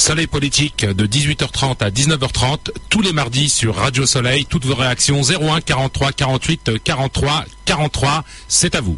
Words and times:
Soleil 0.00 0.26
politique 0.26 0.86
de 0.86 1.06
18h30 1.06 1.84
à 1.84 1.90
19h30 1.90 2.70
tous 2.88 3.02
les 3.02 3.12
mardis 3.12 3.50
sur 3.50 3.76
Radio 3.76 4.06
Soleil. 4.06 4.46
Toutes 4.46 4.64
vos 4.64 4.74
réactions 4.74 5.20
01 5.20 5.60
43 5.60 6.12
48 6.12 6.82
43 6.82 7.44
43. 7.66 8.24
C'est 8.48 8.74
à 8.74 8.80
vous. 8.80 8.96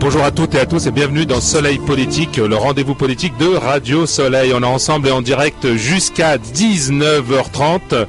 Bonjour 0.00 0.24
à 0.24 0.32
toutes 0.32 0.56
et 0.56 0.58
à 0.58 0.66
tous 0.66 0.86
et 0.86 0.90
bienvenue 0.90 1.26
dans 1.26 1.40
Soleil 1.40 1.78
Politique, 1.78 2.36
le 2.36 2.56
rendez-vous 2.56 2.94
politique 2.94 3.38
de 3.38 3.46
Radio 3.46 4.04
Soleil. 4.04 4.52
On 4.52 4.60
est 4.60 4.66
ensemble 4.66 5.08
et 5.08 5.12
en 5.12 5.22
direct 5.22 5.76
jusqu'à 5.76 6.38
19h30 6.38 8.06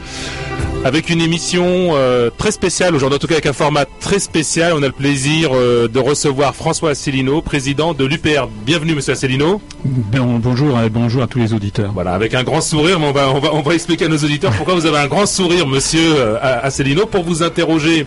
avec 0.85 1.09
une 1.09 1.19
émission 1.19 1.65
euh, 1.95 2.29
très 2.29 2.51
spéciale 2.51 2.93
aujourd'hui, 2.95 3.15
en 3.15 3.19
tout 3.19 3.25
cas 3.25 3.33
avec 3.33 3.47
un 3.47 3.53
format 3.53 3.85
très 3.85 4.19
spécial. 4.19 4.73
On 4.75 4.83
a 4.83 4.85
le 4.85 4.91
plaisir 4.91 5.49
euh, 5.51 5.87
de 5.87 5.97
recevoir 5.97 6.55
François 6.55 6.91
Asselineau, 6.91 7.41
président 7.41 7.95
de 7.95 8.05
l'UPR. 8.05 8.47
Bienvenue, 8.67 8.93
monsieur 8.93 9.13
Asselineau. 9.13 9.59
bonjour 9.83 10.79
et 10.79 10.89
bonjour 10.91 11.23
à 11.23 11.27
tous 11.27 11.39
les 11.39 11.53
auditeurs. 11.53 11.91
Voilà, 11.91 12.13
avec 12.13 12.35
un 12.35 12.43
grand 12.43 12.61
sourire, 12.61 12.99
on 13.01 13.11
va, 13.11 13.31
on 13.31 13.39
va, 13.39 13.55
on 13.55 13.63
va 13.63 13.73
expliquer 13.73 14.05
à 14.05 14.09
nos 14.09 14.17
auditeurs 14.19 14.51
pourquoi 14.51 14.75
vous 14.75 14.85
avez 14.85 14.99
un 14.99 15.07
grand 15.07 15.25
sourire, 15.25 15.65
monsieur 15.65 16.17
euh, 16.17 16.37
Asselineau, 16.61 17.07
pour 17.07 17.23
vous 17.23 17.41
interroger 17.41 18.05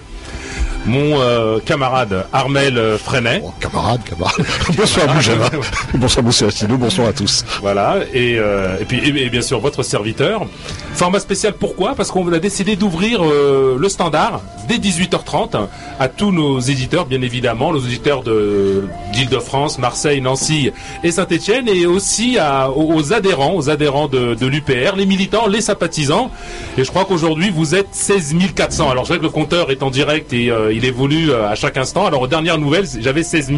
mon 0.88 1.20
euh, 1.20 1.60
camarade 1.60 2.24
Armel 2.32 2.78
euh, 2.78 2.98
Freinet. 2.98 3.42
Oh, 3.44 3.52
camarade, 3.60 4.00
camarade. 4.04 4.44
bonsoir 4.76 5.06
Bougeva. 5.14 5.50
bonsoir 5.94 6.24
Monsieur 6.24 6.46
Asselineau, 6.48 6.78
bonsoir 6.78 7.08
à 7.08 7.12
tous. 7.12 7.44
Voilà, 7.60 7.98
et, 8.12 8.38
euh, 8.38 8.78
et 8.80 8.84
puis 8.84 8.98
et, 9.06 9.28
bien 9.28 9.42
sûr 9.42 9.60
votre 9.60 9.82
serviteur. 9.82 10.46
Format 10.94 11.20
spécial 11.20 11.52
pourquoi? 11.52 11.94
Parce 11.94 12.10
qu'on 12.10 12.32
a 12.32 12.38
décidé 12.38 12.74
d'ouvrir 12.74 13.22
le 13.22 13.88
standard 13.88 14.40
dès 14.66 14.78
18h30 14.78 15.68
à 16.00 16.08
tous 16.08 16.32
nos 16.32 16.58
éditeurs, 16.58 17.06
bien 17.06 17.22
évidemment, 17.22 17.72
nos 17.72 17.78
éditeurs 17.78 18.24
d'Île-de-France, 18.24 19.78
Marseille, 19.78 20.20
Nancy 20.20 20.72
et 21.04 21.10
Saint-Etienne, 21.12 21.68
et 21.68 21.86
aussi 21.86 22.36
aux, 22.74 23.12
adhérents, 23.12 23.54
aux 23.54 23.70
adhérents 23.70 24.08
de, 24.08 24.34
de 24.34 24.46
l'UPR, 24.46 24.96
les 24.96 25.06
militants, 25.06 25.46
les 25.46 25.60
sympathisants. 25.60 26.32
Et 26.76 26.82
je 26.82 26.90
crois 26.90 27.04
qu'aujourd'hui 27.04 27.50
vous 27.50 27.76
êtes 27.76 27.88
16 27.92 28.34
400. 28.56 28.90
Alors 28.90 29.04
je 29.04 29.12
sais 29.12 29.18
que 29.18 29.24
le 29.24 29.30
compteur 29.30 29.70
est 29.70 29.84
en 29.84 29.90
direct 29.90 30.32
et 30.32 30.50
il 30.78 30.84
évolue 30.84 31.30
euh, 31.30 31.48
à 31.48 31.54
chaque 31.54 31.76
instant. 31.76 32.06
Alors 32.06 32.22
aux 32.22 32.26
dernières 32.26 32.58
nouvelles, 32.58 32.86
j'avais 33.00 33.22
16, 33.22 33.50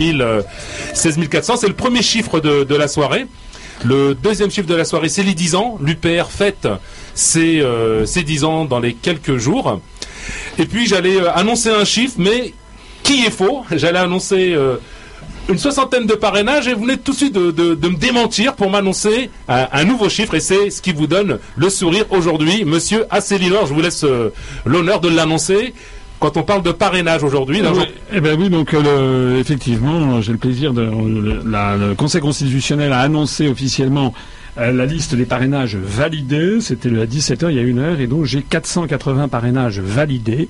400. 1.30 1.56
C'est 1.56 1.68
le 1.68 1.74
premier 1.74 2.02
chiffre 2.02 2.40
de, 2.40 2.74
la 2.74 2.88
soirée. 2.88 3.26
Le 3.84 4.14
deuxième 4.14 4.50
chiffre 4.50 4.66
de 4.66 4.74
la 4.74 4.84
soirée, 4.84 5.08
c'est 5.08 5.22
les 5.22 5.34
10 5.34 5.54
ans. 5.54 5.78
L'UPR 5.80 6.30
fête 6.30 6.68
ses, 7.14 7.62
10 8.04 8.44
ans 8.44 8.64
dans 8.64 8.80
les 8.80 8.94
quelques 8.94 9.36
jours. 9.36 9.80
Et 10.58 10.64
puis 10.64 10.86
j'allais 10.86 11.16
euh, 11.16 11.32
annoncer 11.34 11.70
un 11.70 11.84
chiffre, 11.84 12.14
mais 12.18 12.54
qui 13.02 13.24
est 13.24 13.30
faux? 13.30 13.64
J'allais 13.70 13.98
annoncer 13.98 14.52
euh, 14.54 14.76
une 15.48 15.58
soixantaine 15.58 16.06
de 16.06 16.14
parrainages 16.14 16.68
et 16.68 16.74
vous 16.74 16.82
venez 16.84 16.96
tout 16.96 17.12
de 17.12 17.16
suite 17.16 17.34
de, 17.34 17.88
me 17.88 17.96
démentir 17.96 18.54
pour 18.54 18.70
m'annoncer 18.70 19.30
un, 19.48 19.84
nouveau 19.84 20.08
chiffre 20.08 20.34
et 20.34 20.40
c'est 20.40 20.70
ce 20.70 20.80
qui 20.80 20.92
vous 20.92 21.06
donne 21.06 21.38
le 21.56 21.70
sourire 21.70 22.04
aujourd'hui. 22.10 22.64
Monsieur 22.64 23.06
Asselineau, 23.10 23.66
je 23.66 23.74
vous 23.74 23.80
laisse 23.80 24.04
l'honneur 24.64 25.00
de 25.00 25.08
l'annoncer 25.08 25.74
quand 26.20 26.36
on 26.36 26.42
parle 26.42 26.62
de 26.62 26.70
parrainage 26.70 27.24
aujourd'hui. 27.24 27.60
eh 28.12 28.20
ben 28.20 28.38
oui, 28.38 28.50
donc 28.50 28.74
euh, 28.74 29.40
effectivement, 29.40 30.20
j'ai 30.20 30.32
le 30.32 30.38
plaisir 30.38 30.72
de 30.72 30.82
le 30.82 31.94
Conseil 31.94 32.20
constitutionnel 32.20 32.92
a 32.92 33.00
annoncé 33.00 33.48
officiellement 33.48 34.14
euh, 34.14 34.39
la 34.56 34.86
liste 34.86 35.14
des 35.14 35.24
parrainages 35.24 35.76
validés, 35.76 36.60
c'était 36.60 36.88
à 36.88 37.06
17h 37.06 37.50
il 37.50 37.56
y 37.56 37.58
a 37.58 37.62
une 37.62 37.78
heure, 37.78 38.00
et 38.00 38.06
donc 38.06 38.24
j'ai 38.24 38.42
480 38.42 39.28
parrainages 39.28 39.80
validés. 39.80 40.48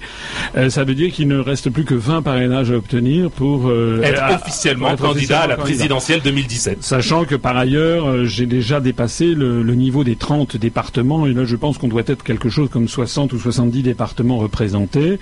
Euh, 0.57 0.71
ça 0.71 0.85
veut 0.85 0.95
dire 0.95 1.13
qu'il 1.13 1.29
ne 1.29 1.39
reste 1.39 1.71
plus 1.71 1.85
que 1.85 1.95
20 1.95 2.23
parrainages 2.23 2.71
à 2.71 2.77
obtenir 2.77 3.31
pour 3.31 3.69
euh, 3.69 4.01
être 4.03 4.23
officiellement 4.35 4.97
candidat 4.97 5.41
à 5.41 5.47
la 5.47 5.57
présidentielle 5.57 6.21
2017. 6.23 6.83
Sachant 6.83 7.25
que 7.25 7.35
par 7.35 7.57
ailleurs, 7.57 8.25
j'ai 8.25 8.47
déjà 8.47 8.81
dépassé 8.81 9.35
le, 9.35 9.63
niveau 9.75 10.05
des 10.05 10.17
30 10.17 10.57
départements, 10.57 11.27
et 11.27 11.33
là 11.33 11.45
je 11.45 11.57
pense 11.57 11.79
qu'on 11.79 11.89
doit 11.89 12.03
être 12.07 12.23
quelque 12.23 12.49
chose 12.49 12.69
comme 12.71 12.89
60 12.89 13.33
ou 13.33 13.39
70 13.39 13.83
départements 13.83 14.39
représentés. 14.39 15.19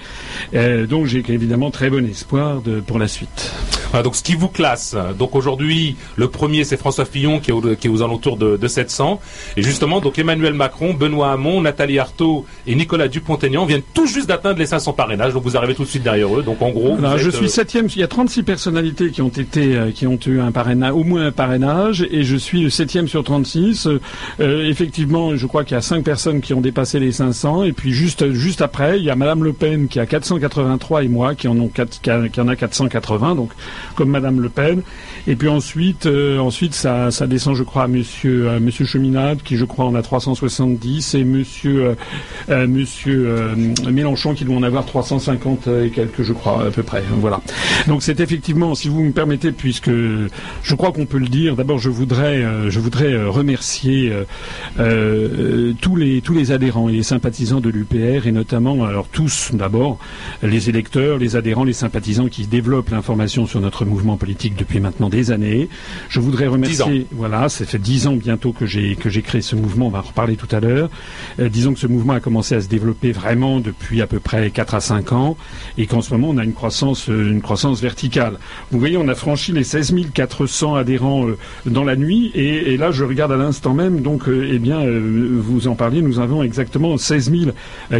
donc 0.88 1.06
j'ai 1.06 1.24
évidemment 1.28 1.70
très 1.70 1.90
bon 1.90 2.08
espoir 2.08 2.60
de, 2.62 2.80
pour 2.80 2.98
la 2.98 3.08
suite. 3.08 3.52
donc 4.02 4.16
ce 4.16 4.22
qui 4.22 4.34
vous 4.34 4.48
classe, 4.48 4.96
donc 5.18 5.34
aujourd'hui, 5.34 5.96
le 6.16 6.28
premier 6.28 6.64
c'est 6.64 6.76
François 6.76 7.04
Fillon 7.04 7.40
qui 7.40 7.50
est, 7.50 7.76
qui 7.76 7.86
est 7.86 7.90
aux 7.90 8.02
alentours 8.02 8.36
de, 8.36 8.56
de 8.56 8.68
700. 8.78 9.20
Et 9.56 9.62
justement, 9.62 10.00
donc 10.00 10.20
Emmanuel 10.20 10.54
Macron, 10.54 10.94
Benoît 10.94 11.32
Hamon, 11.32 11.60
Nathalie 11.60 11.98
Arthaud 11.98 12.46
et 12.66 12.76
Nicolas 12.76 13.08
Dupont-Aignan 13.08 13.66
viennent 13.66 13.82
tout 13.92 14.06
juste 14.06 14.28
d'atteindre 14.28 14.60
les 14.60 14.66
500 14.66 14.92
parrainages. 14.92 15.32
Donc 15.32 15.42
vous 15.42 15.56
arrivez 15.56 15.74
tout 15.74 15.82
de 15.82 15.88
suite 15.88 16.04
derrière 16.04 16.32
eux. 16.38 16.44
Donc 16.44 16.62
en 16.62 16.70
gros, 16.70 16.96
je 17.16 17.30
suis 17.30 17.46
euh, 17.46 17.48
septième. 17.48 17.88
Il 17.88 17.98
y 17.98 18.04
a 18.04 18.08
36 18.08 18.44
personnalités 18.44 19.10
qui 19.10 19.20
ont 19.20 19.28
été, 19.30 19.74
euh, 19.74 19.90
qui 19.90 20.06
ont 20.06 20.18
eu 20.26 20.38
un 20.38 20.52
parrainage, 20.52 20.92
au 20.92 21.02
moins 21.02 21.26
un 21.26 21.32
parrainage, 21.32 22.06
et 22.08 22.22
je 22.22 22.36
suis 22.36 22.62
le 22.62 22.70
septième 22.70 23.08
sur 23.08 23.24
36. 23.24 23.88
Euh, 24.38 24.68
effectivement, 24.68 25.34
je 25.34 25.46
crois 25.48 25.64
qu'il 25.64 25.74
y 25.74 25.78
a 25.78 25.82
cinq 25.82 26.04
personnes 26.04 26.40
qui 26.40 26.54
ont 26.54 26.60
dépassé 26.60 27.00
les 27.00 27.10
500. 27.10 27.64
Et 27.64 27.72
puis 27.72 27.92
juste, 27.92 28.30
juste 28.30 28.62
après, 28.62 28.98
il 28.98 29.04
y 29.04 29.10
a 29.10 29.16
Madame 29.16 29.42
Le 29.42 29.52
Pen 29.52 29.88
qui 29.88 29.98
a 29.98 30.06
483 30.06 31.02
et 31.02 31.08
moi 31.08 31.34
qui 31.34 31.48
en 31.48 31.58
ont 31.58 31.68
qui, 31.68 32.10
en 32.40 32.48
a 32.48 32.56
480. 32.56 33.34
Donc 33.34 33.50
comme 33.96 34.10
Madame 34.10 34.40
Le 34.40 34.50
Pen. 34.50 34.82
Et 35.26 35.34
puis 35.34 35.48
ensuite, 35.48 36.06
ensuite 36.06 36.74
ça, 36.74 37.10
ça 37.10 37.26
descend, 37.26 37.56
je 37.56 37.64
crois, 37.64 37.82
à 37.82 37.88
Monsieur 37.88 38.48
Monsieur 38.60 38.84
Cheminade, 38.84 39.42
qui 39.42 39.56
je 39.56 39.64
crois 39.64 39.84
en 39.84 39.94
a 39.94 40.02
370, 40.02 41.14
et 41.14 41.24
Monsieur, 41.24 41.84
euh, 41.84 41.94
euh, 42.50 42.66
Monsieur 42.66 43.26
euh, 43.28 43.54
Mélenchon, 43.90 44.34
qui 44.34 44.44
doit 44.44 44.56
en 44.56 44.62
avoir 44.62 44.86
350 44.86 45.68
et 45.84 45.90
quelques, 45.90 46.22
je 46.22 46.32
crois, 46.32 46.66
à 46.66 46.70
peu 46.70 46.82
près. 46.82 47.02
Voilà. 47.20 47.40
Donc 47.86 48.02
c'est 48.02 48.20
effectivement, 48.20 48.74
si 48.74 48.88
vous 48.88 49.02
me 49.02 49.12
permettez, 49.12 49.52
puisque 49.52 49.90
je 49.90 50.74
crois 50.74 50.92
qu'on 50.92 51.06
peut 51.06 51.18
le 51.18 51.28
dire, 51.28 51.56
d'abord 51.56 51.78
je 51.78 51.90
voudrais, 51.90 52.44
je 52.68 52.80
voudrais 52.80 53.24
remercier 53.24 54.12
tous 54.76 55.96
les 55.96 56.20
tous 56.20 56.34
les 56.34 56.52
adhérents 56.52 56.88
et 56.88 56.92
les 56.92 57.02
sympathisants 57.02 57.60
de 57.60 57.70
l'UPR, 57.70 58.26
et 58.26 58.32
notamment, 58.32 58.84
alors 58.84 59.08
tous 59.08 59.50
d'abord, 59.52 59.98
les 60.42 60.68
électeurs, 60.68 61.18
les 61.18 61.36
adhérents, 61.36 61.64
les 61.64 61.72
sympathisants 61.72 62.28
qui 62.28 62.46
développent 62.46 62.90
l'information 62.90 63.46
sur 63.46 63.60
notre 63.60 63.84
mouvement 63.84 64.16
politique 64.16 64.56
depuis 64.56 64.80
maintenant 64.80 65.08
des 65.08 65.30
années. 65.30 65.68
Je 66.08 66.20
voudrais 66.20 66.46
remercier, 66.46 67.06
voilà, 67.12 67.48
ça 67.48 67.64
fait 67.64 67.78
dix 67.78 68.06
ans 68.06 68.16
bientôt 68.16 68.47
que 68.52 68.66
j'ai 68.66 68.96
que 68.96 69.08
j'ai 69.08 69.22
créé 69.22 69.40
ce 69.40 69.56
mouvement. 69.56 69.86
On 69.86 69.90
va 69.90 69.98
en 70.00 70.02
reparler 70.02 70.36
tout 70.36 70.48
à 70.54 70.60
l'heure. 70.60 70.90
Euh, 71.40 71.48
disons 71.48 71.72
que 71.72 71.80
ce 71.80 71.86
mouvement 71.86 72.14
a 72.14 72.20
commencé 72.20 72.54
à 72.54 72.60
se 72.60 72.68
développer 72.68 73.12
vraiment 73.12 73.60
depuis 73.60 74.02
à 74.02 74.06
peu 74.06 74.20
près 74.20 74.50
4 74.50 74.74
à 74.74 74.80
5 74.80 75.12
ans 75.12 75.36
et 75.76 75.86
qu'en 75.86 76.00
ce 76.00 76.12
moment 76.12 76.28
on 76.30 76.38
a 76.38 76.44
une 76.44 76.52
croissance 76.52 77.08
euh, 77.08 77.30
une 77.30 77.40
croissance 77.40 77.80
verticale. 77.80 78.38
Vous 78.70 78.78
voyez, 78.78 78.96
on 78.96 79.08
a 79.08 79.14
franchi 79.14 79.52
les 79.52 79.64
16 79.64 79.94
400 80.14 80.74
adhérents 80.74 81.26
euh, 81.26 81.38
dans 81.66 81.84
la 81.84 81.96
nuit 81.96 82.30
et, 82.34 82.76
là 82.76 82.90
je 82.90 83.04
regarde 83.04 83.32
à 83.32 83.36
l'instant 83.36 83.74
même 83.74 84.00
donc 84.00 84.24
eh 84.28 84.58
bien 84.58 84.80
vous 84.86 85.68
en 85.68 85.74
parliez, 85.74 86.02
nous 86.02 86.20
avons 86.20 86.42
exactement 86.42 86.96
16 86.96 87.32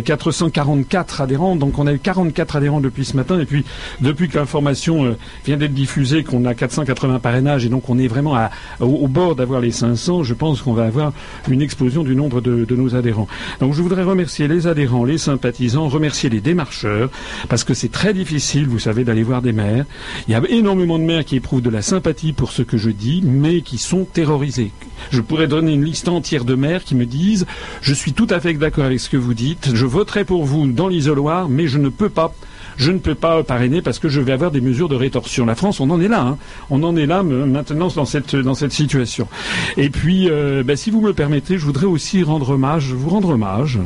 444 0.04 1.20
adhérents. 1.20 1.56
Donc 1.56 1.78
on 1.78 1.86
a 1.86 1.92
eu 1.92 1.98
44 1.98 2.56
adhérents 2.56 2.80
depuis 2.80 3.04
ce 3.04 3.16
matin 3.16 3.40
et 3.40 3.46
puis 3.46 3.64
depuis 4.00 4.28
que 4.28 4.38
l'information 4.38 5.16
vient 5.44 5.56
d'être 5.56 5.74
diffusée 5.74 6.22
qu'on 6.22 6.44
a 6.44 6.54
480 6.54 7.18
parrainages 7.18 7.64
et 7.64 7.68
donc 7.68 7.88
on 7.88 7.98
est 7.98 8.08
vraiment 8.08 8.36
au, 8.80 9.08
bord 9.08 9.34
d'avoir 9.34 9.60
les 9.60 9.72
500, 9.72 10.22
je 10.22 10.34
pense 10.38 10.62
qu'on 10.62 10.72
va 10.72 10.84
avoir 10.84 11.12
une 11.50 11.60
explosion 11.60 12.02
du 12.02 12.16
nombre 12.16 12.40
de, 12.40 12.74
nos 12.74 12.94
adhérents. 12.94 13.28
Donc 13.60 13.74
je 13.74 13.82
voudrais 13.82 14.04
remercier 14.04 14.48
les 14.48 14.66
adhérents, 14.66 15.04
les 15.04 15.18
sympathisants, 15.18 15.88
remercier 15.88 16.30
les 16.30 16.40
démarcheurs, 16.40 17.10
parce 17.48 17.64
que 17.64 17.74
c'est 17.74 17.90
très 17.90 18.14
difficile, 18.14 18.66
vous 18.68 18.78
savez, 18.78 19.04
d'aller 19.04 19.22
voir 19.22 19.42
des 19.42 19.52
maires. 19.52 19.84
Il 20.26 20.32
y 20.32 20.34
a 20.34 20.42
énormément 20.48 20.98
de 20.98 21.04
maires 21.04 21.24
qui 21.24 21.36
éprouvent 21.36 21.62
de 21.62 21.70
la 21.70 21.82
sympathie 21.82 22.32
pour 22.32 22.52
ce 22.52 22.62
que 22.62 22.78
je 22.78 22.90
dis, 22.90 23.22
mais 23.24 23.60
qui 23.60 23.78
sont 23.78 24.04
terrorisés. 24.04 24.70
Je 25.10 25.20
pourrais 25.20 25.48
donner 25.48 25.74
une 25.74 25.84
liste 25.84 26.08
entière 26.08 26.44
de 26.44 26.54
maires 26.54 26.84
qui 26.84 26.94
me 26.94 27.06
disent 27.06 27.46
je 27.82 27.94
suis 27.94 28.12
tout 28.12 28.26
à 28.30 28.40
fait 28.40 28.54
d'accord 28.54 28.84
avec 28.84 29.00
ce 29.00 29.10
que 29.10 29.16
vous 29.16 29.34
dites, 29.34 29.70
je 29.74 29.86
voterai 29.86 30.24
pour 30.24 30.44
vous 30.44 30.66
dans 30.66 30.88
l'isoloir, 30.88 31.48
mais 31.48 31.66
je 31.66 31.78
ne 31.78 31.88
peux 31.88 32.08
pas 32.08 32.32
je 32.78 32.92
ne 32.92 32.98
peux 32.98 33.16
pas 33.16 33.42
parrainer 33.42 33.82
parce 33.82 33.98
que 33.98 34.08
je 34.08 34.20
vais 34.20 34.32
avoir 34.32 34.50
des 34.50 34.60
mesures 34.60 34.88
de 34.88 34.94
rétorsion. 34.94 35.44
La 35.44 35.56
France, 35.56 35.80
on 35.80 35.90
en 35.90 36.00
est 36.00 36.08
là. 36.08 36.22
Hein. 36.22 36.38
On 36.70 36.82
en 36.84 36.96
est 36.96 37.06
là 37.06 37.22
maintenant 37.22 37.88
dans 37.88 38.04
cette, 38.04 38.36
dans 38.36 38.54
cette 38.54 38.72
situation. 38.72 39.28
Et 39.76 39.90
puis, 39.90 40.30
euh, 40.30 40.62
ben, 40.62 40.76
si 40.76 40.90
vous 40.90 41.00
me 41.00 41.08
le 41.08 41.12
permettez, 41.12 41.58
je 41.58 41.64
voudrais 41.64 41.86
aussi 41.86 42.22
rendre 42.22 42.50
hommage, 42.50 42.92
vous 42.92 43.10
rendre 43.10 43.30
hommage 43.30 43.80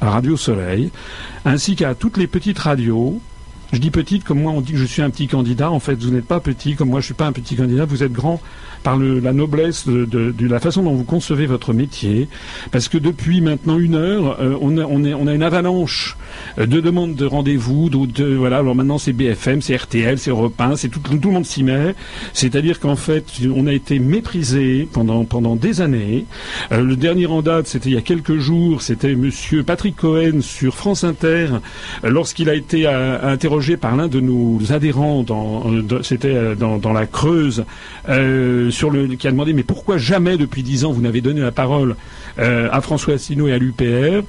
à 0.00 0.10
Radio 0.10 0.36
Soleil, 0.36 0.90
ainsi 1.44 1.76
qu'à 1.76 1.94
toutes 1.94 2.16
les 2.16 2.28
petites 2.28 2.58
radios 2.58 3.20
je 3.72 3.78
dis 3.78 3.90
petite 3.90 4.24
comme 4.24 4.42
moi 4.42 4.52
on 4.52 4.60
dit 4.60 4.72
que 4.72 4.78
je 4.78 4.84
suis 4.84 5.02
un 5.02 5.10
petit 5.10 5.28
candidat. 5.28 5.70
En 5.70 5.80
fait, 5.80 5.94
vous 5.94 6.10
n'êtes 6.10 6.26
pas 6.26 6.40
petit 6.40 6.74
comme 6.74 6.90
moi, 6.90 7.00
je 7.00 7.06
suis 7.06 7.14
pas 7.14 7.26
un 7.26 7.32
petit 7.32 7.56
candidat. 7.56 7.84
Vous 7.84 8.02
êtes 8.02 8.12
grand 8.12 8.40
par 8.82 8.98
la 8.98 9.32
noblesse 9.34 9.86
de, 9.86 10.34
la 10.40 10.58
façon 10.58 10.82
dont 10.82 10.94
vous 10.94 11.04
concevez 11.04 11.44
votre 11.44 11.74
métier, 11.74 12.28
parce 12.70 12.88
que 12.88 12.96
depuis 12.96 13.42
maintenant 13.42 13.78
une 13.78 13.94
heure, 13.94 14.40
euh, 14.40 14.56
on, 14.62 14.78
a, 14.78 14.84
on, 14.84 15.04
on, 15.04 15.26
a, 15.26 15.34
une 15.34 15.42
avalanche 15.42 16.16
euh, 16.58 16.64
de 16.64 16.80
demandes 16.80 17.14
de 17.14 17.26
rendez-vous, 17.26 17.90
de, 17.90 18.34
voilà, 18.36 18.58
alors 18.58 18.74
maintenant 18.74 18.96
c'est 18.96 19.12
BFM, 19.12 19.60
c'est 19.60 19.76
RTL, 19.76 20.18
c'est 20.18 20.30
Europe 20.30 20.58
1, 20.58 20.76
c'est 20.76 20.88
tout, 20.88 21.00
tout 21.00 21.28
le 21.28 21.34
monde 21.34 21.44
s'y 21.44 21.62
met, 21.62 21.94
c'est-à-dire 22.32 22.80
qu'en 22.80 22.96
fait, 22.96 23.26
on 23.54 23.66
a 23.66 23.72
été 23.72 23.98
méprisé 23.98 24.88
pendant, 24.90 25.24
pendant 25.24 25.56
des 25.56 25.82
années. 25.82 26.24
Euh, 26.72 26.82
le 26.82 26.96
dernier 26.96 27.26
en 27.26 27.42
date, 27.42 27.66
c'était 27.66 27.90
il 27.90 27.94
y 27.94 27.98
a 27.98 28.02
quelques 28.02 28.38
jours, 28.38 28.80
c'était 28.80 29.14
monsieur 29.14 29.62
Patrick 29.62 29.96
Cohen 29.96 30.40
sur 30.40 30.74
France 30.74 31.04
Inter, 31.04 31.48
lorsqu'il 32.02 32.48
a 32.48 32.54
été 32.54 32.86
interrogé 32.86 33.59
par 33.76 33.96
l'un 33.96 34.08
de 34.08 34.20
nos 34.20 34.72
adhérents, 34.72 35.24
c'était 36.02 36.54
dans, 36.56 36.92
la 36.92 37.06
Creuse, 37.06 37.64
sur 38.70 38.90
le, 38.90 39.06
qui 39.06 39.28
a 39.28 39.30
demandé 39.30 39.52
mais 39.52 39.62
pourquoi 39.62 39.98
jamais 39.98 40.36
depuis 40.36 40.62
dix 40.62 40.84
ans 40.84 40.92
vous 40.92 41.00
n'avez 41.00 41.20
donné 41.20 41.40
la 41.40 41.52
parole 41.52 41.96
à 42.38 42.80
François 42.80 43.14
Asselineau 43.14 43.48
et 43.48 43.52
à 43.52 43.58
l'UPR 43.58 44.22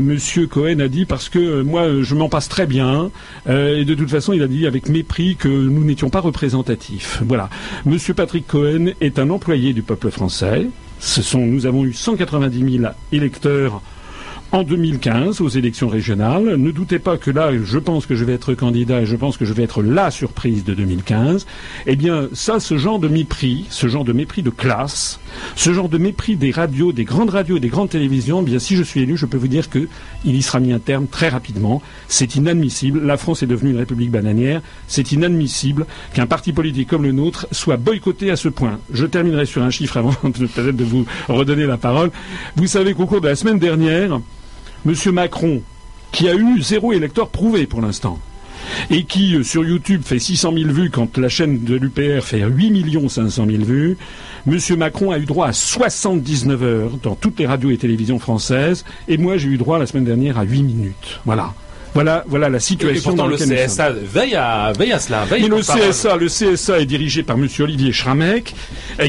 Monsieur 0.00 0.46
Cohen 0.46 0.78
a 0.80 0.88
dit 0.88 1.04
parce 1.04 1.28
que 1.28 1.62
moi 1.62 2.02
je 2.02 2.14
m'en 2.14 2.28
passe 2.28 2.48
très 2.48 2.66
bien 2.66 3.10
et 3.48 3.84
de 3.84 3.94
toute 3.94 4.10
façon 4.10 4.32
il 4.32 4.42
a 4.42 4.48
dit 4.48 4.66
avec 4.66 4.88
mépris 4.88 5.36
que 5.36 5.48
nous 5.48 5.84
n'étions 5.84 6.10
pas 6.10 6.20
représentatifs. 6.20 7.22
Voilà. 7.26 7.48
Monsieur 7.84 8.14
Patrick 8.14 8.46
Cohen 8.46 8.92
est 9.00 9.18
un 9.18 9.30
employé 9.30 9.72
du 9.72 9.82
peuple 9.82 10.10
français. 10.10 10.68
Nous 11.34 11.66
avons 11.66 11.84
eu 11.84 11.92
190 11.92 12.78
000 12.78 12.92
électeurs 13.12 13.82
en 14.52 14.62
2015 14.62 15.40
aux 15.40 15.48
élections 15.48 15.88
régionales. 15.88 16.56
Ne 16.56 16.70
doutez 16.70 16.98
pas 16.98 17.16
que 17.16 17.30
là, 17.30 17.50
je 17.62 17.78
pense 17.78 18.06
que 18.06 18.14
je 18.14 18.24
vais 18.24 18.34
être 18.34 18.54
candidat 18.54 19.02
et 19.02 19.06
je 19.06 19.16
pense 19.16 19.36
que 19.36 19.44
je 19.44 19.52
vais 19.52 19.62
être 19.62 19.82
la 19.82 20.10
surprise 20.10 20.64
de 20.64 20.74
2015. 20.74 21.46
Eh 21.86 21.96
bien, 21.96 22.28
ça, 22.32 22.60
ce 22.60 22.76
genre 22.78 22.98
de 22.98 23.08
mépris, 23.08 23.66
ce 23.70 23.88
genre 23.88 24.04
de 24.04 24.12
mépris 24.12 24.42
de 24.42 24.50
classe, 24.50 25.20
ce 25.54 25.72
genre 25.72 25.88
de 25.88 25.98
mépris 25.98 26.36
des 26.36 26.50
radios, 26.50 26.92
des 26.92 27.04
grandes 27.04 27.30
radios 27.30 27.56
et 27.56 27.60
des 27.60 27.68
grandes 27.68 27.90
télévisions, 27.90 28.42
eh 28.42 28.44
bien, 28.44 28.58
si 28.58 28.76
je 28.76 28.82
suis 28.82 29.00
élu, 29.00 29.16
je 29.16 29.26
peux 29.26 29.36
vous 29.36 29.48
dire 29.48 29.68
qu'il 29.70 29.88
y 30.24 30.42
sera 30.42 30.60
mis 30.60 30.72
un 30.72 30.78
terme 30.78 31.06
très 31.06 31.28
rapidement. 31.28 31.82
C'est 32.08 32.36
inadmissible. 32.36 33.04
La 33.04 33.16
France 33.16 33.42
est 33.42 33.46
devenue 33.46 33.70
une 33.70 33.78
république 33.78 34.10
bananière. 34.10 34.62
C'est 34.86 35.12
inadmissible 35.12 35.86
qu'un 36.14 36.26
parti 36.26 36.52
politique 36.52 36.88
comme 36.88 37.02
le 37.02 37.12
nôtre 37.12 37.46
soit 37.52 37.76
boycotté 37.76 38.30
à 38.30 38.36
ce 38.36 38.48
point. 38.48 38.78
Je 38.92 39.06
terminerai 39.06 39.46
sur 39.46 39.62
un 39.62 39.70
chiffre 39.70 39.96
avant 39.96 40.12
peut-être 40.12 40.76
de 40.76 40.84
vous 40.84 41.06
redonner 41.28 41.66
la 41.66 41.76
parole. 41.76 42.10
Vous 42.56 42.66
savez 42.66 42.94
qu'au 42.94 43.06
cours 43.06 43.20
de 43.20 43.28
la 43.28 43.36
semaine 43.36 43.58
dernière, 43.58 44.20
M. 44.86 44.94
Macron, 45.12 45.62
qui 46.12 46.28
a 46.28 46.34
eu 46.34 46.62
zéro 46.62 46.92
électeur 46.92 47.28
prouvé 47.28 47.66
pour 47.66 47.80
l'instant, 47.80 48.18
et 48.90 49.04
qui 49.04 49.36
euh, 49.36 49.42
sur 49.42 49.64
YouTube 49.64 50.02
fait 50.04 50.18
600 50.18 50.52
000 50.52 50.70
vues 50.70 50.90
quand 50.90 51.18
la 51.18 51.28
chaîne 51.28 51.64
de 51.64 51.76
l'UPR 51.76 52.24
fait 52.24 52.42
8 52.44 53.08
500 53.08 53.46
000 53.46 53.64
vues, 53.64 53.96
M. 54.46 54.58
Macron 54.76 55.10
a 55.10 55.18
eu 55.18 55.24
droit 55.24 55.48
à 55.48 55.52
79 55.52 56.62
heures 56.62 56.90
dans 57.02 57.14
toutes 57.14 57.38
les 57.38 57.46
radios 57.46 57.70
et 57.70 57.76
télévisions 57.76 58.18
françaises, 58.18 58.84
et 59.08 59.18
moi 59.18 59.36
j'ai 59.36 59.48
eu 59.48 59.56
droit 59.56 59.78
la 59.78 59.86
semaine 59.86 60.04
dernière 60.04 60.38
à 60.38 60.44
8 60.44 60.62
minutes. 60.62 61.20
Voilà. 61.24 61.52
Voilà, 61.96 62.24
voilà 62.28 62.50
la 62.50 62.60
situation 62.60 63.14
dans 63.14 63.26
le 63.26 63.38
CSA 63.38 63.90
veille 63.90 64.34
à, 64.34 64.70
veille 64.78 64.92
à 64.92 64.98
cela. 64.98 65.24
Veille 65.24 65.48
le 65.48 65.60
CSA, 65.60 66.16
le 66.16 66.26
CSA 66.26 66.80
est 66.80 66.84
dirigé 66.84 67.22
par 67.22 67.38
M. 67.38 67.48
Olivier 67.58 67.90
Schramek, 67.90 68.54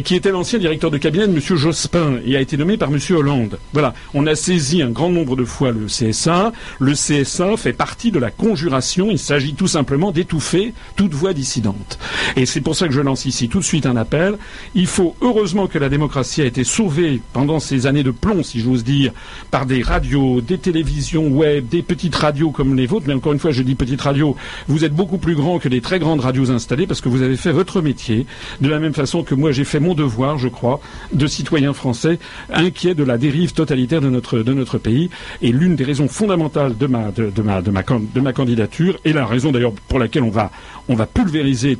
qui 0.06 0.16
était 0.16 0.32
l'ancien 0.32 0.58
directeur 0.58 0.90
de 0.90 0.98
cabinet 0.98 1.28
de 1.28 1.34
M. 1.34 1.42
Jospin 1.42 2.20
et 2.26 2.38
a 2.38 2.40
été 2.40 2.56
nommé 2.56 2.78
par 2.78 2.88
M. 2.88 2.98
Hollande. 3.10 3.60
Voilà, 3.74 3.94
on 4.14 4.26
a 4.26 4.36
saisi 4.36 4.82
un 4.82 4.90
grand 4.90 5.10
nombre 5.10 5.36
de 5.36 5.44
fois 5.44 5.72
le 5.72 5.88
CSA. 5.88 6.54
Le 6.80 6.94
CSA 6.94 7.58
fait 7.58 7.74
partie 7.74 8.10
de 8.12 8.20
la 8.20 8.32
conjuration. 8.32 9.10
Il 9.12 9.20
s'agit 9.20 9.54
tout 9.54 9.68
simplement 9.68 10.14
d'étouffer 10.14 10.74
toute 10.96 11.14
voix 11.14 11.34
dissidente. 11.34 12.00
Et 12.38 12.46
c'est 12.46 12.62
pour 12.62 12.78
ça 12.78 12.88
que 12.88 12.94
je 12.94 13.02
lance 13.02 13.26
ici 13.26 13.50
tout 13.50 13.60
de 13.60 13.66
suite 13.66 13.86
un 13.86 13.98
appel. 13.98 14.38
Il 14.76 14.88
faut 14.88 15.14
heureusement 15.20 15.68
que 15.68 15.78
la 15.78 15.90
démocratie 15.90 16.42
a 16.42 16.46
été 16.46 16.64
sauvée 16.64 17.20
pendant 17.34 17.60
ces 17.60 17.86
années 17.86 18.04
de 18.04 18.12
plomb, 18.12 18.44
si 18.44 18.62
j'ose 18.62 18.86
dire, 18.86 19.12
par 19.52 19.66
des 19.66 19.82
radios, 19.82 20.40
des 20.40 20.58
télévisions 20.58 21.28
web, 21.28 21.68
des 21.68 21.82
petites 21.82 22.16
radios 22.16 22.52
comme 22.52 22.77
les 22.78 22.86
vôtres, 22.86 23.06
mais 23.08 23.14
encore 23.14 23.34
une 23.34 23.40
fois, 23.40 23.52
je 23.52 23.62
dis 23.62 23.76
petite 23.76 24.02
radio, 24.02 24.36
vous 24.68 24.86
êtes 24.86 24.94
beaucoup 24.94 25.18
plus 25.18 25.36
grand 25.36 25.60
que 25.60 25.70
les 25.70 25.82
très 25.82 26.00
grandes 26.00 26.22
radios 26.22 26.52
installées 26.52 26.88
parce 26.88 27.02
que 27.02 27.10
vous 27.10 27.22
avez 27.22 27.38
fait 27.38 27.52
votre 27.52 27.82
métier, 27.82 28.26
de 28.62 28.70
la 28.70 28.80
même 28.80 28.94
façon 28.94 29.24
que 29.24 29.36
moi 29.36 29.52
j'ai 29.52 29.64
fait 29.64 29.80
mon 29.80 29.94
devoir, 29.94 30.38
je 30.38 30.48
crois, 30.48 30.80
de 31.14 31.28
citoyen 31.28 31.74
français 31.74 32.20
inquiet 32.54 32.96
de 32.96 33.04
la 33.04 33.18
dérive 33.18 33.54
totalitaire 33.54 34.02
de 34.02 34.10
notre, 34.10 34.40
de 34.40 34.54
notre 34.54 34.78
pays. 34.78 35.10
Et 35.42 35.52
l'une 35.52 35.76
des 35.76 35.84
raisons 35.84 36.08
fondamentales 36.08 36.78
de 36.78 36.88
ma, 36.88 37.12
de, 37.12 37.42
ma, 37.42 37.62
de, 37.62 37.72
ma, 37.72 37.84
de 37.84 38.22
ma 38.22 38.34
candidature, 38.34 39.00
et 39.06 39.14
la 39.14 39.26
raison 39.26 39.52
d'ailleurs 39.52 39.74
pour 39.88 40.00
laquelle 40.00 40.24
on 40.24 40.30
va, 40.30 40.52
on 40.88 40.96
va 40.96 41.06
pulvériser, 41.06 41.78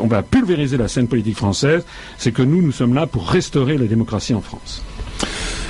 on 0.00 0.06
va 0.06 0.22
pulvériser 0.22 0.76
la 0.76 0.88
scène 0.88 1.08
politique 1.08 1.36
française, 1.36 1.84
c'est 2.18 2.32
que 2.32 2.42
nous, 2.42 2.62
nous 2.62 2.72
sommes 2.72 2.94
là 2.94 3.06
pour 3.06 3.28
restaurer 3.28 3.78
la 3.78 3.86
démocratie 3.86 4.34
en 4.34 4.40
France. 4.40 4.82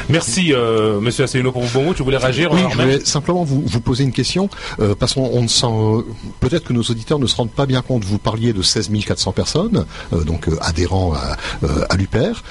Merci, 0.08 0.52
euh, 0.52 1.00
Monsieur 1.00 1.24
Asselineau, 1.24 1.52
pour 1.52 1.62
vos 1.62 1.80
mots. 1.80 1.94
Tu 1.94 2.02
voulais 2.02 2.16
réagir 2.16 2.52
Oui, 2.52 2.60
je 2.70 2.76
voulais 2.76 3.04
simplement 3.04 3.44
vous, 3.44 3.62
vous 3.64 3.80
poser 3.80 4.04
une 4.04 4.12
question, 4.12 4.48
euh, 4.80 4.94
parce 4.94 5.14
qu'on 5.14 5.42
ne 5.42 5.48
sent, 5.48 5.66
peut-être 6.40 6.64
que 6.64 6.72
nos 6.72 6.82
auditeurs 6.82 7.18
ne 7.18 7.26
se 7.26 7.34
rendent 7.36 7.50
pas 7.50 7.66
bien 7.66 7.82
compte. 7.82 8.04
Vous 8.04 8.18
parliez 8.18 8.52
de 8.52 8.62
16 8.62 8.90
400 9.04 9.32
personnes, 9.32 9.86
euh, 10.12 10.22
donc 10.22 10.48
euh, 10.48 10.56
adhérents 10.60 11.14
à, 11.14 11.36
euh, 11.64 11.84
à 11.90 11.96
l'UPR. 11.96 12.42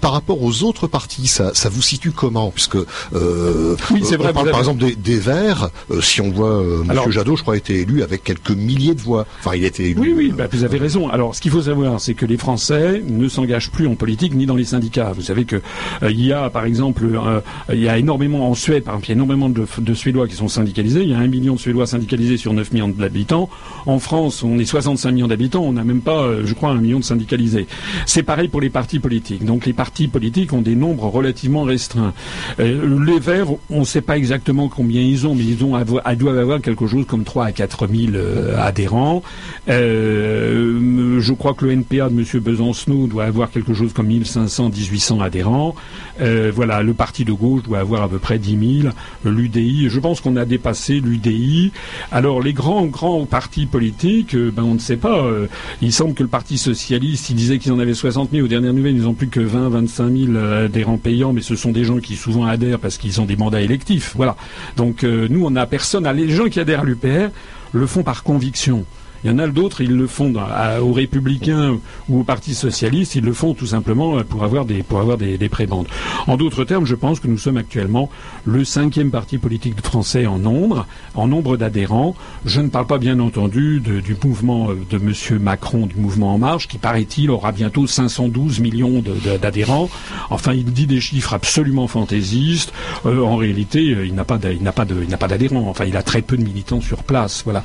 Par 0.00 0.12
rapport 0.12 0.42
aux 0.42 0.62
autres 0.62 0.86
partis, 0.86 1.26
ça, 1.26 1.52
ça 1.54 1.68
vous 1.68 1.82
situe 1.82 2.10
comment 2.10 2.50
Puisque 2.50 2.76
oui, 2.76 4.02
c'est 4.02 4.16
vrai. 4.16 4.30
On 4.30 4.34
parle 4.34 4.50
par 4.50 4.60
exemple 4.60 4.80
des, 4.84 4.94
des 4.94 5.18
Verts. 5.18 5.70
si 6.00 6.20
on 6.20 6.30
voit 6.30 6.62
Monsieur 6.84 7.10
Jadot, 7.10 7.36
je 7.36 7.42
crois, 7.42 7.54
a 7.54 7.56
été 7.56 7.80
élu 7.80 8.02
avec 8.02 8.24
quelques 8.24 8.50
milliers 8.50 8.94
de 8.94 9.00
voix. 9.00 9.26
Enfin, 9.40 9.56
il 9.56 9.64
a 9.64 9.68
été 9.68 9.90
élu. 9.90 10.00
Oui, 10.00 10.14
oui, 10.16 10.32
bah, 10.36 10.46
vous 10.50 10.64
avez 10.64 10.78
raison. 10.78 11.08
Alors, 11.08 11.34
ce 11.34 11.40
qu'il 11.40 11.50
faut 11.50 11.62
savoir, 11.62 12.00
c'est 12.00 12.14
que 12.14 12.26
les 12.26 12.36
Français 12.36 13.02
ne 13.06 13.28
s'engagent 13.28 13.70
plus 13.70 13.86
en 13.86 13.94
politique 13.94 14.34
ni 14.34 14.46
dans 14.46 14.56
les 14.56 14.64
syndicats. 14.64 15.12
Vous 15.14 15.22
savez 15.22 15.44
que 15.44 15.60
il 16.02 16.24
y 16.24 16.32
a, 16.32 16.50
par 16.50 16.64
exemple 16.64 17.04
euh, 17.04 17.40
il 17.72 17.80
y 17.80 17.88
a 17.88 17.98
énormément 17.98 18.50
en 18.50 18.54
Suède, 18.54 18.84
par 18.84 18.94
exemple, 18.94 19.06
il 19.06 19.08
y 19.10 19.12
a 19.12 19.16
énormément 19.16 19.48
de, 19.48 19.94
Suédois 19.94 20.28
qui 20.28 20.34
sont 20.34 20.48
syndicalisés. 20.48 21.02
Il 21.02 21.10
y 21.10 21.14
a 21.14 21.18
un 21.18 21.26
million 21.26 21.54
de 21.54 21.60
Suédois 21.60 21.86
syndicalisés 21.86 22.36
sur 22.36 22.52
9 22.52 22.72
millions 22.72 22.88
d'habitants. 22.88 23.48
En 23.86 23.98
France, 23.98 24.42
on 24.42 24.58
est 24.58 24.64
65 24.64 25.12
millions 25.12 25.28
d'habitants. 25.28 25.62
On 25.62 25.72
n'a 25.72 25.84
même 25.84 26.00
pas, 26.00 26.22
euh, 26.22 26.42
je 26.44 26.54
crois, 26.54 26.70
un 26.70 26.76
million 26.76 26.98
de 26.98 27.04
syndicalisés. 27.04 27.66
C'est 28.06 28.22
pareil 28.22 28.48
pour 28.48 28.60
les 28.60 28.70
partis 28.70 28.98
politiques. 28.98 29.44
Donc 29.44 29.66
les 29.66 29.72
partis 29.72 29.89
politiques 30.10 30.52
ont 30.52 30.62
des 30.62 30.74
nombres 30.74 31.04
relativement 31.04 31.62
restreints. 31.62 32.12
Euh, 32.58 32.98
les 33.04 33.18
Verts, 33.18 33.48
on 33.68 33.80
ne 33.80 33.84
sait 33.84 34.00
pas 34.00 34.16
exactement 34.16 34.68
combien 34.68 35.00
ils 35.02 35.26
ont, 35.26 35.34
mais 35.34 35.44
ils, 35.44 35.64
ont, 35.64 35.78
ils 35.78 36.16
doivent 36.16 36.38
avoir 36.38 36.60
quelque 36.60 36.86
chose 36.86 37.04
comme 37.06 37.24
3 37.24 37.46
à 37.46 37.52
4 37.52 37.86
000 37.86 38.12
adhérents. 38.58 39.22
je 39.68 41.32
crois 41.32 41.54
que 41.54 41.66
le 41.66 41.72
NPA 41.72 42.08
de 42.08 42.18
M. 42.18 42.40
Besancenot 42.40 43.06
doit 43.06 43.24
avoir 43.24 43.50
quelque 43.50 43.74
chose 43.74 43.92
comme 43.92 44.06
1500, 44.06 44.70
1800 44.70 45.20
adhérents. 45.20 45.74
voilà 46.18 46.82
le 46.82 46.94
parti 46.94 47.24
de 47.24 47.32
gauche 47.32 47.62
doit 47.62 47.78
avoir 47.78 48.02
à 48.02 48.08
peu 48.08 48.18
près 48.18 48.38
10 48.38 48.82
000. 48.82 48.94
L'UDI, 49.24 49.88
je 49.88 50.00
pense 50.00 50.20
qu'on 50.20 50.36
a 50.36 50.44
dépassé 50.44 51.00
l'UDI. 51.00 51.72
Alors 52.10 52.42
les 52.42 52.52
grands 52.52 52.86
grands 52.86 53.26
partis 53.26 53.66
politiques, 53.66 54.34
euh, 54.34 54.50
ben 54.50 54.62
on 54.62 54.74
ne 54.74 54.78
sait 54.78 54.96
pas. 54.96 55.24
Euh, 55.24 55.46
il 55.82 55.92
semble 55.92 56.14
que 56.14 56.22
le 56.22 56.28
Parti 56.28 56.58
socialiste, 56.58 57.30
il 57.30 57.36
disait 57.36 57.58
qu'ils 57.58 57.72
en 57.72 57.78
avaient 57.78 57.94
60 57.94 58.30
000. 58.32 58.44
Aux 58.44 58.48
dernières 58.48 58.72
nouvelles, 58.72 58.96
ils 58.96 59.02
n'ont 59.02 59.14
plus 59.14 59.28
que 59.28 59.40
20, 59.40 59.68
25 59.80 60.32
000 60.32 60.36
adhérents 60.36 60.98
payants, 60.98 61.32
mais 61.32 61.40
ce 61.40 61.56
sont 61.56 61.72
des 61.72 61.84
gens 61.84 61.98
qui 61.98 62.16
souvent 62.16 62.46
adhèrent 62.46 62.78
parce 62.78 62.98
qu'ils 62.98 63.20
ont 63.20 63.24
des 63.24 63.36
mandats 63.36 63.60
électifs. 63.60 64.12
Voilà. 64.16 64.36
Donc 64.76 65.04
euh, 65.04 65.26
nous, 65.30 65.44
on 65.44 65.50
n'a 65.50 65.66
personne. 65.66 66.08
Les 66.12 66.28
gens 66.28 66.48
qui 66.48 66.60
adhèrent 66.60 66.80
à 66.80 66.84
l'UPR 66.84 67.30
le 67.72 67.86
font 67.86 68.02
par 68.02 68.22
conviction. 68.22 68.84
Il 69.24 69.30
y 69.30 69.34
en 69.34 69.38
a 69.38 69.46
d'autres, 69.46 69.80
ils 69.80 69.94
le 69.94 70.06
font 70.06 70.32
aux 70.80 70.92
Républicains 70.92 71.78
ou 72.08 72.20
au 72.20 72.24
Parti 72.24 72.54
Socialiste, 72.54 73.14
ils 73.14 73.24
le 73.24 73.32
font 73.32 73.54
tout 73.54 73.66
simplement 73.66 74.18
euh, 74.18 74.24
pour 74.24 74.44
avoir 74.44 74.64
des, 74.64 74.82
pour 74.82 75.00
avoir 75.00 75.18
des, 75.18 75.38
des 75.38 75.48
prébendes. 75.48 75.86
En 76.26 76.36
d'autres 76.36 76.64
termes, 76.64 76.86
je 76.86 76.94
pense 76.94 77.20
que 77.20 77.28
nous 77.28 77.38
sommes 77.38 77.56
actuellement 77.56 78.10
le 78.44 78.64
cinquième 78.64 79.10
parti 79.10 79.38
politique 79.38 79.80
français 79.82 80.26
en 80.26 80.38
nombre, 80.38 80.86
en 81.14 81.28
nombre 81.28 81.56
d'adhérents. 81.56 82.14
Je 82.44 82.60
ne 82.60 82.68
parle 82.68 82.86
pas 82.86 82.98
bien 82.98 83.18
entendu 83.20 83.80
du 83.80 84.16
mouvement 84.24 84.70
euh, 84.70 84.78
de 84.90 84.96
M. 84.96 85.38
Macron, 85.40 85.86
du 85.86 85.96
mouvement 85.96 86.34
En 86.34 86.38
Marche, 86.38 86.68
qui 86.68 86.78
paraît-il 86.78 87.30
aura 87.30 87.52
bientôt 87.52 87.86
512 87.86 88.60
millions 88.60 89.02
d'adhérents. 89.40 89.88
Enfin, 90.30 90.52
il 90.52 90.64
dit 90.64 90.86
des 90.86 91.00
chiffres 91.00 91.34
absolument 91.34 91.88
fantaisistes. 91.88 92.72
Euh, 93.06 93.22
en 93.22 93.36
réalité, 93.36 93.82
il 93.82 94.14
n'a 94.14 94.24
pas, 94.24 94.38
d'adhérents. 94.38 95.68
Enfin, 95.68 95.84
il 95.84 95.96
a 95.96 96.02
très 96.02 96.22
peu 96.22 96.36
de 96.36 96.44
militants 96.44 96.80
sur 96.80 97.02
place. 97.02 97.42
Voilà. 97.44 97.62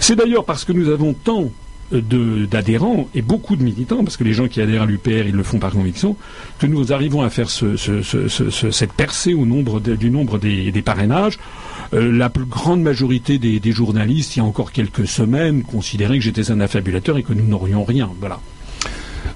C'est 0.00 0.16
d'ailleurs 0.16 0.44
parce 0.44 0.64
que 0.64 0.72
nous 0.72 0.90
avons 0.94 1.12
tant 1.12 1.50
d'adhérents 1.92 3.08
et 3.14 3.22
beaucoup 3.22 3.56
de 3.56 3.62
militants, 3.62 4.02
parce 4.04 4.16
que 4.16 4.24
les 4.24 4.32
gens 4.32 4.48
qui 4.48 4.60
adhèrent 4.60 4.82
à 4.82 4.86
l'UPR, 4.86 5.26
ils 5.26 5.34
le 5.34 5.42
font 5.42 5.58
par 5.58 5.70
conviction, 5.70 6.16
que 6.58 6.66
nous 6.66 6.92
arrivons 6.92 7.22
à 7.22 7.30
faire 7.30 7.48
cette 7.50 8.92
percée 8.92 9.34
au 9.34 9.46
nombre 9.46 9.80
du 9.80 10.10
nombre 10.10 10.38
des, 10.38 10.82
parrainages. 10.82 11.38
Euh, 11.92 12.10
la 12.10 12.30
plus 12.30 12.46
grande 12.46 12.80
majorité 12.80 13.38
des, 13.38 13.72
journalistes, 13.72 14.36
il 14.36 14.38
y 14.38 14.42
a 14.42 14.44
encore 14.44 14.72
quelques 14.72 15.06
semaines, 15.06 15.62
considéraient 15.62 16.18
que 16.18 16.24
j'étais 16.24 16.50
un 16.50 16.60
affabulateur 16.60 17.18
et 17.18 17.22
que 17.22 17.34
nous 17.34 17.46
n'aurions 17.46 17.84
rien. 17.84 18.10
Voilà. 18.18 18.40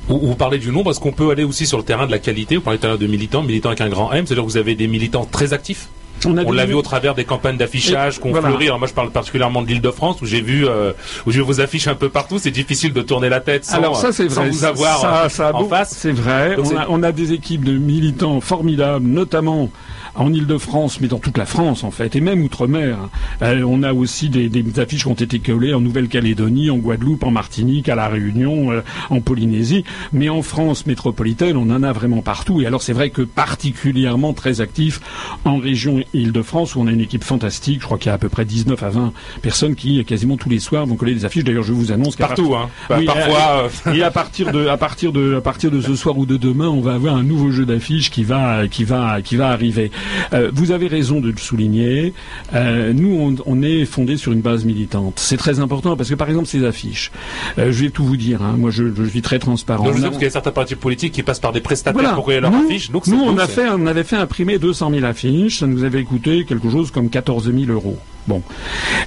Vous, 0.09 0.35
parlez 0.35 0.59
du 0.59 0.73
nombre, 0.73 0.91
est-ce 0.91 1.01
qu'on 1.01 1.13
peut 1.13 1.31
aller 1.31 1.45
aussi 1.45 1.67
sur 1.67 1.77
le 1.77 1.85
terrain 1.85 2.07
de 2.07 2.11
la 2.11 2.19
qualité? 2.19 2.57
Vous 2.57 2.63
parlez 2.63 2.79
tout 2.79 2.87
à 2.87 2.91
l'heure 2.91 2.99
de 2.99 3.07
militants, 3.07 3.43
militants 3.43 3.69
avec 3.69 3.83
un 3.83 3.91
grand 3.91 4.11
M, 4.13 4.27
c'est-à-dire 4.27 4.45
que 4.45 4.51
vous 4.51 4.57
avez 4.57 4.75
des 4.75 4.89
militants 4.89 5.27
très 5.27 5.53
actifs? 5.53 5.89
On, 6.27 6.53
l'a 6.53 6.67
vu 6.67 6.75
au 6.75 6.83
travers 6.83 7.15
des 7.15 7.25
campagnes 7.25 7.57
d'affichage 7.57 8.19
qu'on 8.19 8.35
fleurit. 8.35 8.67
Alors 8.67 8.79
moi, 8.79 8.89
je 8.89 8.95
parle 8.95 9.11
particulièrement 9.11 9.63
de 9.63 9.69
l'Île-de-France 9.69 10.21
où 10.23 10.27
j'ai 10.27 10.41
vu 10.41 10.67
euh, 10.67 10.93
où 11.27 11.31
je 11.31 11.41
vos 11.41 11.61
affiches 11.61 11.89
un 11.89 11.95
peu 11.95 12.09
partout. 12.09 12.39
C'est 12.39 12.51
difficile 12.51 12.93
de 12.93 13.03
tourner 13.03 13.29
la 13.29 13.41
tête 13.41 13.65
sans, 13.65 13.77
Alors 13.77 13.97
ça, 13.97 14.13
c'est 14.13 14.27
vrai. 14.27 14.49
vous 14.51 14.65
avoir 14.65 15.31
ça, 15.31 15.55
en 15.55 15.65
face. 15.65 15.95
C'est 15.97 16.13
vrai. 16.13 16.57
on, 16.59 16.77
a, 16.77 16.87
on 16.89 17.03
a 17.03 17.13
des 17.13 17.33
équipes 17.33 17.65
de 17.65 17.77
militants 17.77 18.41
formidables, 18.41 19.07
notamment 19.07 19.71
en 20.19 20.33
Ile-de-France, 20.33 21.01
mais 21.01 21.09
dans 21.09 21.19
toute 21.19 21.39
la 21.39 21.47
France 21.47 21.85
en 21.85 21.91
fait, 21.91 22.17
et 22.17 22.21
même 22.21 22.43
outre-mer. 22.43 22.99
Euh, 23.43 23.63
on 23.67 23.83
a 23.83 23.93
aussi 23.93 24.29
des, 24.29 24.51
affiches 24.79 25.03
qui 25.03 25.09
ont 25.09 25.15
été 25.15 25.39
collées 25.39 25.73
en 25.75 25.81
Nouvelle-Calédonie, 25.81 26.71
en 26.71 26.77
Guadeloupe, 26.77 27.25
en 27.25 27.31
Martinique, 27.31 27.89
à 27.89 27.95
La 27.95 28.09
Réunion, 28.09 28.73
euh, 28.73 28.83
en 29.11 29.21
Polynésie. 29.21 29.85
Mais 30.13 30.29
en 30.29 30.43
France 30.43 30.87
métropolitaine, 30.87 31.57
on 31.57 31.71
en 31.71 31.83
a 31.83 31.93
vraiment 31.93 32.21
partout. 32.21 32.61
Et 32.61 32.67
alors 32.67 32.83
c'est 32.83 32.93
vrai 32.93 33.11
que 33.11 33.23
particulièrement 33.23 34.33
très 34.33 34.61
actif 34.61 35.01
en 35.45 35.59
région 35.59 36.03
Île-de-France 36.15 36.75
où 36.75 36.81
on 36.81 36.87
a 36.87 36.93
une 36.93 37.01
équipe 37.01 37.25
fantastique. 37.25 37.81
Je 37.81 37.87
crois 37.87 37.99
qu'il 37.99 38.09
y 38.09 38.11
a 38.11 38.15
à 38.15 38.19
peu 38.19 38.29
près 38.29 38.45
19 38.45 38.83
à 38.83 38.91
20 38.91 39.13
personnes 39.43 39.75
qui, 39.75 40.05
quasiment 40.05 40.37
tous 40.37 40.49
les 40.49 40.59
soirs, 40.59 40.87
vont 40.87 40.97
coller 40.97 41.15
des 41.15 41.25
affiches. 41.25 41.45
D'ailleurs, 41.45 41.63
je 41.63 41.73
vous 41.73 41.93
annonce 41.93 42.17
qu'à 42.17 42.27
Partout, 42.29 42.55
hein. 42.55 42.69
Bah, 42.89 42.97
Oui, 42.99 43.07
parfois. 43.07 43.69
euh, 43.87 43.95
et 43.95 44.03
à 44.03 44.11
partir 44.11 44.53
de, 44.53 44.67
à 44.67 44.77
partir 44.77 45.13
de, 45.13 45.37
à 45.37 45.41
partir 45.41 45.71
de 45.71 45.81
ce 45.81 45.95
soir 45.95 46.19
ou 46.19 46.27
de 46.27 46.37
demain, 46.37 46.69
on 46.69 46.81
va 46.81 46.95
avoir 46.95 47.17
un 47.17 47.23
nouveau 47.23 47.51
jeu 47.51 47.65
d'affiches 47.65 48.11
qui 48.11 48.25
va, 48.25 48.67
qui 48.69 48.85
va, 48.85 49.23
qui 49.23 49.37
va 49.37 49.49
arriver. 49.49 49.91
Euh, 50.33 50.51
vous 50.53 50.71
avez 50.73 50.87
raison 50.89 51.21
de 51.21 51.31
le 51.31 51.37
souligner. 51.37 52.13
Euh, 52.55 52.93
nous, 52.93 53.17
on, 53.21 53.35
on 53.47 53.63
est 53.63 53.85
fondé 53.85 54.17
sur 54.17 54.33
une 54.33 54.41
base 54.41 54.65
militante. 54.65 55.15
C'est 55.19 55.37
très 55.37 55.61
important 55.61 55.97
parce 55.97 56.09
que, 56.11 56.15
par 56.15 56.29
exemple, 56.29 56.47
ces 56.47 56.65
affiches. 56.65 57.11
euh, 57.59 57.73
je 57.73 57.85
vais 57.85 57.91
tout 57.91 58.05
vous 58.05 58.17
dire. 58.17 58.43
Hein, 58.43 58.55
moi, 58.59 58.71
je, 58.71 58.85
je 58.95 59.05
suis 59.05 59.23
très 59.23 59.39
transparent. 59.39 59.85
donc, 59.85 59.95
je 59.95 59.99
sais 59.99 60.05
parce 60.05 60.17
qu'il 60.17 60.25
y 60.25 60.29
a 60.29 60.31
certains 60.31 60.51
partis 60.53 60.75
politiques 60.75 61.13
qui 61.13 61.23
passent 61.23 61.41
par 61.41 61.53
des 61.53 61.61
prestataires 61.61 61.93
voilà. 62.01 62.15
pour 62.15 62.25
créer 62.27 62.41
leur 62.41 62.51
nous, 62.51 62.67
affiche. 62.67 62.91
Donc, 62.91 63.05
c'est- 63.05 63.11
nous, 63.11 63.21
on 63.23 63.37
a 63.39 63.47
fait, 63.47 63.69
on 63.71 63.87
avait 63.87 64.05
fait 64.05 64.17
imprimer 64.17 64.59
200 64.59 64.91
000 64.91 65.05
affiches. 65.05 65.59
Ça 65.61 65.67
nous 65.67 65.85
avait 65.85 66.05
coûté 66.05 66.45
quelque 66.45 66.71
chose 66.71 66.91
comme 66.91 67.09
14 67.11 67.53
000 67.53 67.71
euros. 67.73 67.99
Bon. 68.29 68.43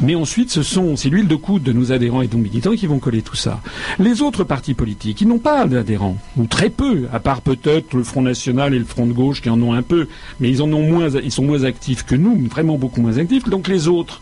Mais 0.01 0.16
ensuite, 0.16 0.50
ce 0.50 0.63
sont, 0.63 0.96
c'est 0.96 1.10
l'huile 1.10 1.28
de 1.28 1.36
coude 1.36 1.62
de 1.62 1.72
nos 1.72 1.92
adhérents 1.92 2.24
et 2.24 2.28
de 2.28 2.36
nos 2.36 2.42
militants 2.42 2.74
qui 2.74 2.88
vont 2.88 2.98
coller 2.98 3.22
tout 3.22 3.36
ça. 3.36 3.62
Les 4.00 4.24
autres 4.24 4.44
partis 4.44 4.74
politiques, 4.74 5.22
ils 5.22 5.28
n'ont 5.28 5.38
pas 5.38 5.68
d'adhérents. 5.68 6.18
Ou 6.38 6.48
très 6.48 6.72
peu. 6.72 7.08
À 7.13 7.20
part 7.20 7.42
peut-être 7.42 7.96
le 7.96 8.04
Front 8.04 8.24
National 8.24 8.74
et 8.74 8.80
le 8.80 8.86
Front 8.86 9.06
de 9.06 9.13
Gauche 9.13 9.44
qui 9.44 9.51
en 9.51 9.62
ont 9.62 9.74
un 9.74 9.84
peu. 9.84 10.08
Mais 10.40 10.50
ils 10.50 10.63
en 10.63 10.74
ont 10.74 10.82
moins, 10.82 11.10
ils 11.10 11.32
sont 11.32 11.44
moins 11.44 11.63
actifs 11.66 12.04
que 12.04 12.16
nous. 12.16 12.36
Vraiment 12.50 12.80
beaucoup 12.80 13.00
moins 13.00 13.20
actifs. 13.20 13.48
Donc 13.48 13.68
les 13.68 13.88
autres. 13.88 14.22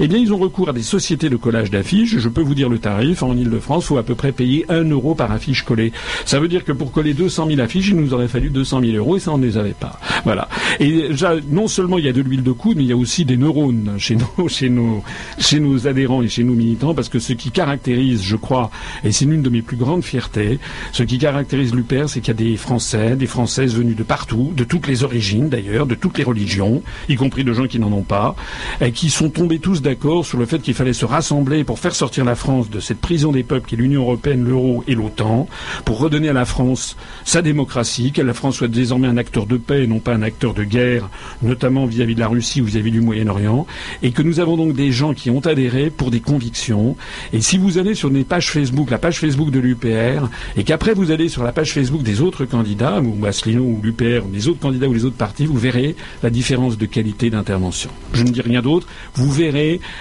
Eh 0.00 0.08
bien, 0.08 0.18
ils 0.18 0.32
ont 0.32 0.38
recours 0.38 0.68
à 0.68 0.72
des 0.72 0.82
sociétés 0.82 1.28
de 1.28 1.36
collage 1.36 1.70
d'affiches. 1.70 2.18
Je 2.18 2.28
peux 2.28 2.42
vous 2.42 2.54
dire 2.54 2.68
le 2.68 2.78
tarif. 2.78 3.22
En 3.22 3.36
Ile-de-France, 3.36 3.84
il 3.84 3.86
faut 3.88 3.98
à 3.98 4.02
peu 4.02 4.14
près 4.14 4.32
payer 4.32 4.66
1 4.68 4.84
euro 4.90 5.14
par 5.14 5.32
affiche 5.32 5.62
collée. 5.62 5.92
Ça 6.24 6.40
veut 6.40 6.48
dire 6.48 6.64
que 6.64 6.72
pour 6.72 6.92
coller 6.92 7.14
200 7.14 7.48
000 7.48 7.60
affiches, 7.60 7.88
il 7.88 7.96
nous 7.96 8.14
aurait 8.14 8.28
fallu 8.28 8.50
200 8.50 8.80
000 8.80 8.92
euros 8.96 9.16
et 9.16 9.20
ça, 9.20 9.32
on 9.32 9.38
ne 9.38 9.46
les 9.46 9.56
avait 9.58 9.70
pas. 9.70 9.98
Voilà. 10.24 10.48
Et 10.80 11.10
non 11.50 11.68
seulement 11.68 11.98
il 11.98 12.04
y 12.04 12.08
a 12.08 12.12
de 12.12 12.20
l'huile 12.20 12.42
de 12.42 12.52
coude, 12.52 12.76
mais 12.76 12.84
il 12.84 12.88
y 12.88 12.92
a 12.92 12.96
aussi 12.96 13.24
des 13.24 13.36
neurones 13.36 13.92
chez 13.98 14.68
nos, 14.68 15.86
adhérents 15.86 16.22
et 16.22 16.28
chez 16.28 16.44
nos 16.44 16.54
militants, 16.54 16.94
parce 16.94 17.08
que 17.08 17.18
ce 17.18 17.32
qui 17.32 17.50
caractérise, 17.50 18.22
je 18.22 18.36
crois, 18.36 18.70
et 19.04 19.12
c'est 19.12 19.24
l'une 19.24 19.42
de 19.42 19.50
mes 19.50 19.62
plus 19.62 19.76
grandes 19.76 20.04
fiertés, 20.04 20.58
ce 20.92 21.02
qui 21.02 21.18
caractérise 21.18 21.74
l'UPR, 21.74 22.08
c'est 22.08 22.20
qu'il 22.20 22.28
y 22.28 22.30
a 22.30 22.34
des 22.34 22.56
Français, 22.56 23.16
des 23.16 23.26
Françaises 23.26 23.74
venus 23.74 23.96
de 23.96 24.02
partout, 24.02 24.52
de 24.56 24.64
toutes 24.64 24.86
les 24.86 25.04
origines 25.04 25.48
d'ailleurs, 25.48 25.86
de 25.86 25.94
toutes 25.94 26.18
les 26.18 26.24
religions, 26.24 26.82
y 27.08 27.16
compris 27.16 27.44
de 27.44 27.52
gens 27.52 27.66
qui 27.66 27.78
n'en 27.78 27.92
ont 27.92 28.02
pas, 28.02 28.36
et 28.80 28.92
qui 28.92 29.10
sont 29.10 29.30
tombés 29.30 29.55
tous 29.58 29.82
d'accord 29.82 30.24
sur 30.24 30.38
le 30.38 30.46
fait 30.46 30.60
qu'il 30.60 30.74
fallait 30.74 30.92
se 30.92 31.04
rassembler 31.04 31.64
pour 31.64 31.78
faire 31.78 31.94
sortir 31.94 32.24
la 32.24 32.34
France 32.34 32.70
de 32.70 32.80
cette 32.80 33.00
prison 33.00 33.32
des 33.32 33.42
peuples 33.42 33.68
qui 33.68 33.74
est 33.74 33.78
l'Union 33.78 34.02
européenne, 34.02 34.44
l'euro 34.44 34.84
et 34.86 34.94
l'OTAN, 34.94 35.48
pour 35.84 35.98
redonner 35.98 36.28
à 36.28 36.32
la 36.32 36.44
France 36.44 36.96
sa 37.24 37.42
démocratie, 37.42 38.12
que 38.12 38.22
la 38.22 38.34
France 38.34 38.56
soit 38.56 38.68
désormais 38.68 39.08
un 39.08 39.16
acteur 39.16 39.46
de 39.46 39.56
paix 39.56 39.84
et 39.84 39.86
non 39.86 39.98
pas 39.98 40.14
un 40.14 40.22
acteur 40.22 40.54
de 40.54 40.64
guerre, 40.64 41.08
notamment 41.42 41.86
vis-à-vis 41.86 42.14
de 42.14 42.20
la 42.20 42.28
Russie 42.28 42.60
ou 42.60 42.64
vis-à-vis 42.64 42.90
du 42.90 43.00
Moyen-Orient, 43.00 43.66
et 44.02 44.12
que 44.12 44.22
nous 44.22 44.40
avons 44.40 44.56
donc 44.56 44.74
des 44.74 44.92
gens 44.92 45.14
qui 45.14 45.30
ont 45.30 45.40
adhéré 45.40 45.90
pour 45.90 46.10
des 46.10 46.20
convictions. 46.20 46.96
Et 47.32 47.40
si 47.40 47.58
vous 47.58 47.78
allez 47.78 47.94
sur 47.94 48.10
des 48.10 48.24
pages 48.24 48.50
Facebook, 48.50 48.90
la 48.90 48.98
page 48.98 49.18
Facebook 49.18 49.50
de 49.50 49.60
l'UPR, 49.60 50.28
et 50.56 50.64
qu'après 50.64 50.94
vous 50.94 51.10
allez 51.10 51.28
sur 51.28 51.42
la 51.42 51.52
page 51.52 51.72
Facebook 51.72 52.02
des 52.02 52.20
autres 52.20 52.44
candidats, 52.44 53.00
ou 53.00 53.24
Asselineau 53.26 53.64
ou 53.64 53.80
l'UPR, 53.82 54.26
ou 54.26 54.32
les 54.32 54.48
autres 54.48 54.60
candidats 54.60 54.88
ou 54.88 54.92
les 54.92 55.04
autres 55.04 55.16
partis, 55.16 55.46
vous 55.46 55.58
verrez 55.58 55.96
la 56.22 56.30
différence 56.30 56.78
de 56.78 56.86
qualité 56.86 57.30
d'intervention. 57.30 57.90
Je 58.12 58.22
ne 58.22 58.30
dis 58.30 58.40
rien 58.40 58.62
d'autre. 58.62 58.86
Vous 59.14 59.30
verrez, 59.30 59.45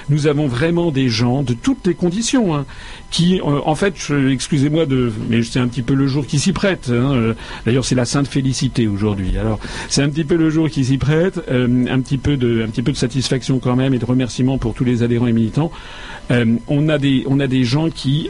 nous 0.09 0.27
avons 0.27 0.47
vraiment 0.47 0.91
des 0.91 1.09
gens 1.09 1.43
de 1.43 1.53
toutes 1.53 1.87
les 1.87 1.93
conditions, 1.93 2.55
hein, 2.55 2.65
qui, 3.11 3.39
euh, 3.39 3.61
en 3.65 3.75
fait, 3.75 3.95
excusez-moi 4.29 4.85
mais 5.29 5.43
c'est 5.43 5.59
un 5.59 5.67
petit 5.67 5.81
peu 5.81 5.93
le 5.93 6.07
jour 6.07 6.25
qui 6.25 6.39
s'y 6.39 6.51
prête. 6.51 6.89
hein, 6.89 7.13
euh, 7.13 7.33
D'ailleurs, 7.65 7.85
c'est 7.85 7.95
la 7.95 8.05
Sainte 8.05 8.27
Félicité 8.27 8.87
aujourd'hui. 8.87 9.37
Alors, 9.37 9.59
c'est 9.89 10.01
un 10.01 10.09
petit 10.09 10.23
peu 10.23 10.35
le 10.35 10.49
jour 10.49 10.69
qui 10.69 10.85
s'y 10.85 10.97
prête. 10.97 11.39
euh, 11.49 11.85
un 11.89 11.99
petit 12.01 12.17
peu 12.17 12.37
de, 12.37 12.67
satisfaction 12.93 13.59
quand 13.59 13.75
même 13.75 13.93
et 13.93 13.99
de 13.99 14.05
remerciement 14.05 14.57
pour 14.57 14.73
tous 14.73 14.83
les 14.83 15.03
adhérents 15.03 15.27
et 15.27 15.33
militants. 15.33 15.71
On 16.29 16.89
a 16.89 16.97
des, 16.97 17.23
on 17.27 17.39
a 17.39 17.47
des 17.47 17.63
gens 17.63 17.89
qui, 17.89 18.29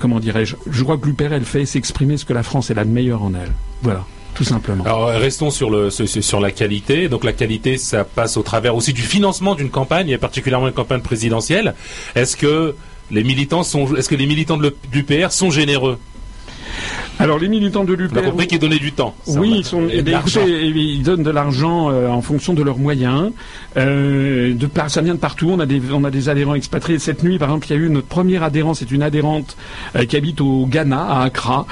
comment 0.00 0.20
dirais-je, 0.20 0.56
je 0.70 0.82
crois 0.82 0.98
que 0.98 1.06
l'UPR 1.06 1.32
elle 1.32 1.44
fait 1.44 1.66
s'exprimer 1.66 2.16
ce 2.16 2.24
que 2.24 2.32
la 2.32 2.42
France 2.42 2.70
elle 2.70 2.78
a 2.78 2.84
de 2.84 2.90
meilleur 2.90 3.22
en 3.22 3.32
elle. 3.34 3.52
Voilà, 3.82 4.04
Alors 4.84 5.08
euh, 5.08 5.18
restons 5.18 5.50
sur 5.50 5.70
la 6.40 6.50
qualité. 6.50 7.08
Donc 7.08 7.24
la 7.24 7.32
qualité, 7.32 7.78
ça 7.78 8.04
passe 8.04 8.36
au 8.36 8.42
travers 8.42 8.74
aussi 8.74 8.92
du 8.92 9.02
financement 9.02 9.54
d'une 9.54 9.70
campagne, 9.70 10.08
et 10.08 10.18
particulièrement 10.18 10.68
une 10.68 10.74
campagne 10.74 11.00
présidentielle. 11.00 11.74
Est-ce 12.14 12.36
que 12.36 12.74
les 13.10 13.24
militants 13.24 13.62
sont, 13.62 13.94
est-ce 13.96 14.08
que 14.08 14.14
les 14.14 14.26
militants 14.26 14.56
de 14.56 14.74
l'UPR 14.92 15.32
sont 15.32 15.50
généreux? 15.50 15.98
Alors, 17.18 17.38
les 17.38 17.48
militants 17.48 17.84
de 17.84 17.92
On 17.92 17.94
a 17.94 17.98
l'UPR. 17.98 18.22
compris 18.30 18.46
qu'ils 18.46 18.58
donnaient 18.58 18.78
du 18.78 18.92
temps. 18.92 19.14
Ça, 19.24 19.38
Oui, 19.38 19.54
ils, 19.58 19.64
sont, 19.64 19.82
eh 19.90 20.02
bien, 20.02 20.20
écoutez, 20.20 20.66
ils 20.68 21.02
donnent 21.02 21.22
de 21.22 21.30
l'argent 21.30 21.90
euh, 21.90 22.08
en 22.08 22.22
fonction 22.22 22.52
de 22.54 22.62
leurs 22.62 22.78
moyens. 22.78 23.30
Euh, 23.76 24.54
de 24.54 24.66
par, 24.66 24.90
ça 24.90 25.02
vient 25.02 25.14
de 25.14 25.18
partout. 25.18 25.48
On 25.50 25.60
a 25.60 25.66
des, 25.66 25.80
on 25.92 26.04
a 26.04 26.10
des 26.10 26.28
adhérents 26.28 26.54
expatriés. 26.54 26.98
Cette 26.98 27.22
nuit, 27.22 27.38
par 27.38 27.48
exemple, 27.48 27.66
il 27.68 27.70
y 27.70 27.78
a 27.78 27.78
eu 27.78 27.90
notre 27.90 28.08
première 28.08 28.42
adhérent. 28.42 28.74
C'est 28.74 28.90
une 28.90 29.02
adhérente 29.02 29.56
euh, 29.94 30.04
qui 30.04 30.16
habite 30.16 30.40
au 30.40 30.66
Ghana, 30.66 31.00
à 31.00 31.22
Accra. 31.24 31.66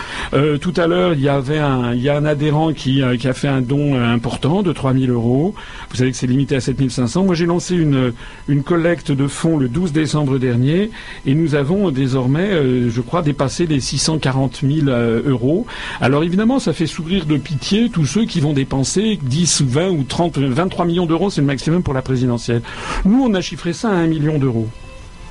Tout 0.60 0.74
à 0.76 0.86
l'heure, 0.86 1.14
il 1.14 1.20
y 1.20 1.28
avait 1.28 1.58
un, 1.58 1.94
il 1.94 2.02
y 2.02 2.08
a 2.08 2.16
un 2.16 2.24
adhérent 2.24 2.72
qui, 2.72 3.02
qui 3.18 3.28
a 3.28 3.32
fait 3.32 3.48
un 3.48 3.60
don 3.60 4.00
important 4.00 4.62
de 4.62 4.72
3000 4.72 5.10
euros. 5.10 5.54
Vous 5.90 5.96
savez 5.96 6.10
que 6.12 6.16
c'est 6.16 6.26
limité 6.26 6.56
à 6.56 6.60
7500. 6.60 7.24
Moi, 7.24 7.34
j'ai 7.34 7.46
lancé 7.46 7.74
une, 7.76 8.12
une 8.48 8.62
collecte 8.62 9.10
de 9.10 9.26
fonds 9.26 9.56
le 9.56 9.68
12 9.68 9.92
décembre 9.92 10.38
dernier 10.38 10.90
et 11.26 11.34
nous 11.34 11.54
avons 11.54 11.90
désormais, 11.90 12.50
je 12.88 13.00
crois, 13.00 13.22
dépassé 13.22 13.66
les 13.66 13.80
640 13.80 14.60
000 14.62 14.88
euh, 14.88 14.89
euros. 14.90 15.66
Alors 16.00 16.22
évidemment, 16.24 16.58
ça 16.58 16.72
fait 16.72 16.86
sourire 16.86 17.26
de 17.26 17.36
pitié 17.36 17.90
tous 17.90 18.06
ceux 18.06 18.24
qui 18.24 18.40
vont 18.40 18.52
dépenser 18.52 19.18
10 19.22 19.60
ou 19.60 19.68
20 19.68 19.88
ou 19.90 20.02
30, 20.04 20.38
23 20.38 20.84
millions 20.84 21.06
d'euros, 21.06 21.30
c'est 21.30 21.40
le 21.40 21.46
maximum 21.46 21.82
pour 21.82 21.94
la 21.94 22.02
présidentielle. 22.02 22.62
Nous, 23.04 23.22
on 23.22 23.34
a 23.34 23.40
chiffré 23.40 23.72
ça 23.72 23.90
à 23.90 23.94
1 23.94 24.06
million 24.06 24.38
d'euros. 24.38 24.68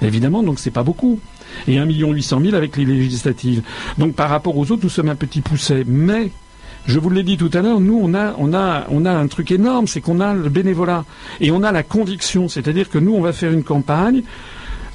Évidemment, 0.02 0.44
donc 0.44 0.60
c'est 0.60 0.72
pas 0.72 0.84
beaucoup. 0.84 1.20
Et 1.68 1.78
1 1.78 1.86
million 1.86 2.12
800 2.12 2.42
000 2.42 2.56
avec 2.56 2.78
les 2.78 2.86
législatives. 2.86 3.64
Donc 3.98 4.14
par 4.14 4.30
rapport 4.30 4.56
aux 4.58 4.72
autres, 4.72 4.84
nous 4.84 4.90
sommes 4.90 5.10
un 5.10 5.16
petit 5.16 5.42
pousset. 5.42 5.84
Mais 5.86 6.32
je 6.86 7.00
vous 7.00 7.10
l'ai 7.10 7.24
dit 7.24 7.38
tout 7.38 7.50
à 7.54 7.62
l'heure, 7.62 7.80
nous 7.80 8.00
on 8.02 8.14
a, 8.14 8.36
on 8.38 8.54
a, 8.54 8.86
on 8.90 9.06
a 9.06 9.12
un 9.12 9.28
truc 9.28 9.52
énorme, 9.52 9.88
c'est 9.88 10.02
qu'on 10.02 10.20
a 10.20 10.34
le 10.34 10.50
bénévolat 10.50 11.06
et 11.42 11.52
on 11.52 11.64
a 11.64 11.72
la 11.72 11.84
conviction, 11.84 12.48
c'est-à-dire 12.48 12.90
que 12.90 12.98
nous 12.98 13.14
on 13.14 13.22
va 13.22 13.34
faire 13.34 13.52
une 13.52 13.64
campagne. 13.64 14.24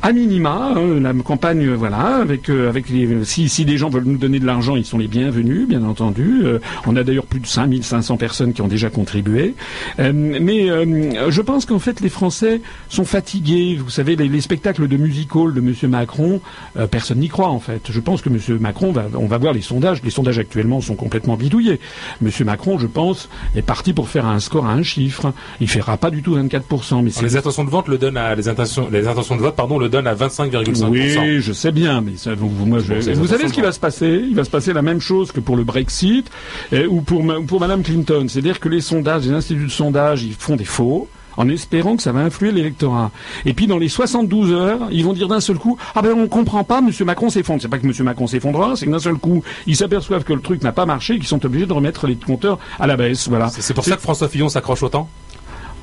À 0.04 0.12
minima, 0.12 0.74
hein, 0.76 1.00
la 1.00 1.14
campagne, 1.14 1.66
euh, 1.66 1.76
voilà, 1.76 2.16
avec 2.16 2.50
euh, 2.50 2.68
avec 2.68 2.90
les, 2.90 3.24
si 3.24 3.48
si 3.48 3.64
des 3.64 3.78
gens 3.78 3.88
veulent 3.88 4.04
nous 4.04 4.18
donner 4.18 4.38
de 4.38 4.44
l'argent, 4.44 4.76
ils 4.76 4.84
sont 4.84 4.98
les 4.98 5.08
bienvenus, 5.08 5.66
bien 5.66 5.82
entendu. 5.82 6.42
Euh, 6.44 6.58
on 6.86 6.94
a 6.96 7.02
d'ailleurs 7.02 7.24
plus 7.24 7.40
de 7.40 7.46
5500 7.46 8.18
personnes 8.18 8.52
qui 8.52 8.60
ont 8.60 8.68
déjà 8.68 8.90
contribué. 8.90 9.54
Euh, 10.00 10.12
mais 10.12 10.70
euh, 10.70 11.30
je 11.30 11.40
pense 11.40 11.64
qu'en 11.64 11.78
fait 11.78 12.02
les 12.02 12.10
Français 12.10 12.60
sont 12.90 13.06
fatigués. 13.06 13.78
Vous 13.82 13.88
savez, 13.88 14.14
les, 14.14 14.28
les 14.28 14.42
spectacles 14.42 14.88
de 14.88 14.96
music 14.98 15.34
hall 15.34 15.54
de 15.54 15.62
Monsieur 15.62 15.88
Macron, 15.88 16.42
euh, 16.76 16.86
personne 16.86 17.20
n'y 17.20 17.28
croit 17.28 17.48
en 17.48 17.58
fait. 17.58 17.90
Je 17.90 18.00
pense 18.00 18.20
que 18.20 18.28
Monsieur 18.28 18.58
Macron 18.58 18.92
va, 18.92 19.06
on 19.14 19.26
va 19.26 19.38
voir 19.38 19.54
les 19.54 19.62
sondages. 19.62 20.02
Les 20.02 20.10
sondages 20.10 20.38
actuellement 20.38 20.82
sont 20.82 20.96
complètement 20.96 21.36
bidouillés. 21.36 21.80
Monsieur 22.20 22.44
Macron, 22.44 22.78
je 22.78 22.88
pense, 22.88 23.30
est 23.56 23.62
parti 23.62 23.94
pour 23.94 24.10
faire 24.10 24.26
un 24.26 24.38
score 24.38 24.66
à 24.66 24.72
un 24.72 24.82
chiffre. 24.82 25.32
Il 25.62 25.68
fera 25.70 25.96
pas 25.96 26.10
du 26.10 26.20
tout 26.20 26.34
24 26.34 26.66
mais 26.70 26.76
Alors, 26.90 27.02
c'est 27.08 27.22
les 27.22 27.36
intentions 27.38 27.64
de 27.64 27.70
vente 27.70 27.88
le 27.88 27.96
donnent 27.96 28.18
à 28.18 28.34
les 28.34 28.48
intentions 28.48 28.90
les 28.92 29.08
intentions 29.08 29.36
de 29.36 29.40
vote 29.40 29.56
pardon 29.56 29.78
le 29.78 29.93
à 30.06 30.14
25,5%. 30.14 30.88
Oui, 30.90 31.40
je 31.40 31.52
sais 31.52 31.72
bien, 31.72 32.00
mais 32.00 32.12
ça, 32.16 32.34
vous, 32.34 32.48
moi, 32.66 32.78
je- 32.80 33.12
vous 33.12 33.26
savez 33.26 33.48
ce 33.48 33.52
qui 33.52 33.60
va 33.60 33.72
se 33.72 33.80
passer? 33.80 34.22
Il 34.28 34.34
va 34.34 34.44
se 34.44 34.50
passer 34.50 34.72
la 34.72 34.82
même 34.82 35.00
chose 35.00 35.32
que 35.32 35.40
pour 35.40 35.56
le 35.56 35.64
Brexit 35.64 36.30
euh, 36.72 36.86
ou 36.88 37.00
pour, 37.00 37.22
pour 37.46 37.60
Madame 37.60 37.82
Clinton. 37.82 38.26
C'est-à-dire 38.28 38.60
que 38.60 38.68
les 38.68 38.80
sondages, 38.80 39.24
les 39.26 39.32
instituts 39.32 39.64
de 39.66 39.70
sondage, 39.70 40.22
ils 40.24 40.34
font 40.34 40.56
des 40.56 40.64
faux 40.64 41.08
en 41.36 41.48
espérant 41.48 41.96
que 41.96 42.02
ça 42.02 42.12
va 42.12 42.20
influer 42.20 42.52
l'électorat. 42.52 43.10
Et 43.44 43.54
puis 43.54 43.66
dans 43.66 43.78
les 43.78 43.88
72 43.88 44.52
heures, 44.52 44.78
ils 44.92 45.04
vont 45.04 45.12
dire 45.14 45.26
d'un 45.26 45.40
seul 45.40 45.56
coup 45.58 45.76
ah 45.96 46.00
ben 46.00 46.12
on 46.16 46.28
comprend 46.28 46.62
pas, 46.62 46.80
Monsieur 46.80 47.04
Macron 47.04 47.28
s'effondre. 47.28 47.60
C'est 47.60 47.66
pas 47.68 47.78
que 47.78 47.86
Monsieur 47.88 48.04
Macron 48.04 48.28
s'effondrera, 48.28 48.76
c'est 48.76 48.86
que 48.86 48.90
d'un 48.92 49.00
seul 49.00 49.14
coup 49.16 49.42
ils 49.66 49.74
s'aperçoivent 49.74 50.22
que 50.22 50.32
le 50.32 50.40
truc 50.40 50.62
n'a 50.62 50.70
pas 50.70 50.86
marché, 50.86 51.14
et 51.14 51.18
qu'ils 51.18 51.26
sont 51.26 51.44
obligés 51.44 51.66
de 51.66 51.72
remettre 51.72 52.06
les 52.06 52.14
compteurs 52.14 52.60
à 52.78 52.86
la 52.86 52.96
baisse. 52.96 53.28
Voilà. 53.28 53.48
C'est 53.48 53.74
pour 53.74 53.84
ça 53.84 53.96
que 53.96 54.02
François 54.02 54.28
Fillon 54.28 54.48
s'accroche 54.48 54.84
autant? 54.84 55.08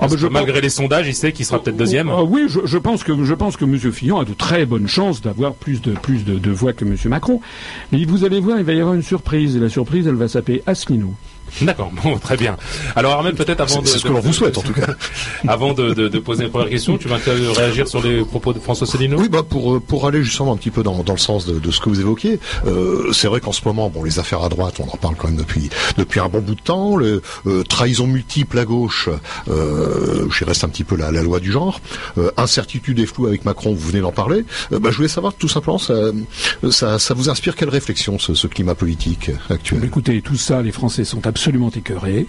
Ah 0.01 0.07
je 0.17 0.27
malgré 0.27 0.61
les 0.61 0.69
sondages, 0.69 1.07
il 1.07 1.13
sait 1.13 1.31
qu'il 1.31 1.45
sera 1.45 1.61
peut-être 1.61 1.77
deuxième. 1.77 2.09
Ah 2.09 2.23
oui, 2.23 2.45
je, 2.47 2.61
je 2.65 2.77
pense 2.79 3.03
que 3.03 3.23
je 3.23 3.33
pense 3.35 3.55
que 3.55 3.65
Monsieur 3.65 3.91
Fillon 3.91 4.19
a 4.19 4.25
de 4.25 4.33
très 4.33 4.65
bonnes 4.65 4.87
chances 4.87 5.21
d'avoir 5.21 5.53
plus 5.53 5.79
de 5.79 5.91
plus 5.93 6.25
de, 6.25 6.39
de 6.39 6.51
voix 6.51 6.73
que 6.73 6.85
Monsieur 6.85 7.09
Macron. 7.09 7.39
Mais 7.91 8.03
vous 8.05 8.25
allez 8.25 8.39
voir, 8.39 8.57
il 8.57 8.65
va 8.65 8.73
y 8.73 8.79
avoir 8.79 8.95
une 8.95 9.03
surprise 9.03 9.55
et 9.55 9.59
la 9.59 9.69
surprise, 9.69 10.07
elle 10.07 10.15
va 10.15 10.27
s'appeler 10.27 10.63
Asselineau. 10.65 11.13
D'accord, 11.61 11.91
bon, 12.03 12.17
très 12.17 12.37
bien. 12.37 12.57
Alors 12.95 13.13
Armel, 13.13 13.33
peut-être 13.35 13.59
avant 13.61 13.81
de, 13.81 13.87
C'est 13.87 13.97
ce 13.99 14.03
que 14.03 14.09
l'on 14.09 14.19
vous 14.21 14.33
souhaite 14.33 14.57
en 14.57 14.61
tout 14.61 14.73
cas. 14.73 14.87
avant 15.47 15.73
de, 15.73 15.93
de- 15.93 16.07
de 16.07 16.19
poser 16.19 16.45
une 16.45 16.49
première 16.49 16.69
question, 16.69 16.97
tu 16.97 17.07
vas 17.07 17.17
réagir 17.57 17.87
sur 17.87 18.01
les 18.01 18.23
propos 18.23 18.53
de 18.53 18.59
François 18.59 18.87
Célineau? 18.87 19.19
Oui, 19.19 19.29
bah 19.29 19.43
pour 19.47 19.75
euh, 19.75 19.79
pour 19.79 20.07
aller 20.07 20.23
justement 20.23 20.53
un 20.53 20.57
petit 20.57 20.71
peu 20.71 20.81
dans, 20.83 21.03
dans 21.03 21.13
le 21.13 21.19
sens 21.19 21.45
de, 21.45 21.59
de 21.59 21.71
ce 21.71 21.79
que 21.81 21.89
vous 21.89 21.99
évoquiez, 21.99 22.39
euh, 22.67 23.11
c'est 23.11 23.27
vrai 23.27 23.41
qu'en 23.41 23.51
ce 23.51 23.61
moment, 23.65 23.89
bon, 23.89 24.03
les 24.03 24.17
affaires 24.19 24.43
à 24.43 24.49
droite, 24.49 24.75
on 24.79 24.83
en 24.91 24.97
parle 24.97 25.15
quand 25.15 25.27
même 25.27 25.37
depuis 25.37 25.69
depuis 25.97 26.19
un 26.19 26.29
bon 26.29 26.39
bout 26.39 26.55
de 26.55 26.61
temps. 26.61 26.95
Le, 26.95 27.21
euh, 27.47 27.63
trahison 27.63 28.07
multiple 28.07 28.57
à 28.57 28.65
gauche, 28.65 29.09
euh, 29.49 30.27
j'y 30.35 30.43
reste 30.45 30.63
un 30.63 30.69
petit 30.69 30.83
peu 30.83 30.95
la, 30.95 31.11
la 31.11 31.21
loi 31.21 31.39
du 31.39 31.51
genre. 31.51 31.81
Euh, 32.17 32.31
incertitude 32.37 32.99
et 32.99 33.05
flou 33.05 33.27
avec 33.27 33.45
Macron, 33.45 33.73
vous 33.73 33.87
venez 33.89 34.01
d'en 34.01 34.11
parler. 34.11 34.45
Euh, 34.71 34.79
bah, 34.79 34.89
je 34.91 34.95
voulais 34.97 35.07
savoir 35.07 35.33
tout 35.33 35.47
simplement, 35.47 35.77
ça, 35.77 35.95
ça, 36.69 36.97
ça 36.99 37.13
vous 37.13 37.29
inspire 37.29 37.55
quelle 37.55 37.69
réflexion 37.69 38.19
ce, 38.19 38.33
ce 38.33 38.47
climat 38.47 38.75
politique 38.75 39.31
actuel? 39.49 39.83
Écoutez, 39.83 40.21
tout 40.21 40.37
ça, 40.37 40.61
les 40.61 40.71
Français 40.71 41.03
sont 41.03 41.25
absolument 41.27 41.40
écœurés. 41.71 42.27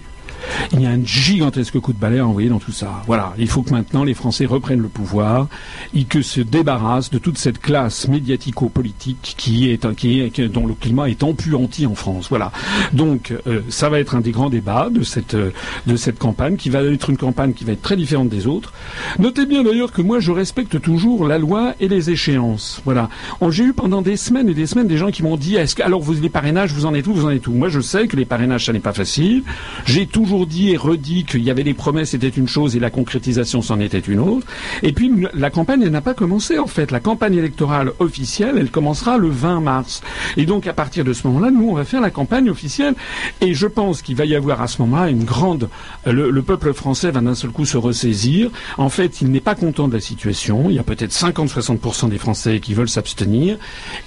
Il 0.73 0.81
y 0.81 0.85
a 0.85 0.89
un 0.89 1.03
gigantesque 1.03 1.79
coup 1.79 1.93
de 1.93 1.99
balai 1.99 2.19
à 2.19 2.27
envoyer 2.27 2.49
dans 2.49 2.59
tout 2.59 2.71
ça. 2.71 3.01
Voilà, 3.07 3.33
il 3.37 3.47
faut 3.47 3.61
que 3.61 3.71
maintenant 3.71 4.03
les 4.03 4.13
Français 4.13 4.45
reprennent 4.45 4.81
le 4.81 4.87
pouvoir 4.87 5.47
et 5.93 6.03
que 6.03 6.21
se 6.21 6.41
débarrassent 6.41 7.09
de 7.09 7.19
toute 7.19 7.37
cette 7.37 7.59
classe 7.59 8.07
médiatico-politique 8.07 9.35
qui 9.37 9.69
est, 9.69 9.95
qui 9.95 10.23
dont 10.49 10.67
le 10.67 10.73
climat 10.73 11.09
est 11.09 11.23
empuanti 11.23 11.85
en 11.85 11.95
France. 11.95 12.27
Voilà. 12.29 12.51
Donc, 12.93 13.33
euh, 13.47 13.61
ça 13.69 13.89
va 13.89 13.99
être 13.99 14.15
un 14.15 14.21
des 14.21 14.31
grands 14.31 14.49
débats 14.49 14.89
de 14.91 15.03
cette, 15.03 15.35
euh, 15.35 15.51
de 15.87 15.95
cette 15.95 16.19
campagne, 16.19 16.55
qui 16.55 16.69
va 16.69 16.81
être 16.83 17.09
une 17.09 17.17
campagne 17.17 17.53
qui 17.53 17.63
va 17.63 17.73
être 17.73 17.81
très 17.81 17.95
différente 17.95 18.29
des 18.29 18.47
autres. 18.47 18.73
Notez 19.19 19.45
bien 19.45 19.63
d'ailleurs 19.63 19.91
que 19.91 20.01
moi, 20.01 20.19
je 20.19 20.31
respecte 20.31 20.81
toujours 20.81 21.27
la 21.27 21.37
loi 21.37 21.73
et 21.79 21.87
les 21.87 22.09
échéances. 22.09 22.81
Voilà. 22.85 23.09
J'ai 23.49 23.65
eu 23.65 23.73
pendant 23.73 24.01
des 24.01 24.17
semaines 24.17 24.49
et 24.49 24.55
des 24.55 24.65
semaines 24.65 24.87
des 24.87 24.97
gens 24.97 25.11
qui 25.11 25.21
m'ont 25.21 25.37
dit, 25.37 25.55
est-ce 25.55 25.79
alors 25.83 26.01
vous, 26.01 26.13
les 26.13 26.29
parrainages, 26.29 26.73
vous 26.73 26.87
en 26.87 26.93
êtes 26.95 27.05
où, 27.05 27.13
vous 27.13 27.25
en 27.25 27.29
êtes 27.29 27.45
où? 27.45 27.51
Moi, 27.51 27.69
je 27.69 27.81
sais 27.81 28.07
que 28.07 28.15
les 28.15 28.25
parrainages, 28.25 28.65
ça 28.65 28.73
n'est 28.73 28.79
pas 28.79 28.93
facile. 28.93 29.43
J'ai 29.85 30.07
toujours 30.07 30.32
dit 30.45 30.71
et 30.71 30.77
redit 30.77 31.25
qu'il 31.25 31.43
y 31.43 31.49
avait 31.49 31.63
des 31.63 31.73
promesses, 31.73 32.11
c'était 32.11 32.29
une 32.29 32.47
chose, 32.47 32.75
et 32.75 32.79
la 32.79 32.89
concrétisation, 32.89 33.61
c'en 33.61 33.79
était 33.79 33.99
une 33.99 34.19
autre. 34.19 34.45
Et 34.81 34.91
puis, 34.91 35.11
la 35.33 35.49
campagne, 35.49 35.87
n'a 35.87 36.01
pas 36.01 36.13
commencé, 36.13 36.59
en 36.59 36.67
fait. 36.67 36.91
La 36.91 36.99
campagne 36.99 37.35
électorale 37.35 37.91
officielle, 37.99 38.55
elle 38.57 38.69
commencera 38.69 39.17
le 39.17 39.29
20 39.29 39.61
mars. 39.61 40.01
Et 40.37 40.45
donc, 40.45 40.67
à 40.67 40.73
partir 40.73 41.03
de 41.03 41.13
ce 41.13 41.27
moment-là, 41.27 41.51
nous, 41.51 41.69
on 41.69 41.73
va 41.73 41.85
faire 41.85 42.01
la 42.01 42.09
campagne 42.09 42.49
officielle. 42.49 42.95
Et 43.41 43.53
je 43.53 43.67
pense 43.67 44.01
qu'il 44.01 44.15
va 44.15 44.25
y 44.25 44.35
avoir 44.35 44.61
à 44.61 44.67
ce 44.67 44.81
moment-là 44.81 45.09
une 45.09 45.23
grande. 45.23 45.69
Le, 46.05 46.29
le 46.29 46.41
peuple 46.41 46.73
français 46.73 47.11
va 47.11 47.21
d'un 47.21 47.35
seul 47.35 47.51
coup 47.51 47.65
se 47.65 47.77
ressaisir. 47.77 48.49
En 48.77 48.89
fait, 48.89 49.21
il 49.21 49.31
n'est 49.31 49.39
pas 49.39 49.55
content 49.55 49.87
de 49.87 49.93
la 49.93 50.01
situation. 50.01 50.69
Il 50.69 50.75
y 50.75 50.79
a 50.79 50.83
peut-être 50.83 51.11
50-60% 51.11 52.09
des 52.09 52.17
Français 52.17 52.59
qui 52.59 52.73
veulent 52.73 52.89
s'abstenir. 52.89 53.57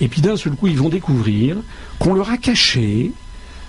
Et 0.00 0.08
puis 0.08 0.20
d'un 0.20 0.36
seul 0.36 0.54
coup, 0.54 0.66
ils 0.66 0.78
vont 0.78 0.88
découvrir 0.88 1.56
qu'on 1.98 2.14
leur 2.14 2.30
a 2.30 2.36
caché, 2.36 3.12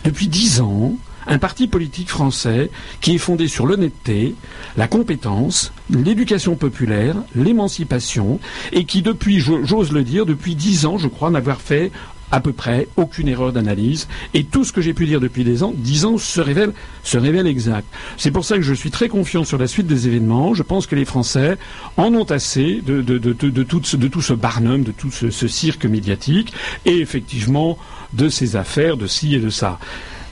depuis 0.03 0.27
dix 0.27 0.61
ans, 0.61 0.95
un 1.27 1.37
parti 1.39 1.67
politique 1.67 2.09
français 2.09 2.69
qui 3.01 3.15
est 3.15 3.19
fondé 3.19 3.47
sur 3.47 3.65
l'honnêteté, 3.65 4.35
la 4.77 4.87
compétence, 4.87 5.73
l'éducation 5.89 6.55
populaire, 6.55 7.15
l'émancipation, 7.35 8.39
et 8.71 8.85
qui 8.85 9.01
depuis, 9.01 9.39
j'ose 9.39 9.91
le 9.91 10.03
dire, 10.03 10.25
depuis 10.25 10.55
dix 10.55 10.85
ans, 10.85 10.97
je 10.97 11.07
crois 11.07 11.29
n'avoir 11.29 11.61
fait 11.61 11.91
à 12.31 12.41
peu 12.41 12.51
près 12.51 12.87
aucune 12.97 13.29
erreur 13.29 13.53
d'analyse 13.53 14.07
et 14.33 14.43
tout 14.43 14.65
ce 14.65 14.73
que 14.73 14.81
j'ai 14.81 14.93
pu 14.93 15.05
dire 15.05 15.21
depuis 15.21 15.43
des 15.43 15.63
ans, 15.63 15.73
dix 15.75 16.03
ans 16.03 16.17
se 16.17 16.41
révèle, 16.41 16.73
se 17.03 17.17
révèle 17.17 17.47
exact. 17.47 17.87
C'est 18.17 18.31
pour 18.31 18.43
ça 18.43 18.55
que 18.55 18.63
je 18.63 18.73
suis 18.73 18.91
très 18.91 19.07
confiant 19.07 19.45
sur 19.45 19.57
la 19.57 19.67
suite 19.67 19.87
des 19.87 20.07
événements. 20.07 20.53
Je 20.53 20.63
pense 20.63 20.87
que 20.87 20.95
les 20.95 21.05
Français 21.05 21.57
en 21.95 22.13
ont 22.13 22.25
assez 22.25 22.81
de, 22.85 23.01
tout 23.63 23.81
ce 23.83 24.33
barnum, 24.33 24.83
de 24.83 24.91
tout 24.91 25.11
ce, 25.11 25.29
ce 25.29 25.47
cirque 25.47 25.85
médiatique 25.85 26.53
et 26.85 26.97
effectivement 26.97 27.77
de 28.13 28.29
ces 28.29 28.55
affaires, 28.55 28.97
de 28.97 29.07
ci 29.07 29.35
et 29.35 29.39
de 29.39 29.49
ça. 29.49 29.79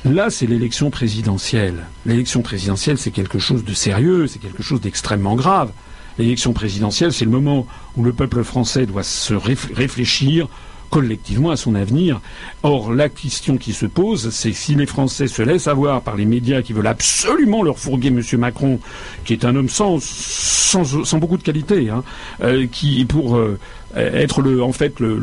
Là, 0.05 0.29
c'est 0.29 0.45
l'élection 0.45 0.91
présidentielle. 0.91 1.87
L'élection 2.05 2.43
présidentielle, 2.43 2.99
c'est 2.99 3.09
quelque 3.09 3.39
chose 3.39 3.63
de 3.65 3.73
sérieux, 3.73 4.27
c'est 4.27 4.37
quelque 4.37 4.61
chose 4.61 4.79
d'extrêmement 4.79 5.35
grave. 5.35 5.71
L'élection 6.19 6.53
présidentielle, 6.53 7.11
c'est 7.11 7.25
le 7.25 7.31
moment 7.31 7.65
où 7.97 8.03
le 8.03 8.13
peuple 8.13 8.43
français 8.43 8.85
doit 8.85 9.01
se 9.01 9.33
réfléchir 9.33 10.47
collectivement 10.95 11.51
à 11.51 11.57
son 11.57 11.75
avenir. 11.75 12.21
Or, 12.63 12.93
la 12.93 13.09
question 13.09 13.57
qui 13.57 13.73
se 13.73 13.85
pose, 13.85 14.29
c'est 14.29 14.53
si 14.53 14.75
les 14.75 14.85
Français 14.85 15.27
se 15.27 15.41
laissent 15.41 15.67
avoir 15.67 16.01
par 16.01 16.15
les 16.15 16.23
médias 16.23 16.61
qui 16.61 16.71
veulent 16.71 16.87
absolument 16.87 17.63
leur 17.63 17.77
fourguer 17.77 18.07
M. 18.07 18.21
Macron, 18.37 18.79
qui 19.25 19.33
est 19.33 19.43
un 19.43 19.57
homme 19.57 19.67
sans, 19.67 19.99
beaucoup 21.19 21.35
de 21.35 21.43
qualité, 21.43 21.89
hein, 21.89 22.01
euh, 22.41 22.65
qui 22.71 23.03
pour 23.03 23.35
euh, 23.35 23.59
être 23.93 24.41
le, 24.41 24.63
en 24.63 24.71
fait 24.71 25.01
le, 25.01 25.19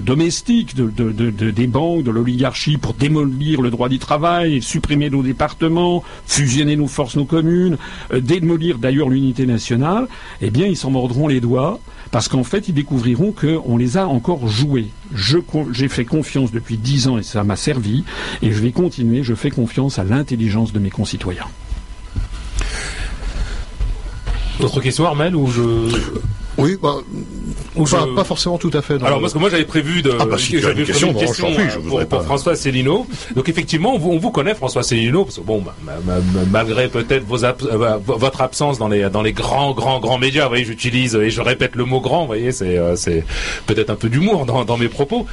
domestique 0.00 0.76
de, 0.76 0.84
de, 0.84 1.10
de, 1.10 1.50
des 1.50 1.66
banques, 1.66 2.04
de 2.04 2.12
l'oligarchie 2.12 2.76
pour 2.76 2.94
démolir 2.94 3.62
le 3.62 3.70
droit 3.70 3.88
du 3.88 3.98
travail, 3.98 4.62
supprimer 4.62 5.10
nos 5.10 5.24
départements, 5.24 6.04
fusionner 6.24 6.76
nos 6.76 6.86
forces, 6.86 7.16
nos 7.16 7.24
communes, 7.24 7.78
euh, 8.12 8.20
démolir 8.20 8.78
d'ailleurs 8.78 9.08
l'unité 9.08 9.44
nationale, 9.44 10.06
eh 10.40 10.50
bien 10.50 10.66
ils 10.66 10.76
s'en 10.76 10.90
mordront 10.90 11.26
les 11.26 11.40
doigts 11.40 11.80
parce 12.14 12.28
qu'en 12.28 12.44
fait, 12.44 12.68
ils 12.68 12.72
découvriront 12.72 13.32
qu'on 13.32 13.76
les 13.76 13.96
a 13.96 14.06
encore 14.06 14.46
joués. 14.46 14.90
J'ai 15.16 15.88
fait 15.88 16.04
confiance 16.04 16.52
depuis 16.52 16.76
dix 16.76 17.08
ans 17.08 17.18
et 17.18 17.24
ça 17.24 17.42
m'a 17.42 17.56
servi, 17.56 18.04
et 18.40 18.52
je 18.52 18.60
vais 18.60 18.70
continuer, 18.70 19.24
je 19.24 19.34
fais 19.34 19.50
confiance 19.50 19.98
à 19.98 20.04
l'intelligence 20.04 20.72
de 20.72 20.78
mes 20.78 20.90
concitoyens. 20.90 21.48
Autre 24.60 24.80
question, 24.80 25.06
Armel. 25.06 25.34
Oui, 26.56 26.76
bah, 26.80 26.96
pas, 28.14 28.24
forcément 28.24 28.58
tout 28.58 28.70
à 28.72 28.82
fait. 28.82 29.02
Alors, 29.02 29.20
parce 29.20 29.32
que 29.32 29.38
moi, 29.38 29.50
j'avais 29.50 29.64
prévu 29.64 30.02
de. 30.02 30.12
Ah, 30.18 30.26
bah, 30.26 30.38
si 30.38 30.60
j'avais 30.60 30.80
une 30.80 30.86
question, 30.86 31.10
une 31.10 31.18
question 31.18 31.48
pour, 31.88 32.06
pour, 32.06 32.22
François 32.22 32.52
Asselineau. 32.52 33.06
Donc, 33.34 33.48
effectivement, 33.48 33.94
on 33.94 34.18
vous, 34.18 34.30
connaît, 34.30 34.54
François 34.54 34.80
Asselineau, 34.80 35.24
parce 35.24 35.38
que 35.38 35.42
bon, 35.42 35.62
bah, 35.62 35.74
malgré 36.50 36.88
peut-être 36.88 37.24
vos 37.24 37.44
euh, 37.44 37.98
votre 38.06 38.40
absence 38.40 38.78
dans 38.78 38.88
les 38.88 39.10
dans 39.10 39.22
les 39.22 39.32
grands 39.32 39.72
grands 39.72 40.00
grands 40.00 40.18
médias, 40.18 40.44
vous 40.44 40.50
voyez, 40.50 40.64
j'utilise 40.64 41.14
et 41.16 41.30
je 41.30 41.40
répète 41.40 41.74
le 41.74 41.84
mot 41.84 42.00
grand, 42.00 42.20
vous 42.20 42.26
voyez, 42.28 42.52
c'est 42.52 42.78
euh, 42.78 42.96
c'est 42.96 43.24
peut-être 43.66 43.90
un 43.90 43.96
peu 43.96 44.08
d'humour 44.08 44.46
dans, 44.46 44.64
dans 44.64 44.76
mes 44.76 44.88
propos. 44.88 45.26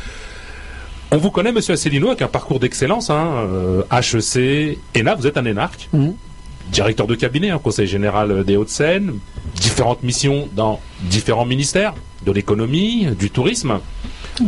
On 1.14 1.18
vous 1.18 1.30
connaît, 1.30 1.52
Monsieur 1.52 1.74
Asselineau, 1.74 2.08
avec 2.08 2.22
un 2.22 2.28
parcours 2.28 2.60
d'excellence, 2.60 3.10
hein, 3.10 3.28
euh, 3.50 3.84
HEC, 3.92 4.80
ENA, 4.98 5.16
vous 5.16 5.28
êtes 5.28 5.38
un 5.38 5.46
énarque. 5.46 5.90
Mmh 5.94 6.12
directeur 6.72 7.08
de 7.08 7.16
cabinet 7.16 7.52
au 7.52 7.60
Conseil 7.60 7.88
général 7.88 8.44
des 8.44 8.58
Hauts-de-Seine, 8.58 9.14
différentes 9.56 10.04
missions 10.04 10.48
dans 10.56 10.80
différents 11.04 11.46
ministères, 11.46 11.94
de 12.26 12.32
l'économie, 12.32 13.08
du 13.20 13.30
tourisme. 13.30 13.80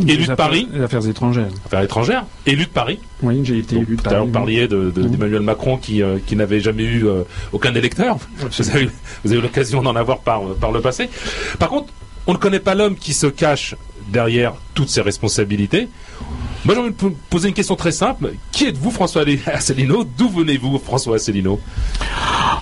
élu 0.07 0.27
de 0.27 0.35
Paris. 0.35 0.67
Les 0.71 0.81
affaires 0.81 1.07
étrangères. 1.07 1.49
Affaires 1.65 1.81
étrangères. 1.81 2.25
Élu 2.45 2.65
de 2.65 2.69
Paris. 2.69 2.99
Oui, 3.21 3.41
j'ai 3.43 3.57
été 3.57 3.77
élu 3.77 3.95
de 3.95 4.01
Paris. 4.01 4.25
Vous 4.25 4.31
parliez 4.31 4.67
d'Emmanuel 4.67 5.39
de, 5.39 5.39
Macron 5.39 5.77
qui, 5.77 6.01
euh, 6.01 6.19
qui 6.25 6.35
n'avait 6.35 6.59
jamais 6.59 6.83
eu 6.83 7.07
euh, 7.07 7.23
aucun 7.51 7.73
électeur. 7.73 8.17
Vous 8.37 8.69
avez, 8.69 8.89
eu 9.37 9.41
l'occasion 9.41 9.81
d'en 9.81 9.95
avoir 9.95 10.19
par, 10.19 10.41
par 10.59 10.71
le 10.71 10.81
passé. 10.81 11.09
Par 11.59 11.69
contre, 11.69 11.91
on 12.27 12.33
ne 12.33 12.37
connaît 12.37 12.59
pas 12.59 12.75
l'homme 12.75 12.95
qui 12.95 13.13
se 13.13 13.27
cache 13.27 13.75
derrière 14.09 14.53
toutes 14.73 14.89
ses 14.89 15.01
responsabilités. 15.01 15.87
Moi, 16.65 16.75
j'ai 16.75 16.81
envie 16.81 16.91
de 16.91 17.15
poser 17.29 17.49
une 17.49 17.53
question 17.53 17.75
très 17.75 17.91
simple. 17.91 18.33
Qui 18.51 18.67
êtes-vous, 18.67 18.91
François 18.91 19.23
Asselineau? 19.47 20.05
D'où 20.17 20.29
venez-vous, 20.29 20.79
François 20.79 21.17
Asselineau? 21.17 21.59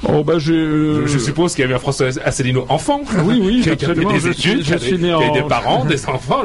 Oh 0.09 0.23
bah 0.23 0.39
je... 0.39 1.03
je, 1.05 1.17
suppose 1.19 1.53
qu'il 1.53 1.61
y 1.61 1.65
avait 1.65 1.75
un 1.75 1.79
François 1.79 2.07
Asselineau 2.25 2.65
enfant. 2.69 3.01
Oui, 3.23 3.39
oui, 3.39 3.61
qui, 3.63 3.69
a, 3.69 3.75
des 3.75 4.27
études, 4.27 4.63
je, 4.65 4.77
suis 4.77 4.97
né 4.97 5.13
en... 5.13 5.31
des 5.31 5.43
parents, 5.43 5.85
des 5.89 6.03
enfants. 6.07 6.41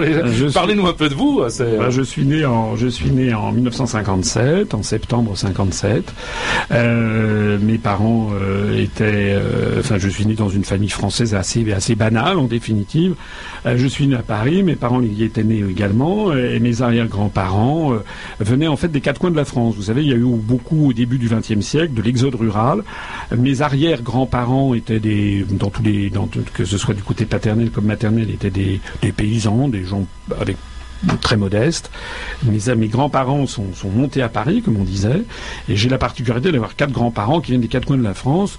Parlez-nous 0.52 0.86
un 0.86 0.92
peu 0.92 1.08
de 1.08 1.14
vous. 1.14 1.40
Bah, 1.40 1.90
je 1.90 2.02
suis 2.02 2.26
né 2.26 2.44
en, 2.44 2.76
je 2.76 2.88
suis 2.88 3.10
né 3.10 3.32
en 3.32 3.52
1957, 3.52 4.74
en 4.74 4.82
septembre 4.82 5.36
57. 5.36 6.12
Euh, 6.72 7.58
mes 7.58 7.78
parents 7.78 8.30
euh, 8.34 8.78
étaient, 8.78 9.32
euh, 9.34 9.80
enfin, 9.80 9.96
je 9.98 10.08
suis 10.08 10.26
né 10.26 10.34
dans 10.34 10.50
une 10.50 10.64
famille 10.64 10.90
française 10.90 11.34
assez, 11.34 11.72
assez 11.72 11.94
banale 11.94 12.38
en 12.38 12.44
définitive. 12.44 13.14
Euh, 13.64 13.76
je 13.78 13.86
suis 13.86 14.06
né 14.06 14.16
à 14.16 14.22
Paris, 14.22 14.62
mes 14.62 14.76
parents 14.76 15.00
y 15.00 15.24
étaient 15.24 15.44
nés 15.44 15.55
également, 15.58 16.34
et 16.34 16.58
mes 16.60 16.82
arrière-grands-parents 16.82 17.94
euh, 17.94 17.98
venaient 18.40 18.66
en 18.66 18.76
fait 18.76 18.88
des 18.88 19.00
quatre 19.00 19.20
coins 19.20 19.30
de 19.30 19.36
la 19.36 19.44
France. 19.44 19.74
Vous 19.76 19.84
savez, 19.84 20.02
il 20.02 20.08
y 20.08 20.12
a 20.12 20.16
eu 20.16 20.24
beaucoup 20.24 20.88
au 20.88 20.92
début 20.92 21.18
du 21.18 21.28
XXe 21.28 21.60
siècle 21.60 21.94
de 21.94 22.02
l'exode 22.02 22.34
rural. 22.34 22.82
Mes 23.36 23.62
arrière-grands-parents 23.62 24.74
étaient 24.74 25.00
des, 25.00 25.44
dans 25.48 25.70
tous 25.70 25.82
les, 25.82 26.10
dans, 26.10 26.28
que 26.54 26.64
ce 26.64 26.78
soit 26.78 26.94
du 26.94 27.02
côté 27.02 27.24
paternel 27.24 27.70
comme 27.70 27.86
maternel, 27.86 28.30
étaient 28.30 28.50
des, 28.50 28.80
paysans, 29.12 29.68
des 29.68 29.84
gens 29.84 30.06
avec 30.40 30.56
très 31.20 31.36
modestes. 31.36 31.90
Mes, 32.44 32.74
mes 32.74 32.88
grands-parents 32.88 33.46
sont 33.46 33.90
montés 33.94 34.22
à 34.22 34.28
Paris, 34.28 34.62
comme 34.62 34.76
on 34.76 34.84
disait, 34.84 35.22
et 35.68 35.76
j'ai 35.76 35.88
la 35.88 35.98
particularité 35.98 36.52
d'avoir 36.52 36.74
quatre 36.74 36.92
grands-parents 36.92 37.40
qui 37.40 37.52
viennent 37.52 37.60
des 37.60 37.68
quatre 37.68 37.86
coins 37.86 37.98
de 37.98 38.02
la 38.02 38.14
France. 38.14 38.58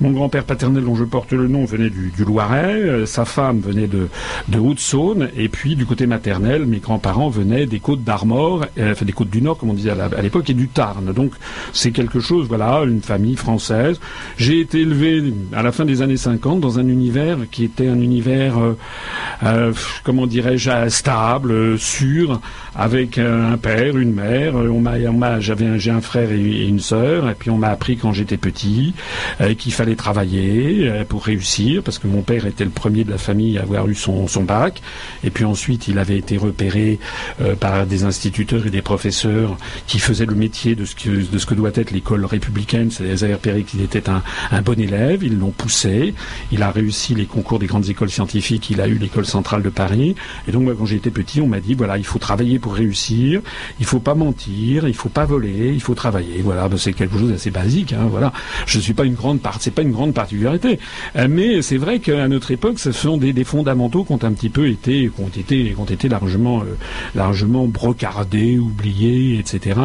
Mon 0.00 0.10
grand-père 0.10 0.44
paternel, 0.44 0.84
dont 0.84 0.96
je 0.96 1.04
porte 1.04 1.32
le 1.32 1.48
nom, 1.48 1.64
venait 1.64 1.90
du, 1.90 2.12
Loiret. 2.24 2.74
Euh, 2.74 3.06
sa 3.06 3.24
femme 3.24 3.60
venait 3.60 3.86
de, 3.86 4.08
de 4.48 4.58
Haute-Saône. 4.58 5.28
Et 5.36 5.48
puis, 5.48 5.76
du 5.76 5.86
côté 5.86 6.06
maternel, 6.06 6.66
mes 6.66 6.78
grands-parents 6.78 7.28
venaient 7.28 7.66
des 7.66 7.80
côtes 7.80 8.02
d'Armor, 8.02 8.66
euh, 8.78 8.92
enfin 8.92 9.04
des 9.04 9.12
côtes 9.12 9.30
du 9.30 9.42
Nord, 9.42 9.58
comme 9.58 9.70
on 9.70 9.74
disait 9.74 9.90
à 9.90 10.22
l'époque, 10.22 10.50
et 10.50 10.54
du 10.54 10.68
Tarn. 10.68 11.12
Donc, 11.12 11.32
c'est 11.72 11.92
quelque 11.92 12.20
chose, 12.20 12.48
voilà, 12.48 12.82
une 12.84 13.02
famille 13.02 13.36
française. 13.36 14.00
J'ai 14.36 14.60
été 14.60 14.80
élevé 14.80 15.32
à 15.52 15.62
la 15.62 15.72
fin 15.72 15.84
des 15.84 16.02
années 16.02 16.16
50 16.16 16.60
dans 16.60 16.78
un 16.78 16.88
univers 16.88 17.38
qui 17.50 17.64
était 17.64 17.88
un 17.88 18.00
univers, 18.00 18.54
euh, 19.44 19.72
comment 20.02 20.26
dirais-je, 20.26 20.88
stable, 20.88 21.78
sûr, 21.78 22.40
avec 22.74 23.18
un 23.18 23.56
père, 23.58 23.96
une 23.96 24.12
mère. 24.12 24.54
On 24.56 24.80
m'a, 24.80 25.40
j'avais, 25.40 25.78
j'ai 25.78 25.90
un 25.90 26.00
frère 26.00 26.32
et 26.32 26.66
une 26.66 26.80
sœur. 26.80 27.28
Et 27.28 27.34
puis, 27.34 27.50
on 27.50 27.58
m'a 27.58 27.68
appris 27.68 27.96
quand 27.96 28.12
j'étais 28.12 28.36
petit 28.36 28.94
qu'il 29.58 29.72
fallait 29.74 29.84
fallait 29.84 29.96
travailler 29.96 30.88
euh, 30.88 31.04
pour 31.04 31.24
réussir, 31.24 31.82
parce 31.82 31.98
que 31.98 32.06
mon 32.06 32.22
père 32.22 32.46
était 32.46 32.64
le 32.64 32.70
premier 32.70 33.04
de 33.04 33.10
la 33.10 33.18
famille 33.18 33.58
à 33.58 33.62
avoir 33.62 33.86
eu 33.86 33.94
son, 33.94 34.26
bac, 34.42 34.80
et 35.22 35.30
puis 35.30 35.44
ensuite 35.44 35.88
il 35.88 35.98
avait 35.98 36.16
été 36.16 36.38
repéré 36.38 36.98
euh, 37.42 37.54
par 37.54 37.86
des 37.86 38.04
instituteurs 38.04 38.66
et 38.66 38.70
des 38.70 38.80
professeurs 38.80 39.58
qui 39.86 39.98
faisaient 39.98 40.24
le 40.24 40.34
métier 40.34 40.74
de 40.74 40.86
ce 40.86 40.94
que, 40.94 41.10
de 41.30 41.38
ce 41.38 41.44
que 41.44 41.54
doit 41.54 41.72
être 41.74 41.90
l'école 41.90 42.24
républicaine, 42.24 42.90
c'est-à-dire 42.90 43.36
repéré 43.36 43.62
qu'il 43.64 43.82
était 43.82 44.08
un, 44.08 44.22
bon 44.62 44.80
élève, 44.80 45.22
ils 45.22 45.38
l'ont 45.38 45.50
poussé, 45.50 46.14
il 46.50 46.62
a 46.62 46.70
réussi 46.70 47.14
les 47.14 47.26
concours 47.26 47.58
des 47.58 47.66
grandes 47.66 47.90
écoles 47.90 48.10
scientifiques, 48.10 48.70
il 48.70 48.80
a 48.80 48.88
eu 48.88 48.96
l'école 48.96 49.26
centrale 49.26 49.62
de 49.62 49.68
Paris, 49.68 50.14
et 50.48 50.52
donc 50.52 50.62
moi 50.62 50.74
quand 50.78 50.86
j'étais 50.86 51.10
petit, 51.10 51.42
on 51.42 51.46
m'a 51.46 51.60
dit 51.60 51.74
voilà, 51.74 51.98
il 51.98 52.06
faut 52.06 52.18
travailler 52.18 52.58
pour 52.58 52.74
réussir, 52.74 53.42
il 53.80 53.84
faut 53.84 54.00
pas 54.00 54.14
mentir, 54.14 54.88
il 54.88 54.94
faut 54.94 55.10
pas 55.10 55.26
voler, 55.26 55.72
il 55.74 55.82
faut 55.82 55.94
travailler, 55.94 56.40
voilà, 56.42 56.68
ben, 56.68 56.78
c'est 56.78 56.94
quelque 56.94 57.18
chose 57.18 57.30
d'assez 57.30 57.50
basique, 57.50 57.92
hein, 57.92 58.06
voilà. 58.10 58.32
Je 58.64 58.80
suis 58.80 58.94
pas 58.94 59.04
une 59.04 59.14
grande 59.14 59.40
part, 59.40 59.60
c'est 59.64 59.70
pas 59.70 59.82
une 59.82 59.92
grande 59.92 60.12
particularité, 60.12 60.78
euh, 61.16 61.26
mais 61.28 61.62
c'est 61.62 61.78
vrai 61.78 61.98
qu'à 61.98 62.28
notre 62.28 62.50
époque, 62.50 62.78
ce 62.78 62.92
sont 62.92 63.16
des, 63.16 63.44
fondamentaux 63.44 64.04
qui 64.04 64.12
ont 64.12 64.22
un 64.22 64.32
petit 64.32 64.48
peu 64.50 64.68
été, 64.68 65.10
qui 65.14 65.22
ont 65.22 65.28
été, 65.28 65.72
qui 65.72 65.76
ont 65.78 65.84
été 65.84 66.08
largement, 66.08 66.60
euh, 66.60 66.76
largement 67.14 67.66
brocardés, 67.66 68.58
oubliés, 68.58 69.38
etc. 69.38 69.80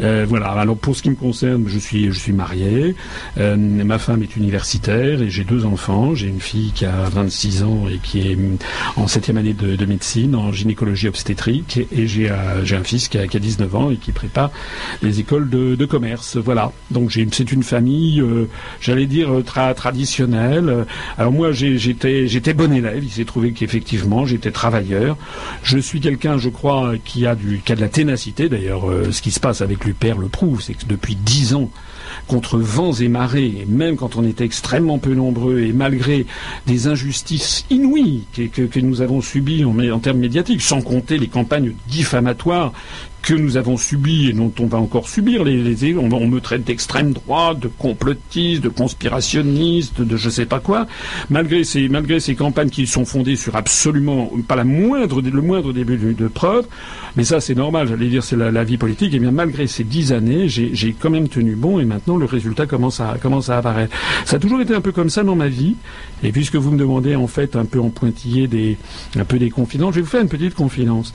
Euh, 0.00 0.24
voilà. 0.28 0.48
Alors 0.48 0.76
pour 0.76 0.96
ce 0.96 1.02
qui 1.02 1.10
me 1.10 1.14
concerne, 1.14 1.64
je 1.66 1.78
suis, 1.78 2.06
je 2.06 2.18
suis 2.18 2.32
marié, 2.32 2.94
ma 3.36 3.98
femme 3.98 4.22
est 4.22 4.36
universitaire 4.36 5.22
et 5.22 5.30
j'ai 5.30 5.44
deux 5.44 5.64
enfants. 5.64 6.14
J'ai 6.14 6.28
une 6.28 6.40
fille 6.40 6.72
qui 6.72 6.84
a 6.84 7.08
26 7.10 7.62
ans 7.62 7.86
et 7.92 7.98
qui 7.98 8.20
est 8.20 8.38
en 8.96 9.06
septième 9.06 9.38
année 9.38 9.54
de, 9.54 9.76
de 9.76 9.86
médecine 9.86 10.34
en 10.34 10.52
gynécologie 10.52 11.08
obstétrique 11.08 11.80
et 11.90 12.06
j'ai 12.06 12.30
un 12.30 12.84
fils 12.84 13.08
qui 13.08 13.18
a, 13.18 13.26
qui 13.26 13.36
a 13.36 13.40
19 13.40 13.74
ans 13.74 13.90
et 13.90 13.96
qui 13.96 14.12
prépare 14.12 14.50
les 15.02 15.20
écoles 15.20 15.48
de, 15.48 15.84
commerce. 15.86 16.36
Voilà. 16.36 16.72
Donc 16.90 17.12
c'est 17.12 17.52
une 17.52 17.62
famille, 17.62 18.22
j'allais 18.80 19.06
dire 19.06 19.21
tra 19.44 19.74
traditionnelle. 19.74 20.86
Alors 21.18 21.32
moi 21.32 21.52
j'étais 21.52 22.54
bon 22.54 22.72
élève. 22.72 23.02
Il 23.02 23.10
s'est 23.10 23.24
trouvé 23.24 23.52
qu'effectivement 23.52 24.26
j'étais 24.26 24.50
travailleur. 24.50 25.16
Je 25.62 25.78
suis 25.78 26.00
quelqu'un, 26.00 26.38
je 26.38 26.48
crois, 26.48 26.94
qui 27.04 27.26
a 27.26 27.34
du 27.34 27.60
de 27.74 27.80
la 27.80 27.88
ténacité. 27.88 28.48
D'ailleurs, 28.48 28.90
euh, 28.90 29.10
ce 29.12 29.22
qui 29.22 29.30
se 29.30 29.40
passe 29.40 29.60
avec 29.62 29.84
l'UPER 29.84 30.14
le 30.18 30.28
prouve, 30.28 30.60
c'est 30.60 30.74
que 30.74 30.84
depuis 30.86 31.16
dix 31.16 31.54
ans 31.54 31.70
contre 32.28 32.58
vents 32.58 32.92
et 32.92 33.08
marées, 33.08 33.62
et 33.62 33.66
même 33.66 33.96
quand 33.96 34.16
on 34.16 34.24
était 34.24 34.44
extrêmement 34.44 34.98
peu 34.98 35.14
nombreux, 35.14 35.60
et 35.60 35.72
malgré 35.72 36.26
des 36.66 36.86
injustices 36.86 37.64
inouïes 37.70 38.24
que, 38.34 38.80
nous 38.80 39.00
avons 39.00 39.20
subies 39.20 39.64
en, 39.64 39.98
termes 39.98 40.18
médiatiques, 40.18 40.60
sans 40.60 40.82
compter 40.82 41.18
les 41.18 41.28
campagnes 41.28 41.72
diffamatoires 41.88 42.72
que 43.22 43.34
nous 43.34 43.56
avons 43.56 43.76
subies 43.76 44.28
et 44.28 44.32
dont 44.32 44.52
on 44.58 44.66
va 44.66 44.78
encore 44.78 45.08
subir, 45.08 45.44
les, 45.44 45.62
les 45.62 45.96
on, 45.96 46.26
me 46.26 46.40
traite 46.40 46.64
d'extrême 46.64 47.12
droite, 47.12 47.60
de 47.60 47.68
complotiste, 47.68 48.62
de 48.62 48.68
conspirationniste, 48.68 50.00
de 50.00 50.16
je 50.16 50.28
sais 50.28 50.46
pas 50.46 50.58
quoi, 50.58 50.86
malgré 51.30 51.62
ces, 51.62 51.88
malgré 51.88 52.18
ces 52.18 52.34
campagnes 52.34 52.70
qui 52.70 52.86
sont 52.86 53.04
fondées 53.04 53.36
sur 53.36 53.54
absolument 53.54 54.30
pas 54.48 54.56
la 54.56 54.64
moindre, 54.64 55.22
le 55.22 55.40
moindre 55.40 55.72
début 55.72 55.96
de, 55.96 56.28
preuve, 56.28 56.66
mais 57.16 57.24
ça 57.24 57.40
c'est 57.40 57.54
normal, 57.54 57.88
j'allais 57.88 58.08
dire 58.08 58.24
c'est 58.24 58.36
la, 58.36 58.64
vie 58.64 58.76
politique, 58.76 59.14
et 59.14 59.20
bien 59.20 59.30
malgré 59.30 59.66
ces 59.66 59.84
dix 59.84 60.12
années, 60.12 60.48
j'ai 60.48 60.94
quand 60.98 61.10
même 61.10 61.28
tenu 61.28 61.54
bon 61.54 61.78
et 61.78 61.84
maintenant 61.84 62.16
le 62.16 62.24
résultat 62.24 62.66
commence 62.66 63.00
à, 63.00 63.16
commence 63.22 63.50
à 63.50 63.58
apparaître. 63.58 63.96
Ça 64.24 64.36
a 64.36 64.38
toujours 64.38 64.60
été 64.60 64.74
un 64.74 64.80
peu 64.80 64.92
comme 64.92 65.10
ça 65.10 65.22
dans 65.22 65.36
ma 65.36 65.48
vie, 65.48 65.76
et 66.24 66.32
puisque 66.32 66.56
vous 66.56 66.72
me 66.72 66.78
demandez 66.78 67.14
en 67.14 67.28
fait 67.28 67.54
un 67.54 67.64
peu 67.64 67.80
en 67.80 67.90
pointillé 67.90 68.48
des, 68.48 68.76
un 69.16 69.24
peu 69.24 69.38
des 69.38 69.50
confidences, 69.50 69.94
je 69.94 70.00
vais 70.00 70.02
vous 70.02 70.10
faire 70.10 70.22
une 70.22 70.28
petite 70.28 70.54
confidence. 70.54 71.14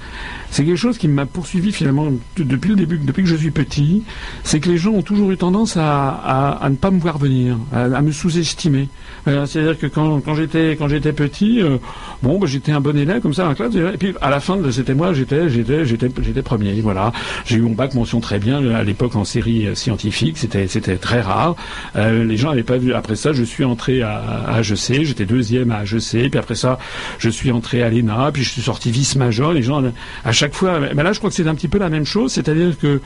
C'est 0.52 0.64
quelque 0.64 0.78
chose 0.78 0.98
qui 0.98 1.08
m'a 1.08 1.26
poursuivi 1.26 1.72
finalement 1.72 1.97
depuis 2.38 2.72
le 2.72 2.76
début, 2.76 2.98
depuis 2.98 3.24
que 3.24 3.30
je 3.30 3.36
suis 3.36 3.52
petit, 3.52 4.04
c'est 4.44 4.60
que 4.60 4.70
les 4.70 4.78
gens 4.78 4.92
ont 4.92 5.02
toujours 5.02 5.32
eu 5.32 5.38
tendance 5.38 5.78
à, 5.78 6.58
à, 6.62 6.70
ne 6.70 6.76
pas 6.76 6.92
me 6.92 7.00
voir 7.00 7.18
venir, 7.18 7.58
à, 7.74 8.02
me 8.02 8.12
sous-estimer. 8.12 8.90
Euh, 9.28 9.46
C'est-à-dire 9.46 9.78
que 9.78 9.88
quand, 9.88 10.22
quand 10.22 10.36
j'étais 10.36 10.76
quand 10.78 10.88
j'étais 10.88 11.14
petit, 11.14 11.62
euh, 11.62 11.78
bon, 12.24 12.40
bah, 12.40 12.48
j'étais 12.48 12.72
un 12.72 12.82
bon 12.82 12.98
élève 12.98 13.22
comme 13.22 13.34
ça 13.34 13.44
dans 13.44 13.50
la 13.50 13.56
classe, 13.56 13.76
et 13.76 13.98
puis 13.98 14.14
à 14.22 14.30
la 14.30 14.40
fin 14.40 14.58
c'était 14.72 14.94
moi, 14.94 15.14
j'étais 15.14 15.50
j'étais 15.50 15.86
j'étais 15.86 16.10
j'étais 16.22 16.42
premier. 16.42 16.80
Voilà, 16.82 17.12
j'ai 17.46 17.58
eu 17.58 17.62
mon 17.62 17.72
bac 17.72 17.94
mention 17.94 18.20
très 18.20 18.40
bien 18.40 18.74
à 18.74 18.84
l'époque 18.84 19.16
en 19.16 19.26
série 19.26 19.68
scientifique, 19.76 20.38
c'était 20.38 20.68
c'était 20.68 20.98
très 20.98 21.22
rare. 21.22 21.56
Euh, 21.96 22.24
les 22.24 22.38
gens 22.38 22.50
n'avaient 22.50 22.64
pas 22.64 22.78
vu. 22.78 22.94
Après 22.94 23.16
ça, 23.16 23.34
je 23.34 23.44
suis 23.44 23.64
entré 23.64 24.02
à, 24.02 24.60
HEC, 24.60 25.04
j'étais 25.04 25.26
deuxième 25.26 25.72
à 25.72 25.84
HEC, 25.84 26.30
puis 26.30 26.40
après 26.40 26.56
ça, 26.56 26.80
je 27.18 27.30
suis 27.30 27.52
entré 27.52 27.84
à 27.84 27.90
l'ENA, 27.90 28.32
puis 28.32 28.44
je 28.44 28.52
suis 28.52 28.62
sorti 28.62 28.92
vice-major. 28.92 29.54
Les 29.54 29.64
gens 29.64 29.84
à 30.24 30.32
chaque 30.32 30.54
fois, 30.54 30.80
mais 30.80 31.04
là, 31.04 31.14
je 31.14 31.20
crois 31.20 31.30
que 31.30 31.36
c'est 31.36 31.48
un 31.48 31.56
petit 31.56 31.68
peu 31.68 31.78
la 31.78 31.87
même 31.90 32.06
chose, 32.06 32.34
c'est-à-dire 32.34 32.78
que 32.78 33.02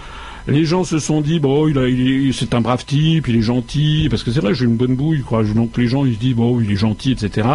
les 0.48 0.65
gens 0.65 0.84
se 0.84 0.98
sont 0.98 1.22
dit 1.22 1.39
bon 1.39 1.67
il, 1.67 2.34
c'est 2.34 2.56
un 2.56 2.62
brave 2.62 2.84
type 2.84 3.28
il 3.28 3.36
est 3.36 3.41
gentil 3.44 4.08
parce 4.10 4.24
que 4.24 4.32
c'est 4.32 4.39
vrai 4.39 4.56
j'ai 4.56 4.65
une 4.65 4.76
bonne 4.76 4.96
bouille 4.96 5.24
donc 5.54 5.78
les 5.78 5.86
gens 5.86 6.04
ils 6.04 6.15
se 6.15 6.20
disent 6.20 6.34
bon 6.34 6.60
il 6.60 6.72
est 6.72 6.76
gentil 6.76 7.12
etc 7.12 7.48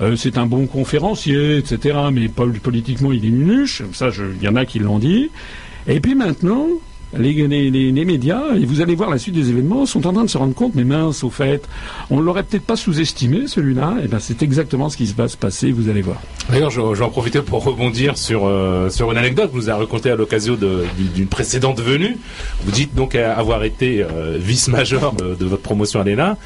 euh, 0.00 0.16
c'est 0.16 0.38
un 0.38 0.46
bon 0.46 0.66
conférencier 0.66 1.58
etc 1.58 1.98
mais 2.10 2.28
politiquement 2.28 3.12
il 3.12 3.26
est 3.26 3.30
nunuche 3.30 3.82
ça 3.92 4.08
il 4.18 4.42
y 4.42 4.48
en 4.48 4.56
a 4.56 4.64
qui 4.64 4.78
l'ont 4.78 4.98
dit. 4.98 5.30
Et 5.86 6.00
puis 6.00 6.14
maintenant 6.14 6.66
les, 7.18 8.04
médias, 8.04 8.54
et 8.54 8.64
vous 8.64 8.80
allez 8.80 8.94
voir 8.94 9.10
la 9.10 9.18
suite 9.18 9.34
des 9.34 9.50
événements, 9.50 9.86
sont 9.86 10.06
en 10.06 10.12
train 10.12 10.24
de 10.24 10.30
se 10.30 10.38
rendre 10.38 10.54
compte, 10.54 10.74
mais 10.74 10.84
mince, 10.84 11.24
au 11.24 11.30
fait, 11.30 11.68
on 12.10 12.18
ne 12.18 12.22
l'aurait 12.22 12.42
peut-être 12.42 12.64
pas 12.64 12.76
sous-estimé, 12.76 13.46
celui-là, 13.46 13.96
et 14.02 14.08
ben 14.08 14.18
c'est 14.20 14.42
exactement 14.42 14.88
ce 14.88 14.96
qui 14.96 15.04
va 15.12 15.28
se 15.28 15.36
passer, 15.36 15.72
vous 15.72 15.88
allez 15.88 16.02
voir. 16.02 16.20
D'ailleurs, 16.50 16.70
je, 16.70 16.80
je, 16.80 16.98
vais 16.98 17.04
en 17.04 17.10
profiter 17.10 17.42
pour 17.42 17.64
rebondir 17.64 18.18
sur, 18.18 18.46
euh, 18.46 18.90
sur 18.90 19.10
une 19.12 19.18
anecdote 19.18 19.50
que 19.50 19.56
vous 19.56 19.68
avez 19.68 19.80
racontée 19.80 20.10
à 20.10 20.16
l'occasion 20.16 20.56
d'une 20.56 21.26
précédente 21.26 21.80
venue. 21.80 22.16
Vous 22.64 22.72
dites 22.72 22.94
donc 22.94 23.14
avoir 23.14 23.64
été 23.64 24.02
euh, 24.02 24.36
vice-major 24.38 25.14
de, 25.14 25.44
votre 25.44 25.62
promotion 25.62 26.00
à 26.00 26.04
l'ENA, 26.04 26.36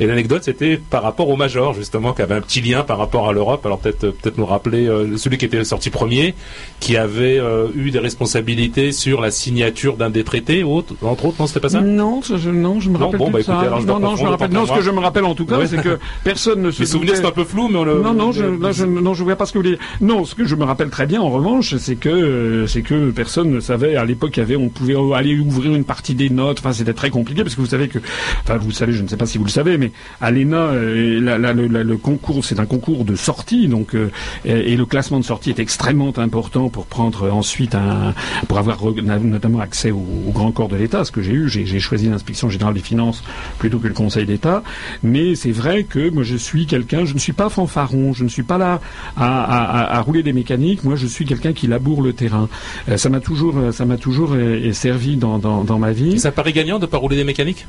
et 0.00 0.06
l'anecdote 0.06 0.42
c'était 0.44 0.76
par 0.76 1.02
rapport 1.02 1.28
au 1.28 1.36
major, 1.36 1.74
justement, 1.74 2.12
qui 2.12 2.22
avait 2.22 2.34
un 2.34 2.40
petit 2.40 2.60
lien 2.60 2.82
par 2.82 2.98
rapport 2.98 3.28
à 3.28 3.32
l'Europe, 3.32 3.64
alors 3.64 3.78
peut-être 3.78 4.10
peut 4.10 4.32
nous 4.36 4.46
rappeler 4.46 4.86
euh, 4.88 5.16
celui 5.16 5.38
qui 5.38 5.44
était 5.44 5.64
sorti 5.64 5.90
premier, 5.90 6.34
qui 6.80 6.96
avait 6.96 7.38
euh, 7.38 7.68
eu 7.74 7.90
des 7.90 7.98
responsabilités 7.98 8.92
sur 8.92 9.20
la 9.20 9.30
signature 9.30 9.96
d'un 9.96 10.10
des 10.16 10.24
traités, 10.24 10.62
autres, 10.64 10.94
entre 11.02 11.26
autres, 11.26 11.36
non, 11.40 11.46
c'était 11.46 11.60
pas 11.60 11.68
ça 11.68 11.80
Non, 11.80 12.20
je, 12.22 12.50
non, 12.50 12.80
je 12.80 12.90
me 12.90 12.96
rappelle 12.98 13.18
non, 13.20 13.26
bon, 13.26 13.30
plus 13.30 13.32
bah, 13.32 13.40
écoutez, 13.40 13.56
ça. 13.56 13.60
alors, 13.60 13.80
je 13.80 13.86
non, 13.86 14.00
non, 14.00 14.16
je 14.16 14.24
me 14.24 14.28
rappelle. 14.30 14.50
Non, 14.50 14.66
ce 14.66 14.72
que 14.72 14.82
je 14.82 14.90
me 14.90 15.00
rappelle 15.00 15.24
en 15.24 15.34
tout 15.34 15.46
cas, 15.46 15.58
Ouais. 15.58 15.66
c'est 15.66 15.82
que 15.82 15.98
personne 16.24 16.62
ne 16.62 16.70
se. 16.72 16.80
Les 16.80 16.86
souvenirs 16.86 17.16
sont 17.16 17.26
un 17.26 17.30
peu 17.30 17.44
flous, 17.44 17.68
mais 17.68 17.78
on 17.78 17.84
le. 17.84 18.00
Non, 18.02 18.14
non, 18.14 18.32
je, 18.32 18.44
là, 18.44 18.72
je, 18.72 18.84
non, 18.84 19.14
je 19.14 19.22
vois 19.24 19.36
pas 19.36 19.46
ce 19.46 19.52
que 19.52 19.58
vous 19.58 19.64
voulez. 19.64 19.78
Non, 20.00 20.24
ce 20.24 20.34
que 20.34 20.44
je 20.44 20.54
me 20.54 20.64
rappelle 20.64 20.90
très 20.90 21.06
bien, 21.06 21.20
en 21.20 21.30
revanche, 21.30 21.76
c'est 21.76 21.96
que, 21.96 22.08
euh, 22.08 22.66
c'est 22.66 22.82
que 22.82 23.10
personne 23.10 23.50
ne 23.50 23.60
savait. 23.60 23.96
À 23.96 24.04
l'époque, 24.04 24.36
il 24.36 24.40
y 24.40 24.42
avait, 24.42 24.56
on 24.56 24.68
pouvait 24.68 24.96
aller 25.14 25.38
ouvrir 25.38 25.74
une 25.74 25.84
partie 25.84 26.14
des 26.14 26.30
notes. 26.30 26.58
Enfin, 26.60 26.72
c'était 26.72 26.94
très 26.94 27.10
compliqué 27.10 27.42
parce 27.42 27.54
que 27.54 27.60
vous 27.60 27.66
savez 27.66 27.88
que, 27.88 27.98
enfin, 28.44 28.56
vous 28.56 28.70
savez, 28.70 28.92
je 28.92 29.02
ne 29.02 29.08
sais 29.08 29.16
pas 29.16 29.26
si 29.26 29.38
vous 29.38 29.44
le 29.44 29.50
savez, 29.50 29.78
mais 29.78 29.92
à 30.20 30.30
l'ENA, 30.30 30.56
euh, 30.56 31.20
la- 31.20 31.38
la- 31.38 31.52
le, 31.52 31.66
la- 31.66 31.82
le 31.84 31.96
concours, 31.96 32.44
c'est 32.44 32.60
un 32.60 32.66
concours 32.66 33.04
de 33.04 33.14
sortie, 33.14 33.68
donc, 33.68 33.94
euh, 33.94 34.10
et, 34.44 34.72
et 34.72 34.76
le 34.76 34.86
classement 34.86 35.18
de 35.20 35.24
sortie 35.24 35.50
est 35.50 35.58
extrêmement 35.58 36.12
important 36.18 36.68
pour 36.68 36.86
prendre 36.86 37.30
ensuite 37.32 37.74
un, 37.74 38.14
pour 38.48 38.58
avoir 38.58 38.78
notamment 39.22 39.60
accès 39.60 39.90
au, 39.90 40.05
au 40.26 40.30
grand 40.32 40.52
corps 40.52 40.68
de 40.68 40.76
l'État. 40.76 41.04
Ce 41.04 41.12
que 41.12 41.22
j'ai 41.22 41.32
eu, 41.32 41.48
j'ai 41.48 41.80
choisi 41.80 42.08
l'inspection 42.08 42.48
générale 42.48 42.74
des 42.74 42.80
finances 42.80 43.22
plutôt 43.58 43.78
que 43.78 43.88
le 43.88 43.94
Conseil 43.94 44.26
d'État. 44.26 44.62
Mais 45.02 45.34
c'est 45.34 45.52
vrai 45.52 45.84
que 45.84 46.10
moi, 46.10 46.22
je 46.22 46.36
suis 46.36 46.66
quelqu'un, 46.66 47.04
je 47.04 47.14
ne 47.14 47.18
suis 47.18 47.32
pas 47.32 47.48
fanfaron, 47.48 48.12
je 48.12 48.24
ne 48.24 48.28
suis 48.28 48.42
pas 48.42 48.58
là 48.58 48.80
à, 49.16 50.00
rouler 50.00 50.22
des 50.22 50.32
mécaniques. 50.32 50.84
Moi, 50.84 50.96
je 50.96 51.06
suis 51.06 51.24
quelqu'un 51.24 51.52
qui 51.52 51.66
laboure 51.66 52.02
le 52.02 52.12
terrain. 52.12 52.48
Euh, 52.88 52.96
ça 52.96 53.08
m'a 53.08 53.20
toujours, 53.20 53.58
euh, 53.58 53.72
ça 53.72 53.84
toujours 53.96 54.32
euh, 54.34 54.72
servi 54.72 55.16
dans, 55.16 55.78
ma 55.78 55.92
vie. 55.92 56.18
Ça 56.18 56.32
paraît 56.32 56.52
gagnant 56.52 56.78
de 56.78 56.86
pas 56.86 56.98
rouler 56.98 57.16
des 57.16 57.24
mécaniques? 57.24 57.66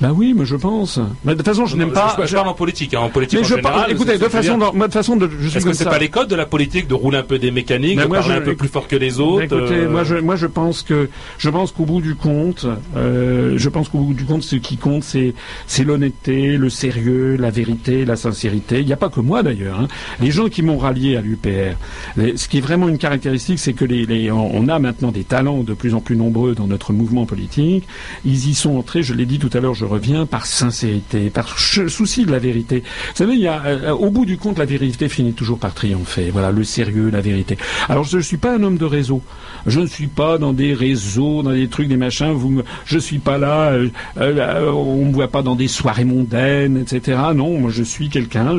Ben 0.00 0.12
oui, 0.12 0.32
mais 0.36 0.44
je 0.44 0.54
pense. 0.56 1.00
Mais 1.24 1.32
de 1.32 1.38
toute 1.38 1.46
façon, 1.46 1.66
je 1.66 1.76
n'aime 1.76 1.92
pas. 1.92 2.16
Je, 2.20 2.26
je 2.26 2.34
parle 2.34 2.48
en 2.48 2.54
politique, 2.54 2.94
hein, 2.94 3.00
en 3.00 3.08
politique 3.08 3.40
mais 3.40 3.44
en 3.44 3.48
je 3.48 3.54
général. 3.56 3.90
écoutez, 3.90 4.16
de 4.18 4.28
façon, 4.28 4.56
dans- 4.58 4.72
de 4.72 4.92
façon, 4.92 5.16
de, 5.16 5.28
je 5.40 5.48
suis 5.48 5.58
Est-ce 5.58 5.66
que 5.66 5.72
c'est 5.72 5.84
pas 5.84 5.98
les 5.98 6.08
codes 6.08 6.28
de 6.28 6.36
la 6.36 6.46
politique 6.46 6.86
de 6.86 6.94
rouler 6.94 7.18
un 7.18 7.22
peu 7.24 7.38
des 7.38 7.50
mécaniques, 7.50 7.96
Mais 7.96 8.04
de 8.04 8.08
moi, 8.08 8.18
parler 8.18 8.34
je- 8.36 8.40
un 8.40 8.44
peu 8.44 8.54
plus 8.54 8.68
fort 8.68 8.86
que 8.86 8.94
les 8.96 9.18
autres 9.18 9.42
Écoutez, 9.44 9.74
euh, 9.74 9.90
moi, 9.90 10.04
je, 10.04 10.14
moi, 10.16 10.36
je 10.36 10.46
pense 10.46 10.82
que, 10.82 11.08
je 11.38 11.50
pense 11.50 11.72
qu'au 11.72 11.84
bout 11.84 12.00
du 12.00 12.14
compte, 12.14 12.66
euh, 12.96 13.54
je 13.56 13.68
pense 13.68 13.88
qu'au 13.88 13.98
bout 13.98 14.14
du 14.14 14.24
compte, 14.24 14.42
ce 14.44 14.56
qui 14.56 14.76
compte, 14.76 15.02
c'est, 15.02 15.34
c'est 15.66 15.82
l'honnêteté, 15.84 16.56
le 16.56 16.70
sérieux, 16.70 17.36
la 17.36 17.50
vérité, 17.50 18.04
la 18.04 18.16
sincérité. 18.16 18.80
Il 18.80 18.86
n'y 18.86 18.92
a 18.92 18.96
pas 18.96 19.08
que 19.08 19.20
moi 19.20 19.42
d'ailleurs. 19.42 19.80
hein. 19.80 19.88
Les 20.20 20.30
gens 20.30 20.48
qui 20.48 20.62
m'ont 20.62 20.78
rallié 20.78 21.16
à 21.16 21.20
l'UPR, 21.20 21.76
les- 22.16 22.36
ce 22.36 22.48
qui 22.48 22.58
est 22.58 22.62
vraiment 22.62 22.88
une 22.88 22.98
caractéristique, 22.98 23.58
c'est 23.58 23.72
que 23.72 23.84
les, 23.84 24.06
les- 24.06 24.30
on 24.30 24.48
on 24.58 24.68
a 24.68 24.78
maintenant 24.78 25.10
des 25.12 25.24
talents 25.24 25.62
de 25.62 25.74
plus 25.74 25.94
en 25.94 26.00
plus 26.00 26.16
nombreux 26.16 26.54
dans 26.54 26.66
notre 26.66 26.92
mouvement 26.92 27.26
politique. 27.26 27.84
Ils 28.24 28.48
y 28.48 28.54
sont 28.54 28.76
entrés, 28.76 29.02
je 29.02 29.12
l'ai 29.14 29.26
dit 29.26 29.38
tout 29.38 29.50
à 29.52 29.60
l'heure, 29.60 29.74
je 29.74 29.84
reviens, 29.88 30.26
par 30.26 30.46
sincérité, 30.46 31.30
par 31.30 31.58
souci 31.58 32.24
de 32.24 32.30
la 32.30 32.38
vérité. 32.38 32.82
Vous 33.10 33.16
savez, 33.16 33.34
il 33.34 33.40
y 33.40 33.46
a, 33.48 33.62
euh, 33.66 33.90
au 33.92 34.10
bout 34.10 34.24
du 34.26 34.36
compte, 34.36 34.58
la 34.58 34.64
vérité 34.64 35.08
finit 35.08 35.32
toujours 35.32 35.58
par 35.58 35.74
triompher. 35.74 36.30
Voilà, 36.30 36.52
le 36.52 36.62
sérieux, 36.64 37.10
la 37.10 37.20
vérité. 37.20 37.56
Alors, 37.88 38.04
je 38.04 38.18
ne 38.18 38.22
suis 38.22 38.36
pas 38.36 38.54
un 38.54 38.62
homme 38.62 38.78
de 38.78 38.84
réseau. 38.84 39.22
Je 39.66 39.80
ne 39.80 39.86
suis 39.86 40.06
pas 40.06 40.38
dans 40.38 40.52
des 40.52 40.72
réseaux, 40.74 41.42
dans 41.42 41.52
des 41.52 41.68
trucs, 41.68 41.88
des 41.88 41.96
machins. 41.96 42.30
Vous, 42.32 42.50
me- 42.50 42.64
je 42.84 42.98
suis 42.98 43.18
pas 43.18 43.38
là. 43.38 43.70
euh, 43.72 43.88
euh, 44.18 44.70
on 44.70 45.06
me 45.06 45.12
voit 45.12 45.28
pas 45.28 45.42
dans 45.42 45.56
des 45.56 45.68
soirées 45.68 46.04
mondaines, 46.04 46.76
etc. 46.78 47.18
Non, 47.34 47.58
moi, 47.58 47.70
je 47.72 47.82
suis 47.82 48.08
quelqu'un. 48.08 48.56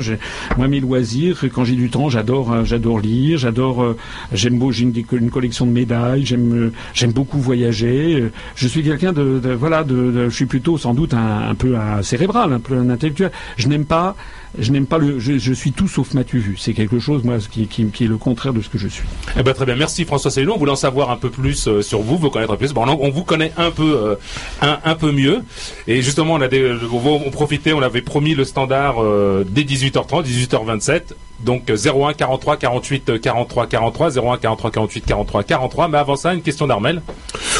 Moi, 0.57 0.67
mes 0.67 0.79
loisirs, 0.79 1.45
quand 1.53 1.63
j'ai 1.63 1.75
du 1.75 1.89
temps, 1.89 2.09
j'adore, 2.09 2.51
euh, 2.51 2.63
lire, 3.01 3.37
j'adore, 3.37 3.83
euh, 3.83 3.97
j'aime 4.33 4.57
beau, 4.59 4.71
j'ai 4.71 4.83
une, 4.83 5.29
collection 5.29 5.65
de 5.65 5.71
médailles. 5.71 6.25
J'aime, 6.25 6.53
euh, 6.53 6.71
j'aime 6.93 7.11
beaucoup 7.11 7.39
voyager. 7.39 8.15
euh, 8.21 8.31
Je 8.55 8.67
suis 8.67 8.83
quelqu'un 8.83 9.13
de, 9.13 9.39
voilà, 9.53 9.85
je 9.87 10.29
suis 10.29 10.45
plutôt 10.45 10.77
sans 10.77 10.93
doute 10.93 11.13
un, 11.13 11.18
un, 11.19 11.55
peu 11.55 11.77
un 11.77 12.01
cérébral, 12.01 12.53
un 12.53 12.59
peu 12.59 12.75
un 12.75 12.89
intellectuel. 12.89 13.31
Je 13.57 13.67
n'aime 13.67 13.85
pas, 13.85 14.15
je 14.57 14.71
n'aime 14.71 14.87
pas 14.87 14.97
le, 14.97 15.19
je, 15.19 15.53
suis 15.53 15.71
tout 15.71 15.87
sauf 15.87 16.13
Mathieu 16.13 16.43
C'est 16.57 16.73
quelque 16.73 16.99
chose, 16.99 17.23
moi, 17.23 17.37
qui, 17.51 17.67
qui, 17.67 17.85
qui, 17.87 18.05
est 18.05 18.07
le 18.07 18.17
contraire 18.17 18.53
de 18.53 18.61
ce 18.61 18.69
que 18.69 18.77
je 18.77 18.87
suis. 18.87 19.07
Eh 19.37 19.43
ben, 19.43 19.53
très 19.53 19.65
bien. 19.65 19.75
Merci 19.75 20.05
François 20.05 20.31
Céline. 20.31 20.49
On 20.49 20.57
voulait 20.57 20.71
en 20.71 20.75
savoir 20.75 21.11
un 21.11 21.17
peu 21.17 21.29
plus 21.29 21.67
euh, 21.67 21.81
sur 21.81 22.01
vous, 22.01 22.17
vous 22.17 22.29
connaître 22.29 22.55
plus. 22.55 22.73
Bon, 22.73 22.85
on, 22.87 23.09
vous 23.09 23.23
connaît 23.23 23.51
un 23.57 23.71
peu, 23.71 23.95
euh, 23.95 24.15
un, 24.61 24.79
un, 24.83 24.95
peu 24.95 25.11
mieux. 25.11 25.43
Et 25.87 26.01
justement, 26.01 26.33
on 26.33 26.41
a 26.41 26.47
des, 26.47 26.75
on, 26.91 27.21
on 27.27 27.29
profitait, 27.29 27.73
on 27.73 27.81
avait 27.81 28.01
promis 28.01 28.33
le 28.33 28.43
standard 28.43 29.03
euh, 29.03 29.45
dès 29.47 29.63
18h30, 29.63 30.25
18h27. 30.25 31.01
Donc 31.43 31.69
01 31.69 32.13
43 32.13 32.57
48 32.57 33.21
43 33.21 33.67
43 33.67 34.17
01 34.17 34.37
43 34.37 34.71
48 34.71 35.05
43 35.05 35.43
43. 35.43 35.87
Mais 35.87 35.97
avant 35.97 36.15
ça, 36.15 36.33
une 36.33 36.41
question 36.41 36.67
d'Armel. 36.67 37.01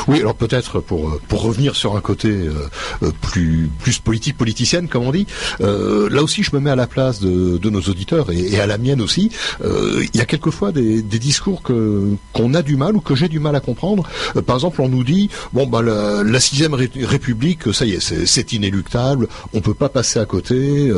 Oui, 0.08 0.19
alors 0.19 0.36
peut-être 0.36 0.80
pour 0.80 1.19
pour 1.28 1.41
revenir 1.43 1.75
sur 1.75 1.95
un 1.95 2.02
côté 2.02 2.30
euh, 2.30 3.12
plus 3.21 3.69
plus 3.80 3.99
politique 3.99 4.38
politicienne, 4.38 4.88
comme 4.88 5.04
on 5.04 5.12
dit. 5.12 5.28
Euh, 5.62 6.10
là 6.10 6.23
aussi, 6.23 6.43
je 6.43 6.54
me 6.56 6.60
mets 6.60 6.71
à 6.71 6.75
la 6.75 6.79
place 6.88 7.20
de, 7.20 7.70
nos 7.70 7.82
auditeurs 7.82 8.32
et, 8.32 8.60
à 8.60 8.68
la 8.68 8.78
mienne 8.78 9.02
aussi. 9.02 9.32
Euh, 9.63 10.04
il 10.13 10.20
y 10.20 10.22
a 10.22 10.26
quelquefois 10.26 10.72
des, 10.72 11.02
discours 11.02 11.62
qu'on 11.62 12.54
a 12.54 12.62
du 12.62 12.78
mal 12.78 12.96
ou 12.96 13.02
que 13.02 13.13
j'ai 13.13 13.28
du 13.28 13.39
mal 13.39 13.56
à 13.56 13.60
comprendre. 13.60 14.04
par 14.46 14.56
exemple, 14.56 14.82
on 14.82 14.89
nous 14.89 15.04
dit 15.04 15.30
bon 15.54 15.68
bah 15.68 15.82
la, 15.82 16.24
la 16.24 16.39
sixième 16.39 16.74
République, 16.74 17.74
ça 17.74 17.86
y 17.86 17.92
est, 17.92 18.26
c'est 18.26 18.54
inéluctable, 18.54 19.28
on 19.54 19.62
peut 19.62 19.74
pas 19.74 19.89
passer 19.89 20.20
à 20.20 20.26
côté. 20.26 20.92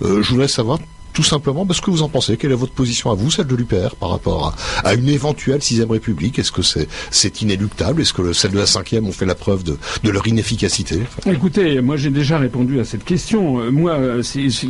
je 0.00 0.28
voudrais 0.28 0.48
savoir 0.48 0.78
tout 1.18 1.24
simplement 1.24 1.66
parce 1.66 1.80
que 1.80 1.90
vous 1.90 2.02
en 2.02 2.08
pensez. 2.08 2.36
Quelle 2.36 2.52
est 2.52 2.54
votre 2.54 2.74
position 2.74 3.10
à 3.10 3.14
vous, 3.14 3.28
celle 3.28 3.48
de 3.48 3.56
l'UPR, 3.56 3.96
par 3.98 4.10
rapport 4.10 4.54
à, 4.84 4.94
une 4.94 5.08
éventuelle 5.08 5.60
sixième 5.60 5.90
République? 5.90 6.38
Est-ce 6.38 6.52
que 6.52 6.62
c'est 6.62 7.42
inéluctable? 7.42 8.02
Est-ce 8.02 8.12
que 8.12 8.32
celle 8.32 8.52
de 8.52 8.58
la 8.58 8.66
cinquième 8.66 9.04
ont 9.04 9.10
fait 9.10 9.26
la 9.26 9.34
preuve 9.34 9.64
de, 9.64 9.76
leur 10.08 10.28
inefficacité? 10.28 11.00
Écoutez, 11.26 11.80
moi 11.80 11.96
j'ai 11.96 12.10
déjà 12.10 12.38
répondu 12.38 12.78
à 12.78 12.84
cette 12.84 13.04
question. 13.04 13.58
Euh, 13.58 13.72
moi, 13.72 13.98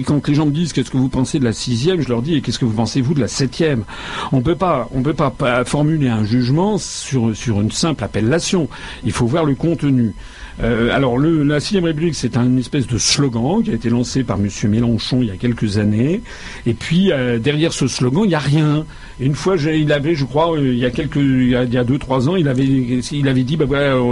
quand 0.07 0.27
les 0.27 0.35
gens 0.35 0.47
me 0.47 0.51
disent 0.51 0.73
qu'est-ce 0.73 0.91
que 0.91 0.97
vous 0.97 1.11
pensez 1.11 1.39
de 1.39 1.45
la 1.45 1.53
sixième, 1.53 2.01
je 2.01 2.09
leur 2.09 2.23
dis 2.23 2.41
qu'est-ce 2.41 2.59
que 2.59 2.65
vous 2.65 2.73
pensez 2.73 3.03
vous 3.03 3.13
de 3.13 3.21
la 3.21 3.29
septième? 3.29 3.85
On 4.33 4.41
peut 4.41 4.57
pas, 4.57 4.89
on 4.95 5.03
peut 5.03 5.13
pas, 5.13 5.31
formuler 5.67 6.09
un 6.09 6.25
jugement 6.25 6.79
sur 6.79 7.37
sur 7.37 7.61
une 7.61 7.73
simple 7.73 8.03
appellation. 8.03 8.71
Il 9.05 9.13
faut 9.13 9.27
voir 9.27 9.45
le 9.45 9.55
contenu. 9.55 10.15
Euh, 10.61 10.91
alors, 10.95 11.19
le, 11.19 11.43
la 11.45 11.61
sixième 11.61 11.85
République, 11.85 12.15
c'est 12.15 12.37
un 12.37 12.57
espèce 12.57 12.87
de 12.87 12.99
slogan 12.99 13.63
qui 13.63 13.71
a 13.71 13.75
été 13.75 13.91
lancé 13.91 14.25
par 14.25 14.39
M. 14.39 14.49
Mélenchon 14.71 15.23
il 15.23 15.29
y 15.29 15.31
a 15.31 15.37
quelques 15.37 15.79
années. 15.79 16.23
Et 16.67 16.75
puis, 16.75 17.13
euh, 17.13 17.39
derrière 17.39 17.73
ce 17.73 17.87
slogan, 17.87 18.25
il 18.25 18.29
n'y 18.29 18.35
a 18.35 18.41
rien. 18.41 18.85
Une 19.21 19.35
fois, 19.35 19.57
il 19.57 19.93
avait, 19.93 20.15
je 20.15 20.25
crois, 20.25 20.53
euh, 20.53 20.73
il 20.73 20.79
y 20.79 20.85
a 20.85 20.91
quelques, 20.91 21.17
il 21.17 21.51
y 21.51 21.57
a, 21.57 21.85
deux, 21.85 21.99
trois 21.99 22.29
ans, 22.29 22.37
il 22.37 22.49
avait, 22.49 22.65
il 22.65 23.29
avait 23.29 23.43
dit, 23.43 23.57
bah 23.57 23.67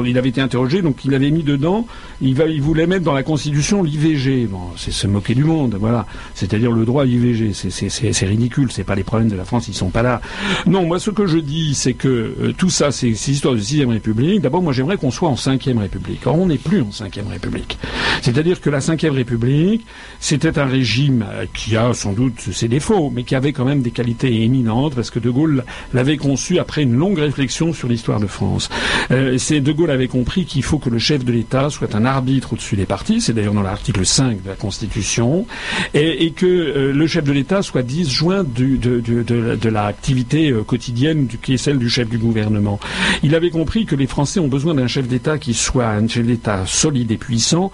il 0.05 0.19
avait 0.19 0.29
été 0.29 0.41
interrogé, 0.41 0.83
donc 0.83 1.05
il 1.05 1.15
avait 1.15 1.31
mis 1.31 1.43
dedans, 1.43 1.87
il, 2.21 2.35
va, 2.35 2.47
il 2.47 2.63
voulait 2.63 2.87
mettre 2.87 3.05
dans 3.05 3.15
la 3.15 3.23
Constitution 3.23 3.83
l'IVG. 3.83 4.47
Bon, 4.47 4.61
c'est 4.77 4.93
se 4.93 5.07
moquer 5.07 5.35
du 5.35 5.45
monde, 5.45 5.77
voilà. 5.79 6.07
C'est-à-dire 6.35 6.73
le 6.73 6.85
droit 6.85 7.03
à 7.03 7.07
l'IVG. 7.07 7.53
C'est 7.53 8.27
ridicule. 8.27 8.71
C'est 8.71 8.85
pas 8.85 8.95
les 8.95 9.05
problèmes 9.05 9.29
de 9.29 9.37
la 9.37 9.45
France, 9.45 9.69
ils 9.69 9.75
sont 9.75 9.91
pas 9.91 10.03
là. 10.03 10.21
Non, 10.67 10.87
moi, 10.87 10.99
ce 10.99 11.11
que 11.11 11.27
je 11.27 11.39
dis, 11.39 11.75
c'est 11.75 11.95
que 11.95 12.53
tout 12.57 12.71
ça, 12.71 12.91
c'est 12.91 13.15
ces 13.15 13.33
histoires 13.33 13.55
de 13.55 13.61
sixième 13.61 13.91
République. 13.91 14.41
D'abord, 14.41 14.63
moi, 14.63 14.73
j'aimerais 14.73 14.97
qu'on 14.97 15.11
soit 15.11 15.29
en 15.29 15.37
cinquième 15.37 15.79
République 15.79 16.27
on 16.27 16.47
n'est 16.47 16.59
plus 16.59 16.83
en 16.83 16.91
Cinquième 16.93 17.29
République. 17.29 17.79
C'est-à-dire 18.23 18.61
que 18.61 18.71
la 18.71 18.81
Cinquième 18.81 19.15
République, 19.15 19.87
c'était 20.21 20.59
un 20.59 20.67
régime 20.67 21.25
euh, 21.29 21.47
qui 21.53 21.77
a 21.77 21.93
sans 21.95 22.13
doute 22.13 22.41
ses 22.41 22.69
défauts, 22.69 23.11
mais 23.11 23.25
qui 23.25 23.35
avait 23.35 23.53
quand 23.53 23.65
même 23.65 23.83
des 23.83 23.91
qualités 23.91 24.43
éminentes, 24.43 24.95
parce 24.97 25.11
que 25.11 25.19
De 25.21 25.31
Gaulle 25.31 25.65
l'avait 25.95 26.17
conçu 26.17 26.59
après 26.59 26.83
une 26.83 26.95
longue 26.95 27.19
réflexion 27.19 27.73
sur 27.73 27.89
l'histoire 27.89 28.19
de 28.19 28.27
France. 28.27 28.69
Euh, 29.11 29.39
c'est 29.39 29.61
De 29.61 29.71
Gaulle 29.73 29.91
avait 29.91 30.09
compris 30.09 30.45
qu'il 30.45 30.63
faut 30.63 30.79
que 30.79 30.91
le 30.91 30.99
chef 30.99 31.25
de 31.25 31.33
l'État 31.33 31.71
soit 31.71 31.95
un 31.95 32.05
arbitre 32.05 32.55
au-dessus 32.55 32.77
des 32.77 32.87
partis, 32.87 33.21
c'est 33.21 33.33
d'ailleurs 33.33 33.55
dans 33.55 33.63
l'article 33.63 34.05
5 34.05 34.43
de 34.43 34.49
la 34.49 34.57
Constitution, 34.57 35.47
et, 35.95 36.33
que 36.33 36.47
euh, 36.47 36.93
le 36.93 37.07
chef 37.07 37.25
de 37.25 37.33
l'État 37.33 37.63
soit 37.63 37.83
disjoint 37.83 38.45
de, 38.45 39.69
l'activité 39.69 40.53
quotidienne 40.67 41.29
qui 41.43 41.55
est 41.55 41.59
celle 41.59 41.79
du 41.79 41.89
chef 41.89 42.09
du 42.09 42.19
gouvernement. 42.19 42.81
Il 43.23 43.35
avait 43.35 43.51
compris 43.51 43.87
que 43.87 43.95
les 43.95 44.07
Français 44.07 44.41
ont 44.41 44.49
besoin 44.49 44.75
d'un 44.75 44.87
chef 44.87 45.07
d'État 45.07 45.39
qui 45.39 45.55
soit 45.55 45.87
un 45.87 46.09
chef 46.09 46.27
d'État 46.27 46.65
solide 46.67 47.11
et 47.11 47.17
puissant, 47.17 47.71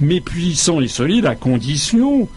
mais 0.00 0.20
puissant 0.20 0.80
et 0.80 0.88
solide 0.88 1.26
à 1.26 1.34
condition 1.34 2.28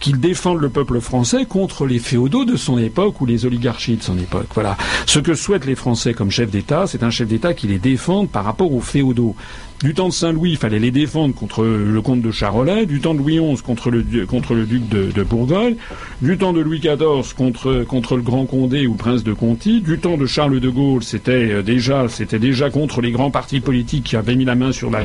qu'il 0.00 0.20
défende 0.20 0.60
le 0.60 0.68
peuple 0.68 1.00
français 1.00 1.44
contre 1.46 1.86
les 1.86 1.98
féodaux 1.98 2.44
de 2.44 2.56
son 2.56 2.78
époque 2.78 3.20
ou 3.20 3.26
les 3.26 3.46
oligarchies 3.46 3.96
de 3.96 4.02
son 4.02 4.18
époque. 4.18 4.48
Voilà. 4.54 4.76
Ce 5.06 5.18
que 5.18 5.34
souhaitent 5.34 5.66
les 5.66 5.74
Français 5.74 6.14
comme 6.14 6.30
chef 6.30 6.50
d'État, 6.50 6.86
c'est 6.86 7.02
un 7.02 7.10
chef 7.10 7.28
d'État 7.28 7.54
qui 7.54 7.66
les 7.66 7.78
défende 7.78 8.28
par 8.28 8.44
rapport 8.44 8.72
aux 8.72 8.80
féodaux. 8.80 9.34
Du 9.80 9.94
temps 9.94 10.08
de 10.08 10.12
Saint-Louis, 10.12 10.50
il 10.50 10.56
fallait 10.56 10.80
les 10.80 10.90
défendre 10.90 11.36
contre 11.36 11.62
le 11.64 12.02
comte 12.02 12.20
de 12.20 12.32
Charolais. 12.32 12.84
Du 12.84 13.00
temps 13.00 13.14
de 13.14 13.20
Louis 13.20 13.38
XI, 13.38 13.62
contre 13.62 13.92
le, 13.92 14.26
contre 14.26 14.54
le 14.54 14.64
duc 14.64 14.88
de, 14.88 15.22
Bourgogne. 15.22 15.76
Du 16.20 16.36
temps 16.36 16.52
de 16.52 16.60
Louis 16.60 16.80
XIV, 16.80 17.32
contre, 17.36 17.84
contre 17.84 18.16
le 18.16 18.22
grand 18.22 18.44
Condé 18.44 18.88
ou 18.88 18.94
prince 18.94 19.22
de 19.22 19.32
Conti. 19.32 19.80
Du 19.80 20.00
temps 20.00 20.16
de 20.16 20.26
Charles 20.26 20.58
de 20.58 20.68
Gaulle, 20.68 21.04
c'était 21.04 21.52
euh, 21.52 21.62
déjà, 21.62 22.08
c'était 22.08 22.40
déjà 22.40 22.70
contre 22.70 23.00
les 23.00 23.12
grands 23.12 23.30
partis 23.30 23.60
politiques 23.60 24.02
qui 24.02 24.16
avaient 24.16 24.34
mis 24.34 24.44
la 24.44 24.56
main 24.56 24.72
sur 24.72 24.90
la, 24.90 25.04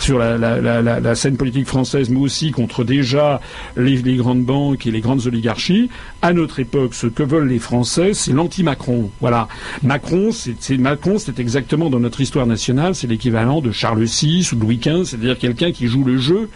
sur 0.00 0.18
la, 0.18 0.36
la, 0.36 0.82
la, 0.82 1.14
scène 1.14 1.36
politique 1.36 1.68
française, 1.68 2.10
mais 2.10 2.18
aussi 2.18 2.50
contre 2.50 2.82
déjà 2.82 3.40
les, 3.76 3.98
les, 3.98 4.16
grandes 4.28 4.44
banques 4.44 4.86
et 4.86 4.90
les 4.90 5.00
grandes 5.00 5.26
oligarchies. 5.26 5.88
À 6.20 6.34
notre 6.34 6.60
époque, 6.60 6.92
ce 6.92 7.06
que 7.06 7.22
veulent 7.22 7.48
les 7.48 7.58
Français, 7.58 8.12
c'est 8.12 8.32
l'anti-Macron. 8.32 9.10
Voilà. 9.22 9.48
Macron, 9.82 10.32
c'est 10.32 10.76
Macron, 10.76 11.16
c'est 11.18 11.38
exactement 11.38 11.88
dans 11.88 11.98
notre 11.98 12.20
histoire 12.20 12.46
nationale, 12.46 12.94
c'est 12.94 13.06
l'équivalent 13.06 13.62
de 13.62 13.70
Charles 13.72 14.04
VI 14.04 14.46
ou 14.52 14.56
Louis 14.56 14.76
XV, 14.76 15.04
c'est-à-dire 15.04 15.38
quelqu'un 15.38 15.72
qui 15.72 15.86
joue 15.86 16.04
le 16.04 16.18
jeu 16.18 16.50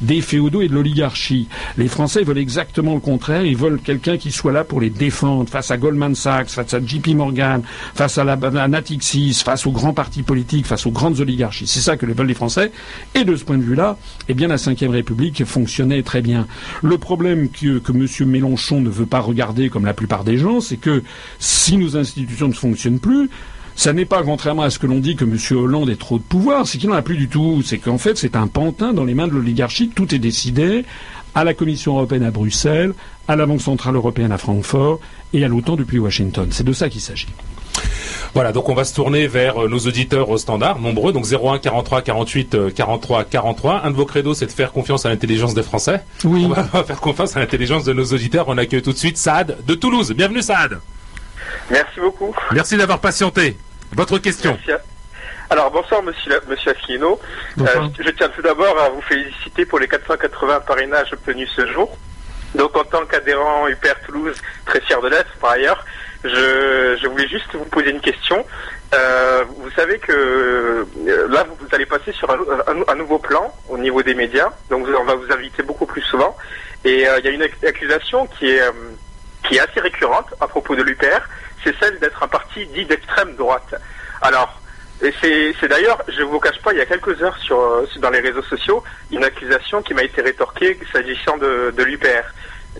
des 0.00 0.20
féodaux 0.20 0.62
et 0.62 0.68
de 0.68 0.74
l'oligarchie. 0.74 1.48
Les 1.76 1.88
Français 1.88 2.22
veulent 2.22 2.38
exactement 2.38 2.94
le 2.94 3.00
contraire. 3.00 3.44
Ils 3.44 3.56
veulent 3.56 3.80
quelqu'un 3.80 4.16
qui 4.16 4.30
soit 4.30 4.52
là 4.52 4.64
pour 4.64 4.80
les 4.80 4.90
défendre 4.90 5.48
face 5.48 5.70
à 5.70 5.76
Goldman 5.76 6.14
Sachs, 6.14 6.50
face 6.50 6.74
à 6.74 6.80
JP 6.80 7.08
Morgan, 7.08 7.62
face 7.94 8.18
à 8.18 8.24
la, 8.24 8.36
Natixis, 8.68 9.42
face 9.44 9.66
aux 9.66 9.72
grands 9.72 9.94
partis 9.94 10.22
politiques, 10.22 10.66
face 10.66 10.86
aux 10.86 10.90
grandes 10.90 11.20
oligarchies. 11.20 11.66
C'est 11.66 11.80
ça 11.80 11.96
que 11.96 12.06
veulent 12.06 12.26
les 12.26 12.34
Français. 12.34 12.72
Et 13.14 13.24
de 13.24 13.36
ce 13.36 13.44
point 13.44 13.58
de 13.58 13.62
vue-là, 13.62 13.96
eh 14.28 14.34
bien, 14.34 14.48
la 14.48 14.56
Ve 14.56 14.90
République 14.90 15.44
fonctionnait 15.44 16.02
très 16.02 16.22
bien. 16.22 16.46
Le 16.82 16.98
problème 16.98 17.48
que, 17.48 17.78
que 17.78 17.92
M. 17.92 18.28
Mélenchon 18.28 18.80
ne 18.80 18.90
veut 18.90 19.06
pas 19.06 19.20
regarder 19.20 19.68
comme 19.68 19.84
la 19.84 19.94
plupart 19.94 20.24
des 20.24 20.38
gens, 20.38 20.60
c'est 20.60 20.76
que 20.76 21.02
si 21.38 21.76
nos 21.76 21.96
institutions 21.96 22.48
ne 22.48 22.52
fonctionnent 22.52 23.00
plus, 23.00 23.30
ça 23.76 23.92
n'est 23.92 24.06
pas, 24.06 24.22
contrairement 24.22 24.62
à 24.62 24.70
ce 24.70 24.78
que 24.78 24.86
l'on 24.86 24.98
dit, 24.98 25.16
que 25.16 25.24
M. 25.24 25.36
Hollande 25.56 25.90
ait 25.90 25.96
trop 25.96 26.16
de 26.16 26.22
pouvoir, 26.22 26.66
c'est 26.66 26.78
qu'il 26.78 26.88
n'en 26.88 26.96
a 26.96 27.02
plus 27.02 27.18
du 27.18 27.28
tout. 27.28 27.62
C'est 27.62 27.78
qu'en 27.78 27.98
fait, 27.98 28.16
c'est 28.16 28.34
un 28.34 28.46
pantin 28.46 28.94
dans 28.94 29.04
les 29.04 29.14
mains 29.14 29.28
de 29.28 29.32
l'oligarchie. 29.32 29.90
Tout 29.94 30.14
est 30.14 30.18
décidé 30.18 30.84
à 31.34 31.44
la 31.44 31.52
Commission 31.52 31.96
européenne 31.96 32.22
à 32.22 32.30
Bruxelles, 32.30 32.94
à 33.28 33.36
la 33.36 33.44
Banque 33.44 33.60
centrale 33.60 33.94
européenne 33.94 34.32
à 34.32 34.38
Francfort 34.38 34.98
et 35.34 35.44
à 35.44 35.48
l'OTAN 35.48 35.76
depuis 35.76 35.98
Washington. 35.98 36.48
C'est 36.50 36.64
de 36.64 36.72
ça 36.72 36.88
qu'il 36.88 37.02
s'agit. 37.02 37.28
Voilà, 38.32 38.52
donc 38.52 38.70
on 38.70 38.74
va 38.74 38.84
se 38.84 38.94
tourner 38.94 39.26
vers 39.26 39.64
euh, 39.64 39.68
nos 39.68 39.78
auditeurs 39.78 40.30
au 40.30 40.38
standard, 40.38 40.78
nombreux, 40.78 41.12
donc 41.12 41.26
01 41.30 41.58
43 41.58 42.00
48 42.00 42.74
43 42.74 43.24
43. 43.24 43.82
Un 43.84 43.90
de 43.90 43.96
vos 43.96 44.06
credos, 44.06 44.34
c'est 44.34 44.46
de 44.46 44.52
faire 44.52 44.72
confiance 44.72 45.04
à 45.04 45.10
l'intelligence 45.10 45.52
des 45.52 45.62
Français. 45.62 46.02
Oui. 46.24 46.46
On 46.46 46.48
va 46.48 46.64
faire 46.84 47.00
confiance 47.00 47.36
à 47.36 47.40
l'intelligence 47.40 47.84
de 47.84 47.92
nos 47.92 48.04
auditeurs. 48.04 48.46
On 48.48 48.56
accueille 48.56 48.82
tout 48.82 48.92
de 48.92 48.98
suite 48.98 49.18
Saad 49.18 49.58
de 49.66 49.74
Toulouse. 49.74 50.14
Bienvenue 50.16 50.40
Saad. 50.40 50.80
Merci 51.70 52.00
beaucoup. 52.00 52.34
Merci 52.52 52.76
d'avoir 52.76 53.00
patienté. 53.00 53.56
Votre 53.92 54.18
question. 54.18 54.58
Alors 55.48 55.70
bonsoir 55.70 56.02
Monsieur, 56.02 56.40
monsieur 56.48 56.72
Asselineau. 56.72 57.20
Euh, 57.60 57.64
je 57.98 58.10
tiens 58.10 58.28
tout 58.28 58.42
d'abord 58.42 58.78
à 58.80 58.88
vous 58.88 59.00
féliciter 59.02 59.64
pour 59.64 59.78
les 59.78 59.86
480 59.86 60.60
parrainages 60.60 61.12
obtenus 61.12 61.48
ce 61.54 61.66
jour. 61.72 61.96
Donc 62.54 62.76
en 62.76 62.84
tant 62.84 63.04
qu'adhérent 63.06 63.68
UPR 63.68 63.94
Toulouse, 64.04 64.36
très 64.64 64.80
fier 64.80 65.00
de 65.00 65.08
l'être 65.08 65.30
par 65.40 65.50
ailleurs, 65.50 65.84
je, 66.24 67.06
voulais 67.06 67.28
juste 67.28 67.54
vous 67.54 67.64
poser 67.66 67.90
une 67.90 68.00
question. 68.00 68.44
Euh, 68.94 69.44
vous 69.58 69.70
savez 69.70 69.98
que 69.98 70.12
euh, 70.12 71.28
là 71.28 71.44
vous, 71.44 71.66
allez 71.72 71.86
passer 71.86 72.12
sur 72.12 72.28
un, 72.30 72.94
nouveau 72.96 73.18
plan 73.18 73.54
au 73.68 73.78
niveau 73.78 74.02
des 74.02 74.14
médias, 74.14 74.50
donc 74.70 74.86
on 74.88 75.04
va 75.04 75.14
vous 75.14 75.30
inviter 75.32 75.62
beaucoup 75.62 75.86
plus 75.86 76.02
souvent. 76.02 76.36
Et 76.84 77.02
il 77.02 77.24
y 77.24 77.28
a 77.28 77.30
une 77.30 77.42
accusation 77.42 78.26
qui 78.26 78.50
est 78.50 78.62
qui 79.48 79.56
est 79.56 79.60
assez 79.60 79.80
récurrente 79.80 80.34
à 80.40 80.48
propos 80.48 80.74
de 80.76 80.82
l'UPR, 80.82 81.20
c'est 81.64 81.74
celle 81.80 81.98
d'être 81.98 82.22
un 82.22 82.28
parti 82.28 82.66
dit 82.66 82.84
d'extrême 82.84 83.34
droite. 83.36 83.74
Alors, 84.22 84.60
c'est 85.00 85.68
d'ailleurs, 85.68 86.02
je 86.08 86.20
ne 86.20 86.24
vous 86.24 86.40
cache 86.40 86.60
pas, 86.62 86.72
il 86.72 86.78
y 86.78 86.82
a 86.82 86.86
quelques 86.86 87.20
heures 87.22 87.36
sur, 87.38 87.86
dans 87.98 88.10
les 88.10 88.20
réseaux 88.20 88.42
sociaux, 88.42 88.82
une 89.10 89.24
accusation 89.24 89.82
qui 89.82 89.94
m'a 89.94 90.04
été 90.04 90.22
rétorquée 90.22 90.78
s'agissant 90.92 91.36
de, 91.36 91.72
de 91.76 91.82
l'UPR. 91.82 92.24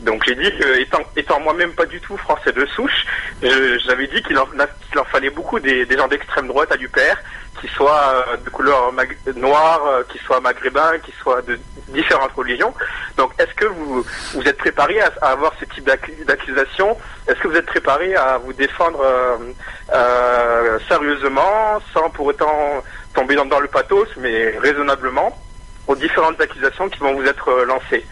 Donc 0.02 0.24
j'ai 0.26 0.34
dit 0.34 0.50
que, 0.58 0.80
étant, 0.80 1.00
étant 1.16 1.40
moi-même 1.40 1.72
pas 1.72 1.86
du 1.86 2.00
tout 2.00 2.16
français 2.16 2.52
de 2.52 2.66
souche, 2.66 3.06
j'avais 3.42 4.06
dit 4.08 4.22
qu'il 4.22 4.38
en, 4.38 4.44
en, 4.44 5.04
fallait 5.04 5.30
beaucoup 5.30 5.58
des, 5.58 5.86
des 5.86 5.96
gens 5.96 6.08
d'extrême 6.08 6.48
droite 6.48 6.72
à 6.72 6.76
l'UPR, 6.76 7.16
qui 7.60 7.68
soient 7.68 8.24
euh, 8.28 8.36
de 8.36 8.50
couleur 8.50 8.92
noire, 9.36 9.86
euh, 9.86 10.02
qui 10.10 10.18
soient 10.18 10.40
maghrébins, 10.40 10.98
qui 10.98 11.12
soient 11.12 11.42
de 11.42 11.58
différentes 11.88 12.32
religions. 12.32 12.74
Donc 13.16 13.32
est-ce 13.38 13.54
que 13.54 13.66
vous, 13.66 14.04
vous 14.34 14.42
êtes 14.42 14.58
préparé 14.58 15.00
à, 15.00 15.10
avoir 15.22 15.52
ce 15.58 15.64
type 15.64 15.88
d'accusation? 16.26 16.96
Est-ce 17.26 17.40
que 17.40 17.48
vous 17.48 17.56
êtes 17.56 17.66
préparé 17.66 18.14
à 18.14 18.38
vous 18.38 18.52
défendre 18.52 19.00
euh, 19.92 20.78
sérieusement, 20.88 21.80
sans 21.92 22.10
pour 22.10 22.26
autant 22.26 22.82
tomber 23.14 23.34
dans, 23.34 23.46
dans 23.46 23.60
le 23.60 23.68
pathos, 23.68 24.08
mais 24.18 24.56
raisonnablement 24.58 25.36
aux 25.86 25.96
différentes 25.96 26.40
accusations 26.40 26.88
qui 26.88 26.98
vont 26.98 27.14
vous 27.14 27.24
être 27.24 27.64
lancées? 27.64 28.04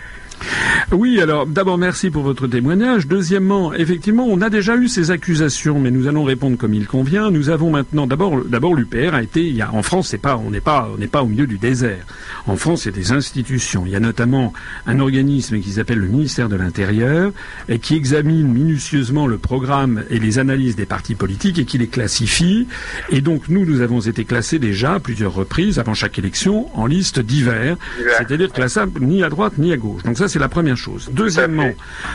Oui, 0.93 1.21
alors 1.21 1.47
d'abord 1.47 1.79
merci 1.79 2.11
pour 2.11 2.23
votre 2.23 2.47
témoignage. 2.47 3.07
Deuxièmement, 3.07 3.73
effectivement, 3.73 4.27
on 4.29 4.41
a 4.41 4.51
déjà 4.51 4.77
eu 4.77 4.89
ces 4.89 5.11
accusations, 5.11 5.81
mais 5.81 5.91
nous 5.91 6.07
allons 6.07 6.25
répondre 6.25 6.57
comme 6.57 6.75
il 6.75 6.87
convient. 6.87 7.31
Nous 7.31 7.49
avons 7.49 7.71
maintenant 7.71 8.07
d'abord 8.07 8.45
d'abord 8.45 8.75
l'UPR 8.75 9.15
a 9.15 9.23
été 9.23 9.47
il 9.47 9.57
y 9.57 9.63
a, 9.63 9.73
en 9.73 9.83
France, 9.83 10.09
c'est 10.09 10.19
pas 10.19 10.37
on 10.37 10.51
n'est 10.51 10.61
pas 10.61 10.91
on 10.95 10.99
n'est 10.99 11.07
pas 11.07 11.23
au 11.23 11.27
milieu 11.27 11.47
du 11.47 11.59
désert. 11.59 12.05
En 12.47 12.57
France, 12.57 12.85
il 12.85 12.89
y 12.89 12.95
a 12.95 12.97
des 12.97 13.13
institutions. 13.13 13.85
Il 13.87 13.93
y 13.93 13.97
a 13.97 14.01
notamment 14.01 14.53
un 14.87 15.01
organisme 15.01 15.59
qui 15.59 15.73
s'appelle 15.73 15.99
le 15.99 16.09
ministère 16.09 16.49
de 16.49 16.57
l'Intérieur 16.57 17.33
et 17.69 17.79
qui 17.79 17.97
examine 17.97 18.47
minutieusement 18.47 19.27
le 19.27 19.39
programme 19.39 20.05
et 20.11 20.19
les 20.19 20.39
analyses 20.39 20.77
des 20.77 20.87
partis 20.87 21.15
politiques 21.15 21.59
et 21.59 21.65
qui 21.65 21.79
les 21.79 21.89
classifie. 21.89 22.69
Et 23.11 23.21
donc 23.21 23.49
nous, 23.49 23.65
nous 23.65 23.81
avons 23.81 24.01
été 24.01 24.25
classés 24.25 24.59
déjà 24.59 24.95
à 24.95 25.01
plusieurs 25.01 25.33
reprises 25.33 25.79
avant 25.79 25.95
chaque 25.95 26.19
élection 26.19 26.69
en 26.79 26.87
liste 26.87 27.21
divers, 27.21 27.77
c'est-à-dire 28.19 28.53
classables 28.53 29.01
ni 29.01 29.23
à 29.23 29.31
droite 29.31 29.55
ni 29.59 29.73
à 29.73 29.77
gauche. 29.77 30.03
Donc 30.03 30.19
ça, 30.19 30.29
c'est 30.29 30.39
la 30.39 30.49
première 30.49 30.77
chose. 30.77 30.84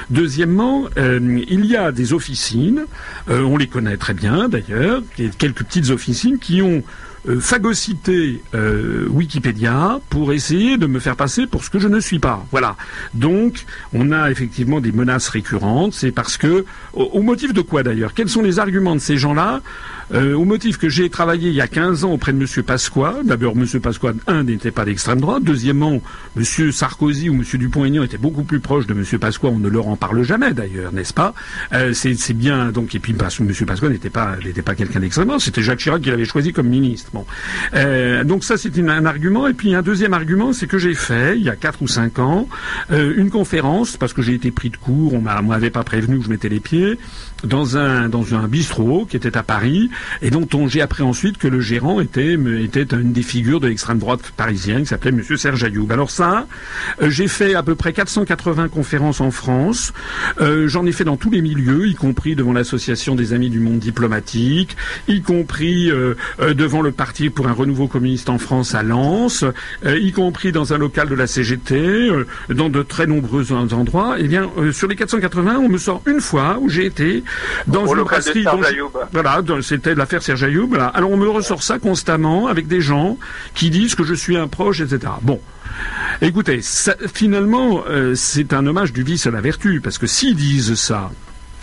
Deuxièmement, 0.09 0.85
euh, 0.97 1.19
il 1.47 1.65
y 1.65 1.75
a 1.75 1.91
des 1.91 2.13
officines, 2.13 2.85
euh, 3.29 3.41
on 3.41 3.57
les 3.57 3.67
connaît 3.67 3.97
très 3.97 4.13
bien 4.13 4.49
d'ailleurs, 4.49 5.01
quelques 5.37 5.63
petites 5.63 5.89
officines 5.89 6.39
qui 6.39 6.61
ont 6.61 6.83
euh, 7.27 7.39
phagocyté 7.39 8.41
Wikipédia 9.09 9.99
pour 10.09 10.31
essayer 10.31 10.77
de 10.77 10.87
me 10.87 10.99
faire 10.99 11.15
passer 11.15 11.47
pour 11.47 11.63
ce 11.63 11.69
que 11.69 11.79
je 11.79 11.87
ne 11.87 11.99
suis 11.99 12.19
pas. 12.19 12.45
Voilà. 12.51 12.77
Donc, 13.13 13.65
on 13.93 14.11
a 14.11 14.31
effectivement 14.31 14.79
des 14.79 14.91
menaces 14.91 15.27
récurrentes. 15.27 15.93
C'est 15.93 16.11
parce 16.11 16.37
que, 16.37 16.65
au 16.93 17.21
motif 17.21 17.53
de 17.53 17.61
quoi 17.61 17.83
d'ailleurs? 17.83 18.13
Quels 18.13 18.29
sont 18.29 18.41
les 18.41 18.59
arguments 18.59 18.95
de 18.95 19.01
ces 19.01 19.17
gens-là? 19.17 19.61
Euh, 20.13 20.33
au 20.33 20.45
motif 20.45 20.77
que 20.77 20.89
j'ai 20.89 21.09
travaillé 21.09 21.49
il 21.49 21.55
y 21.55 21.61
a 21.61 21.67
15 21.67 22.03
ans 22.03 22.11
auprès 22.11 22.33
de 22.33 22.39
M. 22.39 22.63
Pasqua. 22.63 23.17
D'abord, 23.23 23.53
M. 23.55 23.65
Pasqua, 23.81 24.13
un, 24.27 24.43
n'était 24.43 24.71
pas 24.71 24.85
d'extrême 24.85 25.21
droite. 25.21 25.43
Deuxièmement, 25.43 26.01
M. 26.37 26.71
Sarkozy 26.71 27.29
ou 27.29 27.33
M. 27.35 27.43
Dupont-Aignan 27.43 28.03
étaient 28.03 28.17
beaucoup 28.17 28.43
plus 28.43 28.59
proches 28.59 28.87
de 28.87 28.93
M. 28.93 29.03
Pasqua. 29.19 29.49
On 29.49 29.59
ne 29.59 29.69
leur 29.69 29.87
en 29.87 29.95
parle 29.95 30.23
jamais, 30.23 30.53
d'ailleurs, 30.53 30.91
n'est-ce 30.91 31.13
pas? 31.13 31.33
Euh, 31.73 31.93
C'est 31.93 32.33
bien. 32.33 32.71
Donc, 32.71 32.95
et 32.95 32.99
puis, 32.99 33.13
M. 33.13 33.65
Pasqua 33.65 33.89
n'était 33.89 34.09
pas, 34.09 34.35
pas 34.65 34.75
quelqu'un 34.75 34.99
d'extrême 34.99 35.27
droite. 35.27 35.41
C'était 35.41 35.61
Jacques 35.61 35.79
Chirac 35.79 36.01
qui 36.01 36.09
l'avait 36.09 36.25
choisi 36.25 36.53
comme 36.53 36.67
ministre. 36.67 37.11
Bon. 37.13 37.25
Euh, 37.73 38.23
donc 38.23 38.43
ça, 38.43 38.57
c'est 38.57 38.77
un 38.79 39.05
argument. 39.05 39.47
Et 39.47 39.53
puis, 39.53 39.75
un 39.75 39.81
deuxième 39.81 40.13
argument, 40.13 40.53
c'est 40.53 40.67
que 40.67 40.77
j'ai 40.77 40.93
fait, 40.93 41.37
il 41.37 41.43
y 41.43 41.49
a 41.49 41.55
4 41.55 41.81
ou 41.81 41.87
5 41.87 42.19
ans, 42.19 42.47
euh, 42.91 43.13
une 43.17 43.29
conférence, 43.29 43.97
parce 43.97 44.13
que 44.13 44.21
j'ai 44.21 44.33
été 44.33 44.51
pris 44.51 44.69
de 44.69 44.77
court, 44.77 45.13
on 45.13 45.21
m'avait 45.21 45.69
pas 45.69 45.83
prévenu 45.83 46.19
que 46.19 46.25
je 46.25 46.29
mettais 46.29 46.49
les 46.49 46.59
pieds, 46.59 46.97
dans 47.43 47.77
un, 47.77 48.09
dans 48.09 48.35
un 48.35 48.47
bistrot 48.47 49.05
qui 49.05 49.15
était 49.15 49.37
à 49.37 49.43
Paris, 49.43 49.89
et 50.21 50.29
dont 50.29 50.47
on, 50.53 50.67
j'ai 50.67 50.81
appris 50.81 51.03
ensuite 51.03 51.37
que 51.37 51.47
le 51.47 51.61
gérant 51.61 51.99
était, 51.99 52.37
était 52.61 52.95
une 52.95 53.13
des 53.13 53.21
figures 53.21 53.59
de 53.59 53.67
l'extrême 53.67 53.99
droite 53.99 54.31
parisienne 54.35 54.81
qui 54.81 54.87
s'appelait 54.87 55.11
Monsieur 55.11 55.37
Serge 55.37 55.63
Ayoub. 55.63 55.91
Alors 55.91 56.11
ça, 56.11 56.47
euh, 57.01 57.09
j'ai 57.09 57.27
fait 57.27 57.55
à 57.55 57.63
peu 57.63 57.75
près 57.75 57.93
480 57.93 58.67
conférences 58.69 59.21
en 59.21 59.31
France. 59.31 59.93
Euh, 60.41 60.67
j'en 60.67 60.85
ai 60.85 60.91
fait 60.91 61.03
dans 61.03 61.17
tous 61.17 61.29
les 61.29 61.41
milieux, 61.41 61.87
y 61.87 61.95
compris 61.95 62.35
devant 62.35 62.53
l'association 62.53 63.15
des 63.15 63.33
amis 63.33 63.49
du 63.49 63.59
monde 63.59 63.79
diplomatique, 63.79 64.75
y 65.07 65.21
compris 65.21 65.91
euh, 65.91 66.15
devant 66.39 66.81
le 66.81 66.91
parti 66.91 67.29
pour 67.29 67.47
un 67.47 67.53
renouveau 67.53 67.87
communiste 67.87 68.29
en 68.29 68.37
France 68.37 68.75
à 68.75 68.83
Lens, 68.83 69.45
y 69.85 70.11
compris 70.11 70.51
dans 70.51 70.73
un 70.73 70.77
local 70.77 71.09
de 71.09 71.15
la 71.15 71.27
CGT, 71.27 72.09
dans 72.49 72.69
de 72.69 72.83
très 72.83 73.07
nombreux 73.07 73.51
endroits. 73.51 74.15
Eh 74.19 74.27
bien, 74.27 74.49
sur 74.71 74.87
les 74.87 74.95
480, 74.95 75.57
on 75.57 75.69
me 75.69 75.77
sort 75.77 76.01
une 76.05 76.21
fois 76.21 76.57
où 76.59 76.69
j'ai 76.69 76.85
été 76.85 77.23
dans 77.67 77.85
une 77.85 78.03
brasserie. 78.03 78.45
Voilà, 79.11 79.41
c'était 79.61 79.95
l'affaire 79.95 80.21
Serge 80.21 80.43
Ayoub. 80.43 80.75
Alors 80.93 81.11
on 81.11 81.17
me 81.17 81.29
ressort 81.29 81.63
ça 81.63 81.79
constamment 81.79 82.47
avec 82.47 82.67
des 82.67 82.81
gens 82.81 83.17
qui 83.53 83.69
disent 83.69 83.95
que 83.95 84.03
je 84.03 84.13
suis 84.13 84.37
un 84.37 84.47
proche, 84.47 84.81
etc. 84.81 85.13
Bon. 85.21 85.39
Écoutez, 86.21 86.59
finalement, 87.13 87.83
euh, 87.87 88.13
c'est 88.15 88.53
un 88.53 88.65
hommage 88.67 88.91
du 88.91 89.03
vice 89.03 89.27
à 89.27 89.31
la 89.31 89.39
vertu, 89.39 89.79
parce 89.81 89.97
que 89.97 90.07
s'ils 90.07 90.35
disent 90.35 90.75
ça, 90.75 91.11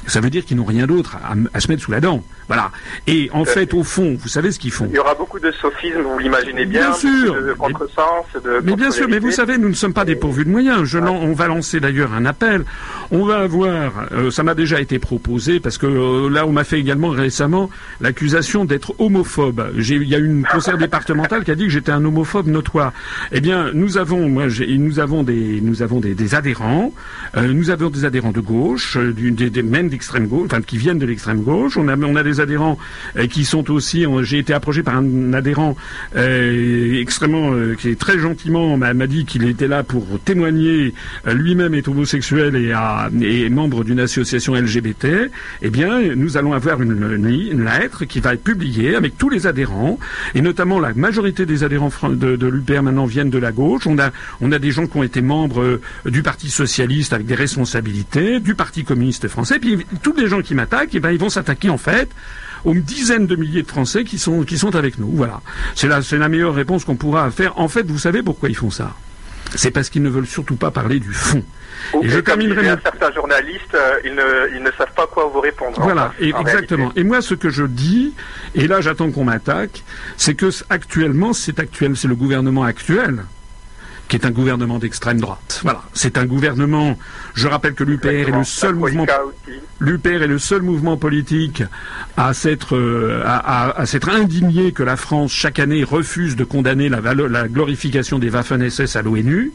ça 0.07 0.21
veut 0.21 0.31
dire 0.31 0.45
qu'ils 0.45 0.57
n'ont 0.57 0.65
rien 0.65 0.87
d'autre 0.87 1.17
à, 1.53 1.61
se 1.61 1.69
mettre 1.69 1.83
sous 1.83 1.91
la 1.91 2.01
dent. 2.01 2.25
Voilà. 2.49 2.71
Et 3.07 3.29
en 3.33 3.45
fait, 3.45 3.75
au 3.75 3.83
fond, 3.83 4.17
vous 4.19 4.29
savez 4.29 4.53
ce 4.53 4.59
qu'ils 4.59 4.73
font. 4.73 4.87
Il 4.89 4.97
y 4.97 4.99
aura 4.99 5.15
beaucoup 5.15 5.41
de 5.41 5.51
sophisme, 5.51 6.03
vous 6.03 6.19
l'imaginez 6.19 6.65
bien. 6.65 6.91
Bien 6.91 6.93
sûr. 6.93 7.35
De 7.35 7.53
contresens, 7.55 8.27
de 8.45 8.61
Mais 8.63 8.77
bien 8.77 8.91
sûr, 8.91 9.09
mais 9.09 9.19
vous 9.19 9.31
savez, 9.31 9.59
nous 9.59 9.69
ne 9.69 9.75
sommes 9.75 9.95
pas 9.95 10.05
dépourvus 10.05 10.45
de 10.45 10.51
moyens. 10.51 10.85
Je 10.85 10.99
on 10.99 11.33
va 11.33 11.47
lancer 11.49 11.81
d'ailleurs 11.81 12.13
un 12.13 12.25
appel. 12.25 12.65
On 13.11 13.25
va 13.25 13.39
avoir, 13.39 13.93
euh, 14.13 14.31
ça 14.31 14.43
m'a 14.43 14.55
déjà 14.55 14.81
été 14.81 14.99
proposé, 14.99 15.61
parce 15.61 15.79
que 15.79 15.87
euh, 15.87 16.29
là, 16.31 16.47
on 16.47 16.53
m'a 16.53 16.65
fait 16.65 16.79
également 16.81 17.11
récemment 17.11 17.71
l'accusation 18.01 18.65
d'être 18.65 18.95
homophobe. 18.99 19.73
Il 19.77 20.05
y 20.05 20.15
a 20.15 20.19
une 20.19 20.45
conseillère 20.45 20.79
départementale 20.79 21.45
qui 21.45 21.51
a 21.51 21.55
dit 21.55 21.65
que 21.65 21.71
j'étais 21.71 21.93
un 21.93 22.05
homophobe 22.05 22.47
notoire. 22.49 22.93
Eh 23.33 23.41
bien, 23.41 23.71
nous 23.73 23.99
avons, 23.99 24.29
moi, 24.29 24.47
nous 24.69 25.01
avons 25.01 25.23
des, 25.23 25.61
nous 25.61 25.83
avons 25.83 26.01
des, 26.01 26.35
adhérents, 26.35 26.93
euh, 27.37 27.53
nous 27.53 27.71
avons 27.71 27.91
des 27.91 28.05
adhérents 28.05 28.33
de 28.33 28.41
gauche, 28.41 28.97
des, 28.97 29.51
des, 29.51 29.63
même 29.63 29.93
extrême 29.93 30.27
gauche, 30.27 30.49
enfin 30.51 30.63
qui 30.63 30.79
viennent 30.79 30.99
de 30.99 31.07
l'extrême 31.07 31.43
gauche. 31.43 31.77
On 31.77 31.89
a, 31.89 31.97
on 31.97 32.17
a 32.17 32.23
des 32.23 32.36
adhérents 32.41 32.79
euh, 33.17 33.27
qui 33.27 33.45
sont 33.45 33.71
aussi. 33.71 34.05
J'ai 34.23 34.39
été 34.39 34.53
approché 34.53 34.83
par 34.83 34.97
un 34.97 35.33
adhérent 35.33 35.77
euh, 36.17 37.01
extrêmement, 37.01 37.53
euh, 37.53 37.75
qui 37.75 37.91
est 37.91 37.99
très 37.99 38.19
gentiment 38.19 38.77
m'a 38.77 39.07
dit 39.07 39.25
qu'il 39.25 39.45
était 39.45 39.69
là 39.69 39.83
pour 39.83 40.05
témoigner. 40.25 40.95
Lui-même 41.27 41.75
est 41.75 41.89
homosexuel 41.89 42.57
et, 42.57 42.73
est 43.25 43.49
membre 43.49 43.85
d'une 43.85 44.01
association 44.01 44.55
LGBT. 44.55 45.31
Eh 45.63 45.71
bien, 45.71 46.15
nous 46.15 46.37
allons 46.37 46.53
avoir 46.53 46.83
une, 46.83 46.93
une, 46.93 47.65
lettre 47.65 48.05
qui 48.05 48.21
va 48.21 48.35
être 48.35 48.43
publiée 48.43 48.97
avec 48.97 49.19
tous 49.19 49.29
les 49.29 49.47
adhérents 49.47 49.99
et 50.35 50.41
notamment 50.41 50.81
la 50.81 50.95
majorité 50.95 51.47
des 51.47 51.65
adhérents 51.65 51.91
de, 52.09 52.37
de 52.37 52.47
l'UPR 52.47 52.83
maintenant 52.83 53.07
viennent 53.07 53.31
de 53.31 53.39
la 53.39 53.53
gauche. 53.53 53.87
On 53.87 53.99
a, 53.99 54.11
on 54.41 54.53
a 54.53 54.59
des 54.59 54.71
gens 54.71 54.87
qui 54.87 54.97
ont 54.97 55.03
été 55.03 55.21
membres 55.21 55.81
du 56.05 56.23
Parti 56.23 56.51
socialiste 56.51 57.13
avec 57.13 57.27
des 57.27 57.35
responsabilités, 57.35 58.41
du 58.41 58.55
Parti 58.55 58.85
communiste 58.85 59.29
français. 59.29 59.59
Puis 59.59 59.79
tous 60.03 60.15
les 60.15 60.29
gens 60.29 60.43
qui 60.43 60.55
m'attaquent, 60.55 60.95
eh 60.95 61.01
ben, 61.01 61.11
ils 61.11 61.19
vont 61.19 61.29
s'attaquer 61.29 61.71
en 61.71 61.79
fait 61.79 62.09
aux 62.67 62.75
dizaines 62.75 63.27
de 63.27 63.37
milliers 63.37 63.63
de 63.63 63.69
Français 63.69 64.05
qui 64.05 64.19
sont, 64.19 64.43
qui 64.43 64.59
sont 64.59 64.75
avec 64.75 64.99
nous. 64.99 65.11
Voilà. 65.13 65.41
C'est 65.75 65.87
la, 65.87 66.03
c'est 66.03 66.19
la 66.19 66.29
meilleure 66.29 66.55
réponse 66.55 66.85
qu'on 66.85 66.97
pourra 66.97 67.31
faire. 67.31 67.59
En 67.59 67.69
fait, 67.69 67.87
vous 67.87 67.99
savez 67.99 68.23
pourquoi 68.23 68.49
ils 68.49 68.57
font 68.57 68.71
ça? 68.71 68.95
C'est 69.55 69.71
parce 69.71 69.89
qu'ils 69.89 70.03
ne 70.03 70.11
veulent 70.11 70.27
surtout 70.27 70.57
pas 70.57 70.73
parler 70.73 70.99
du 70.99 71.13
fond. 71.13 71.43
et 72.03 72.09
je 72.09 72.19
terminerai. 72.19 72.77
Certains 72.83 73.13
journalistes, 73.13 73.75
euh, 73.75 74.01
ils, 74.05 74.15
ne, 74.15 74.57
ils, 74.57 74.63
ne, 74.63 74.71
savent 74.73 74.93
pas 74.97 75.07
quoi 75.07 75.31
vous 75.33 75.41
répondre. 75.41 75.81
Voilà, 75.81 76.13
et, 76.19 76.33
exactement. 76.41 76.93
Et 76.97 77.05
moi, 77.05 77.23
ce 77.23 77.35
que 77.35 77.49
je 77.49 77.63
dis, 77.63 78.13
et 78.57 78.67
là, 78.67 78.81
j'attends 78.81 79.13
qu'on 79.13 79.25
m'attaque, 79.25 79.85
c'est 80.17 80.35
que 80.35 80.51
actuellement, 80.69 81.33
c'est 81.33 81.61
actuel, 81.61 81.97
c'est 81.97 82.09
le 82.09 82.17
gouvernement 82.17 82.65
actuel 82.65 83.25
qui 84.09 84.17
est 84.17 84.27
un 84.27 84.31
gouvernement 84.31 84.79
d'extrême 84.79 85.21
droite. 85.21 85.61
Voilà, 85.63 85.83
c'est 85.93 86.19
un 86.19 86.27
gouvernement. 86.27 86.97
Je 87.35 87.49
rappelle 87.49 87.75
que 87.75 87.85
l'UPR 87.85 88.09
est 88.09 88.31
le 88.31 88.45
seul 88.45 88.75
mouvement. 88.75 89.07
L'UPR 89.81 90.23
est 90.23 90.27
le 90.27 90.39
seul 90.39 90.63
mouvement 90.63 90.97
politique 90.97 91.63
à 92.17 92.33
s'être 92.33 92.77
euh, 92.77 93.23
à, 93.25 93.85
s'être 93.87 94.09
indigné 94.09 94.73
que 94.73 94.83
la 94.83 94.97
France 94.97 95.33
chaque 95.33 95.59
année 95.59 95.85
refuse 95.85 96.37
de 96.37 96.45
condamner 96.45 96.89
la, 96.89 97.01
la 97.15 97.49
glorification 97.49 98.19
des 98.19 98.31
Waffen-SS 98.31 98.97
à 98.97 99.03
l'ONU 99.03 99.53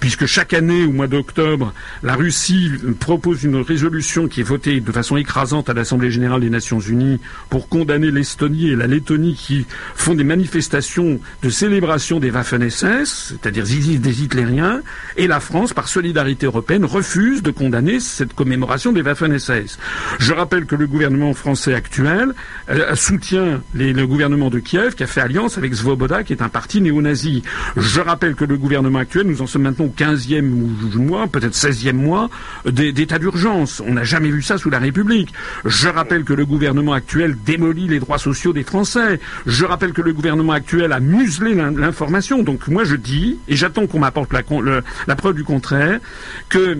puisque 0.00 0.26
chaque 0.26 0.54
année, 0.54 0.84
au 0.84 0.92
mois 0.92 1.06
d'octobre, 1.06 1.72
la 2.02 2.14
Russie 2.14 2.72
propose 2.98 3.44
une 3.44 3.56
résolution 3.56 4.28
qui 4.28 4.40
est 4.40 4.44
votée 4.44 4.80
de 4.80 4.92
façon 4.92 5.16
écrasante 5.16 5.68
à 5.68 5.74
l'Assemblée 5.74 6.10
générale 6.10 6.40
des 6.40 6.50
Nations 6.50 6.80
unies 6.80 7.20
pour 7.50 7.68
condamner 7.68 8.10
l'Estonie 8.10 8.70
et 8.70 8.76
la 8.76 8.86
Lettonie 8.86 9.34
qui 9.34 9.66
font 9.94 10.14
des 10.14 10.24
manifestations 10.24 11.20
de 11.42 11.50
célébration 11.50 12.18
des 12.18 12.30
Waffen-SS, 12.30 13.34
c'est-à-dire 13.40 13.64
des 13.64 14.22
hitlériens, 14.22 14.80
et 15.16 15.26
la 15.26 15.40
France, 15.40 15.74
par 15.74 15.88
solidarité 15.88 16.46
européenne, 16.46 16.84
refuse 16.84 17.42
de 17.42 17.50
condamner 17.50 18.00
cette 18.00 18.32
commémoration 18.34 18.92
des 18.92 19.02
Waffen-SS. 19.02 19.78
Je 20.18 20.32
rappelle 20.32 20.64
que 20.64 20.76
le 20.76 20.86
gouvernement 20.86 21.34
français 21.34 21.74
actuel 21.74 22.32
euh, 22.70 22.94
soutient 22.94 23.62
le 23.74 24.04
gouvernement 24.06 24.48
de 24.48 24.58
Kiev 24.58 24.94
qui 24.94 25.02
a 25.02 25.06
fait 25.06 25.20
alliance 25.20 25.58
avec 25.58 25.74
Svoboda, 25.74 26.24
qui 26.24 26.32
est 26.32 26.42
un 26.42 26.48
parti 26.48 26.80
néo-nazi. 26.80 27.42
Je 27.76 28.00
rappelle 28.00 28.34
que 28.34 28.44
le 28.44 28.56
gouvernement 28.56 29.00
actuel, 29.00 29.26
nous 29.26 29.42
en 29.42 29.46
sommes 29.46 29.62
maintenant 29.62 29.89
15e 29.96 30.42
mois, 30.96 31.26
peut-être 31.26 31.54
16e 31.54 31.92
mois 31.92 32.30
d'état 32.64 33.18
d'urgence. 33.18 33.82
On 33.86 33.94
n'a 33.94 34.04
jamais 34.04 34.30
vu 34.30 34.42
ça 34.42 34.58
sous 34.58 34.70
la 34.70 34.78
République. 34.78 35.32
Je 35.64 35.88
rappelle 35.88 36.24
que 36.24 36.32
le 36.32 36.46
gouvernement 36.46 36.92
actuel 36.92 37.36
démolit 37.44 37.88
les 37.88 38.00
droits 38.00 38.18
sociaux 38.18 38.52
des 38.52 38.64
Français. 38.64 39.20
Je 39.46 39.64
rappelle 39.64 39.92
que 39.92 40.02
le 40.02 40.12
gouvernement 40.12 40.52
actuel 40.52 40.92
a 40.92 41.00
muselé 41.00 41.54
l'information. 41.54 42.42
Donc 42.42 42.68
moi 42.68 42.84
je 42.84 42.96
dis, 42.96 43.38
et 43.48 43.56
j'attends 43.56 43.86
qu'on 43.86 44.00
m'apporte 44.00 44.32
la, 44.32 44.42
la 45.06 45.16
preuve 45.16 45.34
du 45.34 45.44
contraire, 45.44 46.00
que 46.48 46.78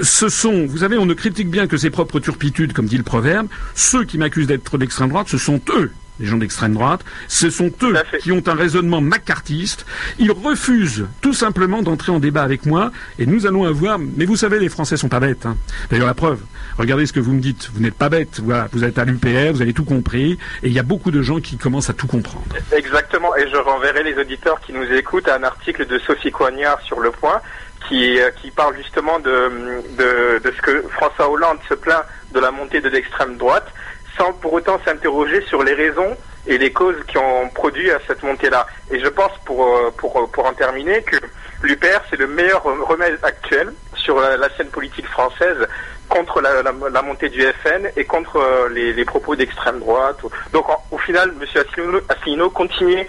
ce 0.00 0.28
sont, 0.28 0.66
vous 0.66 0.78
savez, 0.78 0.96
on 0.96 1.06
ne 1.06 1.14
critique 1.14 1.50
bien 1.50 1.66
que 1.66 1.76
ses 1.76 1.90
propres 1.90 2.20
turpitudes, 2.20 2.72
comme 2.72 2.86
dit 2.86 2.98
le 2.98 3.02
proverbe, 3.02 3.48
ceux 3.74 4.04
qui 4.04 4.18
m'accusent 4.18 4.46
d'être 4.46 4.78
d'extrême 4.78 5.08
droite, 5.08 5.28
ce 5.28 5.38
sont 5.38 5.60
eux 5.70 5.90
les 6.20 6.26
gens 6.26 6.36
d'extrême 6.36 6.74
droite. 6.74 7.00
Ce 7.28 7.50
sont 7.50 7.70
eux 7.82 7.94
qui 8.20 8.32
ont 8.32 8.42
un 8.46 8.54
raisonnement 8.54 9.00
macartiste. 9.00 9.86
Ils 10.18 10.32
refusent 10.32 11.06
tout 11.20 11.32
simplement 11.32 11.82
d'entrer 11.82 12.12
en 12.12 12.20
débat 12.20 12.42
avec 12.42 12.66
moi 12.66 12.90
et 13.18 13.26
nous 13.26 13.46
allons 13.46 13.64
avoir. 13.64 13.98
Mais 13.98 14.24
vous 14.24 14.36
savez, 14.36 14.58
les 14.58 14.68
Français 14.68 14.96
sont 14.96 15.08
pas 15.08 15.20
bêtes. 15.20 15.46
Hein. 15.46 15.56
D'ailleurs, 15.90 16.06
la 16.06 16.14
preuve. 16.14 16.40
Regardez 16.78 17.06
ce 17.06 17.12
que 17.12 17.20
vous 17.20 17.32
me 17.32 17.40
dites. 17.40 17.70
Vous 17.74 17.80
n'êtes 17.80 17.94
pas 17.94 18.08
bête. 18.08 18.40
Voilà, 18.42 18.68
vous 18.72 18.84
êtes 18.84 18.98
à 18.98 19.04
l'UPR, 19.04 19.52
vous 19.52 19.62
avez 19.62 19.72
tout 19.72 19.84
compris. 19.84 20.38
Et 20.62 20.68
il 20.68 20.72
y 20.72 20.78
a 20.78 20.84
beaucoup 20.84 21.10
de 21.10 21.22
gens 21.22 21.40
qui 21.40 21.56
commencent 21.56 21.90
à 21.90 21.94
tout 21.94 22.06
comprendre. 22.06 22.46
Exactement. 22.72 23.36
Et 23.36 23.48
je 23.50 23.56
renverrai 23.56 24.02
les 24.02 24.18
auditeurs 24.18 24.60
qui 24.60 24.72
nous 24.72 24.84
écoutent 24.92 25.28
à 25.28 25.36
un 25.36 25.42
article 25.42 25.86
de 25.86 25.98
Sophie 25.98 26.30
Coignard 26.30 26.80
sur 26.82 27.00
Le 27.00 27.10
Point 27.10 27.40
qui, 27.88 28.20
euh, 28.20 28.30
qui 28.42 28.50
parle 28.50 28.76
justement 28.76 29.18
de, 29.18 29.50
de, 29.96 30.38
de 30.42 30.54
ce 30.54 30.62
que 30.62 30.84
François 30.90 31.30
Hollande 31.30 31.58
se 31.68 31.74
plaint 31.74 32.04
de 32.32 32.40
la 32.40 32.50
montée 32.50 32.80
de 32.80 32.88
l'extrême 32.88 33.36
droite 33.36 33.72
sans 34.18 34.32
pour 34.32 34.52
autant 34.52 34.78
s'interroger 34.84 35.40
sur 35.42 35.62
les 35.62 35.74
raisons 35.74 36.16
et 36.46 36.58
les 36.58 36.72
causes 36.72 36.96
qui 37.06 37.18
ont 37.18 37.48
produit 37.50 37.90
à 37.90 37.98
cette 38.06 38.22
montée-là. 38.22 38.66
Et 38.90 39.00
je 39.00 39.08
pense, 39.08 39.32
pour, 39.44 39.64
euh, 39.64 39.92
pour, 39.96 40.30
pour 40.30 40.46
en 40.46 40.52
terminer, 40.52 41.02
que 41.02 41.16
l'UPR, 41.62 42.00
c'est 42.10 42.18
le 42.18 42.26
meilleur 42.26 42.62
remède 42.62 43.18
actuel 43.22 43.72
sur 43.94 44.18
la, 44.20 44.48
scène 44.56 44.68
politique 44.68 45.06
française 45.06 45.66
contre 46.08 46.40
la, 46.40 47.02
montée 47.02 47.28
du 47.28 47.42
FN 47.42 47.90
et 47.96 48.04
contre 48.04 48.36
euh, 48.36 48.68
les, 48.70 49.04
propos 49.04 49.36
d'extrême 49.36 49.78
droite. 49.78 50.18
Donc 50.52 50.66
au 50.90 50.98
final, 50.98 51.34
M. 51.38 52.00
Asselineau, 52.08 52.50
continuez 52.50 53.06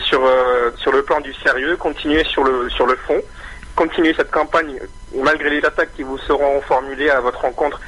sur, 0.00 0.24
euh, 0.24 0.70
sur 0.76 0.92
le 0.92 1.02
plan 1.02 1.20
du 1.20 1.34
sérieux, 1.34 1.76
continuez 1.76 2.22
sur 2.24 2.44
le, 2.44 2.68
sur 2.70 2.86
le 2.86 2.96
fond 2.96 3.20
continuez 3.76 4.14
cette 4.14 4.30
campagne, 4.30 4.80
malgré 5.14 5.50
les 5.50 5.64
attaques 5.64 5.94
qui 5.94 6.02
vous 6.02 6.18
seront 6.18 6.60
formulées 6.62 7.10
à 7.10 7.20
votre 7.20 7.40
rencontre, 7.42 7.80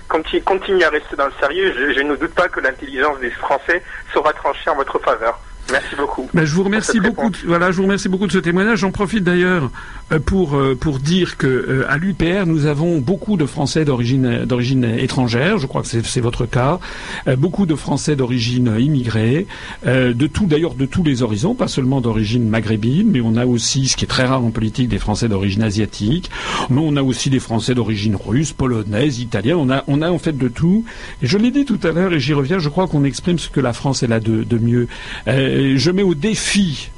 continuez 0.45 0.84
à 0.84 0.91
rester 0.91 1.16
dans 1.16 1.26
le 1.26 1.32
sérieux. 1.41 1.74
Je, 1.76 1.95
je 1.95 2.01
ne 2.01 2.14
doute 2.14 2.34
pas 2.34 2.49
que 2.49 2.61
l'intelligence 2.61 3.18
des 3.18 3.30
Français 3.30 3.82
sera 4.12 4.32
tranchée 4.32 4.70
en 4.70 4.76
votre 4.76 4.99
faveur. 5.01 5.41
Merci 5.71 5.97
beaucoup. 5.97 6.29
Ben, 6.33 6.45
je 6.45 6.55
vous 6.55 6.62
remercie 6.62 7.01
beaucoup. 7.01 7.31
De, 7.31 7.37
voilà, 7.47 7.71
je 7.71 7.77
vous 7.77 7.83
remercie 7.83 8.09
beaucoup 8.09 8.27
de 8.27 8.33
ce 8.33 8.39
témoignage. 8.39 8.79
J'en 8.79 8.91
profite 8.91 9.25
d'ailleurs 9.25 9.71
euh, 10.12 10.19
pour 10.19 10.57
euh, 10.57 10.75
pour 10.75 10.99
dire 10.99 11.37
que 11.37 11.47
euh, 11.47 11.85
à 11.89 11.99
l'UPR 11.99 12.47
nous 12.47 12.66
avons 12.66 12.99
beaucoup 12.99 13.37
de 13.37 13.45
Français 13.45 13.85
d'origine 13.85 14.45
d'origine 14.45 14.85
étrangère. 14.85 15.59
Je 15.59 15.66
crois 15.66 15.83
que 15.83 15.89
c'est 15.89 16.21
votre 16.21 16.47
cas. 16.47 16.79
beaucoup 17.37 17.66
de 17.66 17.75
Français 17.75 18.16
d'origine 18.16 18.75
immigrée, 18.79 19.47
de 19.85 20.27
tout 20.27 20.47
d'ailleurs 20.47 20.75
de 20.75 20.87
tous 20.87 21.03
les 21.03 21.23
horizons, 21.23 21.55
pas 21.55 21.69
seulement 21.69 22.01
d'origine 22.01 22.49
maghrébine, 22.49 23.11
mais 23.11 23.21
on 23.21 23.37
a 23.37 23.47
aussi, 23.47 23.89
ce 23.89 23.97
qui 23.97 24.05
est 24.05 24.09
très 24.09 24.25
rare 24.25 24.45
en 24.45 24.51
politique, 24.51 24.89
des 24.89 24.99
Français 24.99 25.29
d'origine 25.29 25.62
asiatique. 25.62 26.31
Mais 26.71 26.81
on 26.83 26.97
a 26.97 27.03
aussi 27.03 27.31
des 27.31 27.41
Français 27.41 27.75
d'origine 27.75 28.16
russe, 28.16 28.53
polonaise, 28.53 29.21
italienne. 29.21 29.57
On 29.57 29.71
a 29.71 29.85
on 29.87 30.03
a 30.03 30.11
en 30.11 30.19
fait 30.19 30.37
de 30.37 30.49
tout. 30.49 30.85
Et 31.23 31.27
je 31.27 31.39
l'ai 31.39 31.51
dit 31.51 31.64
tout 31.64 31.81
à 31.83 31.93
l'heure 31.93 32.12
et 32.12 32.21
j'y 32.21 32.35
reviens. 32.35 32.59
Je 32.59 32.69
crois 32.69 32.87
qu'on 32.87 33.05
exprime 33.05 33.39
ce 33.39 33.49
que 33.49 33.61
la 33.61 33.73
France 33.73 34.03
est 34.03 34.09
là 34.09 34.21
de, 34.21 34.45
de 34.45 34.59
mieux 34.59 34.89
je 35.59 35.90
mets 35.90 36.02
au 36.02 36.14
défi 36.14 36.90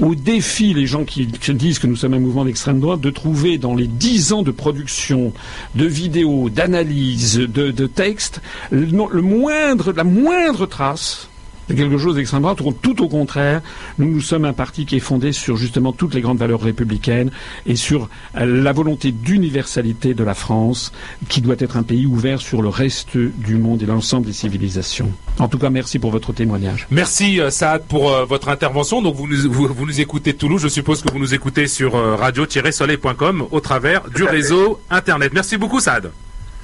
au 0.00 0.14
défi 0.14 0.74
les 0.74 0.86
gens 0.86 1.04
qui, 1.04 1.26
disent 1.26 1.78
que 1.78 1.86
nous 1.86 1.96
sommes 1.96 2.14
un 2.14 2.18
mouvement 2.18 2.44
d'extrême 2.44 2.80
droite 2.80 3.00
de 3.00 3.10
trouver 3.10 3.58
dans 3.58 3.74
les 3.74 3.86
dix 3.86 4.32
ans 4.32 4.42
de 4.42 4.50
production 4.50 5.32
de 5.74 5.86
vidéos, 5.86 6.50
d'analyse, 6.50 7.38
de, 7.38 7.86
textes, 7.86 8.40
le, 8.70 8.86
moindre, 9.20 9.92
la 9.92 10.04
moindre 10.04 10.66
trace 10.66 11.28
c'est 11.68 11.74
quelque 11.74 11.98
chose 11.98 12.16
d'extrême 12.16 12.42
droite. 12.42 12.58
Tout 12.82 13.02
au 13.02 13.08
contraire, 13.08 13.62
nous, 13.98 14.08
nous 14.08 14.20
sommes 14.20 14.44
un 14.44 14.52
parti 14.52 14.86
qui 14.86 14.96
est 14.96 15.00
fondé 15.00 15.32
sur 15.32 15.56
justement 15.56 15.92
toutes 15.92 16.14
les 16.14 16.20
grandes 16.20 16.38
valeurs 16.38 16.60
républicaines 16.60 17.30
et 17.66 17.76
sur 17.76 18.08
euh, 18.36 18.62
la 18.62 18.72
volonté 18.72 19.12
d'universalité 19.12 20.14
de 20.14 20.24
la 20.24 20.34
France, 20.34 20.92
qui 21.28 21.40
doit 21.40 21.56
être 21.58 21.76
un 21.76 21.82
pays 21.82 22.06
ouvert 22.06 22.40
sur 22.40 22.62
le 22.62 22.68
reste 22.68 23.16
du 23.16 23.56
monde 23.56 23.82
et 23.82 23.86
l'ensemble 23.86 24.26
des 24.26 24.32
civilisations. 24.32 25.10
En 25.38 25.48
tout 25.48 25.58
cas, 25.58 25.70
merci 25.70 25.98
pour 25.98 26.10
votre 26.10 26.32
témoignage. 26.32 26.86
Merci 26.90 27.40
euh, 27.40 27.50
Saad 27.50 27.84
pour 27.84 28.12
euh, 28.12 28.24
votre 28.24 28.48
intervention. 28.48 29.02
Donc 29.02 29.16
vous 29.16 29.26
nous, 29.26 29.50
vous, 29.50 29.86
nous 29.86 30.00
écoutez 30.00 30.32
de 30.32 30.38
Toulouse. 30.38 30.62
Je 30.62 30.68
suppose 30.68 31.02
que 31.02 31.10
vous 31.10 31.18
nous 31.18 31.34
écoutez 31.34 31.66
sur 31.66 31.94
radio-soleil.com 31.94 33.46
au 33.50 33.60
travers 33.60 34.08
du 34.10 34.24
réseau 34.24 34.80
Internet. 34.90 35.32
Merci 35.32 35.56
beaucoup 35.56 35.80
Saad. 35.80 36.10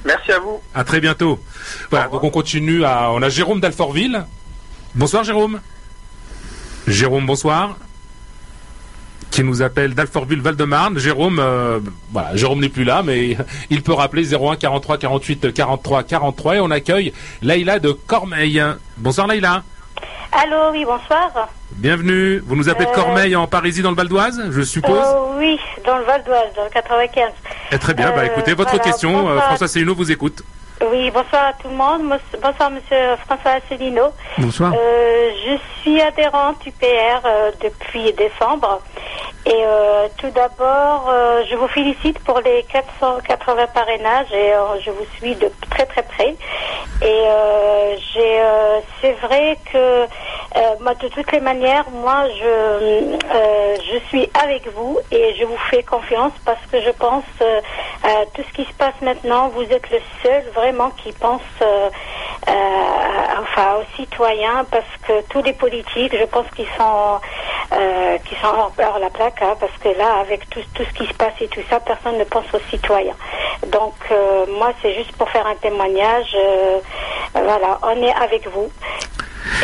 Merci 0.05 0.31
à 0.31 0.39
vous. 0.39 0.59
À 0.73 0.83
très 0.83 0.99
bientôt. 0.99 1.39
Voilà, 1.89 2.07
donc 2.07 2.23
on 2.23 2.29
continue 2.29 2.83
à. 2.83 3.11
On 3.11 3.21
a 3.21 3.29
Jérôme 3.29 3.59
d'Alfortville. 3.59 4.25
Bonsoir 4.93 5.23
Jérôme. 5.23 5.61
Jérôme, 6.85 7.25
bonsoir. 7.25 7.77
Qui 9.29 9.41
nous 9.41 9.61
appelle 9.61 9.93
d'Alfortville, 9.93 10.41
Val-de-Marne. 10.41 10.99
Jérôme, 10.99 11.39
euh, 11.39 11.79
voilà, 12.11 12.35
Jérôme 12.35 12.59
n'est 12.59 12.67
plus 12.67 12.83
là, 12.83 13.01
mais 13.01 13.37
il 13.69 13.83
peut 13.83 13.93
rappeler 13.93 14.33
01 14.33 14.57
43 14.57 14.97
48 14.97 15.53
43 15.53 16.03
43 16.03 16.55
et 16.57 16.59
on 16.59 16.69
accueille 16.71 17.13
Laïla 17.41 17.79
de 17.79 17.93
Cormeil. 17.93 18.61
Bonsoir 18.97 19.27
Laïla. 19.27 19.63
Allô, 20.33 20.71
oui, 20.73 20.83
bonsoir. 20.83 21.47
Bienvenue. 21.71 22.39
Vous 22.39 22.57
nous 22.57 22.67
appelez 22.67 22.85
de 22.85 22.91
euh, 22.91 22.95
Cormeil 22.95 23.33
en 23.37 23.47
Parisie 23.47 23.81
dans 23.81 23.91
le 23.91 23.95
Val 23.95 24.09
d'Oise, 24.09 24.43
je 24.51 24.61
suppose 24.61 25.05
euh, 25.05 25.37
Oui, 25.37 25.57
dans 25.85 25.97
le 25.99 26.03
Val 26.03 26.21
d'Oise, 26.25 26.53
dans 26.57 26.65
le 26.65 26.69
95. 26.69 27.31
Eh, 27.71 27.77
très 27.77 27.93
bien, 27.93 28.11
bah 28.13 28.25
écoutez, 28.25 28.53
votre 28.53 28.77
question, 28.81 29.37
François 29.39 29.69
Célineau 29.69 29.95
vous 29.95 30.11
écoute. 30.11 30.43
Oui, 30.89 31.11
bonsoir 31.11 31.45
à 31.45 31.53
tout 31.53 31.67
le 31.69 31.75
monde. 31.75 32.19
Bonsoir, 32.41 32.71
monsieur 32.71 33.15
François 33.27 33.51
Asselineau. 33.51 34.09
Bonsoir. 34.39 34.73
Euh, 34.73 35.29
je 35.45 35.57
suis 35.81 36.01
adhérente 36.01 36.65
UPR 36.65 37.21
euh, 37.23 37.51
depuis 37.61 38.11
décembre. 38.13 38.81
Et 39.45 39.53
euh, 39.53 40.07
tout 40.17 40.29
d'abord, 40.31 41.11
je 41.49 41.55
vous 41.55 41.67
félicite 41.67 42.19
pour 42.19 42.39
les 42.41 42.63
480 42.71 43.67
parrainages 43.67 44.31
et 44.31 44.53
je 44.83 44.91
vous 44.91 45.05
suis 45.17 45.35
de 45.35 45.51
très 45.71 45.85
très 45.87 46.03
près. 46.03 46.35
Et 47.01 47.23
j'ai, 48.13 48.39
c'est 49.01 49.13
vrai 49.13 49.57
que 49.73 50.05
moi, 50.79 50.93
de 50.93 51.07
toutes 51.07 51.31
les 51.31 51.39
manières, 51.39 51.85
moi, 51.89 52.25
je, 52.39 53.17
je 53.91 53.97
suis 54.09 54.29
avec 54.43 54.71
vous 54.75 54.99
et 55.11 55.33
je 55.39 55.45
vous 55.45 55.57
fais 55.71 55.81
confiance 55.81 56.33
parce 56.45 56.63
que 56.71 56.79
je 56.79 56.91
pense 56.91 57.23
à 58.03 58.25
tout 58.35 58.43
ce 58.47 58.53
qui 58.53 58.65
se 58.65 58.73
passe 58.73 59.01
maintenant. 59.01 59.49
Vous 59.49 59.63
êtes 59.63 59.89
le 59.89 59.99
seul 60.21 60.43
vraiment 60.71 60.91
qui 60.91 61.11
pense 61.11 61.41
enfin 62.47 63.75
aux 63.75 64.01
citoyens 64.01 64.65
parce 64.71 64.85
que 65.07 65.21
tous 65.29 65.43
les 65.43 65.53
politiques, 65.53 66.15
je 66.17 66.25
pense 66.25 66.45
qu'ils 66.55 66.67
sont 66.77 67.19
qui 68.25 68.35
sont 68.35 68.47
hors 68.47 68.99
la 68.99 69.09
plaque 69.09 69.41
Hein, 69.41 69.55
parce 69.59 69.71
que 69.81 69.97
là, 69.97 70.19
avec 70.21 70.47
tout, 70.49 70.59
tout, 70.75 70.83
ce 70.83 70.93
qui 70.93 71.07
se 71.07 71.13
passe 71.13 71.33
et 71.41 71.47
tout 71.47 71.61
ça, 71.69 71.79
personne 71.79 72.17
ne 72.17 72.23
pense 72.23 72.45
aux 72.53 72.61
citoyens. 72.69 73.15
Donc, 73.71 73.95
euh, 74.11 74.45
moi, 74.57 74.71
c'est 74.81 74.95
juste 74.95 75.13
pour 75.13 75.29
faire 75.29 75.47
un 75.47 75.55
témoignage. 75.55 76.35
Euh, 76.35 76.77
voilà, 77.33 77.79
on 77.81 78.03
est 78.03 78.13
avec 78.13 78.47
vous. 78.53 78.69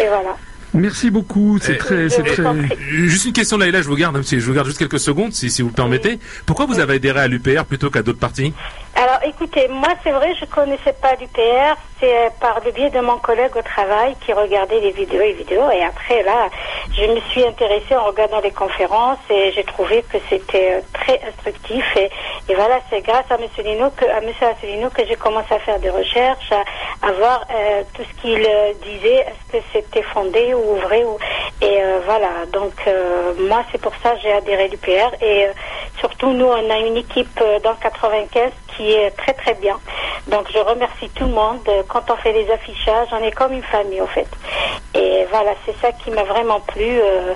Et 0.01 0.07
voilà. 0.07 0.35
Merci 0.73 1.09
beaucoup, 1.09 1.57
c'est 1.61 1.77
très, 1.77 2.09
c'est 2.09 2.23
très. 2.23 2.43
Juste 2.89 3.25
une 3.25 3.33
question 3.33 3.57
là, 3.57 3.81
je 3.81 3.87
vous 3.87 3.95
garde, 3.95 4.21
je 4.21 4.37
vous 4.39 4.53
garde 4.53 4.67
juste 4.67 4.77
quelques 4.77 4.99
secondes, 4.99 5.33
si, 5.33 5.49
si 5.49 5.61
vous 5.61 5.69
le 5.69 5.73
permettez. 5.73 6.19
Pourquoi 6.45 6.65
vous 6.65 6.79
avez 6.79 6.95
adhéré 6.95 7.19
à 7.19 7.27
l'UPR 7.27 7.65
plutôt 7.65 7.89
qu'à 7.89 8.03
d'autres 8.03 8.19
partis? 8.19 8.53
Alors, 8.99 9.19
écoutez, 9.25 9.67
moi, 9.67 9.89
c'est 10.03 10.09
vrai, 10.09 10.33
je 10.41 10.45
connaissais 10.45 10.93
pas 10.93 11.13
l'UPR. 11.13 11.77
C'est 11.99 12.31
par 12.41 12.59
le 12.65 12.71
biais 12.71 12.89
de 12.89 12.99
mon 12.99 13.17
collègue 13.19 13.55
au 13.55 13.61
travail 13.61 14.15
qui 14.25 14.33
regardait 14.33 14.79
les 14.79 14.89
vidéos 14.89 15.21
et 15.21 15.33
vidéos. 15.33 15.69
Et 15.69 15.83
après, 15.83 16.23
là, 16.23 16.49
je 16.95 17.05
me 17.05 17.19
suis 17.29 17.45
intéressée 17.45 17.95
en 17.95 18.05
regardant 18.05 18.39
les 18.39 18.49
conférences 18.49 19.19
et 19.29 19.51
j'ai 19.51 19.63
trouvé 19.65 20.03
que 20.11 20.17
c'était 20.29 20.73
euh, 20.73 20.81
très 20.93 21.21
instructif. 21.27 21.85
Et, 21.95 22.09
voilà, 22.55 22.79
c'est 22.89 23.01
grâce 23.01 23.25
à 23.29 23.35
M. 23.35 23.47
Lino 23.63 23.91
que, 23.91 24.05
à 24.05 24.19
que 24.89 25.05
j'ai 25.07 25.15
commencé 25.15 25.53
à 25.53 25.59
faire 25.59 25.79
des 25.79 25.91
recherches, 25.91 26.51
à, 27.03 27.11
voir 27.11 27.45
euh, 27.53 27.83
tout 27.93 28.01
ce 28.03 28.21
qu'il 28.21 28.43
euh, 28.43 28.73
disait, 28.81 29.27
est-ce 29.27 29.57
que 29.57 29.63
c'était 29.73 30.01
fondé 30.01 30.55
ou 30.55 30.75
vrai. 30.77 31.03
Ou, 31.03 31.19
et 31.61 31.81
voilà, 32.05 32.45
donc 32.51 32.73
moi, 33.39 33.63
c'est 33.71 33.81
pour 33.81 33.93
ça 34.03 34.11
que 34.11 34.21
j'ai 34.21 34.31
adhéré 34.31 34.65
à 34.65 34.67
l'UPR. 34.67 35.23
Et 35.23 35.47
surtout, 35.99 36.31
nous, 36.31 36.45
on 36.45 36.69
a 36.69 36.77
une 36.77 36.97
équipe 36.97 37.39
dans 37.63 37.73
95 37.75 38.51
qui 38.77 38.93
est 38.93 39.11
très 39.11 39.33
très 39.33 39.55
bien. 39.55 39.77
Donc 40.27 40.47
je 40.53 40.59
remercie 40.59 41.09
tout 41.15 41.25
le 41.25 41.33
monde. 41.33 41.67
Quand 41.89 42.09
on 42.09 42.15
fait 42.17 42.31
les 42.31 42.49
affichages, 42.51 43.07
on 43.11 43.23
est 43.23 43.31
comme 43.31 43.53
une 43.53 43.63
famille 43.63 44.01
en 44.01 44.07
fait. 44.07 44.27
Et 44.93 45.25
voilà, 45.29 45.51
c'est 45.65 45.75
ça 45.81 45.91
qui 45.91 46.11
m'a 46.11 46.23
vraiment 46.23 46.59
plu 46.61 46.99
euh, 46.99 47.33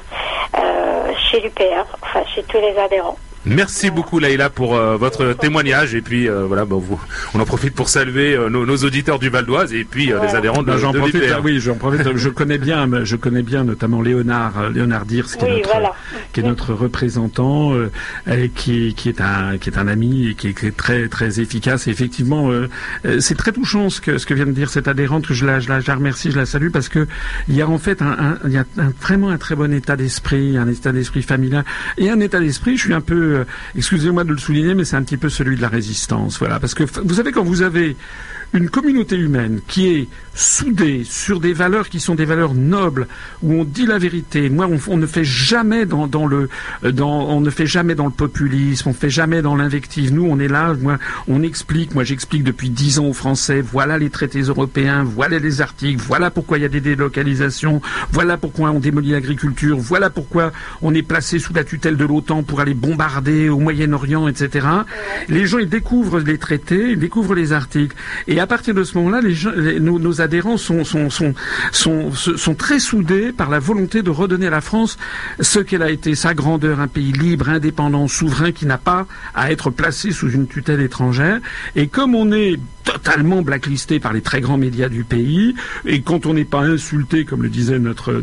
euh, 0.57 1.13
chez 1.29 1.39
l'UPR, 1.39 1.85
enfin 2.01 2.23
chez 2.33 2.43
tous 2.43 2.59
les 2.59 2.77
adhérents. 2.77 3.17
Merci 3.45 3.89
beaucoup 3.89 4.19
Laïla 4.19 4.51
pour 4.51 4.75
euh, 4.75 4.97
votre 4.97 5.33
témoignage 5.33 5.95
et 5.95 6.01
puis 6.01 6.29
euh, 6.29 6.45
voilà, 6.45 6.63
vous, 6.63 7.01
on 7.33 7.39
en 7.39 7.45
profite 7.45 7.73
pour 7.73 7.89
saluer 7.89 8.35
euh, 8.35 8.49
nos, 8.49 8.77
auditeurs 8.77 9.17
du 9.17 9.29
Val 9.29 9.45
d'Oise 9.45 9.73
et 9.73 9.83
puis 9.83 10.07
les 10.07 10.35
adhérents 10.35 10.61
de, 10.61 10.67
bah, 10.67 10.77
j'en 10.77 10.93
profite, 10.93 11.23
Oui, 11.43 11.59
j'en 11.59 11.73
profite. 11.73 12.17
je 12.17 12.29
connais 12.29 12.59
bien, 12.59 12.87
je 13.03 13.15
connais 13.15 13.41
bien 13.41 13.63
notamment 13.63 14.03
Léonard, 14.03 14.69
Léonard 14.69 15.05
Diers, 15.05 15.23
qui, 15.23 15.45
est 15.45 15.57
notre, 15.57 15.95
qui 16.33 16.39
est 16.39 16.43
notre 16.43 16.73
représentant, 16.75 17.73
et 18.29 18.49
qui, 18.49 18.93
qui 18.93 19.09
est 19.09 19.21
un 19.21 19.57
qui 19.57 19.69
est 19.69 19.77
un 19.77 19.87
ami 19.87 20.29
et 20.29 20.35
qui 20.35 20.49
est, 20.49 20.77
très 20.77 21.07
très 21.07 21.39
efficace. 21.39 21.87
Et 21.87 21.91
effectivement, 21.91 22.51
c'est 23.19 23.37
très 23.37 23.51
touchant 23.51 23.89
ce 23.89 24.01
que 24.01 24.19
ce 24.19 24.25
que 24.25 24.35
vient 24.35 24.45
de 24.45 24.51
dire 24.51 24.69
cette 24.69 24.87
adhérente. 24.87 25.25
Que 25.25 25.33
je 25.33 25.45
la 25.45 25.59
je 25.59 25.69
la, 25.69 25.79
je 25.79 25.87
la 25.87 25.95
remercie, 25.95 26.31
je 26.31 26.37
la 26.37 26.45
salue 26.45 26.69
parce 26.69 26.89
que 26.89 27.07
il 27.47 27.55
y 27.55 27.61
a 27.61 27.67
en 27.67 27.79
fait 27.79 28.01
un, 28.01 28.11
un 28.11 28.37
il 28.45 28.51
y 28.51 28.57
a 28.57 28.65
un, 28.77 28.91
vraiment 29.01 29.29
un 29.29 29.37
très 29.37 29.55
bon 29.55 29.73
état 29.73 29.95
d'esprit, 29.95 30.57
un 30.57 30.67
état 30.67 30.91
d'esprit 30.91 31.23
familial 31.23 31.65
et 31.97 32.09
un 32.09 32.19
état 32.19 32.39
d'esprit. 32.39 32.77
Je 32.77 32.83
suis 32.83 32.93
un 32.93 33.01
peu 33.01 33.30
excusez-moi 33.75 34.23
de 34.23 34.31
le 34.31 34.37
souligner, 34.37 34.73
mais 34.73 34.85
c'est 34.85 34.95
un 34.95 35.03
petit 35.03 35.17
peu 35.17 35.29
celui 35.29 35.55
de 35.55 35.61
la 35.61 35.69
résistance. 35.69 36.39
Voilà, 36.39 36.59
parce 36.59 36.73
que 36.73 36.83
vous 36.83 37.15
savez 37.15 37.31
quand 37.31 37.43
vous 37.43 37.61
avez 37.61 37.95
une 38.53 38.69
communauté 38.69 39.15
humaine 39.15 39.61
qui 39.67 39.87
est 39.87 40.07
soudée 40.33 41.03
sur 41.03 41.39
des 41.39 41.53
valeurs 41.53 41.89
qui 41.89 41.99
sont 41.99 42.15
des 42.15 42.25
valeurs 42.25 42.53
nobles, 42.53 43.07
où 43.43 43.53
on 43.53 43.63
dit 43.63 43.85
la 43.85 43.97
vérité. 43.97 44.49
Moi, 44.49 44.67
on, 44.87 44.97
ne 44.97 45.05
fait 45.05 45.23
jamais 45.23 45.85
dans, 45.85 46.07
le, 46.27 46.49
dans, 46.83 47.29
on 47.29 47.41
ne 47.41 47.49
fait 47.49 47.65
jamais 47.65 47.95
dans 47.95 48.05
le 48.05 48.11
populisme, 48.11 48.89
on 48.89 48.91
ne 48.91 48.95
fait 48.95 49.09
jamais 49.09 49.41
dans 49.41 49.55
l'invective. 49.55 50.13
Nous, 50.13 50.25
on 50.25 50.39
est 50.39 50.47
là, 50.47 50.73
moi, 50.79 50.97
on 51.27 51.43
explique. 51.43 51.93
Moi, 51.93 52.03
j'explique 52.03 52.43
depuis 52.43 52.69
dix 52.69 52.99
ans 52.99 53.05
aux 53.05 53.13
Français. 53.13 53.61
Voilà 53.61 53.97
les 53.97 54.09
traités 54.09 54.41
européens, 54.41 55.03
voilà 55.03 55.39
les 55.39 55.61
articles, 55.61 56.01
voilà 56.05 56.31
pourquoi 56.31 56.57
il 56.57 56.61
y 56.61 56.65
a 56.65 56.69
des 56.69 56.81
délocalisations, 56.81 57.81
voilà 58.11 58.37
pourquoi 58.37 58.71
on 58.71 58.79
démolit 58.79 59.11
l'agriculture, 59.11 59.77
voilà 59.77 60.09
pourquoi 60.09 60.51
on 60.81 60.93
est 60.93 61.03
placé 61.03 61.39
sous 61.39 61.53
la 61.53 61.63
tutelle 61.63 61.97
de 61.97 62.05
l'OTAN 62.05 62.43
pour 62.43 62.59
aller 62.59 62.73
bombarder 62.73 63.49
au 63.49 63.59
Moyen-Orient, 63.59 64.27
etc. 64.27 64.67
Les 65.29 65.45
gens, 65.45 65.59
ils 65.59 65.69
découvrent 65.69 66.19
les 66.19 66.37
traités, 66.37 66.91
ils 66.91 66.99
découvrent 66.99 67.35
les 67.35 67.53
articles, 67.53 67.95
et 68.27 68.40
à 68.41 68.47
partir 68.47 68.73
de 68.73 68.83
ce 68.83 68.97
moment-là, 68.97 69.21
nos, 69.79 70.21
adhérents 70.21 70.57
sont, 70.57 70.83
très 72.57 72.79
soudés 72.79 73.31
par 73.31 73.49
la 73.49 73.59
volonté 73.59 74.01
de 74.01 74.09
redonner 74.09 74.47
à 74.47 74.51
la 74.51 74.61
France 74.61 74.97
ce 75.39 75.59
qu'elle 75.59 75.83
a 75.83 75.91
été, 75.91 76.15
sa 76.15 76.33
grandeur, 76.33 76.79
un 76.79 76.87
pays 76.87 77.11
libre, 77.11 77.49
indépendant, 77.49 78.07
souverain, 78.07 78.51
qui 78.51 78.65
n'a 78.65 78.77
pas 78.77 79.05
à 79.35 79.51
être 79.51 79.69
placé 79.69 80.11
sous 80.11 80.31
une 80.31 80.47
tutelle 80.47 80.81
étrangère. 80.81 81.39
Et 81.75 81.87
comme 81.87 82.15
on 82.15 82.31
est 82.31 82.59
totalement 82.83 83.41
blacklisté 83.41 83.99
par 83.99 84.13
les 84.13 84.21
très 84.21 84.41
grands 84.41 84.57
médias 84.57 84.89
du 84.89 85.03
pays. 85.03 85.55
Et 85.85 86.01
quand 86.01 86.25
on 86.25 86.33
n'est 86.33 86.45
pas 86.45 86.61
insulté, 86.61 87.25
comme 87.25 87.43
le 87.43 87.49
disait 87.49 87.79
notre, 87.79 88.21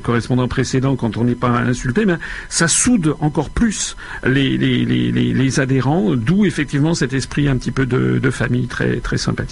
correspondant 0.00 0.48
précédent, 0.48 0.96
quand 0.96 1.16
on 1.16 1.24
n'est 1.24 1.34
pas 1.34 1.50
insulté, 1.50 2.04
ben, 2.04 2.18
ça 2.48 2.68
soude 2.68 3.14
encore 3.20 3.50
plus 3.50 3.96
les, 4.24 5.60
adhérents, 5.60 6.14
d'où 6.16 6.44
effectivement 6.44 6.94
cet 6.94 7.12
esprit 7.12 7.48
un 7.48 7.56
petit 7.56 7.70
peu 7.70 7.86
de, 7.86 8.30
famille 8.30 8.66
très 8.66 9.18
sympathique. 9.18 9.51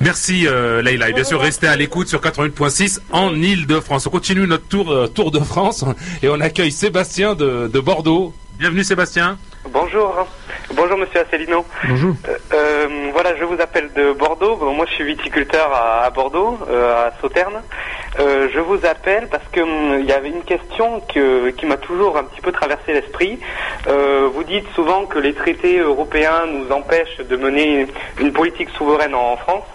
Merci 0.00 0.46
euh, 0.46 0.82
Leïla. 0.82 1.10
Et 1.10 1.12
bien 1.12 1.24
sûr, 1.24 1.40
restez 1.40 1.66
à 1.66 1.76
l'écoute 1.76 2.08
sur 2.08 2.20
88.6 2.20 3.00
en 3.12 3.34
Ile-de-France. 3.34 4.06
On 4.06 4.10
continue 4.10 4.46
notre 4.46 4.66
tour, 4.68 4.90
euh, 4.90 5.06
tour 5.06 5.30
de 5.30 5.40
France 5.40 5.84
et 6.22 6.28
on 6.28 6.40
accueille 6.40 6.72
Sébastien 6.72 7.34
de, 7.34 7.68
de 7.68 7.80
Bordeaux. 7.80 8.34
Bienvenue 8.58 8.84
Sébastien. 8.84 9.38
Bonjour. 9.70 10.26
Bonjour 10.74 10.98
Monsieur 10.98 11.20
Asselineau. 11.20 11.64
Bonjour. 11.88 12.14
Euh, 12.28 12.36
euh, 12.54 13.10
voilà, 13.12 13.36
je 13.36 13.44
vous 13.44 13.60
appelle 13.60 13.90
de 13.94 14.12
Bordeaux. 14.12 14.56
moi, 14.72 14.86
je 14.88 14.94
suis 14.94 15.04
viticulteur 15.04 15.72
à, 15.72 16.08
Bordeaux, 16.10 16.58
euh, 16.68 17.08
à 17.08 17.12
Sauternes. 17.20 17.62
Je 18.18 18.60
vous 18.60 18.84
appelle 18.84 19.28
parce 19.30 19.46
que 19.52 19.60
hum, 19.60 20.00
il 20.00 20.06
y 20.06 20.12
avait 20.12 20.28
une 20.28 20.42
question 20.42 21.00
qui 21.08 21.66
m'a 21.66 21.76
toujours 21.76 22.16
un 22.16 22.24
petit 22.24 22.40
peu 22.40 22.52
traversé 22.52 22.92
l'esprit. 22.92 23.38
vous 23.86 24.44
dites 24.44 24.68
souvent 24.74 25.06
que 25.06 25.18
les 25.18 25.34
traités 25.34 25.78
européens 25.78 26.46
nous 26.46 26.70
empêchent 26.72 27.18
de 27.18 27.36
mener 27.36 27.86
une 28.20 28.32
politique 28.32 28.70
souveraine 28.70 29.14
en 29.14 29.36
France, 29.36 29.74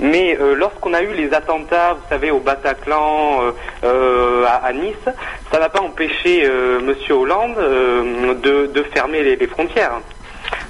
mais 0.00 0.36
lorsqu'on 0.56 0.94
a 0.94 1.02
eu 1.02 1.12
les 1.14 1.32
attentats, 1.32 1.94
vous 1.94 2.08
savez, 2.08 2.30
au 2.30 2.40
Bataclan, 2.40 3.40
à, 3.82 4.72
Nice, 4.72 5.08
ça 5.52 5.58
n'a 5.58 5.68
pas 5.68 5.80
empêché 5.80 6.48
Monsieur 6.82 7.14
Hollande 7.14 7.56
de, 8.42 8.82
fermer 8.94 9.22
les 9.36 9.46
frontières. 9.46 10.00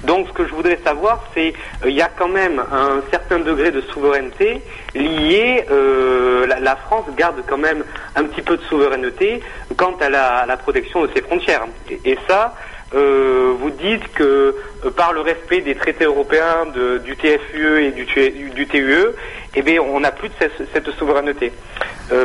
Donc 0.05 0.29
ce 0.29 0.33
que 0.33 0.47
je 0.47 0.55
voudrais 0.55 0.79
savoir, 0.85 1.25
c'est 1.35 1.55
euh, 1.83 1.91
il 1.91 1.95
y 1.95 2.03
a 2.03 2.09
quand 2.09 2.29
même 2.29 2.59
un 2.59 3.03
certain 3.11 3.39
degré 3.39 3.71
de 3.71 3.81
souveraineté 3.81 4.61
lié. 4.95 5.65
Euh, 5.71 6.47
la, 6.47 6.77
France 6.77 7.07
garde 7.17 7.43
quand 7.49 7.59
même 7.59 7.85
un 8.17 8.25
petit 8.25 8.43
peu 8.43 8.57
de 8.57 8.63
souveraineté 8.65 9.41
quant 9.77 9.95
à 10.01 10.11
la, 10.11 10.57
protection 10.59 11.03
de 11.03 11.11
ses 11.15 11.23
frontières. 11.23 11.67
Et, 12.05 12.19
ça, 12.29 12.55
euh, 12.95 13.55
vous 13.59 13.71
dites 13.71 14.13
que 14.13 14.55
par 14.97 15.13
le 15.13 15.21
respect 15.21 15.63
des 15.63 15.75
traités 15.75 16.05
européens 16.05 16.67
du 17.03 17.17
TFUE 17.17 17.85
et 17.87 17.91
du, 17.93 18.05
du, 18.51 18.67
TUE, 18.67 19.07
eh 19.55 19.63
bien, 19.63 19.81
on 19.81 20.01
n'a 20.01 20.13
plus 20.13 20.29
de 20.29 20.35
cette, 20.73 20.91
souveraineté. 20.93 21.53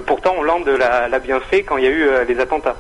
pourtant, 0.06 0.38
Hollande 0.38 0.68
l'a 0.68 1.20
bien 1.20 1.40
fait 1.40 1.64
quand 1.64 1.78
il 1.78 1.86
y 1.86 1.88
a 1.88 1.92
eu 1.92 2.10
les 2.28 2.40
attentats. 2.40 2.76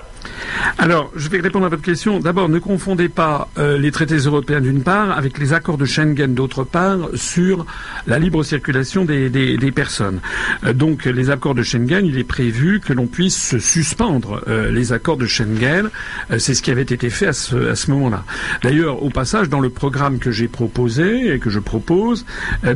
Alors, 0.77 1.11
je 1.15 1.29
vais 1.29 1.39
répondre 1.39 1.65
à 1.65 1.69
votre 1.69 1.81
question. 1.81 2.19
D'abord, 2.19 2.49
ne 2.49 2.59
confondez 2.59 3.09
pas 3.09 3.49
euh, 3.57 3.77
les 3.77 3.91
traités 3.91 4.17
européens 4.17 4.61
d'une 4.61 4.81
part 4.81 5.17
avec 5.17 5.37
les 5.37 5.53
accords 5.53 5.77
de 5.77 5.85
Schengen 5.85 6.33
d'autre 6.33 6.63
part 6.63 7.09
sur 7.15 7.65
la 8.07 8.19
libre 8.19 8.43
circulation 8.43 9.05
des, 9.05 9.71
personnes. 9.75 10.19
Euh, 10.63 10.73
donc, 10.73 11.05
les 11.05 11.29
accords 11.29 11.55
de 11.55 11.63
Schengen, 11.63 12.05
il 12.05 12.17
est 12.17 12.23
prévu 12.23 12.79
que 12.79 12.93
l'on 12.93 13.07
puisse 13.07 13.57
suspendre 13.59 14.41
euh, 14.47 14.71
les 14.71 14.93
accords 14.93 15.17
de 15.17 15.25
Schengen. 15.25 15.89
C'est 16.37 16.53
ce 16.53 16.61
qui 16.61 16.71
avait 16.71 16.81
été 16.81 17.09
fait 17.09 17.27
à 17.27 17.33
ce, 17.33 17.91
moment-là. 17.91 18.23
D'ailleurs, 18.63 19.03
au 19.03 19.09
passage, 19.09 19.49
dans 19.49 19.59
le 19.59 19.69
programme 19.69 20.19
que 20.19 20.31
j'ai 20.31 20.47
proposé 20.47 21.33
et 21.33 21.39
que 21.39 21.49
je 21.49 21.59
propose, 21.59 22.25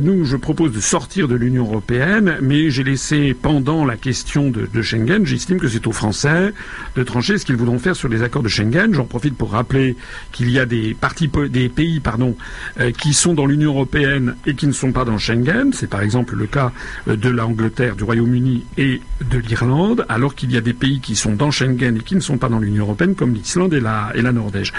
nous, 0.02 0.24
je 0.24 0.36
propose 0.36 0.72
de 0.72 0.80
sortir 0.80 1.28
de 1.28 1.34
l'Union 1.34 1.64
européenne, 1.64 2.36
mais 2.40 2.70
j'ai 2.70 2.84
laissé 2.84 3.34
pendant 3.34 3.84
la 3.84 3.96
question 3.96 4.50
de 4.50 4.82
Schengen, 4.82 5.24
j'estime 5.24 5.58
que 5.58 5.68
c'est 5.68 5.86
aux 5.86 5.92
Français 5.92 6.52
de 6.96 7.02
trancher 7.02 7.33
ce 7.38 7.44
qu'ils 7.44 7.56
voudront 7.56 7.78
faire 7.78 7.96
sur 7.96 8.08
les 8.08 8.22
accords 8.22 8.42
de 8.42 8.48
Schengen. 8.48 8.92
J'en 8.92 9.04
profite 9.04 9.36
pour 9.36 9.52
rappeler 9.52 9.96
qu'il 10.32 10.50
y 10.50 10.58
a 10.58 10.66
des, 10.66 10.94
parties, 10.94 11.30
des 11.50 11.68
pays 11.68 12.00
pardon, 12.00 12.36
euh, 12.80 12.90
qui 12.92 13.12
sont 13.14 13.34
dans 13.34 13.46
l'Union 13.46 13.72
européenne 13.72 14.36
et 14.46 14.54
qui 14.54 14.66
ne 14.66 14.72
sont 14.72 14.92
pas 14.92 15.04
dans 15.04 15.18
Schengen. 15.18 15.72
C'est 15.72 15.88
par 15.88 16.02
exemple 16.02 16.36
le 16.36 16.46
cas 16.46 16.72
euh, 17.08 17.16
de 17.16 17.28
l'Angleterre, 17.28 17.96
du 17.96 18.04
Royaume-Uni 18.04 18.64
et 18.78 19.00
de 19.30 19.38
l'Irlande, 19.38 20.04
alors 20.08 20.34
qu'il 20.34 20.52
y 20.52 20.56
a 20.56 20.60
des 20.60 20.72
pays 20.72 21.00
qui 21.00 21.16
sont 21.16 21.34
dans 21.34 21.50
Schengen 21.50 21.96
et 21.96 22.00
qui 22.00 22.14
ne 22.14 22.20
sont 22.20 22.38
pas 22.38 22.48
dans 22.48 22.58
l'Union 22.58 22.84
européenne, 22.84 23.14
comme 23.14 23.34
l'Islande 23.34 23.74
et 23.74 23.80
la, 23.80 24.12
Norvège. 24.32 24.72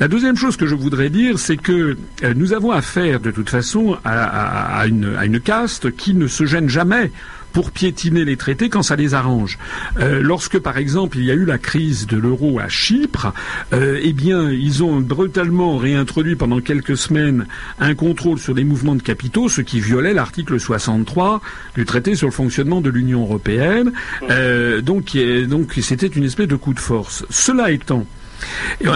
La 0.00 0.08
deuxième 0.08 0.36
chose 0.36 0.56
que 0.56 0.66
je 0.66 0.74
voudrais 0.74 1.10
dire, 1.10 1.38
c'est 1.38 1.56
que 1.56 1.96
euh, 2.22 2.34
nous 2.34 2.52
avons 2.52 2.70
affaire 2.70 3.20
de 3.20 3.30
toute 3.30 3.50
façon 3.50 3.96
à 4.04 4.84
une 4.86 5.40
caste 5.40 5.94
qui 5.96 6.14
ne 6.14 6.26
se 6.26 6.44
gêne 6.46 6.68
jamais 6.68 7.10
pour 7.52 7.70
piétiner 7.70 8.24
les 8.24 8.36
traités 8.36 8.68
quand 8.68 8.82
ça 8.82 8.96
les 8.96 9.14
arrange. 9.14 9.58
Euh, 9.98 10.20
lorsque, 10.22 10.58
par 10.58 10.78
exemple, 10.78 11.18
il 11.18 11.24
y 11.24 11.30
a 11.30 11.34
eu 11.34 11.44
la 11.44 11.58
crise 11.58 12.06
de 12.06 12.16
l'euro 12.16 12.58
à 12.58 12.68
Chypre, 12.68 13.32
euh, 13.72 14.00
eh 14.02 14.12
bien, 14.12 14.50
ils 14.50 14.82
ont 14.82 15.00
brutalement 15.00 15.76
réintroduit 15.76 16.36
pendant 16.36 16.60
quelques 16.60 16.96
semaines 16.96 17.46
un 17.78 17.94
contrôle 17.94 18.38
sur 18.38 18.54
les 18.54 18.64
mouvements 18.64 18.94
de 18.94 19.02
capitaux, 19.02 19.48
ce 19.48 19.60
qui 19.60 19.80
violait 19.80 20.14
l'article 20.14 20.58
63 20.58 21.40
du 21.74 21.84
traité 21.84 22.14
sur 22.14 22.28
le 22.28 22.32
fonctionnement 22.32 22.80
de 22.80 22.90
l'Union 22.90 23.22
européenne. 23.22 23.92
Euh, 24.30 24.80
donc, 24.80 25.16
donc, 25.48 25.74
c'était 25.80 26.06
une 26.06 26.24
espèce 26.24 26.48
de 26.48 26.56
coup 26.56 26.74
de 26.74 26.80
force. 26.80 27.24
Cela 27.30 27.70
étant, 27.70 28.06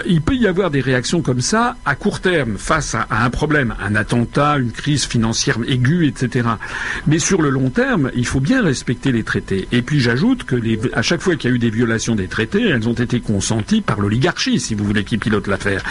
il 0.06 0.20
peut 0.22 0.34
y 0.34 0.46
avoir 0.46 0.70
des 0.70 0.80
réactions 0.80 1.22
comme 1.22 1.40
ça 1.40 1.76
à 1.84 1.94
court 1.94 2.20
terme 2.20 2.56
face 2.58 2.94
à, 2.94 3.06
un 3.10 3.30
problème, 3.30 3.74
un 3.80 3.94
attentat, 3.94 4.58
une 4.58 4.72
crise 4.72 5.04
financière 5.04 5.58
aiguë, 5.66 6.06
etc. 6.06 6.48
Mais 7.06 7.18
sur 7.18 7.42
le 7.42 7.50
long 7.50 7.70
terme, 7.70 8.10
il 8.14 8.26
faut 8.26 8.40
bien 8.40 8.62
respecter 8.62 9.12
les 9.12 9.22
traités. 9.22 9.68
Et 9.72 9.82
puis 9.82 10.00
j'ajoute 10.00 10.44
que 10.44 10.56
à 10.94 11.02
chaque 11.02 11.20
fois 11.20 11.36
qu'il 11.36 11.50
y 11.50 11.52
a 11.52 11.56
eu 11.56 11.58
des 11.58 11.70
violations 11.70 12.14
des 12.14 12.28
traités, 12.28 12.68
elles 12.68 12.88
ont 12.88 12.94
été 12.94 13.20
consenties 13.20 13.80
par 13.80 14.00
l'oligarchie, 14.00 14.60
si 14.60 14.74
vous 14.74 14.84
voulez, 14.84 15.04
qui 15.04 15.18
pilote 15.18 15.46
l'affaire. 15.46 15.82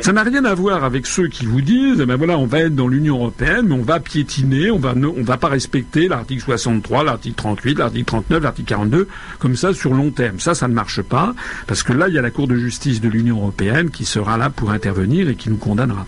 Ça 0.00 0.12
n'a 0.12 0.22
rien 0.22 0.44
à 0.44 0.54
voir 0.54 0.84
avec 0.84 1.06
ceux 1.06 1.28
qui 1.28 1.46
vous 1.46 1.60
disent, 1.60 2.00
eh 2.00 2.06
ben 2.06 2.16
voilà, 2.16 2.38
on 2.38 2.46
va 2.46 2.60
être 2.60 2.74
dans 2.74 2.88
l'Union 2.88 3.16
européenne, 3.16 3.66
mais 3.68 3.74
on 3.74 3.82
va 3.82 4.00
piétiner, 4.00 4.70
on 4.70 4.78
va 4.78 4.94
on 4.94 5.22
va 5.22 5.36
pas 5.36 5.48
respecter 5.48 6.08
l'article 6.08 6.42
63, 6.42 7.04
l'article 7.04 7.34
38, 7.36 7.78
l'article 7.78 8.04
39, 8.04 8.42
l'article 8.42 8.68
42, 8.68 9.08
comme 9.38 9.56
ça 9.56 9.74
sur 9.74 9.92
long 9.92 10.10
terme. 10.10 10.40
Ça, 10.40 10.54
ça 10.54 10.68
ne 10.68 10.74
marche 10.74 11.02
pas, 11.02 11.34
parce 11.66 11.82
que 11.82 11.92
là, 11.92 12.08
il 12.08 12.14
y 12.14 12.18
a 12.18 12.22
la 12.22 12.30
Cour 12.30 12.48
de 12.48 12.56
justice 12.56 13.00
de 13.04 13.10
l'Union 13.10 13.36
européenne 13.36 13.90
qui 13.90 14.04
sera 14.04 14.36
là 14.38 14.50
pour 14.50 14.70
intervenir 14.70 15.28
et 15.28 15.34
qui 15.34 15.50
nous 15.50 15.58
condamnera. 15.58 16.06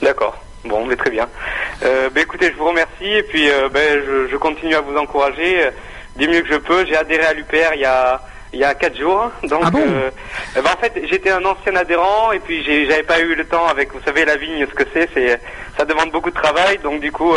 D'accord. 0.00 0.42
Bon, 0.64 0.86
mais 0.86 0.96
très 0.96 1.10
bien. 1.10 1.28
Euh, 1.82 2.10
ben, 2.10 2.22
écoutez, 2.22 2.50
je 2.52 2.56
vous 2.56 2.66
remercie 2.66 3.04
et 3.04 3.22
puis 3.22 3.48
euh, 3.48 3.68
ben, 3.68 4.02
je, 4.30 4.36
continue 4.36 4.74
à 4.74 4.80
vous 4.80 4.96
encourager 4.96 5.64
euh, 5.64 5.70
du 6.16 6.28
mieux 6.28 6.42
que 6.42 6.48
je 6.52 6.58
peux. 6.58 6.86
J'ai 6.86 6.96
adhéré 6.96 7.24
à 7.26 7.32
l'UPR 7.32 7.74
il 7.74 7.80
y 7.80 7.84
a 7.84 8.20
il 8.52 8.60
y 8.60 8.64
a 8.64 8.74
quatre 8.74 8.96
jours. 8.96 9.30
Donc, 9.42 9.60
ah 9.64 9.70
ben, 9.70 10.62
en 10.64 10.80
fait, 10.80 10.92
j'étais 11.10 11.30
un 11.30 11.44
ancien 11.44 11.74
adhérent 11.74 12.32
et 12.32 12.38
puis 12.38 12.64
j'avais 12.88 13.02
pas 13.02 13.20
eu 13.20 13.34
le 13.34 13.44
temps 13.44 13.66
avec, 13.66 13.92
vous 13.92 14.00
savez, 14.04 14.24
la 14.24 14.36
vigne, 14.36 14.64
ce 14.66 14.72
que 14.72 14.84
c'est, 14.94 15.10
c'est 15.12 15.40
ça 15.76 15.84
demande 15.84 16.10
beaucoup 16.10 16.30
de 16.30 16.36
travail. 16.36 16.78
Donc 16.78 17.00
du 17.00 17.12
coup, 17.12 17.34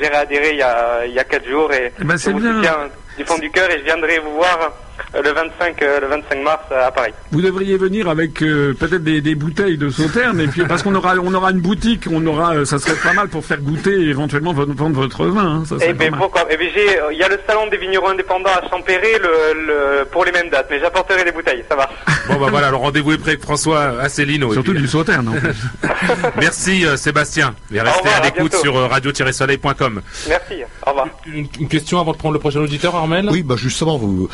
j'ai 0.00 0.08
réadhéré 0.08 0.50
il 0.52 0.58
y 0.58 0.62
a 0.62 1.04
il 1.04 1.12
y 1.12 1.18
a 1.18 1.24
quatre 1.24 1.46
jours 1.46 1.72
et 1.72 1.92
eh 1.98 2.02
je 2.02 2.30
vous 2.30 2.40
soutiens 2.40 2.88
du 3.18 3.24
fond 3.24 3.38
du 3.38 3.50
cœur 3.50 3.70
et 3.70 3.78
je 3.80 3.84
viendrai 3.84 4.18
vous 4.20 4.34
voir 4.36 4.70
le 5.14 5.30
25, 5.30 5.82
euh, 5.82 6.00
le 6.00 6.06
25 6.06 6.42
mars 6.42 6.62
à 6.70 6.90
Paris. 6.90 7.12
Vous 7.30 7.42
devriez 7.42 7.76
venir 7.76 8.08
avec 8.08 8.42
euh, 8.42 8.74
peut-être 8.78 9.04
des, 9.04 9.20
des, 9.20 9.34
bouteilles 9.34 9.76
de 9.76 9.90
sauterne 9.90 10.40
et 10.40 10.46
puis 10.46 10.62
parce 10.64 10.82
qu'on 10.82 10.94
aura 10.94 11.14
on 11.16 11.34
aura 11.34 11.50
une 11.50 11.60
boutique, 11.60 12.04
on 12.10 12.24
aura 12.26 12.54
euh, 12.54 12.64
ça 12.64 12.78
serait 12.78 12.94
pas 12.94 13.12
mal 13.12 13.28
pour 13.28 13.44
faire 13.44 13.60
goûter 13.60 13.92
et 13.92 14.08
éventuellement 14.08 14.52
vendre 14.52 14.94
votre 14.94 15.26
vin. 15.26 15.62
Hein, 15.62 15.64
ça 15.66 15.76
eh 15.86 15.92
ben 15.92 16.12
pourquoi? 16.16 16.46
Eh 16.50 16.56
ben 16.56 16.68
il 17.10 17.18
y 17.18 17.22
a 17.22 17.28
le 17.28 17.38
salon 17.46 17.66
des 17.68 17.76
vignerons 17.76 18.08
indépendants 18.08 18.50
à 18.50 18.68
Champéry 18.70 19.12
le, 19.20 20.04
pour 20.04 20.24
les 20.24 20.32
mêmes 20.32 20.48
dates, 20.48 20.68
mais 20.70 20.80
j'apporterai 20.80 21.24
les 21.24 21.32
bouteilles, 21.32 21.64
ça 21.68 21.76
va. 21.76 21.88
Bon 22.28 22.38
bah 22.38 22.46
voilà, 22.50 22.70
le 22.70 22.76
rendez-vous 22.76 23.12
est 23.12 23.18
prêt 23.18 23.32
avec 23.32 23.42
François 23.42 24.00
Asselineau. 24.00 24.52
Surtout 24.52 24.74
du 24.74 24.86
sauterne. 24.86 25.28
En 25.28 25.88
Merci 26.40 26.84
Sébastien. 26.96 27.54
Et 27.74 27.80
restez 27.80 28.08
à 28.08 28.22
l'écoute 28.22 28.54
sur 28.54 28.74
radio-soleil.com. 28.88 30.00
Merci. 30.28 30.54
Au 30.86 30.90
revoir. 30.90 31.08
Une, 31.26 31.48
question 31.68 32.00
avant 32.00 32.12
de 32.12 32.16
prendre 32.16 32.34
le 32.34 32.38
prochain 32.38 32.60
auditeur, 32.60 32.94
Armel? 32.94 33.28
Oui, 33.30 33.42
bah 33.42 33.56
justement 33.58 33.98
vous 33.98 34.28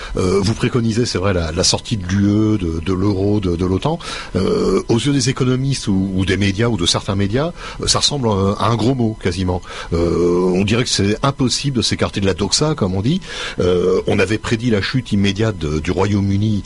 vous 0.48 0.54
préconisez, 0.54 1.04
c'est 1.04 1.18
vrai, 1.18 1.34
la, 1.34 1.64
sortie 1.64 1.98
de 1.98 2.06
l'UE, 2.06 2.58
de, 2.58 2.92
l'euro, 2.94 3.38
de, 3.38 3.64
l'OTAN. 3.66 3.98
aux 4.34 4.98
yeux 4.98 5.12
des 5.12 5.28
économistes 5.28 5.88
ou, 5.88 6.24
des 6.26 6.38
médias 6.38 6.68
ou 6.68 6.78
de 6.78 6.86
certains 6.86 7.16
médias, 7.16 7.52
ça 7.86 7.98
ressemble 7.98 8.28
à 8.28 8.68
un 8.68 8.76
gros 8.76 8.94
mot 8.94 9.16
quasiment. 9.22 9.60
on 9.92 10.64
dirait 10.64 10.84
que 10.84 10.90
c'est 10.90 11.18
impossible 11.22 11.76
de 11.76 11.82
s'écarter 11.82 12.20
de 12.20 12.26
la 12.26 12.32
doxa, 12.32 12.74
comme 12.74 12.94
on 12.94 13.02
dit. 13.02 13.20
on 13.58 14.18
avait 14.18 14.38
prédit 14.38 14.70
la 14.70 14.80
chute 14.80 15.12
immédiate 15.12 15.58
du 15.58 15.90
Royaume-Uni 15.90 16.62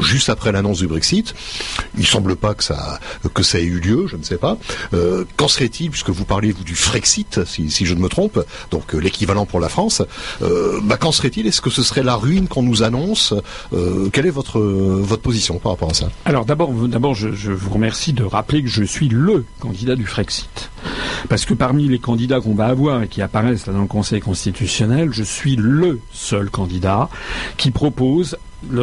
juste 0.00 0.30
après 0.30 0.50
l'annonce 0.50 0.78
du 0.78 0.86
Brexit. 0.86 1.34
Il 1.98 2.06
semble 2.06 2.36
pas 2.36 2.54
que 2.54 2.64
ça 2.64 3.00
que 3.34 3.42
ça 3.42 3.58
ait 3.58 3.64
eu 3.64 3.80
lieu, 3.80 4.06
je 4.06 4.16
ne 4.16 4.22
sais 4.22 4.38
pas. 4.38 4.56
Qu'en 5.36 5.48
serait-il, 5.48 5.90
puisque 5.90 6.10
vous 6.10 6.24
parlez 6.24 6.54
du 6.54 6.74
Frexit, 6.74 7.44
si, 7.44 7.68
je 7.84 7.92
ne 7.92 8.00
me 8.00 8.08
trompe, 8.08 8.42
donc 8.70 8.94
l'équivalent 8.94 9.44
pour 9.44 9.60
la 9.60 9.68
France. 9.68 10.00
Bah, 10.40 10.96
qu'en 10.96 11.12
serait-il? 11.12 11.46
Est-ce 11.46 11.60
que 11.60 11.70
ce 11.70 11.82
serait 11.82 12.02
la 12.02 12.16
ruine 12.16 12.48
qu'on 12.48 12.62
nous 12.62 12.82
annonce 12.82 13.25
euh, 13.72 14.08
Quelle 14.12 14.26
est 14.26 14.30
votre 14.30 15.16
position 15.16 15.58
par 15.58 15.72
rapport 15.72 15.90
à 15.90 15.94
ça? 15.94 16.08
Alors 16.24 16.44
d'abord, 16.44 16.72
d'abord, 16.72 17.14
je, 17.14 17.50
vous 17.50 17.70
remercie 17.70 18.12
de 18.12 18.24
rappeler 18.24 18.62
que 18.62 18.68
je 18.68 18.84
suis 18.84 19.08
le 19.08 19.44
candidat 19.60 19.96
du 19.96 20.06
Frexit, 20.06 20.70
parce 21.28 21.44
que 21.44 21.54
parmi 21.54 21.88
les 21.88 21.98
candidats 21.98 22.40
qu'on 22.40 22.54
va 22.54 22.66
avoir 22.66 23.02
et 23.02 23.08
qui 23.08 23.22
apparaissent 23.22 23.66
dans 23.66 23.80
le 23.80 23.86
Conseil 23.86 24.20
constitutionnel, 24.20 25.10
je 25.12 25.22
suis 25.22 25.56
le 25.56 26.00
seul 26.12 26.50
candidat 26.50 27.08
qui 27.56 27.70
propose, 27.70 28.36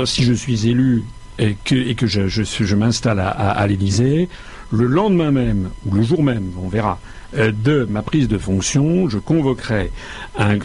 si 0.05 0.23
je 0.23 0.33
suis 0.33 0.67
élu 0.67 1.03
et 1.39 1.55
que, 1.63 2.07
je, 2.07 2.75
m'installe 2.75 3.19
à, 3.19 3.29
à, 3.29 3.49
à 3.49 3.67
l'Élysée, 3.67 4.29
le 4.71 4.85
lendemain 4.85 5.31
même 5.31 5.69
ou 5.85 5.95
le 5.95 6.03
jour 6.03 6.23
même, 6.23 6.51
on 6.63 6.67
verra, 6.67 6.99
de 7.35 7.87
ma 7.89 8.01
prise 8.01 8.27
de 8.27 8.37
fonction, 8.37 9.09
je 9.09 9.17
convoquerai 9.17 9.91
un, 10.37 10.59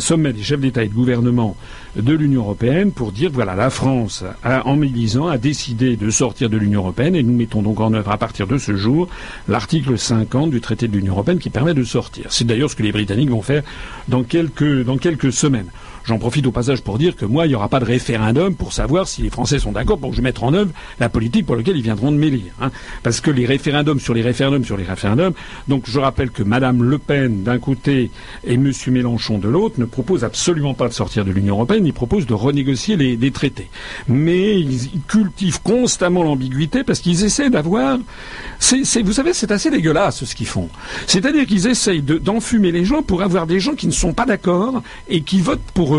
sommet 0.00 0.32
des 0.32 0.42
chefs 0.42 0.60
d'État 0.60 0.82
et 0.84 0.88
de 0.88 0.94
gouvernement 0.94 1.56
de 1.96 2.12
l'Union 2.14 2.42
européenne 2.42 2.90
pour 2.92 3.12
dire 3.12 3.30
voilà 3.32 3.54
la 3.54 3.70
France 3.70 4.24
en 4.44 4.76
10 4.76 5.18
ans 5.18 5.28
a 5.28 5.38
décidé 5.38 5.96
de 5.96 6.10
sortir 6.10 6.48
de 6.48 6.56
l'Union 6.56 6.80
européenne 6.80 7.14
et 7.14 7.22
nous 7.22 7.34
mettons 7.34 7.62
donc 7.62 7.80
en 7.80 7.92
œuvre 7.92 8.10
à 8.10 8.16
partir 8.18 8.46
de 8.46 8.58
ce 8.58 8.76
jour 8.76 9.08
l'article 9.48 9.98
50 9.98 10.50
du 10.50 10.60
traité 10.60 10.88
de 10.88 10.96
l'Union 10.96 11.12
européenne 11.12 11.38
qui 11.38 11.50
permet 11.50 11.74
de 11.74 11.84
sortir. 11.84 12.26
C'est 12.30 12.46
d'ailleurs 12.46 12.70
ce 12.70 12.76
que 12.76 12.82
les 12.82 12.92
Britanniques 12.92 13.30
vont 13.30 13.42
faire 13.42 13.62
dans 14.08 14.22
quelques 14.24 15.32
semaines. 15.32 15.68
J'en 16.04 16.18
profite 16.18 16.46
au 16.46 16.52
passage 16.52 16.82
pour 16.82 16.98
dire 16.98 17.16
que 17.16 17.24
moi, 17.24 17.46
il 17.46 17.50
n'y 17.50 17.54
aura 17.54 17.68
pas 17.68 17.80
de 17.80 17.84
référendum 17.84 18.54
pour 18.54 18.72
savoir 18.72 19.06
si 19.06 19.22
les 19.22 19.30
Français 19.30 19.58
sont 19.58 19.72
d'accord 19.72 19.98
pour 19.98 20.10
que 20.10 20.16
je 20.16 20.22
mette 20.22 20.42
en 20.42 20.52
œuvre 20.52 20.70
la 20.98 21.08
politique 21.08 21.46
pour 21.46 21.56
laquelle 21.56 21.76
ils 21.76 21.82
viendront 21.82 22.10
de 22.10 22.16
m'élire. 22.16 22.52
Hein. 22.60 22.70
Parce 23.02 23.20
que 23.20 23.30
les 23.30 23.46
référendums 23.46 24.00
sur 24.00 24.14
les 24.14 24.22
référendums 24.22 24.64
sur 24.64 24.76
les 24.76 24.84
référendums, 24.84 25.32
donc 25.68 25.84
je 25.86 25.98
rappelle 26.00 26.30
que 26.30 26.42
Madame 26.42 26.82
Le 26.82 26.98
Pen 26.98 27.42
d'un 27.44 27.58
côté 27.58 28.10
et 28.44 28.56
Monsieur 28.56 28.90
Mélenchon 28.90 29.38
de 29.38 29.48
l'autre 29.48 29.76
ne 29.78 29.84
proposent 29.84 30.24
absolument 30.24 30.74
pas 30.74 30.88
de 30.88 30.92
sortir 30.92 31.24
de 31.24 31.30
l'Union 31.30 31.54
européenne, 31.54 31.86
ils 31.86 31.92
proposent 31.92 32.26
de 32.26 32.34
renégocier 32.34 32.96
les, 32.96 33.30
traités. 33.30 33.68
Mais 34.08 34.58
ils, 34.58 35.00
cultivent 35.08 35.62
constamment 35.62 36.22
l'ambiguïté 36.22 36.84
parce 36.84 37.00
qu'ils 37.00 37.24
essaient 37.24 37.50
d'avoir... 37.50 37.98
vous 37.98 39.12
savez, 39.12 39.32
c'est 39.32 39.50
assez 39.50 39.70
dégueulasse 39.70 40.24
ce 40.24 40.34
qu'ils 40.34 40.46
font. 40.46 40.68
C'est-à-dire 41.06 41.46
qu'ils 41.46 41.66
essayent 41.66 42.02
d'enfumer 42.02 42.72
les 42.72 42.84
gens 42.84 43.02
pour 43.02 43.22
avoir 43.22 43.46
des 43.46 43.60
gens 43.60 43.74
qui 43.74 43.86
ne 43.86 43.92
sont 43.92 44.12
pas 44.12 44.26
d'accord 44.26 44.82
et 45.08 45.22
qui 45.22 45.40
votent 45.40 45.60
pour 45.74 45.91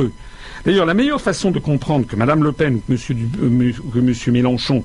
D'ailleurs, 0.65 0.85
la 0.85 0.93
meilleure 0.93 1.19
façon 1.19 1.51
de 1.51 1.59
comprendre 1.59 2.07
que 2.07 2.15
Mme 2.15 2.43
Le 2.43 2.51
Pen 2.53 2.75
ou 2.75 2.93
que 2.93 3.99
M. 3.99 4.13
Euh, 4.27 4.31
Mélenchon 4.31 4.83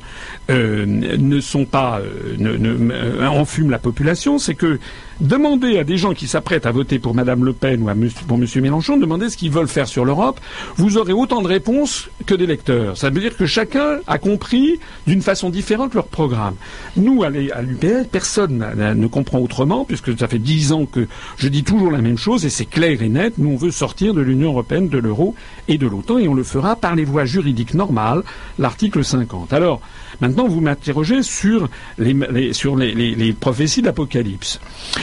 euh, 0.51 0.85
ne 0.87 1.41
sont 1.41 1.65
pas, 1.65 2.01
euh, 2.01 3.27
enfument 3.27 3.71
la 3.71 3.79
population, 3.79 4.39
c'est 4.39 4.55
que 4.55 4.81
Demandez 5.21 5.79
à 5.79 5.85
des 5.85 5.97
gens 5.97 6.15
qui 6.15 6.29
s'apprêtent 6.29 6.65
à 6.65 6.71
voter 6.71 7.01
pour 7.01 7.13
Mme 7.13 7.45
Le 7.45 7.53
Pen 7.53 7.83
ou 7.83 8.25
pour 8.29 8.39
M. 8.39 8.47
Mélenchon, 8.63 8.97
demandez 8.99 9.29
ce 9.31 9.37
qu'ils 9.37 9.51
veulent 9.51 9.67
faire 9.67 9.89
sur 9.89 10.05
l'Europe. 10.05 10.39
Vous 10.77 10.97
aurez 10.97 11.13
autant 11.13 11.43
de 11.43 11.49
réponses 11.49 12.09
que 12.25 12.37
d'électeurs. 12.37 12.97
Ça 12.97 13.11
veut 13.11 13.21
dire 13.21 13.37
que 13.37 13.45
chacun 13.45 13.99
a 14.07 14.19
compris 14.19 14.79
d'une 15.09 15.21
façon 15.21 15.51
différente 15.51 15.95
leur 15.95 16.07
programme. 16.07 16.55
Nous, 16.97 17.25
à 17.25 17.31
l'UPR, 17.31 18.07
personne 18.11 18.65
ne 18.77 19.07
comprend 19.09 19.41
autrement, 19.41 19.85
puisque 19.85 20.17
ça 20.17 20.29
fait 20.29 20.39
dix 20.39 20.71
ans 20.71 20.87
que 20.87 21.09
je 21.37 21.49
dis 21.49 21.65
toujours 21.65 21.91
la 21.91 22.01
même 22.01 22.19
chose, 22.19 22.47
et 22.47 22.51
c'est 22.51 22.67
clair 22.67 23.03
et 23.03 23.09
net. 23.09 23.35
Nous, 23.39 23.51
on 23.51 23.57
veut 23.57 23.73
sortir 23.73 24.15
de 24.15 24.21
l'Union 24.21 24.51
européenne, 24.51 24.89
de 24.89 24.99
l'euro 24.99 25.35
et 25.67 25.79
de 25.79 25.89
l'OTAN, 25.89 26.19
et 26.19 26.29
on 26.29 26.35
le 26.35 26.45
fera 26.45 26.77
par 26.77 26.95
les 26.95 27.05
voies 27.05 27.25
juridiques 27.25 27.75
normales, 27.75 28.23
l'article 28.61 29.05
50. 29.05 29.53
Alors, 29.53 29.81
Maintenant, 30.21 30.49
vous 30.49 30.61
m'interrogez 30.61 31.23
sur 31.23 31.69
les, 31.99 32.53
sur 32.53 32.77
les, 32.77 33.33
prophéties 33.33 33.83
d'Apocalypse. 33.83 34.61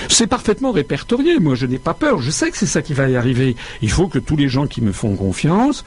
C'est 0.09 0.27
parfaitement 0.27 0.71
répertorié. 0.71 1.39
Moi, 1.39 1.55
je 1.55 1.65
n'ai 1.65 1.79
pas 1.79 1.93
peur. 1.93 2.19
Je 2.19 2.31
sais 2.31 2.51
que 2.51 2.57
c'est 2.57 2.65
ça 2.65 2.81
qui 2.81 2.93
va 2.93 3.09
y 3.09 3.15
arriver. 3.15 3.55
Il 3.81 3.91
faut 3.91 4.07
que 4.07 4.19
tous 4.19 4.35
les 4.35 4.49
gens 4.49 4.67
qui 4.67 4.81
me 4.81 4.91
font 4.91 5.15
confiance 5.15 5.85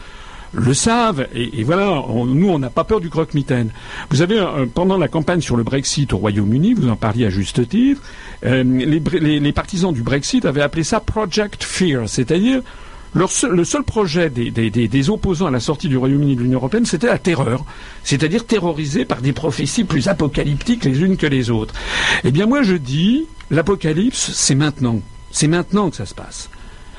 le 0.53 0.75
savent. 0.75 1.27
Et, 1.35 1.63
voilà, 1.63 2.03
nous, 2.27 2.49
on 2.49 2.59
n'a 2.59 2.71
pas 2.71 2.85
peur 2.85 3.01
du 3.01 3.11
croque-mitaine. 3.11 3.71
Vous 4.11 4.23
avez, 4.23 4.39
euh, 4.39 4.67
pendant 4.73 4.97
la 4.97 5.09
campagne 5.09 5.41
sur 5.41 5.57
le 5.57 5.63
Brexit 5.63 6.13
au 6.13 6.19
Royaume-Uni, 6.19 6.75
vous 6.75 6.89
en 6.89 6.97
parliez 6.97 7.27
à 7.27 7.31
juste 7.31 7.69
titre, 7.69 8.01
euh, 8.45 8.63
les, 8.65 9.53
partisans 9.53 9.93
du 9.93 10.03
Brexit 10.03 10.45
avaient 10.45 10.63
appelé 10.63 10.85
ça 10.85 11.01
Project 11.01 11.65
Fear, 11.65 12.09
c'est-à-dire 12.09 12.63
le 13.15 13.65
seul 13.65 13.83
projet 13.85 14.31
des, 14.31 15.11
opposants 15.11 15.47
à 15.47 15.51
la 15.51 15.61
sortie 15.61 15.89
du 15.89 15.97
Royaume-Uni 15.97 16.37
de 16.37 16.43
l'Union 16.43 16.59
européenne, 16.59 16.87
c'était 16.87 17.07
la 17.07 17.19
terreur, 17.19 17.65
c'est-à-dire 18.05 18.47
terrorisé 18.47 19.05
par 19.05 19.23
des 19.23 19.33
prophéties 19.33 19.85
plus 19.85 20.09
apocalyptiques 20.09 20.85
les 20.85 21.01
unes 21.01 21.17
que 21.17 21.27
les 21.27 21.51
autres. 21.51 21.75
Eh 22.25 22.31
bien 22.31 22.47
moi 22.47 22.63
je 22.63 22.75
dis, 22.75 23.27
l'apocalypse, 23.51 24.33
c'est 24.35 24.55
maintenant. 24.55 25.01
C'est 25.31 25.49
maintenant 25.49 25.91
que 25.91 25.97
ça 25.97 26.07
se 26.07 26.15
passe. 26.15 26.51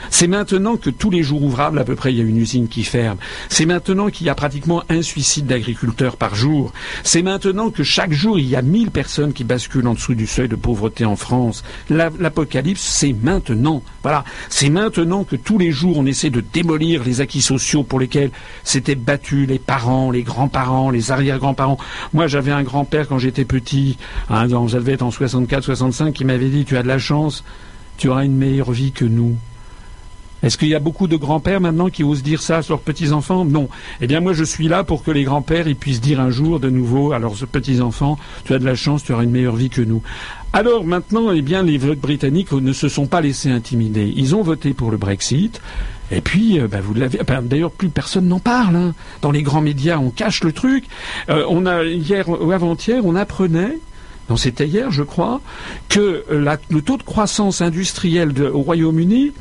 C'est 0.10 0.28
maintenant 0.28 0.78
que 0.78 0.90
tous 0.90 1.10
les 1.10 1.24
jours 1.24 1.44
ouvrables, 1.44 1.80
à 1.80 1.84
peu 1.84 1.96
près, 1.96 2.14
il 2.14 2.18
y 2.18 2.22
a 2.22 2.24
une 2.24 2.38
usine 2.38 2.68
qui 2.68 2.84
ferme. 2.84 3.18
C'est 3.50 3.66
maintenant 3.66 4.10
qu'il 4.10 4.28
y 4.28 4.30
a 4.30 4.36
pratiquement 4.36 4.84
un 4.90 5.02
suicide 5.02 5.46
d'agriculteurs 5.46 6.18
par 6.18 6.36
jour. 6.36 6.74
C'est 7.04 7.22
maintenant 7.22 7.70
que 7.70 7.84
chaque 7.84 8.12
jour, 8.12 8.40
il 8.40 8.48
y 8.48 8.56
a 8.56 8.62
mille 8.62 8.92
personnes 8.92 9.34
qui 9.34 9.44
basculent 9.44 9.88
en 9.88 9.94
dessous 9.94 10.16
du 10.16 10.28
seuil 10.28 10.48
de 10.48 10.56
pauvreté 10.56 11.06
en 11.06 11.16
France. 11.16 11.64
L'apocalypse, 11.90 12.82
c'est 12.82 13.14
maintenant. 13.14 13.84
Voilà. 14.04 14.24
C'est 14.50 14.70
maintenant 14.70 15.24
que 15.24 15.36
tous 15.36 15.58
les 15.58 15.72
jours, 15.72 15.98
on 15.98 16.06
essaie 16.06 16.30
de 16.30 16.42
démolir 16.42 17.04
les 17.04 17.22
acquis 17.22 17.42
sociaux 17.42 17.84
pour 17.84 18.00
lesquels 18.00 18.32
s'étaient 18.64 18.96
battus 18.96 19.48
les 19.48 19.60
parents, 19.60 20.12
les 20.12 20.24
grands-parents, 20.24 20.90
les 20.90 21.12
arrière-grands-parents. 21.12 21.78
Moi, 22.14 22.28
j'avais 22.28 22.52
un 22.52 22.64
grand-père 22.64 23.08
quand 23.08 23.20
j'étais 23.20 23.46
petit, 23.46 23.98
hein, 24.30 24.48
dans, 24.48 24.68
être 24.68 25.02
en 25.02 25.12
64, 25.12 25.64
65, 25.64 26.14
qui 26.14 26.26
m'avait 26.26 26.50
dit, 26.50 26.66
tu 26.66 26.78
as 26.78 26.84
de 26.84 26.88
la 26.88 27.00
chance, 27.00 27.44
tu 27.98 28.10
auras 28.10 28.26
une 28.26 28.36
meilleure 28.36 28.72
vie 28.72 28.92
que 28.92 29.06
nous. 29.06 29.36
Est-ce 30.42 30.58
qu'il 30.58 30.70
y 30.70 30.76
a 30.76 30.80
beaucoup 30.80 31.08
de 31.08 31.18
grands-pères 31.18 31.60
maintenant 31.60 31.90
qui 31.90 32.04
osent 32.04 32.24
dire 32.24 32.42
ça 32.42 32.60
à 32.60 32.62
leurs 32.68 32.80
petits-enfants 32.80 33.46
Non. 33.46 33.70
Eh 34.02 34.08
bien, 34.08 34.22
moi, 34.22 34.34
je 34.34 34.44
suis 34.44 34.68
là 34.68 34.84
pour 34.84 35.04
que 35.04 35.12
les 35.12 35.24
grands-pères 35.24 35.66
puissent 35.80 36.02
dire 36.02 36.20
un 36.20 36.30
jour 36.30 36.60
de 36.60 36.70
nouveau 36.70 37.12
à 37.12 37.20
leurs 37.20 37.36
petits-enfants 37.52 38.18
Tu 38.46 38.54
as 38.54 38.60
de 38.60 38.66
la 38.66 38.76
chance, 38.76 39.04
tu 39.04 39.12
auras 39.12 39.24
une 39.24 39.32
meilleure 39.32 39.56
vie 39.56 39.70
que 39.70 39.82
nous. 39.82 40.02
Alors 40.54 40.84
maintenant, 40.84 41.32
eh 41.32 41.42
bien, 41.42 41.62
les 41.62 41.78
votes 41.78 42.00
britanniques 42.00 42.52
ne 42.52 42.74
se 42.74 42.90
sont 42.90 43.06
pas 43.06 43.22
laissés 43.22 43.52
intimider. 43.52 44.12
Ils 44.16 44.36
ont 44.36 44.42
voté 44.42 44.74
pour 44.74 44.92
le 44.92 44.98
Brexit. 44.98 45.62
Et 46.12 46.22
puis, 46.22 46.60
euh, 46.60 46.68
bah, 46.68 46.80
vous 46.82 46.94
l'avez. 46.94 47.20
D'ailleurs, 47.44 47.72
plus 47.72 47.90
personne 47.90 48.28
n'en 48.28 48.40
parle. 48.40 48.76
Hein. 48.76 48.94
Dans 49.22 49.32
les 49.32 49.44
grands 49.44 49.62
médias, 49.62 50.00
on 50.00 50.10
cache 50.10 50.44
le 50.44 50.54
truc. 50.54 50.86
Euh, 51.30 51.46
on 51.50 51.66
a 51.66 51.84
hier 51.84 52.28
ou 52.30 52.52
avant-hier, 52.52 53.06
on 53.06 53.16
apprenait 53.16 53.78
non, 54.30 54.38
c'était 54.38 54.68
hier, 54.68 54.92
je 54.92 55.02
crois, 55.02 55.42
que 55.90 56.24
le 56.30 56.82
taux 56.82 56.98
de 56.98 57.04
croissance 57.04 57.62
industrielle 57.62 58.32
au 58.54 58.62
Royaume-Uni 58.62 59.32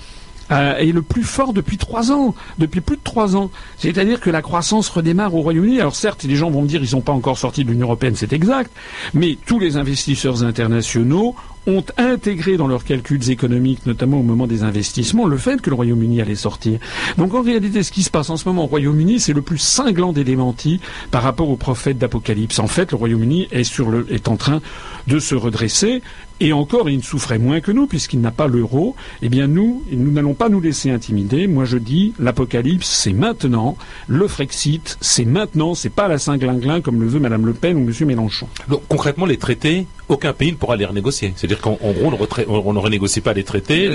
euh, 0.50 0.76
est 0.76 0.92
le 0.92 1.02
plus 1.02 1.22
fort 1.22 1.52
depuis 1.52 1.76
trois 1.76 2.10
ans, 2.12 2.34
depuis 2.58 2.80
plus 2.80 2.96
de 2.96 3.02
trois 3.02 3.36
ans. 3.36 3.50
C'est-à-dire 3.76 4.20
que 4.20 4.30
la 4.30 4.42
croissance 4.42 4.88
redémarre 4.88 5.34
au 5.34 5.40
Royaume-Uni. 5.40 5.80
Alors 5.80 5.94
certes, 5.94 6.24
les 6.24 6.36
gens 6.36 6.50
vont 6.50 6.62
me 6.62 6.68
dire 6.68 6.80
ils 6.80 6.88
sont 6.88 7.00
pas 7.00 7.12
encore 7.12 7.38
sortis 7.38 7.64
de 7.64 7.70
l'Union 7.70 7.86
européenne, 7.86 8.14
c'est 8.16 8.32
exact, 8.32 8.70
mais 9.14 9.38
tous 9.46 9.58
les 9.58 9.76
investisseurs 9.76 10.42
internationaux 10.42 11.34
ont 11.68 11.84
intégré 11.98 12.56
dans 12.56 12.66
leurs 12.66 12.82
calculs 12.82 13.30
économiques, 13.30 13.84
notamment 13.84 14.20
au 14.20 14.22
moment 14.22 14.46
des 14.46 14.62
investissements, 14.62 15.26
le 15.26 15.36
fait 15.36 15.60
que 15.60 15.68
le 15.68 15.76
Royaume-Uni 15.76 16.20
allait 16.20 16.34
sortir. 16.34 16.80
Donc 17.18 17.34
en 17.34 17.42
réalité, 17.42 17.82
ce 17.82 17.92
qui 17.92 18.02
se 18.02 18.10
passe 18.10 18.30
en 18.30 18.38
ce 18.38 18.48
moment 18.48 18.64
au 18.64 18.68
Royaume-Uni, 18.68 19.20
c'est 19.20 19.34
le 19.34 19.42
plus 19.42 19.58
cinglant 19.58 20.12
des 20.12 20.24
démentis 20.24 20.80
par 21.10 21.22
rapport 21.22 21.50
aux 21.50 21.56
prophètes 21.56 21.98
d'Apocalypse. 21.98 22.58
En 22.58 22.68
fait, 22.68 22.90
le 22.90 22.96
Royaume-Uni 22.96 23.48
est, 23.52 23.64
sur 23.64 23.90
le, 23.90 24.06
est 24.10 24.28
en 24.28 24.36
train 24.36 24.62
de 25.06 25.18
se 25.18 25.34
redresser. 25.34 26.02
Et 26.40 26.52
encore, 26.52 26.88
il 26.88 26.98
ne 26.98 27.02
souffrait 27.02 27.38
moins 27.38 27.60
que 27.60 27.72
nous, 27.72 27.86
puisqu'il 27.86 28.20
n'a 28.20 28.30
pas 28.30 28.46
l'euro. 28.46 28.94
Eh 29.22 29.28
bien, 29.28 29.48
nous, 29.48 29.82
nous 29.90 30.12
n'allons 30.12 30.34
pas 30.34 30.48
nous 30.48 30.60
laisser 30.60 30.90
intimider. 30.90 31.48
Moi, 31.48 31.64
je 31.64 31.78
dis, 31.78 32.14
l'apocalypse, 32.18 32.88
c'est 32.88 33.12
maintenant. 33.12 33.76
Le 34.06 34.28
Frexit, 34.28 34.96
c'est 35.00 35.24
maintenant. 35.24 35.74
C'est 35.74 35.88
pas 35.90 36.06
la 36.06 36.18
Saint-Glinglin, 36.18 36.80
comme 36.80 37.00
le 37.00 37.08
veut 37.08 37.18
Madame 37.18 37.44
Le 37.44 37.54
Pen 37.54 37.76
ou 37.76 37.80
Monsieur 37.80 38.06
Mélenchon. 38.06 38.46
Donc, 38.68 38.82
concrètement, 38.88 39.26
les 39.26 39.36
traités, 39.36 39.86
aucun 40.08 40.32
pays 40.32 40.52
ne 40.52 40.56
pourra 40.56 40.76
les 40.76 40.84
renégocier. 40.84 41.32
C'est-à-dire 41.36 41.60
qu'en 41.60 41.74
gros, 41.74 42.12
on, 42.48 42.72
ne 42.72 42.78
renégocie 42.78 43.20
pas 43.20 43.32
les 43.32 43.44
traités. 43.44 43.90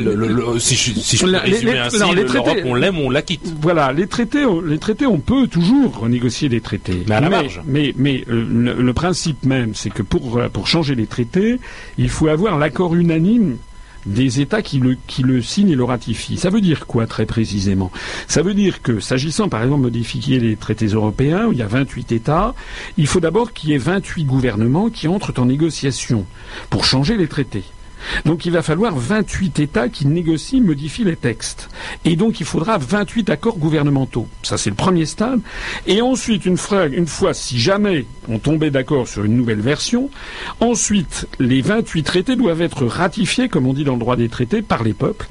si, 0.60 0.76
je, 0.76 1.26
peux 1.26 1.38
résumer 1.38 1.78
ainsi, 1.80 1.98
l'Europe, 1.98 2.58
on 2.66 2.76
l'aime, 2.76 2.98
on 3.00 3.10
la 3.10 3.22
quitte. 3.22 3.54
Voilà, 3.62 3.92
les 3.94 4.08
traités, 4.08 4.46
les 4.66 4.78
traités, 4.78 5.06
on 5.06 5.20
peut 5.20 5.48
toujours 5.48 5.98
renégocier 6.00 6.50
les 6.50 6.62
traités. 6.62 7.04
Mais 7.08 7.16
à 7.16 7.22
la 7.22 7.30
marge. 7.30 7.62
Mais, 7.66 7.94
mais, 7.98 8.24
euh, 8.30 8.76
le, 8.78 8.94
principe 8.94 9.44
même, 9.46 9.74
c'est 9.74 9.90
que 9.90 10.04
pour, 10.04 10.40
pour 10.52 10.68
changer 10.68 10.96
les 10.96 11.08
traités, 11.08 11.60
il 11.98 12.10
faut 12.10 12.28
avoir 12.28 12.58
l'accord 12.58 12.96
unanime 12.96 13.58
des 14.06 14.42
États 14.42 14.62
qui 14.62 14.80
le, 14.80 15.42
signent 15.42 15.72
et 15.72 15.76
le 15.76 15.84
ratifient. 15.84 16.38
Ça 16.38 16.50
veut 16.50 16.62
dire 16.62 16.86
quoi 16.88 17.08
très 17.08 17.26
précisément? 17.26 17.92
Ça 18.28 18.42
veut 18.42 18.54
dire 18.54 18.82
que, 18.82 19.00
s'agissant 19.00 19.50
par 19.50 19.64
exemple 19.64 19.82
de 19.82 19.86
modifier 19.86 20.40
les 20.40 20.56
traités 20.56 20.88
européens, 20.88 21.48
où 21.48 21.54
il 21.54 21.60
y 21.60 21.62
a 21.62 21.68
28 21.68 22.12
États, 22.12 22.56
il 22.98 23.08
faut 23.08 23.20
d'abord 23.20 23.54
qu'il 23.54 23.70
y 23.70 23.74
ait 23.74 23.78
28 23.78 24.26
gouvernements 24.26 24.90
qui 24.90 25.08
entrent 25.08 25.34
en 25.40 25.46
négociation 25.46 26.26
pour 26.70 26.86
changer 26.86 27.18
les 27.18 27.28
traités. 27.28 27.64
Donc 28.26 28.46
il 28.46 28.52
va 28.52 28.62
falloir 28.62 28.96
28 28.96 29.60
États 29.60 29.90
qui 29.90 30.08
négocient, 30.08 30.62
modifient 30.62 31.04
les 31.04 31.16
textes. 31.16 31.70
Et 32.06 32.16
donc 32.16 32.40
il 32.40 32.46
faudra 32.46 32.78
28 32.78 33.30
accords 33.30 33.58
gouvernementaux. 33.58 34.28
Ça 34.44 34.58
c'est 34.58 34.70
le 34.70 34.76
premier 34.76 35.06
stade. 35.06 35.40
Et 35.88 36.02
ensuite, 36.02 36.46
une 36.46 36.58
fois, 36.58 37.34
si 37.34 37.60
jamais 37.60 38.06
on 38.28 38.40
tombait 38.40 38.72
d'accord 38.72 39.08
sur 39.08 39.24
une 39.24 39.36
nouvelle 39.36 39.62
version, 39.62 40.10
ensuite 40.60 41.28
les 41.40 41.62
28 41.62 42.04
traités 42.04 42.36
doivent 42.36 42.62
être 42.62 42.86
ratifiés, 42.86 43.50
comme 43.50 43.68
on 43.68 43.74
dit 43.74 43.84
dans 43.84 43.94
le 43.94 44.00
droit 44.00 44.16
des 44.16 44.30
traités, 44.30 44.62
par 44.62 44.84
les 44.84 44.94
peuples. 44.94 45.28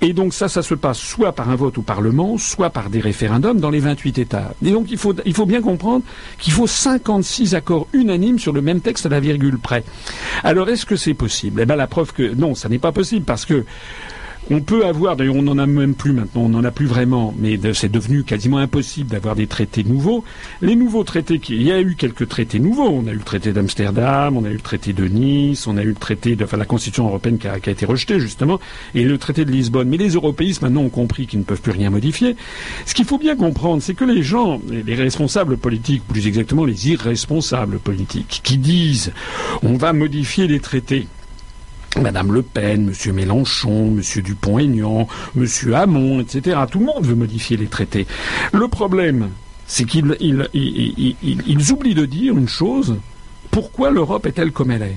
Et 0.00 0.12
donc 0.12 0.34
ça, 0.34 0.48
ça 0.48 0.62
se 0.62 0.74
passe 0.74 0.98
soit 0.98 1.32
par 1.32 1.50
un 1.50 1.56
vote 1.56 1.78
au 1.78 1.82
Parlement, 1.82 2.38
soit 2.38 2.70
par 2.70 2.90
des 2.90 3.00
référendums 3.00 3.60
dans 3.60 3.70
les 3.70 3.80
28 3.80 4.18
États. 4.18 4.54
Et 4.64 4.70
donc 4.70 4.90
il 4.90 4.98
faut, 4.98 5.14
il 5.24 5.34
faut 5.34 5.46
bien 5.46 5.62
comprendre 5.62 6.04
qu'il 6.38 6.52
faut 6.52 6.66
56 6.66 7.54
accords 7.54 7.88
unanimes 7.92 8.38
sur 8.38 8.52
le 8.52 8.62
même 8.62 8.80
texte 8.80 9.06
à 9.06 9.08
la 9.08 9.20
virgule 9.20 9.58
près. 9.58 9.84
Alors 10.42 10.68
est-ce 10.68 10.86
que 10.86 10.96
c'est 10.96 11.14
possible? 11.14 11.60
Eh 11.60 11.66
bien 11.66 11.76
la 11.76 11.86
preuve 11.86 12.12
non, 12.22 12.54
ça 12.54 12.68
n'est 12.68 12.78
pas 12.78 12.92
possible 12.92 13.24
parce 13.24 13.44
que 13.44 13.64
on 14.50 14.60
peut 14.60 14.84
avoir, 14.84 15.16
d'ailleurs 15.16 15.36
on 15.36 15.42
n'en 15.42 15.56
a 15.56 15.66
même 15.66 15.94
plus 15.94 16.12
maintenant, 16.12 16.42
on 16.42 16.48
n'en 16.50 16.64
a 16.64 16.70
plus 16.70 16.86
vraiment, 16.86 17.34
mais 17.38 17.58
c'est 17.72 17.90
devenu 17.90 18.24
quasiment 18.24 18.58
impossible 18.58 19.08
d'avoir 19.10 19.34
des 19.34 19.46
traités 19.46 19.84
nouveaux. 19.84 20.22
Les 20.60 20.76
nouveaux 20.76 21.04
traités, 21.04 21.40
il 21.48 21.62
y 21.62 21.72
a 21.72 21.80
eu 21.80 21.94
quelques 21.94 22.28
traités 22.28 22.58
nouveaux, 22.58 22.88
on 22.88 23.06
a 23.06 23.12
eu 23.12 23.16
le 23.16 23.22
traité 23.22 23.52
d'Amsterdam, 23.52 24.36
on 24.36 24.44
a 24.44 24.50
eu 24.50 24.54
le 24.54 24.60
traité 24.60 24.92
de 24.92 25.06
Nice, 25.06 25.66
on 25.66 25.78
a 25.78 25.82
eu 25.82 25.88
le 25.88 25.94
traité 25.94 26.36
de, 26.36 26.46
la 26.54 26.64
Constitution 26.66 27.06
européenne 27.06 27.38
qui 27.38 27.48
a, 27.48 27.56
été 27.56 27.86
rejetée 27.86 28.20
justement, 28.20 28.60
et 28.94 29.04
le 29.04 29.16
traité 29.16 29.44
de 29.44 29.50
Lisbonne. 29.50 29.88
Mais 29.88 29.96
les 29.96 30.10
européistes 30.10 30.60
maintenant 30.60 30.82
ont 30.82 30.90
compris 30.90 31.26
qu'ils 31.26 31.38
ne 31.38 31.44
peuvent 31.44 31.62
plus 31.62 31.72
rien 31.72 31.88
modifier. 31.88 32.36
Ce 32.84 32.92
qu'il 32.94 33.06
faut 33.06 33.18
bien 33.18 33.36
comprendre, 33.36 33.82
c'est 33.82 33.94
que 33.94 34.04
les 34.04 34.22
gens, 34.22 34.60
les 34.68 34.94
responsables 34.94 35.56
politiques, 35.56 36.02
plus 36.06 36.26
exactement 36.26 36.66
les 36.66 36.90
irresponsables 36.90 37.78
politiques, 37.78 38.42
qui 38.44 38.58
disent 38.58 39.12
on 39.62 39.74
va 39.74 39.94
modifier 39.94 40.46
les 40.46 40.60
traités, 40.60 41.06
Madame 42.00 42.32
Le 42.32 42.42
Pen, 42.42 42.86
Monsieur 42.86 43.12
Mélenchon, 43.12 43.90
Monsieur 43.90 44.22
Dupont-Aignan, 44.22 45.06
Monsieur 45.34 45.74
Hamon, 45.74 46.20
etc. 46.20 46.58
Tout 46.70 46.80
le 46.80 46.86
monde 46.86 47.04
veut 47.04 47.14
modifier 47.14 47.56
les 47.56 47.66
traités. 47.66 48.06
Le 48.52 48.68
problème, 48.68 49.30
c'est 49.66 49.84
qu'ils 49.84 50.16
ils, 50.20 51.72
oublient 51.72 51.94
de 51.94 52.04
dire 52.04 52.36
une 52.36 52.48
chose. 52.48 52.96
Pourquoi 53.50 53.90
l'Europe 53.90 54.26
est-elle 54.26 54.52
comme 54.52 54.70
elle 54.70 54.82
est? 54.82 54.96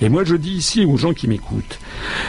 Et 0.00 0.08
moi, 0.08 0.24
je 0.24 0.34
dis 0.34 0.54
ici 0.54 0.84
aux 0.84 0.96
gens 0.96 1.12
qui 1.12 1.28
m'écoutent, 1.28 1.78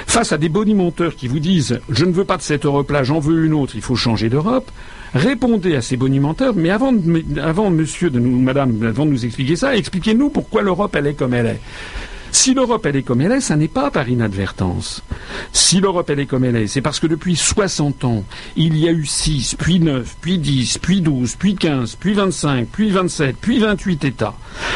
face 0.05 0.31
à 0.31 0.37
des 0.37 0.49
bonimenteurs 0.49 1.15
qui 1.15 1.27
vous 1.27 1.39
disent 1.39 1.79
je 1.89 2.05
ne 2.05 2.11
veux 2.11 2.23
pas 2.23 2.37
de 2.37 2.43
cette 2.43 2.65
Europe-là, 2.65 3.03
j'en 3.03 3.19
veux 3.19 3.43
une 3.45 3.53
autre, 3.53 3.75
il 3.75 3.81
faut 3.81 3.95
changer 3.95 4.29
d'Europe, 4.29 4.71
répondez 5.15 5.75
à 5.75 5.81
ces 5.81 5.97
bonimenteurs, 5.97 6.53
mais 6.55 6.69
avant, 6.69 6.93
avant 7.41 7.71
monsieur, 7.71 8.11
de 8.11 8.19
nous, 8.19 8.39
madame, 8.39 8.83
avant 8.83 9.07
de 9.07 9.11
nous 9.11 9.25
expliquer 9.25 9.55
ça, 9.55 9.75
expliquez-nous 9.75 10.29
pourquoi 10.29 10.61
l'Europe, 10.61 10.95
elle 10.95 11.07
est 11.07 11.15
comme 11.15 11.33
elle 11.33 11.47
est. 11.47 11.61
Si 12.35 12.53
l'Europe, 12.53 12.85
elle 12.85 12.97
est 12.97 13.03
comme 13.03 13.21
elle 13.21 13.31
est, 13.31 13.39
ça 13.39 13.55
n'est 13.55 13.69
pas 13.69 13.89
par 13.91 14.09
inadvertance. 14.09 15.01
Si 15.53 15.79
l'Europe, 15.79 16.09
elle 16.09 16.19
est 16.19 16.25
comme 16.25 16.43
elle 16.43 16.57
est, 16.57 16.67
c'est 16.67 16.81
parce 16.81 16.99
que 16.99 17.07
depuis 17.07 17.37
60 17.37 18.03
ans, 18.03 18.25
il 18.57 18.77
y 18.77 18.89
a 18.89 18.91
eu 18.91 19.05
6, 19.05 19.55
puis 19.57 19.79
9, 19.79 20.17
puis 20.19 20.37
10, 20.37 20.79
puis 20.79 20.99
12, 20.99 21.37
puis 21.37 21.55
15, 21.55 21.95
puis 21.95 22.13
25, 22.13 22.67
puis 22.67 22.89
27, 22.89 23.37
puis 23.39 23.59
28 23.59 24.03
États, 24.03 24.35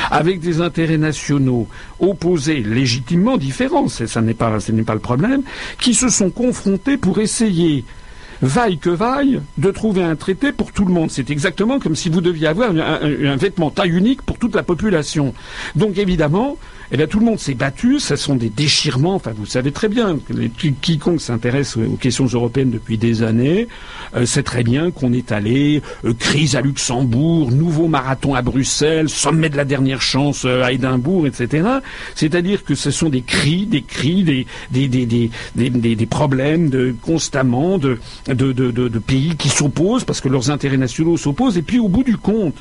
avec 0.10 0.40
des 0.40 0.62
intérêts 0.62 0.98
nationaux 0.98 1.68
opposés, 2.00 2.64
légitimement 2.64 3.36
différents, 3.36 3.90
ça 3.90 4.22
n'est 4.22 4.34
pas, 4.34 4.62
ce 4.62 4.72
n'est 4.72 4.84
pas 4.84 4.94
le 4.94 5.02
problème, 5.02 5.44
qui 5.82 5.94
se 5.94 6.08
sont 6.08 6.30
confrontés 6.30 6.96
pour 6.96 7.20
essayer 7.20 7.84
vaille 8.42 8.78
que 8.78 8.90
vaille, 8.90 9.42
de 9.58 9.70
trouver 9.72 10.04
un 10.04 10.16
traité 10.16 10.54
pour 10.54 10.72
tout 10.72 10.86
le 10.86 10.94
monde. 10.94 11.12
C'est 11.12 11.30
exactement 11.30 11.78
comme 11.80 11.98
si 11.98 12.08
vous 12.08 12.22
deviez 12.22 12.48
avoir 12.48 12.70
un, 12.72 13.02
un, 13.02 13.36
vêtement 13.36 13.70
taille 13.70 13.92
unique 13.92 14.22
pour 14.22 14.38
toute 14.38 14.56
la 14.56 14.64
population. 14.64 15.34
Donc 15.76 15.98
évidemment, 15.98 16.58
eh 16.92 16.98
bien, 16.98 17.08
tout 17.08 17.20
le 17.20 17.26
monde 17.26 17.40
s'est 17.40 17.54
battu. 17.54 18.00
Ce 18.00 18.16
sont 18.16 18.36
des 18.36 18.50
déchirements. 18.50 19.16
Enfin, 19.16 19.32
vous 19.36 19.46
savez 19.46 19.72
très 19.72 19.88
bien, 19.88 20.18
quiconque 20.82 21.22
s'intéresse 21.22 21.78
aux 21.78 21.98
questions 21.98 22.26
européennes 22.26 22.72
depuis 22.72 22.98
des 22.98 23.24
années 23.24 23.68
euh, 24.16 24.26
sait 24.26 24.44
très 24.44 24.64
bien 24.64 24.92
qu'on 24.92 25.14
est 25.14 25.32
allé 25.32 25.82
euh, 26.04 26.14
crise 26.14 26.56
à 26.56 26.62
Luxembourg, 26.62 27.52
nouveau 27.52 27.88
marathon 27.88 28.34
à 28.34 28.42
Bruxelles, 28.42 29.10
sommet 29.10 29.50
de 29.50 29.58
la 29.58 29.66
dernière 29.66 30.02
chance 30.02 30.46
euh, 30.46 30.64
à 30.64 30.72
Édimbourg, 30.72 31.28
etc. 31.28 31.68
C'est-à-dire 32.16 32.64
que 32.64 32.76
ce 32.76 32.92
sont 32.92 33.10
des 33.10 33.22
cris, 33.22 33.66
des 33.66 33.84
cris, 33.84 34.48
des 34.72 36.06
problèmes 36.10 36.96
constamment 37.02 37.78
de 37.78 39.00
pays 39.00 39.36
qui 39.38 39.50
s'opposent 39.50 40.04
parce 40.04 40.22
que 40.22 40.30
leurs 40.30 40.50
intérêts 40.50 40.78
nationaux 40.78 41.18
s'opposent. 41.18 41.58
Et 41.58 41.62
puis, 41.62 41.80
au 41.80 41.88
bout 41.88 42.04
du 42.04 42.18
compte, 42.18 42.56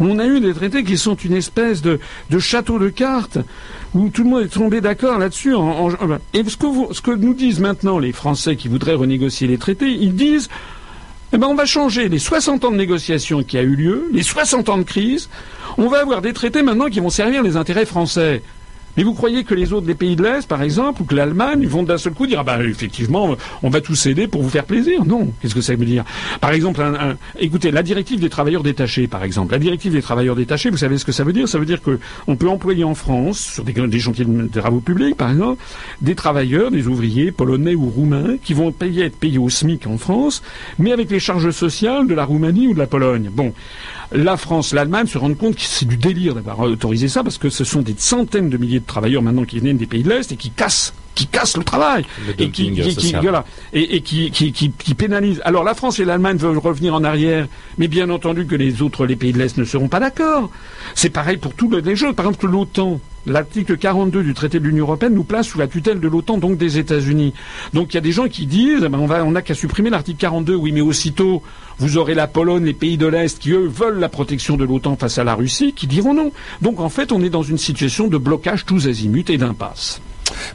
on 0.00 0.18
a 0.18 0.26
eu 0.26 0.40
des 0.40 0.54
traités 0.54 0.84
qui 0.84 0.96
sont 0.98 1.14
une 1.14 1.34
espèce 1.34 1.82
de, 1.82 1.98
château 2.38 2.78
de 2.78 2.88
cartes 2.88 3.38
où 3.94 4.08
tout 4.08 4.24
le 4.24 4.30
monde 4.30 4.42
est 4.42 4.48
tombé 4.48 4.80
d'accord 4.80 5.18
là-dessus. 5.18 5.54
et 6.32 6.44
ce 6.44 7.00
que, 7.00 7.14
nous 7.14 7.34
disent 7.34 7.60
maintenant 7.60 7.98
les 7.98 8.12
Français 8.12 8.56
qui 8.56 8.68
voudraient 8.68 8.94
renégocier 8.94 9.46
les 9.46 9.58
traités, 9.58 9.90
ils 9.90 10.14
disent 10.14 10.48
eh 11.32 11.38
ben 11.38 11.48
on 11.48 11.54
va 11.54 11.66
changer 11.66 12.08
les 12.08 12.18
60 12.20 12.64
ans 12.64 12.70
de 12.70 12.76
négociation 12.76 13.42
qui 13.42 13.58
a 13.58 13.62
eu 13.62 13.74
lieu, 13.74 14.08
les 14.12 14.22
60 14.22 14.68
ans 14.68 14.78
de 14.78 14.84
crise. 14.84 15.28
On 15.78 15.88
va 15.88 16.00
avoir 16.00 16.22
des 16.22 16.32
traités 16.32 16.62
maintenant 16.62 16.86
qui 16.86 17.00
vont 17.00 17.10
servir 17.10 17.42
les 17.42 17.56
intérêts 17.56 17.86
français. 17.86 18.42
Mais 18.96 19.02
vous 19.02 19.14
croyez 19.14 19.44
que 19.44 19.54
les 19.54 19.72
autres, 19.72 19.86
les 19.86 19.94
pays 19.94 20.16
de 20.16 20.22
l'Est, 20.22 20.46
par 20.46 20.62
exemple, 20.62 21.02
ou 21.02 21.04
que 21.04 21.14
l'Allemagne, 21.14 21.66
vont 21.66 21.82
d'un 21.82 21.98
seul 21.98 22.12
coup 22.12 22.26
dire 22.26 22.40
ah 22.40 22.44
ben 22.44 22.60
effectivement, 22.62 23.36
on 23.62 23.70
va 23.70 23.80
tous 23.80 24.06
aider 24.06 24.26
pour 24.26 24.42
vous 24.42 24.50
faire 24.50 24.64
plaisir. 24.64 25.04
Non. 25.04 25.32
Qu'est-ce 25.40 25.54
que 25.54 25.60
ça 25.60 25.74
veut 25.74 25.84
dire? 25.84 26.04
Par 26.40 26.52
exemple, 26.52 26.82
écoutez, 27.38 27.70
la 27.70 27.82
directive 27.82 28.20
des 28.20 28.28
travailleurs 28.28 28.62
détachés, 28.62 29.06
par 29.06 29.24
exemple, 29.24 29.52
la 29.52 29.58
directive 29.58 29.92
des 29.92 30.02
travailleurs 30.02 30.36
détachés, 30.36 30.70
vous 30.70 30.76
savez 30.76 30.98
ce 30.98 31.04
que 31.04 31.12
ça 31.12 31.24
veut 31.24 31.32
dire? 31.32 31.48
Ça 31.48 31.58
veut 31.58 31.66
dire 31.66 31.82
que 31.82 31.98
on 32.26 32.36
peut 32.36 32.48
employer 32.48 32.84
en 32.84 32.94
France, 32.94 33.38
sur 33.38 33.64
des, 33.64 33.72
des 33.72 33.98
chantiers 33.98 34.24
de 34.24 34.60
travaux 34.60 34.80
publics, 34.80 35.16
par 35.16 35.30
exemple, 35.30 35.62
des 36.00 36.14
travailleurs, 36.14 36.70
des 36.70 36.86
ouvriers 36.86 37.32
polonais 37.32 37.74
ou 37.74 37.88
roumains 37.88 38.36
qui 38.42 38.54
vont 38.54 38.68
être 38.68 39.16
payés 39.18 39.38
au 39.38 39.48
SMIC 39.48 39.86
en 39.86 39.98
France, 39.98 40.42
mais 40.78 40.92
avec 40.92 41.10
les 41.10 41.20
charges 41.20 41.50
sociales 41.50 42.06
de 42.06 42.14
la 42.14 42.24
Roumanie 42.24 42.68
ou 42.68 42.74
de 42.74 42.78
la 42.78 42.86
Pologne. 42.86 43.30
Bon, 43.32 43.52
la 44.14 44.36
France, 44.36 44.72
l'Allemagne 44.72 45.06
se 45.06 45.18
rendent 45.18 45.36
compte 45.36 45.56
que 45.56 45.60
c'est 45.60 45.86
du 45.86 45.96
délire 45.96 46.34
d'avoir 46.34 46.60
autorisé 46.60 47.08
ça 47.08 47.22
parce 47.22 47.36
que 47.36 47.50
ce 47.50 47.64
sont 47.64 47.82
des 47.82 47.94
centaines 47.98 48.48
de 48.48 48.56
milliers 48.56 48.80
de 48.80 48.86
travailleurs 48.86 49.22
maintenant 49.22 49.44
qui 49.44 49.58
viennent 49.58 49.76
des 49.76 49.86
pays 49.86 50.02
de 50.02 50.08
l'Est 50.08 50.32
et 50.32 50.36
qui 50.36 50.50
cassent 50.50 50.94
qui 51.14 51.26
cassent 51.28 51.56
le 51.56 51.62
travail 51.62 52.04
et 52.38 52.50
qui, 52.50 54.94
pénalisent. 54.96 55.42
Alors 55.44 55.62
la 55.62 55.74
France 55.74 56.00
et 56.00 56.04
l'Allemagne 56.04 56.38
veulent 56.38 56.58
revenir 56.58 56.94
en 56.94 57.04
arrière, 57.04 57.46
mais 57.78 57.86
bien 57.86 58.10
entendu 58.10 58.46
que 58.46 58.56
les 58.56 58.82
autres, 58.82 59.06
les 59.06 59.14
pays 59.14 59.32
de 59.32 59.38
l'Est, 59.38 59.56
ne 59.56 59.64
seront 59.64 59.88
pas 59.88 60.00
d'accord. 60.00 60.50
C'est 60.96 61.10
pareil 61.10 61.36
pour 61.36 61.54
tous 61.54 61.70
les 61.70 61.94
jeux. 61.94 62.12
Par 62.12 62.26
exemple, 62.26 62.48
l'OTAN, 62.48 63.00
l'article 63.26 63.76
42 63.76 64.22
du 64.22 64.34
traité 64.34 64.60
de 64.60 64.64
l'Union 64.64 64.84
européenne 64.84 65.14
nous 65.14 65.24
place 65.24 65.48
sous 65.48 65.58
la 65.58 65.66
tutelle 65.66 66.00
de 66.00 66.08
l'OTAN, 66.08 66.38
donc 66.38 66.56
des 66.56 66.78
États-Unis. 66.78 67.34
Donc 67.72 67.92
il 67.92 67.96
y 67.96 67.98
a 67.98 68.02
des 68.02 68.12
gens 68.12 68.28
qui 68.28 68.46
disent, 68.46 68.82
eh 68.84 68.88
ben, 68.88 68.98
on 68.98 69.30
n'a 69.30 69.42
qu'à 69.42 69.54
supprimer 69.54 69.90
l'article 69.90 70.18
42. 70.18 70.54
Oui, 70.54 70.72
mais 70.72 70.80
aussitôt, 70.80 71.42
vous 71.78 71.98
aurez 71.98 72.14
la 72.14 72.26
Pologne, 72.26 72.64
les 72.64 72.74
pays 72.74 72.96
de 72.96 73.06
l'Est 73.06 73.38
qui 73.38 73.52
eux 73.52 73.66
veulent 73.66 73.98
la 73.98 74.08
protection 74.08 74.56
de 74.56 74.64
l'OTAN 74.64 74.96
face 74.96 75.18
à 75.18 75.24
la 75.24 75.34
Russie, 75.34 75.72
qui 75.72 75.86
diront 75.86 76.14
non. 76.14 76.32
Donc 76.62 76.80
en 76.80 76.88
fait, 76.88 77.12
on 77.12 77.22
est 77.22 77.30
dans 77.30 77.42
une 77.42 77.58
situation 77.58 78.08
de 78.08 78.18
blocage 78.18 78.64
tous 78.64 78.86
azimuts 78.88 79.24
et 79.28 79.38
d'impasse. 79.38 80.00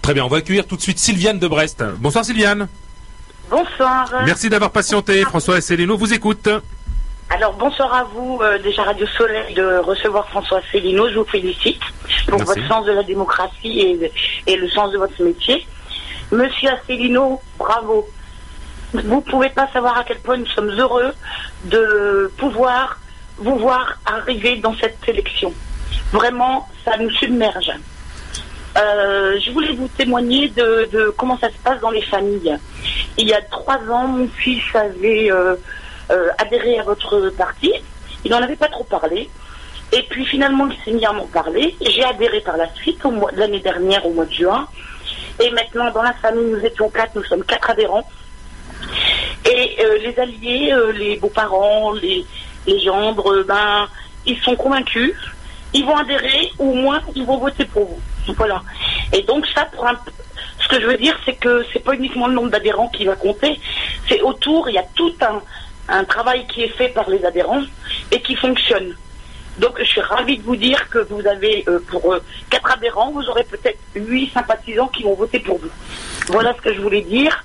Très 0.01 0.13
bien, 0.13 0.25
on 0.25 0.29
va 0.29 0.37
accueillir 0.37 0.65
tout 0.65 0.75
de 0.75 0.81
suite 0.81 0.99
Sylviane 0.99 1.39
de 1.39 1.47
Brest. 1.47 1.83
Bonsoir 1.99 2.25
Sylviane. 2.25 2.67
Bonsoir. 3.49 4.11
Merci 4.25 4.49
d'avoir 4.49 4.71
patienté. 4.71 5.21
François 5.21 5.55
Asselineau 5.55 5.97
vous 5.97 6.13
écoute. 6.13 6.49
Alors 7.31 7.53
bonsoir 7.53 7.93
à 7.93 8.03
vous, 8.05 8.39
euh, 8.41 8.57
déjà 8.57 8.83
Radio 8.83 9.05
Soleil, 9.05 9.53
de 9.53 9.77
recevoir 9.77 10.27
François 10.29 10.59
Asselineau. 10.59 11.09
Je 11.09 11.19
vous 11.19 11.25
félicite 11.25 11.81
pour 12.27 12.39
votre 12.39 12.67
sens 12.67 12.85
de 12.87 12.91
la 12.91 13.03
démocratie 13.03 13.99
et, 14.47 14.55
le 14.55 14.69
sens 14.69 14.91
de 14.91 14.97
votre 14.97 15.21
métier. 15.21 15.65
Monsieur 16.31 16.69
Asselineau, 16.71 17.39
bravo. 17.59 18.07
Vous 18.93 19.01
ne 19.01 19.21
pouvez 19.21 19.49
pas 19.49 19.67
savoir 19.71 19.99
à 19.99 20.03
quel 20.03 20.17
point 20.19 20.37
nous 20.37 20.47
sommes 20.47 20.71
heureux 20.71 21.13
de 21.65 22.31
pouvoir 22.37 22.99
vous 23.37 23.57
voir 23.57 23.99
arriver 24.07 24.55
dans 24.57 24.75
cette 24.75 25.07
élection. 25.07 25.53
Vraiment, 26.11 26.67
ça 26.83 26.97
nous 26.97 27.11
submerge. 27.11 27.71
Euh, 28.75 29.39
je 29.39 29.51
voulais 29.51 29.73
vous 29.73 29.87
témoigner 29.89 30.49
de, 30.49 31.13
comment 31.15 31.37
ça 31.37 31.49
se 31.49 31.57
passe 31.63 31.79
dans 31.79 31.91
les 31.91 32.01
familles. 32.01 32.57
Il 33.17 33.27
y 33.27 33.33
a 33.33 33.41
trois 33.41 33.79
ans, 33.91 34.07
mon 34.07 34.27
fils 34.27 34.63
avait 34.73 35.31
euh, 35.31 35.55
euh, 36.11 36.29
adhéré 36.37 36.79
à 36.79 36.83
votre 36.83 37.29
parti. 37.29 37.73
Il 38.25 38.31
n'en 38.31 38.41
avait 38.41 38.55
pas 38.55 38.67
trop 38.67 38.83
parlé. 38.83 39.29
Et 39.91 40.03
puis 40.03 40.25
finalement, 40.25 40.67
il 40.67 40.77
s'est 40.83 40.91
mis 40.91 41.05
à 41.05 41.11
m'en 41.11 41.27
parler. 41.27 41.75
J'ai 41.81 42.03
adhéré 42.03 42.41
par 42.41 42.57
la 42.57 42.73
suite, 42.75 43.01
l'année 43.33 43.59
dernière, 43.59 44.05
au 44.05 44.11
mois 44.11 44.25
de 44.25 44.33
juin. 44.33 44.67
Et 45.39 45.49
maintenant, 45.51 45.89
dans 45.91 46.03
la 46.03 46.13
famille, 46.13 46.51
nous 46.51 46.63
étions 46.63 46.89
quatre, 46.89 47.15
nous 47.15 47.23
sommes 47.23 47.43
quatre 47.43 47.69
adhérents. 47.71 48.07
Et 49.45 49.77
les 50.03 50.19
alliés, 50.19 50.75
les 50.93 51.17
beaux-parents, 51.17 51.93
les, 51.93 52.25
les 52.67 52.79
gendres, 52.81 53.43
ben, 53.47 53.87
ils 54.25 54.37
sont 54.41 54.55
convaincus. 54.55 55.15
Ils 55.73 55.85
vont 55.85 55.95
adhérer, 55.95 56.51
ou 56.59 56.71
au 56.71 56.75
moins, 56.75 57.01
ils 57.15 57.25
vont 57.25 57.37
voter 57.37 57.65
pour 57.65 57.85
vous. 57.85 58.33
Voilà. 58.35 58.61
Et 59.13 59.21
donc 59.23 59.45
ça, 59.47 59.65
pour 59.65 59.87
un, 59.87 59.97
ce 60.59 60.67
que 60.67 60.81
je 60.81 60.85
veux 60.87 60.97
dire, 60.97 61.17
c'est 61.25 61.35
que 61.35 61.65
c'est 61.71 61.79
pas 61.79 61.93
uniquement 61.93 62.27
le 62.27 62.33
nombre 62.33 62.49
d'adhérents 62.49 62.89
qui 62.89 63.05
va 63.05 63.15
compter, 63.15 63.59
c'est 64.07 64.21
autour, 64.21 64.69
il 64.69 64.75
y 64.75 64.77
a 64.77 64.85
tout 64.95 65.13
un, 65.21 65.41
un 65.89 66.03
travail 66.03 66.45
qui 66.47 66.63
est 66.63 66.69
fait 66.77 66.89
par 66.89 67.09
les 67.09 67.23
adhérents 67.25 67.63
et 68.11 68.21
qui 68.21 68.35
fonctionne. 68.35 68.95
Donc 69.57 69.77
je 69.79 69.83
suis 69.83 70.01
ravie 70.01 70.37
de 70.37 70.43
vous 70.43 70.55
dire 70.55 70.89
que 70.89 70.99
vous 71.09 71.25
avez 71.27 71.65
euh, 71.67 71.79
pour 71.87 72.13
euh, 72.13 72.23
quatre 72.49 72.71
adhérents, 72.71 73.11
vous 73.11 73.27
aurez 73.27 73.43
peut-être 73.43 73.79
huit 73.95 74.31
sympathisants 74.33 74.87
qui 74.87 75.03
vont 75.03 75.15
voter 75.15 75.39
pour 75.39 75.59
vous. 75.59 75.69
Voilà 76.27 76.53
ce 76.53 76.61
que 76.61 76.73
je 76.73 76.79
voulais 76.79 77.01
dire. 77.01 77.43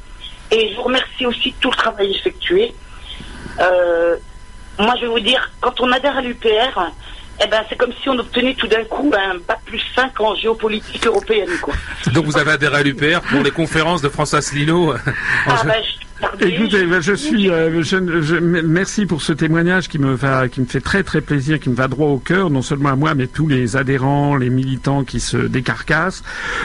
Et 0.50 0.70
je 0.70 0.76
vous 0.76 0.82
remercie 0.82 1.26
aussi 1.26 1.50
de 1.50 1.56
tout 1.60 1.70
le 1.70 1.76
travail 1.76 2.14
effectué. 2.14 2.74
Euh, 3.60 4.16
moi, 4.78 4.94
je 4.96 5.02
vais 5.02 5.12
vous 5.12 5.20
dire, 5.20 5.50
quand 5.60 5.80
on 5.80 5.90
adhère 5.90 6.16
à 6.16 6.20
l'UPR, 6.20 6.92
eh 7.42 7.46
ben, 7.48 7.64
c'est 7.68 7.76
comme 7.76 7.92
si 8.02 8.08
on 8.08 8.18
obtenait 8.18 8.54
tout 8.54 8.68
d'un 8.68 8.84
coup 8.84 9.10
un 9.16 9.38
bac 9.38 9.58
plus 9.64 9.82
5 9.94 10.20
en 10.20 10.34
géopolitique 10.36 11.06
européenne. 11.06 11.50
Quoi. 11.60 11.74
Donc 12.12 12.26
vous 12.26 12.38
avez 12.38 12.52
adhéré 12.52 12.76
à 12.76 12.82
l'UPR 12.82 13.20
pour 13.28 13.42
les 13.42 13.50
conférences 13.50 14.02
de 14.02 14.08
François 14.08 14.38
Asselineau 14.38 14.94
ah, 15.46 15.62
ben, 15.64 15.82
Écoutez, 16.40 16.84
ben, 16.86 17.00
je 17.00 17.12
suis, 17.12 17.50
euh, 17.50 17.82
je, 17.82 18.36
merci 18.36 19.04
pour 19.04 19.20
ce 19.22 19.32
témoignage 19.32 19.88
qui 19.88 19.98
me 19.98 20.14
va, 20.14 20.48
qui 20.48 20.60
me 20.60 20.66
fait 20.66 20.80
très 20.80 21.02
très 21.02 21.20
plaisir, 21.20 21.58
qui 21.58 21.70
me 21.70 21.74
va 21.74 21.88
droit 21.88 22.08
au 22.08 22.18
cœur, 22.18 22.50
non 22.50 22.62
seulement 22.62 22.90
à 22.90 22.96
moi, 22.96 23.14
mais 23.14 23.26
tous 23.26 23.48
les 23.48 23.76
adhérents, 23.76 24.36
les 24.36 24.50
militants 24.50 25.04
qui 25.04 25.20
se 25.20 25.36
décarcassent. 25.36 26.22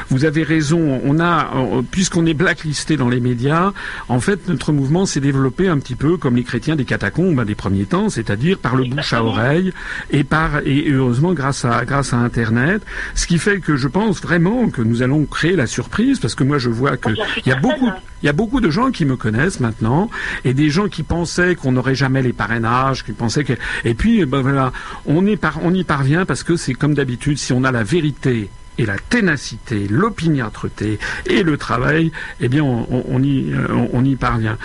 Vous 0.09 0.25
avez 0.25 0.43
raison. 0.43 1.01
On 1.03 1.19
a, 1.19 1.49
puisqu'on 1.91 2.25
est 2.25 2.33
blacklisté 2.33 2.95
dans 2.95 3.09
les 3.09 3.19
médias, 3.19 3.73
en 4.07 4.19
fait, 4.19 4.47
notre 4.47 4.71
mouvement 4.71 5.05
s'est 5.05 5.19
développé 5.19 5.67
un 5.67 5.79
petit 5.79 5.95
peu 5.95 6.17
comme 6.17 6.35
les 6.35 6.43
chrétiens 6.43 6.75
des 6.75 6.85
catacombes 6.85 7.43
des 7.43 7.55
premiers 7.55 7.85
temps, 7.85 8.09
c'est-à-dire 8.09 8.59
par 8.59 8.75
le 8.75 8.85
bouche 8.85 9.13
à 9.13 9.23
oreille 9.23 9.73
et 10.11 10.23
par 10.23 10.59
et 10.65 10.91
heureusement 10.91 11.33
grâce 11.33 11.65
à 11.65 11.85
grâce 11.85 12.13
à 12.13 12.17
Internet, 12.17 12.83
ce 13.15 13.25
qui 13.27 13.39
fait 13.39 13.59
que 13.59 13.75
je 13.75 13.87
pense 13.87 14.21
vraiment 14.21 14.69
que 14.69 14.81
nous 14.81 15.01
allons 15.01 15.25
créer 15.25 15.55
la 15.55 15.67
surprise, 15.67 16.19
parce 16.19 16.35
que 16.35 16.43
moi 16.43 16.57
je 16.57 16.69
vois 16.69 16.97
que 16.97 17.09
il 17.45 17.49
y 17.49 17.51
a 17.51 17.55
beaucoup 17.55 17.89
il 18.21 18.25
y 18.25 18.29
a 18.29 18.33
beaucoup 18.33 18.59
de 18.59 18.69
gens 18.69 18.91
qui 18.91 19.05
me 19.05 19.15
connaissent 19.15 19.38
maintenant 19.59 20.09
et 20.45 20.53
des 20.53 20.69
gens 20.69 20.87
qui 20.87 21.03
pensaient 21.03 21.55
qu'on 21.55 21.71
n'aurait 21.71 21.95
jamais 21.95 22.21
les 22.21 22.33
parrainages, 22.33 23.03
qui 23.03 23.11
pensaient 23.11 23.43
que 23.43 23.53
et 23.85 23.93
puis 23.93 24.25
ben 24.25 24.41
voilà, 24.41 24.71
on 25.05 25.25
y 25.25 25.83
parvient 25.83 26.25
parce 26.25 26.43
que 26.43 26.55
c'est 26.55 26.73
comme 26.73 26.93
d'habitude 26.93 27.37
si 27.37 27.53
on 27.53 27.63
a 27.63 27.71
la 27.71 27.83
vérité 27.83 28.49
et 28.79 28.85
la 28.85 28.97
ténacité, 28.97 29.87
l'opiniâtreté 29.89 30.99
et 31.25 31.43
le 31.43 31.57
travail, 31.57 32.11
eh 32.39 32.47
bien 32.47 32.63
on, 32.63 33.21
y 33.21 33.53
on, 33.91 34.05
y 34.05 34.15
parvient. 34.15 34.57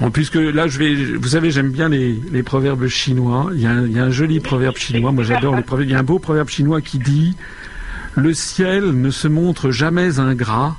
En 0.00 0.12
plus 0.12 0.30
que 0.30 0.38
là, 0.38 0.68
je 0.68 0.78
vais, 0.78 0.94
vous 0.94 1.28
savez, 1.28 1.50
j'aime 1.50 1.70
bien 1.70 1.88
les, 1.88 2.42
proverbes 2.44 2.86
chinois. 2.86 3.50
Il 3.52 3.60
y, 3.60 3.66
a 3.66 3.70
un, 3.70 3.84
il 3.84 3.92
y, 3.92 3.98
a 3.98 4.04
un, 4.04 4.10
joli 4.10 4.38
proverbe 4.38 4.76
chinois. 4.76 5.10
Moi, 5.10 5.24
j'adore 5.24 5.56
les 5.56 5.62
proverbes. 5.62 5.88
Il 5.88 5.92
y 5.92 5.96
a 5.96 5.98
un 5.98 6.04
beau 6.04 6.20
proverbe 6.20 6.48
chinois 6.48 6.80
qui 6.80 6.98
dit 6.98 7.34
le 8.14 8.32
ciel 8.32 8.92
ne 8.92 9.10
se 9.10 9.26
montre 9.26 9.72
jamais 9.72 10.20
ingrat 10.20 10.76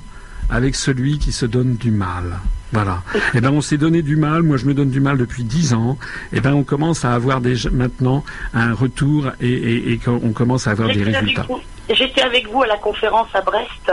avec 0.50 0.76
celui 0.76 1.20
qui 1.20 1.34
se 1.34 1.46
donne 1.46 1.76
du 1.76 1.92
mal. 1.92 2.40
Voilà. 2.72 3.02
Eh 3.34 3.42
ben, 3.42 3.52
on 3.52 3.62
s'est 3.62 3.78
donné 3.78 4.02
du 4.02 4.16
mal. 4.16 4.44
Moi, 4.44 4.58
je 4.58 4.66
me 4.66 4.74
donne 4.74 4.90
du 4.90 5.00
mal 5.00 5.18
depuis 5.18 5.44
dix 5.44 5.74
ans. 5.74 5.98
Eh 6.34 6.40
ben, 6.40 6.54
on 6.54 6.64
commence 6.64 7.04
à 7.04 7.14
avoir 7.14 7.42
déjà 7.42 7.70
maintenant 7.72 8.24
un 8.54 8.74
retour 8.74 9.32
et, 9.42 9.50
et, 9.50 9.94
et 9.94 10.00
on 10.08 10.32
commence 10.34 10.68
à 10.68 10.72
avoir 10.72 10.90
des 10.90 11.04
résultats. 11.04 11.48
J'étais 11.90 12.22
avec 12.22 12.48
vous 12.48 12.62
à 12.62 12.68
la 12.68 12.78
conférence 12.78 13.30
à 13.34 13.42
Brest 13.42 13.92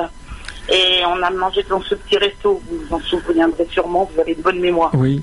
et 0.70 1.02
on 1.06 1.22
a 1.22 1.30
mangé 1.30 1.64
dans 1.68 1.80
ce 1.80 1.94
petit 1.94 2.18
resto. 2.18 2.60
Vous 2.68 2.78
vous 2.88 2.94
en 2.96 3.00
souviendrez 3.00 3.66
sûrement. 3.70 4.10
Vous 4.12 4.20
avez 4.20 4.32
une 4.32 4.42
bonne 4.42 4.60
mémoire. 4.60 4.90
Oui. 4.94 5.22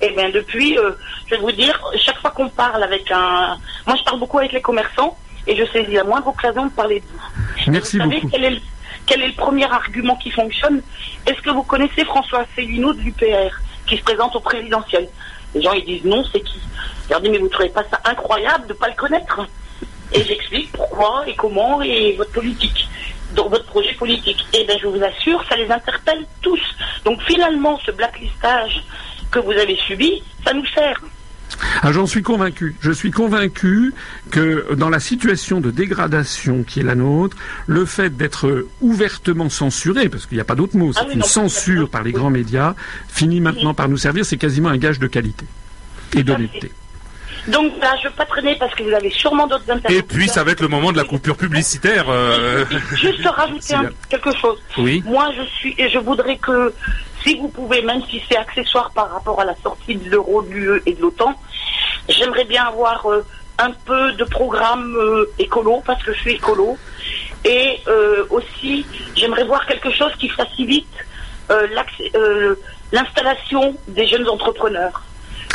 Eh 0.00 0.10
bien, 0.16 0.30
depuis, 0.30 0.76
euh, 0.78 0.92
je 1.26 1.36
vais 1.36 1.40
vous 1.40 1.52
dire, 1.52 1.80
chaque 2.04 2.18
fois 2.18 2.30
qu'on 2.30 2.48
parle 2.48 2.82
avec 2.82 3.10
un, 3.12 3.56
moi, 3.86 3.96
je 3.96 4.02
parle 4.04 4.18
beaucoup 4.18 4.38
avec 4.38 4.52
les 4.52 4.60
commerçants 4.60 5.16
et 5.46 5.56
je 5.56 5.64
saisis 5.66 5.92
la 5.94 6.04
moindre 6.04 6.28
occasion 6.28 6.66
de 6.66 6.70
parler 6.70 7.00
de 7.00 7.04
vous. 7.06 7.70
Merci 7.70 7.98
vous 7.98 8.02
savez 8.04 8.16
beaucoup. 8.16 8.28
Quel 8.32 8.44
est 8.44 8.50
le 8.50 8.60
quel 9.06 9.22
est 9.22 9.28
le 9.28 9.34
premier 9.34 9.70
argument 9.70 10.16
qui 10.16 10.30
fonctionne 10.30 10.80
Est-ce 11.26 11.40
que 11.42 11.50
vous 11.50 11.62
connaissez 11.62 12.04
François 12.04 12.40
Asselineau 12.40 12.92
de 12.92 13.00
l'UPR, 13.00 13.60
qui 13.86 13.96
se 13.96 14.02
présente 14.02 14.34
au 14.36 14.40
présidentiel 14.40 15.08
Les 15.54 15.62
gens, 15.62 15.72
ils 15.72 15.84
disent 15.84 16.04
non, 16.04 16.24
c'est 16.32 16.40
qui 16.40 16.60
dis, 17.20 17.30
mais 17.30 17.38
vous 17.38 17.44
ne 17.44 17.50
trouvez 17.50 17.68
pas 17.68 17.84
ça 17.90 18.00
incroyable 18.04 18.66
de 18.66 18.72
ne 18.72 18.78
pas 18.78 18.88
le 18.88 18.94
connaître 18.94 19.46
Et 20.12 20.22
j'explique 20.22 20.72
pourquoi 20.72 21.24
et 21.26 21.34
comment 21.34 21.82
et 21.82 22.14
votre 22.16 22.32
politique, 22.32 22.88
votre 23.34 23.66
projet 23.66 23.94
politique. 23.94 24.44
Et 24.54 24.64
bien, 24.64 24.76
je 24.80 24.86
vous 24.86 25.02
assure, 25.02 25.42
ça 25.48 25.56
les 25.56 25.70
interpelle 25.70 26.24
tous. 26.40 26.60
Donc 27.04 27.20
finalement, 27.22 27.78
ce 27.84 27.90
blacklistage 27.90 28.82
que 29.30 29.38
vous 29.38 29.52
avez 29.52 29.76
subi, 29.76 30.22
ça 30.44 30.52
nous 30.52 30.66
sert. 30.66 31.00
Ah, 31.82 31.92
j'en 31.92 32.06
suis 32.06 32.22
convaincu. 32.22 32.74
Je 32.80 32.92
suis 32.92 33.10
convaincu 33.10 33.94
que 34.30 34.74
dans 34.74 34.88
la 34.88 35.00
situation 35.00 35.60
de 35.60 35.70
dégradation 35.70 36.62
qui 36.62 36.80
est 36.80 36.84
la 36.84 36.94
nôtre, 36.94 37.36
le 37.66 37.84
fait 37.84 38.16
d'être 38.16 38.66
ouvertement 38.80 39.48
censuré, 39.48 40.08
parce 40.08 40.26
qu'il 40.26 40.36
n'y 40.36 40.42
a 40.42 40.44
pas 40.44 40.54
d'autre 40.54 40.76
mot, 40.76 40.92
c'est 40.92 41.00
ah 41.08 41.12
une 41.12 41.22
censure 41.22 41.88
par 41.88 42.02
les 42.02 42.12
grands 42.12 42.30
médias, 42.30 42.74
finit 43.08 43.40
maintenant 43.40 43.74
par 43.74 43.88
nous 43.88 43.96
servir. 43.96 44.24
C'est 44.24 44.36
quasiment 44.36 44.68
un 44.68 44.78
gage 44.78 44.98
de 44.98 45.06
qualité 45.06 45.46
et 46.14 46.22
d'honnêteté. 46.22 46.70
Donc 47.48 47.72
là, 47.80 47.94
je 48.00 48.06
ne 48.06 48.10
veux 48.10 48.16
pas 48.16 48.24
traîner 48.26 48.54
parce 48.58 48.72
que 48.74 48.84
vous 48.84 48.92
avez 48.92 49.10
sûrement 49.10 49.46
d'autres 49.46 49.68
intérêts. 49.68 49.96
Et 49.96 50.02
puis, 50.02 50.28
ça 50.28 50.44
va 50.44 50.52
être 50.52 50.60
le 50.60 50.68
moment 50.68 50.92
de 50.92 50.96
la 50.96 51.04
coupure 51.04 51.36
publicitaire. 51.36 52.04
Euh. 52.08 52.64
Juste 52.94 53.26
rajouter 53.26 53.74
quelque 54.08 54.36
chose. 54.36 54.58
Oui. 54.78 55.02
Moi, 55.04 55.28
je 55.36 55.42
suis 55.56 55.74
et 55.76 55.88
je 55.88 55.98
voudrais 55.98 56.36
que 56.36 56.72
si 57.22 57.38
vous 57.38 57.48
pouvez, 57.48 57.82
même 57.82 58.02
si 58.10 58.22
c'est 58.28 58.36
accessoire 58.36 58.90
par 58.92 59.10
rapport 59.10 59.40
à 59.40 59.44
la 59.44 59.54
sortie 59.62 59.96
de 59.96 60.10
l'euro, 60.10 60.42
de 60.42 60.48
l'UE 60.48 60.82
et 60.86 60.94
de 60.94 61.00
l'OTAN, 61.00 61.34
j'aimerais 62.08 62.44
bien 62.44 62.64
avoir 62.64 63.06
euh, 63.06 63.24
un 63.58 63.70
peu 63.70 64.12
de 64.12 64.24
programme 64.24 64.94
euh, 64.96 65.30
écolo, 65.38 65.82
parce 65.84 66.02
que 66.02 66.12
je 66.12 66.20
suis 66.20 66.32
écolo. 66.32 66.76
Et 67.44 67.80
euh, 67.88 68.24
aussi, 68.30 68.86
j'aimerais 69.16 69.44
voir 69.44 69.66
quelque 69.66 69.90
chose 69.90 70.12
qui 70.18 70.28
facilite 70.28 70.86
l'installation 72.92 73.76
des 73.88 74.06
jeunes 74.06 74.26
entrepreneurs. 74.26 75.02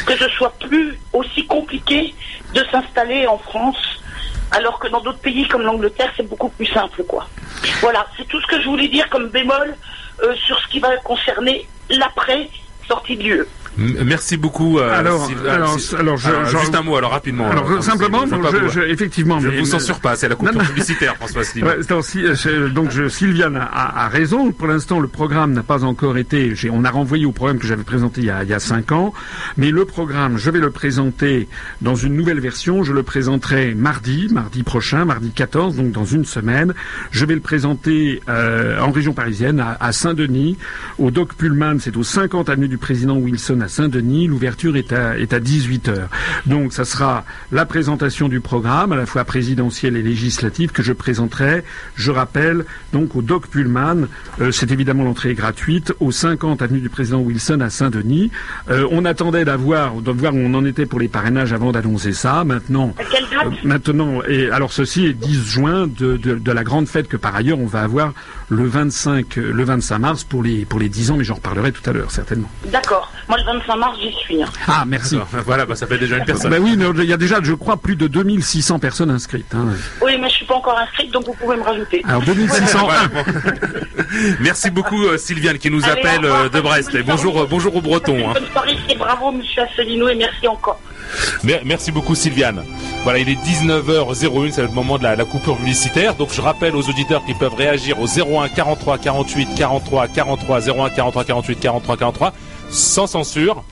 Que 0.05 0.15
ce 0.15 0.29
soit 0.29 0.53
plus 0.59 0.99
aussi 1.11 1.47
compliqué 1.47 2.13
de 2.53 2.63
s'installer 2.71 3.25
en 3.25 3.39
France 3.39 3.77
alors 4.51 4.77
que 4.77 4.87
dans 4.89 5.01
d'autres 5.01 5.19
pays 5.19 5.47
comme 5.47 5.63
l'Angleterre, 5.63 6.11
c'est 6.15 6.27
beaucoup 6.27 6.49
plus 6.49 6.67
simple, 6.67 7.03
quoi. 7.03 7.27
Voilà, 7.81 8.05
c'est 8.15 8.27
tout 8.27 8.39
ce 8.41 8.47
que 8.47 8.61
je 8.61 8.67
voulais 8.67 8.87
dire 8.87 9.09
comme 9.09 9.29
bémol 9.29 9.75
sur 10.45 10.59
ce 10.59 10.67
qui 10.67 10.79
va 10.79 10.95
concerner 10.97 11.67
l'après 11.89 12.49
sortie 12.87 13.17
de 13.17 13.23
l'UE. 13.23 13.45
Merci 13.77 14.37
beaucoup. 14.37 14.79
Euh, 14.79 14.91
alors, 14.91 15.29
alors, 15.47 15.77
alors, 15.97 16.17
je, 16.17 16.29
euh, 16.29 16.45
juste 16.45 16.73
un 16.73 16.81
mot, 16.81 16.95
alors 16.95 17.11
rapidement. 17.11 17.49
Alors, 17.49 17.67
alors 17.67 17.83
simplement, 17.83 18.25
je, 18.25 18.69
je, 18.69 18.79
effectivement, 18.81 19.39
je 19.39 19.49
ne 19.49 19.59
vous 19.59 19.65
censure 19.65 19.99
pas, 19.99 20.15
c'est 20.15 20.27
la 20.27 20.35
coupe 20.35 20.51
publicitaire, 20.51 21.15
François 21.15 21.41
ouais, 21.61 22.69
donc, 22.73 22.91
je, 22.91 23.07
Sylviane 23.07 23.57
a, 23.57 24.05
a, 24.05 24.07
raison. 24.09 24.51
Pour 24.51 24.67
l'instant, 24.67 24.99
le 24.99 25.07
programme 25.07 25.53
n'a 25.53 25.63
pas 25.63 25.83
encore 25.83 26.17
été. 26.17 26.53
On 26.71 26.83
a 26.83 26.89
renvoyé 26.89 27.25
au 27.25 27.31
programme 27.31 27.59
que 27.59 27.67
j'avais 27.67 27.83
présenté 27.83 28.21
il 28.21 28.27
y, 28.27 28.29
a, 28.29 28.43
il 28.43 28.49
y 28.49 28.53
a 28.53 28.59
cinq 28.59 28.91
ans, 28.91 29.13
mais 29.57 29.71
le 29.71 29.85
programme, 29.85 30.37
je 30.37 30.49
vais 30.49 30.59
le 30.59 30.71
présenter 30.71 31.47
dans 31.81 31.95
une 31.95 32.15
nouvelle 32.15 32.39
version. 32.39 32.83
Je 32.83 32.93
le 32.93 33.03
présenterai 33.03 33.75
mardi, 33.75 34.27
mardi 34.31 34.63
prochain, 34.63 35.05
mardi 35.05 35.31
14, 35.31 35.75
donc 35.75 35.91
dans 35.91 36.05
une 36.05 36.25
semaine. 36.25 36.73
Je 37.11 37.25
vais 37.25 37.35
le 37.35 37.41
présenter 37.41 38.21
euh, 38.29 38.79
en 38.79 38.91
région 38.91 39.13
parisienne, 39.13 39.59
à, 39.59 39.77
à 39.79 39.91
Saint-Denis, 39.91 40.57
au 40.97 41.11
Doc 41.11 41.33
Pullman, 41.35 41.77
c'est 41.79 41.95
au 41.97 42.03
50 42.03 42.49
avenue 42.49 42.67
du 42.67 42.77
Président 42.77 43.15
Wilson 43.17 43.66
Saint-Denis. 43.67 44.27
L'ouverture 44.27 44.75
est 44.77 44.93
à, 44.93 45.17
est 45.17 45.33
à 45.33 45.39
18h. 45.39 46.07
Donc 46.45 46.73
ça 46.73 46.85
sera 46.85 47.25
la 47.51 47.65
présentation 47.65 48.27
du 48.27 48.39
programme, 48.39 48.91
à 48.91 48.95
la 48.95 49.05
fois 49.05 49.23
présidentiel 49.25 49.95
et 49.95 50.01
législatif, 50.01 50.71
que 50.71 50.83
je 50.83 50.93
présenterai, 50.93 51.63
je 51.95 52.11
rappelle, 52.11 52.65
donc 52.93 53.15
au 53.15 53.21
Doc 53.21 53.47
Pullman. 53.47 54.07
Euh, 54.41 54.51
c'est 54.51 54.71
évidemment 54.71 55.03
l'entrée 55.03 55.33
gratuite, 55.33 55.93
au 55.99 56.11
50 56.11 56.61
avenue 56.61 56.79
du 56.79 56.89
Président 56.89 57.19
Wilson 57.19 57.59
à 57.61 57.69
Saint-Denis. 57.69 58.31
Euh, 58.69 58.87
on 58.91 59.05
attendait 59.05 59.45
d'avoir, 59.45 59.95
de 59.95 60.11
voir 60.11 60.33
où 60.33 60.37
on 60.37 60.53
en 60.53 60.65
était 60.65 60.85
pour 60.85 60.99
les 60.99 61.07
parrainages 61.07 61.53
avant 61.53 61.71
d'annoncer 61.71 62.13
ça. 62.13 62.43
Maintenant, 62.43 62.93
euh, 62.99 63.49
maintenant, 63.63 64.21
et 64.27 64.49
alors 64.49 64.71
ceci 64.71 65.05
est 65.05 65.13
10 65.13 65.45
juin 65.45 65.87
de, 65.87 66.17
de, 66.17 66.35
de 66.35 66.51
la 66.51 66.63
grande 66.63 66.87
fête 66.87 67.07
que 67.07 67.17
par 67.17 67.35
ailleurs 67.35 67.59
on 67.59 67.65
va 67.65 67.81
avoir 67.81 68.13
le 68.49 68.65
25, 68.65 69.35
le 69.35 69.63
25 69.63 69.97
mars 69.99 70.23
pour 70.23 70.41
les, 70.41 70.65
pour 70.65 70.79
les 70.79 70.87
10 70.87 71.11
ans, 71.11 71.17
mais 71.17 71.23
j'en 71.23 71.35
reparlerai 71.35 71.71
tout 71.71 71.87
à 71.89 71.93
l'heure, 71.93 72.11
certainement. 72.11 72.49
D'accord. 72.65 73.11
Moi, 73.27 73.37
le 73.37 73.43
25 73.43 73.75
mars, 73.75 73.97
j'y 74.01 74.13
suis. 74.13 74.41
Hein. 74.41 74.47
Ah, 74.67 74.85
merci. 74.87 75.19
voilà, 75.45 75.65
bah, 75.65 75.75
ça 75.75 75.85
fait 75.85 75.97
déjà 75.97 76.17
une 76.17 76.25
personne. 76.25 76.51
Bah 76.51 76.57
oui, 76.61 76.77
mais 76.77 76.85
il 77.03 77.09
y 77.09 77.13
a 77.13 77.17
déjà, 77.17 77.39
je 77.43 77.53
crois, 77.53 77.75
plus 77.75 77.97
de 77.97 78.07
2600 78.07 78.79
personnes 78.79 79.09
inscrites. 79.09 79.53
Hein. 79.53 79.67
Oui, 80.01 80.17
mais 80.19 80.29
je 80.29 80.35
suis 80.35 80.45
pas 80.45 80.55
encore 80.55 80.77
inscrite, 80.79 81.11
donc 81.11 81.25
vous 81.25 81.33
pouvez 81.33 81.57
me 81.57 81.63
rajouter. 81.63 82.01
Alors, 82.07 82.21
2600. 82.21 82.87
merci 84.39 84.69
beaucoup, 84.69 85.03
euh, 85.03 85.17
Sylviane, 85.17 85.57
qui 85.57 85.69
nous 85.69 85.83
appelle 85.83 86.23
euh, 86.23 86.47
de 86.47 86.61
Brest. 86.61 86.95
Et 86.95 87.03
bonjour, 87.03 87.41
euh, 87.41 87.47
bonjour 87.49 87.75
aux 87.75 87.81
Bretons. 87.81 88.29
Hein. 88.29 88.33
Bonne 88.33 88.51
soirée 88.51 88.77
et 88.89 88.95
bravo, 88.95 89.31
monsieur 89.31 89.63
Asselineau, 89.63 90.07
et 90.07 90.15
merci 90.15 90.47
encore. 90.47 90.79
Merci 91.43 91.91
beaucoup 91.91 92.15
Sylviane. 92.15 92.63
Voilà, 93.03 93.19
il 93.19 93.29
est 93.29 93.35
19h01, 93.35 94.51
c'est 94.51 94.61
le 94.61 94.67
moment 94.69 94.97
de 94.97 95.03
la, 95.03 95.15
la, 95.15 95.25
coupure 95.25 95.57
publicitaire. 95.57 96.15
Donc 96.15 96.29
je 96.33 96.41
rappelle 96.41 96.75
aux 96.75 96.89
auditeurs 96.89 97.23
qui 97.25 97.33
peuvent 97.33 97.55
réagir 97.55 97.99
au 97.99 98.07
01 98.07 98.49
43 98.49 98.97
48 98.97 99.49
43 99.55 100.07
43 100.07 100.69
01 100.69 100.89
43 100.89 101.23
48 101.23 101.59
43 101.59 101.97
43 101.97 102.33
sans 102.69 103.07
censure 103.07 103.63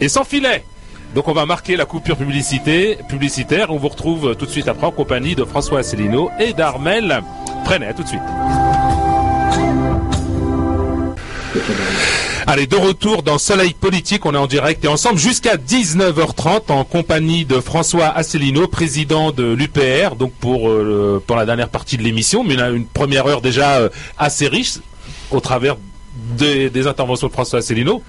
et 0.00 0.08
sans 0.08 0.24
filet. 0.24 0.64
Donc 1.14 1.28
on 1.28 1.32
va 1.32 1.46
marquer 1.46 1.76
la 1.76 1.84
coupure 1.84 2.16
publicité, 2.16 2.98
publicitaire. 3.08 3.70
On 3.70 3.76
vous 3.76 3.88
retrouve 3.88 4.34
tout 4.34 4.46
de 4.46 4.50
suite 4.50 4.66
après 4.66 4.86
en 4.86 4.90
compagnie 4.90 5.36
de 5.36 5.44
François 5.44 5.78
Asselineau 5.80 6.30
et 6.40 6.52
d'Armel. 6.52 7.22
Prenez, 7.64 7.86
à 7.86 7.94
tout 7.94 8.02
de 8.02 8.08
suite. 8.08 8.20
Allez, 12.46 12.66
de 12.66 12.76
retour 12.76 13.22
dans 13.22 13.38
Soleil 13.38 13.72
Politique, 13.72 14.26
on 14.26 14.34
est 14.34 14.38
en 14.38 14.46
direct 14.46 14.84
et 14.84 14.88
ensemble 14.88 15.18
jusqu'à 15.18 15.56
19h30 15.56 16.70
en 16.70 16.84
compagnie 16.84 17.46
de 17.46 17.58
François 17.58 18.08
Asselineau, 18.08 18.68
président 18.68 19.32
de 19.32 19.54
l'UPR, 19.54 20.14
donc 20.16 20.32
pour, 20.34 20.68
euh, 20.68 21.22
pour 21.26 21.36
la 21.36 21.46
dernière 21.46 21.70
partie 21.70 21.96
de 21.96 22.02
l'émission, 22.02 22.44
mais 22.44 22.56
une, 22.60 22.84
première 22.84 23.26
heure 23.26 23.40
déjà 23.40 23.76
euh, 23.76 23.88
assez 24.18 24.46
riche 24.46 24.74
au 25.30 25.40
travers 25.40 25.76
des, 26.36 26.68
des 26.68 26.86
interventions 26.86 27.28
de 27.28 27.32
François 27.32 27.60
Asselineau 27.60 28.02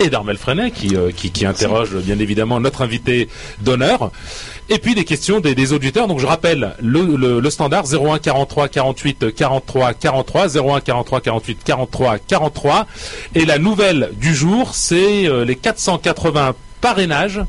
et 0.00 0.10
d'Armel 0.10 0.36
Freinet 0.36 0.70
qui, 0.70 0.96
euh, 0.96 1.10
qui, 1.10 1.30
qui, 1.30 1.46
interroge 1.46 1.94
bien 1.96 2.18
évidemment 2.18 2.60
notre 2.60 2.82
invité 2.82 3.28
d'honneur. 3.60 4.10
Et 4.68 4.78
puis 4.78 4.94
des 4.94 5.04
questions 5.04 5.40
des, 5.40 5.54
des, 5.54 5.72
auditeurs. 5.72 6.08
Donc 6.08 6.20
je 6.20 6.26
rappelle 6.26 6.74
le, 6.80 7.16
le, 7.16 7.40
le, 7.40 7.50
standard 7.50 7.84
01 7.92 8.18
43 8.18 8.68
48 8.68 9.34
43 9.34 9.94
43 9.94 10.56
01 10.56 10.80
43 10.80 11.20
48 11.20 11.58
43 11.64 12.18
43. 12.18 12.86
Et 13.34 13.44
la 13.44 13.58
nouvelle 13.58 14.10
du 14.16 14.34
jour, 14.34 14.74
c'est 14.74 15.28
euh, 15.28 15.44
les 15.44 15.56
480 15.56 16.54
parrainages 16.80 17.42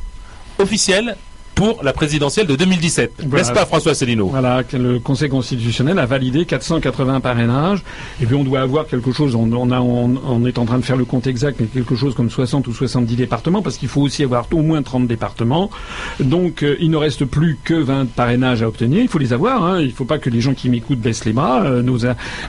officiels 0.59 1.15
pour 1.55 1.81
la 1.83 1.93
présidentielle 1.93 2.47
de 2.47 2.55
2017. 2.55 3.13
Voilà. 3.17 3.37
N'est-ce 3.37 3.53
pas, 3.53 3.65
François 3.65 3.95
Célineau 3.95 4.27
Voilà, 4.27 4.61
le 4.73 4.99
Conseil 4.99 5.29
constitutionnel 5.29 5.97
a 5.99 6.05
validé 6.05 6.45
480 6.45 7.21
parrainages. 7.21 7.81
Et 8.21 8.25
puis 8.25 8.35
on 8.35 8.43
doit 8.43 8.59
avoir 8.59 8.87
quelque 8.87 9.13
chose, 9.13 9.35
on, 9.35 9.51
on, 9.53 9.71
a, 9.71 9.79
on, 9.79 10.15
on, 10.27 10.45
est 10.45 10.57
en 10.57 10.65
train 10.65 10.77
de 10.77 10.83
faire 10.83 10.97
le 10.97 11.05
compte 11.05 11.27
exact, 11.27 11.57
mais 11.59 11.67
quelque 11.67 11.95
chose 11.95 12.13
comme 12.13 12.29
60 12.29 12.67
ou 12.67 12.73
70 12.73 13.15
départements, 13.15 13.61
parce 13.61 13.77
qu'il 13.77 13.87
faut 13.87 14.01
aussi 14.01 14.23
avoir 14.23 14.47
au 14.51 14.61
moins 14.61 14.81
30 14.81 15.07
départements. 15.07 15.69
Donc 16.19 16.61
euh, 16.61 16.75
il 16.81 16.91
ne 16.91 16.97
reste 16.97 17.23
plus 17.23 17.57
que 17.63 17.73
20 17.73 18.09
parrainages 18.09 18.61
à 18.61 18.67
obtenir. 18.67 19.01
Il 19.01 19.07
faut 19.07 19.19
les 19.19 19.31
avoir. 19.31 19.63
Hein. 19.63 19.79
Il 19.79 19.87
ne 19.87 19.93
faut 19.93 20.05
pas 20.05 20.17
que 20.19 20.29
les 20.29 20.41
gens 20.41 20.53
qui 20.53 20.69
m'écoutent 20.69 20.99
baissent 20.99 21.25
les 21.25 21.33
bras. 21.33 21.63
Euh, 21.63 21.81
nous, 21.81 21.99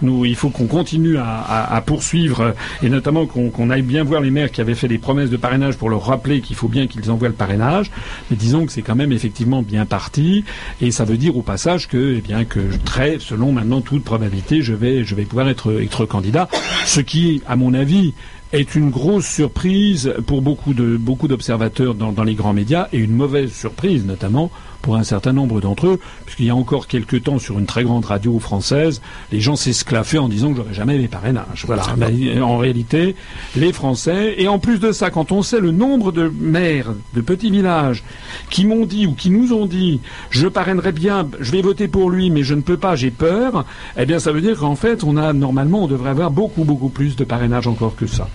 nous, 0.03 0.25
il 0.25 0.35
faut 0.35 0.51
qu'on 0.51 0.67
continue 0.67 1.17
à, 1.17 1.39
à, 1.49 1.77
à, 1.77 1.81
poursuivre, 1.81 2.55
et 2.83 2.89
notamment 2.89 3.27
qu'on 3.27 3.71
aille 3.71 3.83
bien 3.83 4.03
voir 4.03 4.21
les 4.21 4.33
maires 4.33 4.51
qui 4.51 4.61
avaient 4.61 4.75
fait 4.75 4.89
des 4.89 4.99
promesses 4.99 5.31
de 5.31 5.37
parrainage 5.37 5.77
pour 5.77 5.91
leur 5.91 6.05
rappeler 6.05 6.41
qu'il 6.41 6.57
faut 6.57 6.69
bien 6.69 6.89
qu'ils 6.89 7.09
envoient 7.11 7.29
le 7.29 7.35
parrainage. 7.35 7.93
Mais 8.31 8.37
disons 8.37 8.67
que 8.67 8.73
c'est 8.73 8.83
quand 8.83 8.96
même 8.97 9.13
effectivement 9.13 9.63
bien 9.63 9.87
parti. 9.87 10.45
Et 10.81 10.91
ça 10.91 11.05
veut 11.05 11.17
dire 11.17 11.37
au 11.37 11.43
passage 11.43 11.89
que 11.89 12.17
eh 12.19 12.21
bien 12.21 12.45
que 12.45 12.61
très 12.85 13.19
selon 13.19 13.53
maintenant 13.53 13.81
toute 13.81 14.03
probabilité 14.05 14.63
je 14.63 14.75
vais 14.75 15.05
je 15.05 15.15
vais 15.15 15.25
pouvoir 15.25 15.49
être 15.49 15.81
être 15.81 16.07
candidat. 16.07 16.49
Ce 16.85 17.01
qui 17.01 17.43
à 17.47 17.57
mon 17.57 17.75
avis 17.75 18.15
est 18.53 18.75
une 18.75 18.91
grosse 18.91 19.27
surprise 19.27 20.15
pour 20.27 20.43
beaucoup 20.43 20.73
de 20.75 20.97
beaucoup 20.97 21.29
d'observateurs 21.29 21.95
dans, 21.95 22.13
dans 22.13 22.25
les 22.25 22.35
grands 22.35 22.53
médias 22.53 22.89
et 22.93 22.99
une 22.99 23.13
mauvaise 23.15 23.53
surprise 23.53 24.05
notamment 24.05 24.51
pour 24.87 24.95
un 24.95 25.03
certain 25.03 25.33
nombre 25.33 25.61
d'entre 25.61 25.89
eux, 25.89 26.01
puisqu'il 26.25 26.47
y 26.47 26.51
a 26.51 26.55
encore 26.55 26.87
quelques 26.87 27.25
temps 27.25 27.41
sur 27.41 27.59
une 27.59 27.67
très 27.67 27.83
grande 27.83 28.05
radio 28.05 28.39
française, 28.39 29.03
les 29.33 29.41
gens 29.41 29.57
s'esclaffaient 29.57 30.19
en 30.19 30.29
disant 30.29 30.53
que 30.53 30.59
j'aurais 30.59 30.75
jamais 30.75 30.97
les 30.97 31.09
parrainages. 31.09 31.65
Voilà. 31.67 31.83
Mais 31.97 32.41
en 32.41 32.57
réalité, 32.57 33.17
les 33.57 33.73
Français, 33.73 34.37
et 34.39 34.47
en 34.47 34.61
plus 34.61 34.79
de 34.79 34.93
ça, 34.93 35.11
quand 35.11 35.33
on 35.33 35.43
sait 35.43 35.59
le 35.59 35.73
nombre 35.73 36.13
de 36.13 36.33
maires 36.39 36.93
de 37.15 37.21
petits 37.21 37.51
villages 37.51 38.05
qui 38.49 38.65
m'ont 38.65 38.87
dit 38.87 39.09
ou 39.09 39.15
qui 39.15 39.31
nous 39.31 39.53
ont 39.53 39.67
dit 39.67 40.01
je 40.31 40.47
parrainerai 40.47 40.93
bien, 40.93 41.27
je 41.41 41.51
vais 41.51 41.63
voter 41.63 41.89
pour 41.89 42.09
lui, 42.09 42.31
mais 42.31 42.45
je 42.45 42.55
ne 42.55 42.61
peux 42.61 42.77
pas, 42.77 42.95
j'ai 42.95 43.11
peur, 43.11 43.65
eh 43.97 44.07
bien 44.07 44.21
ça 44.21 44.31
veut 44.31 44.41
dire 44.41 44.57
qu'en 44.57 44.77
fait, 44.77 45.03
on 45.03 45.17
a 45.17 45.33
normalement, 45.33 45.83
on 45.83 45.89
devrait 45.89 46.11
avoir 46.11 46.31
beaucoup 46.31 46.63
beaucoup 46.63 46.91
plus 46.91 47.17
de 47.17 47.25
parrainages 47.25 47.67
encore 47.67 47.97
que 47.97 48.07
ça. 48.07 48.29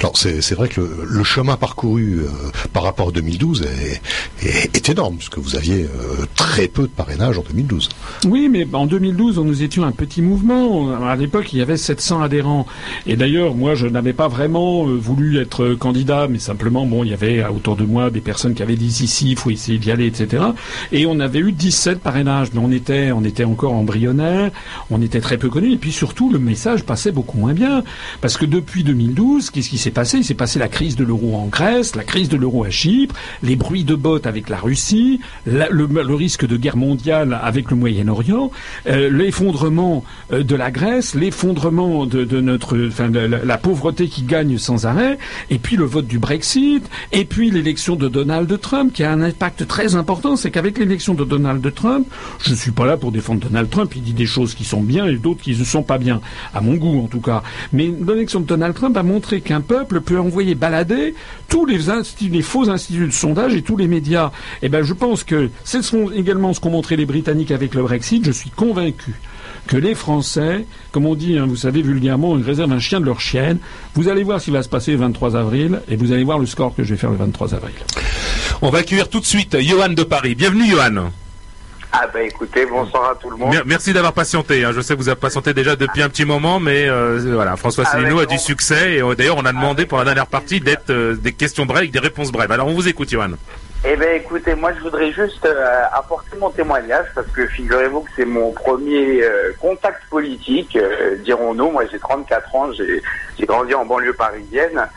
Alors 0.00 0.16
c'est 0.16 0.54
vrai 0.54 0.68
que 0.68 0.80
le, 0.80 1.04
le, 1.08 1.24
chemin 1.24 1.56
parcouru 1.56 2.20
euh, 2.20 2.28
par 2.72 2.82
rapport 2.82 3.08
à 3.08 3.12
2012 3.12 3.62
est, 3.62 4.46
est, 4.46 4.76
est 4.76 4.88
énorme, 4.90 5.16
puisque 5.16 5.38
vous 5.38 5.56
aviez 5.56 5.84
euh, 5.84 6.26
très 6.34 6.68
peu 6.68 6.82
de 6.82 6.88
parrainage 6.88 7.38
en 7.38 7.42
2012. 7.42 7.88
Oui, 8.26 8.48
mais 8.50 8.66
en 8.72 8.86
2012, 8.86 9.38
nous 9.38 9.62
étions 9.62 9.84
un 9.84 9.92
petit 9.92 10.22
mouvement. 10.22 10.92
À 11.06 11.16
l'époque, 11.16 11.52
il 11.52 11.58
y 11.58 11.62
avait 11.62 11.76
700 11.76 12.22
adhérents. 12.22 12.66
Et 13.06 13.16
d'ailleurs, 13.16 13.54
moi, 13.54 13.74
je 13.74 13.86
n'avais 13.86 14.12
pas 14.12 14.28
vraiment 14.28 14.86
euh, 14.86 14.96
voulu 14.96 15.40
être 15.40 15.74
candidat, 15.74 16.28
mais 16.28 16.38
simplement, 16.38 16.86
bon, 16.86 17.04
il 17.04 17.10
y 17.10 17.14
avait 17.14 17.44
autour 17.44 17.76
de 17.76 17.84
moi 17.84 18.10
des 18.10 18.20
personnes 18.20 18.54
qui 18.54 18.62
avaient 18.62 18.76
dit 18.76 19.04
ici, 19.04 19.30
il 19.30 19.38
faut 19.38 19.50
essayer 19.50 19.78
d'y 19.78 19.90
aller, 19.90 20.06
etc. 20.06 20.44
Et 20.92 21.06
on 21.06 21.18
avait 21.20 21.40
eu 21.40 21.52
17 21.52 22.00
parrainages, 22.00 22.48
mais 22.52 22.60
on 22.62 22.70
était, 22.70 23.12
on 23.12 23.24
était 23.24 23.44
encore 23.44 23.72
embryonnaire, 23.72 24.50
on 24.90 25.00
était 25.00 25.20
très 25.20 25.38
peu 25.38 25.48
connus, 25.48 25.72
et 25.72 25.78
puis 25.78 25.92
surtout, 25.92 26.30
le 26.30 26.38
message 26.38 26.84
passait 26.84 27.12
beaucoup 27.12 27.38
moins 27.38 27.54
bien. 27.54 27.82
Parce 28.20 28.36
que 28.36 28.44
depuis 28.44 28.84
2012, 28.84 29.45
qu'est-ce 29.50 29.70
qui 29.70 29.78
s'est 29.78 29.90
passé 29.90 30.18
Il 30.18 30.24
s'est 30.24 30.34
passé 30.34 30.58
la 30.58 30.68
crise 30.68 30.96
de 30.96 31.04
l'euro 31.04 31.36
en 31.36 31.46
Grèce, 31.46 31.96
la 31.96 32.04
crise 32.04 32.28
de 32.28 32.36
l'euro 32.36 32.64
à 32.64 32.70
Chypre, 32.70 33.14
les 33.42 33.56
bruits 33.56 33.84
de 33.84 33.94
bottes 33.94 34.26
avec 34.26 34.48
la 34.48 34.58
Russie, 34.58 35.20
le, 35.46 36.14
risque 36.14 36.46
de 36.46 36.56
guerre 36.56 36.76
mondiale 36.76 37.38
avec 37.42 37.70
le 37.70 37.76
Moyen-Orient, 37.76 38.50
euh, 38.86 39.10
l'effondrement 39.10 40.04
euh, 40.32 40.42
de 40.42 40.54
la 40.54 40.70
Grèce, 40.70 41.14
l'effondrement 41.14 42.06
de, 42.06 42.24
notre, 42.40 42.78
enfin, 42.88 43.08
la, 43.08 43.26
la, 43.26 43.58
pauvreté 43.58 44.08
qui 44.08 44.22
gagne 44.22 44.58
sans 44.58 44.86
arrêt, 44.86 45.18
et 45.50 45.58
puis 45.58 45.76
le 45.76 45.84
vote 45.84 46.06
du 46.06 46.18
Brexit, 46.18 46.88
et 47.12 47.24
puis 47.24 47.50
l'élection 47.50 47.96
de 47.96 48.08
Donald 48.08 48.60
Trump, 48.60 48.92
qui 48.92 49.02
a 49.02 49.12
un 49.12 49.20
impact 49.22 49.66
très 49.66 49.94
important. 49.94 50.36
C'est 50.36 50.50
qu'avec 50.50 50.78
l'élection 50.78 51.14
de 51.14 51.24
Donald 51.24 51.74
Trump, 51.74 52.06
je 52.42 52.50
ne 52.50 52.56
suis 52.56 52.70
pas 52.70 52.86
là 52.86 52.96
pour 52.96 53.12
défendre 53.12 53.40
Donald 53.40 53.70
Trump. 53.70 53.92
Il 53.96 54.02
dit 54.02 54.12
des 54.12 54.26
choses 54.26 54.54
qui 54.54 54.64
sont 54.64 54.82
bien 54.82 55.06
et 55.06 55.16
d'autres 55.16 55.42
qui 55.42 55.56
ne 55.56 55.64
sont 55.64 55.82
pas 55.82 55.98
bien, 55.98 56.20
à 56.54 56.60
mon 56.60 56.74
goût 56.74 57.02
en 57.02 57.08
tout 57.08 57.20
cas. 57.20 57.42
Mais 57.72 57.92
l'élection 58.06 58.40
de 58.40 58.46
Donald 58.46 58.74
Trump 58.74 58.96
a 58.96 59.02
montré 59.02 59.35
qu'un 59.40 59.60
peuple 59.60 60.00
peut 60.00 60.18
envoyer 60.18 60.54
balader 60.54 61.14
tous 61.48 61.66
les, 61.66 61.78
faux 62.42 62.68
instituts 62.68 63.06
de 63.06 63.12
sondage 63.12 63.54
et 63.54 63.62
tous 63.62 63.76
les 63.76 63.88
médias. 63.88 64.30
Eh 64.62 64.68
ben, 64.68 64.82
je 64.82 64.92
pense 64.92 65.24
que 65.24 65.50
c'est 65.64 65.80
également 66.14 66.52
ce 66.54 66.60
qu'ont 66.60 66.70
montré 66.70 66.96
les 66.96 67.06
Britanniques 67.06 67.50
avec 67.50 67.74
le 67.74 67.82
Brexit. 67.82 68.24
Je 68.24 68.32
suis 68.32 68.50
convaincu 68.50 69.14
que 69.66 69.76
les 69.76 69.94
Français, 69.94 70.66
comme 70.92 71.06
on 71.06 71.14
dit, 71.14 71.38
hein, 71.38 71.46
vous 71.46 71.56
savez 71.56 71.82
vulgairement, 71.82 72.36
ils 72.36 72.44
réservent 72.44 72.72
un 72.72 72.78
chien 72.78 73.00
de 73.00 73.06
leur 73.06 73.20
chienne. 73.20 73.58
Vous 73.94 74.08
allez 74.08 74.22
voir 74.22 74.40
ce 74.40 74.46
qui 74.46 74.50
va 74.50 74.62
se 74.62 74.68
passer 74.68 74.92
le 74.92 74.98
23 74.98 75.36
avril 75.36 75.80
et 75.88 75.96
vous 75.96 76.12
allez 76.12 76.24
voir 76.24 76.38
le 76.38 76.46
score 76.46 76.74
que 76.74 76.84
je 76.84 76.94
vais 76.94 77.00
faire 77.00 77.10
le 77.10 77.16
23 77.16 77.54
avril. 77.54 77.74
On 78.62 78.70
va 78.70 78.78
accueillir 78.78 79.08
tout 79.08 79.20
de 79.20 79.26
suite 79.26 79.56
Johan 79.60 79.90
de 79.90 80.02
Paris. 80.02 80.34
Bienvenue 80.34 80.70
Johan. 80.70 81.10
Ah 81.98 82.06
bah 82.12 82.22
écoutez, 82.22 82.66
bonsoir 82.66 83.12
à 83.12 83.14
tout 83.14 83.30
le 83.30 83.36
monde. 83.36 83.54
Merci 83.64 83.94
d'avoir 83.94 84.12
patienté. 84.12 84.64
Hein. 84.64 84.72
Je 84.74 84.82
sais 84.82 84.94
que 84.94 84.98
vous 84.98 85.08
avez 85.08 85.18
patienté 85.18 85.54
déjà 85.54 85.76
depuis 85.76 86.02
un 86.02 86.10
petit 86.10 86.26
moment, 86.26 86.60
mais 86.60 86.86
euh, 86.88 87.18
voilà, 87.32 87.56
François 87.56 87.86
Célineau 87.86 88.18
a 88.18 88.26
du 88.26 88.36
succès 88.36 88.96
et 88.96 89.02
euh, 89.02 89.14
d'ailleurs 89.14 89.38
on 89.38 89.46
a 89.46 89.52
demandé 89.52 89.86
pour 89.86 89.96
la 89.96 90.04
dernière 90.04 90.26
partie 90.26 90.60
d'être 90.60 90.90
euh, 90.90 91.14
des 91.14 91.32
questions 91.32 91.64
brèves, 91.64 91.78
avec 91.78 91.92
des 91.92 91.98
réponses 91.98 92.32
brèves. 92.32 92.52
Alors 92.52 92.66
on 92.66 92.74
vous 92.74 92.86
écoute, 92.86 93.08
Johan. 93.08 93.30
Eh 93.88 93.94
bien, 93.94 94.12
écoutez, 94.14 94.54
moi, 94.54 94.72
je 94.74 94.80
voudrais 94.80 95.12
juste 95.12 95.44
euh, 95.44 95.82
apporter 95.92 96.36
mon 96.38 96.50
témoignage 96.50 97.06
parce 97.14 97.28
que 97.28 97.46
figurez-vous 97.46 98.00
que 98.00 98.10
c'est 98.16 98.24
mon 98.24 98.50
premier 98.50 99.22
euh, 99.22 99.52
contact 99.60 100.02
politique, 100.10 100.76
euh, 100.76 101.16
dirons-nous. 101.24 101.70
Moi, 101.70 101.84
j'ai 101.90 101.98
34 101.98 102.54
ans, 102.56 102.72
j'ai 102.72 103.46
grandi 103.46 103.74
en 103.74 103.86
banlieue 103.86 104.14
parisienne 104.14 104.88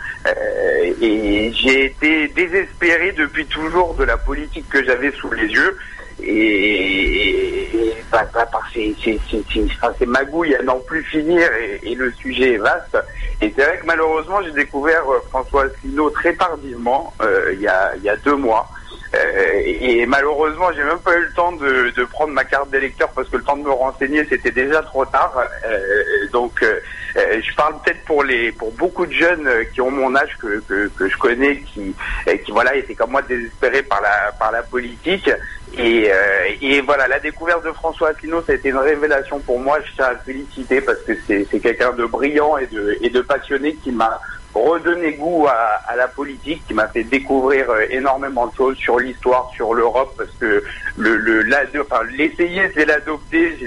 et 1.02 1.52
j'ai 1.54 1.86
été 1.86 2.30
désespéré 2.30 3.12
depuis 3.12 3.46
toujours 3.46 3.94
de 3.94 4.04
la 4.06 4.18
politique 4.18 4.68
que 4.70 4.84
j'avais 4.84 5.12
sous 5.12 5.32
les 5.32 5.48
yeux 5.48 5.78
et, 6.24 7.70
et 7.74 7.96
par 8.12 8.70
ces, 8.74 10.06
magouilles 10.06 10.56
à 10.56 10.64
n'en 10.64 10.80
plus 10.80 11.04
finir 11.04 11.50
et, 11.84 11.96
le 11.96 12.12
sujet 12.14 12.54
est 12.54 12.58
vaste. 12.58 12.98
Et 13.42 13.54
c'est 13.56 13.64
vrai 13.64 13.78
que 13.80 13.86
malheureusement 13.86 14.42
j'ai 14.44 14.52
découvert 14.52 15.04
François 15.30 15.66
Asselineau 15.66 16.10
très 16.10 16.34
tardivement, 16.34 17.14
euh, 17.22 17.52
il, 17.54 17.62
y 17.62 17.68
a, 17.68 17.96
il 17.96 18.04
y 18.04 18.10
a 18.10 18.16
deux 18.18 18.36
mois. 18.36 18.70
Euh, 19.16 19.62
et 19.66 20.06
malheureusement, 20.06 20.68
j'ai 20.76 20.84
même 20.84 21.00
pas 21.00 21.16
eu 21.16 21.22
le 21.22 21.34
temps 21.34 21.52
de, 21.54 21.90
de 21.96 22.04
prendre 22.04 22.32
ma 22.32 22.44
carte 22.44 22.70
d'électeur 22.70 23.10
parce 23.10 23.28
que 23.28 23.38
le 23.38 23.44
temps 23.44 23.58
de 23.58 23.64
me 23.64 23.72
renseigner, 23.72 24.24
c'était 24.30 24.52
déjà 24.52 24.84
trop 24.84 25.04
tard. 25.06 25.34
Euh, 25.66 26.04
donc, 26.32 26.62
euh, 26.62 26.80
je 27.16 27.56
parle 27.56 27.76
peut-être 27.84 28.04
pour 28.06 28.24
les, 28.24 28.52
pour 28.52 28.72
beaucoup 28.74 29.08
de 29.08 29.14
jeunes 29.14 29.50
qui 29.74 29.82
ont 29.82 29.90
mon 29.90 30.16
âge 30.16 30.38
que, 30.40 30.62
que, 30.68 30.90
que 30.90 31.10
je 31.10 31.18
connais, 31.18 31.58
qui, 31.62 31.96
qui 32.46 32.52
voilà, 32.52 32.76
étaient 32.76 32.94
comme 32.94 33.12
moi 33.12 33.24
désespérés 33.24 33.82
par 33.82 34.02
la, 34.02 34.32
par 34.38 34.52
la 34.52 34.62
politique. 34.62 35.30
Et, 35.78 36.12
et 36.62 36.82
voilà, 36.82 37.08
la 37.08 37.20
découverte 37.20 37.64
de 37.64 37.72
François 37.72 38.10
Asselineau, 38.10 38.42
ça 38.44 38.54
a 38.54 38.56
été 38.56 38.70
une 38.70 38.78
révélation 38.78 39.40
pour 39.40 39.60
moi. 39.60 39.80
Je 39.86 39.92
tiens 39.96 40.06
à 40.06 40.16
féliciter 40.16 40.82
parce 40.82 41.00
que 41.00 41.14
c'est 41.28 41.60
quelqu'un 41.60 41.94
de 41.94 42.06
brillant 42.06 42.58
et 42.58 42.68
de, 42.68 42.98
et 43.02 43.10
de 43.10 43.22
passionné 43.22 43.76
qui 43.76 43.92
m'a 43.92 44.20
redonner 44.54 45.14
goût 45.14 45.48
à, 45.48 45.82
à, 45.88 45.96
la 45.96 46.08
politique, 46.08 46.64
qui 46.68 46.74
m'a 46.74 46.88
fait 46.88 47.04
découvrir 47.04 47.70
euh, 47.70 47.86
énormément 47.90 48.48
de 48.48 48.56
choses 48.56 48.78
sur 48.78 49.00
l'histoire, 49.00 49.50
sur 49.56 49.74
l'Europe, 49.74 50.14
parce 50.18 50.32
que 50.40 50.64
le, 50.98 51.18
le 51.18 51.44
enfin, 51.82 52.02
l'essayer, 52.18 52.70
c'est 52.74 52.86
l'adopter. 52.86 53.58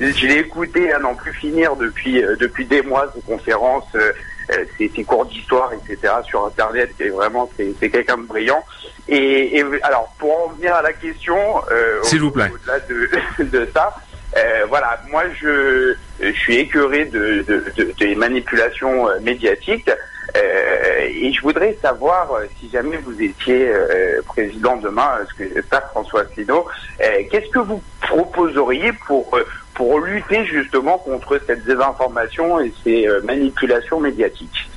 Je 0.00 0.26
l'ai 0.26 0.38
écouté 0.38 0.92
à 0.92 0.98
n'en 0.98 1.14
plus 1.14 1.32
finir 1.32 1.76
depuis 1.76 2.22
euh, 2.22 2.36
depuis 2.36 2.66
des 2.66 2.82
mois, 2.82 3.10
ces 3.14 3.22
conférences, 3.22 3.88
euh, 3.94 4.12
ces, 4.76 4.90
ces, 4.94 5.04
cours 5.04 5.26
d'histoire, 5.26 5.72
etc. 5.72 6.14
sur 6.24 6.44
Internet. 6.44 6.90
Et 7.00 7.08
vraiment, 7.08 7.48
c'est 7.56 7.90
quelqu'un 7.90 8.18
de 8.18 8.26
brillant. 8.26 8.64
Et, 9.08 9.58
et, 9.58 9.64
alors, 9.82 10.12
pour 10.18 10.46
en 10.46 10.48
venir 10.52 10.74
à 10.74 10.82
la 10.82 10.92
question, 10.92 11.36
s'il 12.02 12.20
vous 12.20 12.30
plaît, 12.30 12.50
au-delà 12.52 12.80
de, 12.80 13.44
de 13.44 13.68
ça. 13.72 13.94
Euh, 14.36 14.66
voilà, 14.68 15.00
moi 15.10 15.22
je, 15.40 15.94
je 16.20 16.30
suis 16.32 16.56
écœuré 16.56 17.06
de, 17.06 17.42
de, 17.46 17.64
de, 17.76 17.92
des 17.98 18.14
manipulations 18.14 19.06
médiatiques. 19.22 19.90
Euh, 20.34 21.08
et 21.08 21.32
je 21.32 21.40
voudrais 21.40 21.76
savoir 21.80 22.32
euh, 22.32 22.46
si 22.58 22.68
jamais 22.70 22.96
vous 22.96 23.20
étiez 23.22 23.68
euh, 23.68 24.20
président 24.26 24.76
demain, 24.76 25.18
ce 25.28 25.44
que 25.44 25.62
François 25.92 26.22
Asselineau, 26.22 26.66
qu'est-ce 26.98 27.50
que 27.50 27.60
vous 27.60 27.82
proposeriez 28.00 28.92
pour 29.06 29.38
pour 29.74 30.00
lutter 30.00 30.44
justement 30.46 30.98
contre 30.98 31.38
cette 31.46 31.64
désinformation 31.64 32.60
et 32.60 32.72
ces 32.82 33.06
manipulations 33.24 34.00
médiatiques? 34.00 34.68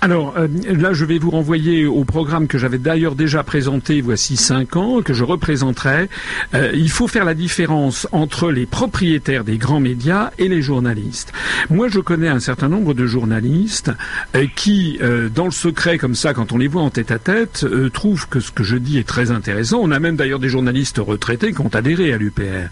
Alors 0.00 0.34
euh, 0.36 0.48
là, 0.66 0.92
je 0.92 1.04
vais 1.04 1.18
vous 1.18 1.30
renvoyer 1.30 1.86
au 1.86 2.04
programme 2.04 2.46
que 2.46 2.58
j'avais 2.58 2.78
d'ailleurs 2.78 3.14
déjà 3.14 3.42
présenté 3.42 4.00
voici 4.00 4.36
cinq 4.36 4.76
ans, 4.76 5.02
que 5.02 5.14
je 5.14 5.24
représenterai. 5.24 6.08
Euh, 6.54 6.72
il 6.74 6.90
faut 6.90 7.08
faire 7.08 7.24
la 7.24 7.34
différence 7.34 8.06
entre 8.12 8.50
les 8.50 8.66
propriétaires 8.66 9.44
des 9.44 9.56
grands 9.56 9.80
médias 9.80 10.30
et 10.38 10.48
les 10.48 10.62
journalistes. 10.62 11.32
Moi, 11.70 11.88
je 11.88 12.00
connais 12.00 12.28
un 12.28 12.40
certain 12.40 12.68
nombre 12.68 12.94
de 12.94 13.06
journalistes 13.06 13.90
euh, 14.34 14.46
qui, 14.54 14.98
dans 15.34 15.46
le 15.46 15.50
secret 15.50 15.98
comme 15.98 16.14
ça, 16.14 16.34
quand 16.34 16.52
on 16.52 16.58
les 16.58 16.68
voit 16.68 16.82
en 16.82 16.90
tête 16.90 17.10
à 17.10 17.18
tête, 17.18 17.66
trouvent 17.92 18.28
que 18.28 18.40
ce 18.40 18.50
que 18.50 18.62
je 18.62 18.76
dis 18.76 18.98
est 18.98 19.06
très 19.06 19.30
intéressant. 19.30 19.78
On 19.82 19.90
a 19.90 19.98
même 19.98 20.16
d'ailleurs 20.16 20.38
des 20.38 20.48
journalistes 20.48 20.98
retraités 20.98 21.52
qui 21.52 21.60
ont 21.60 21.74
adhéré 21.74 22.12
à 22.12 22.18
l'UPR. 22.18 22.68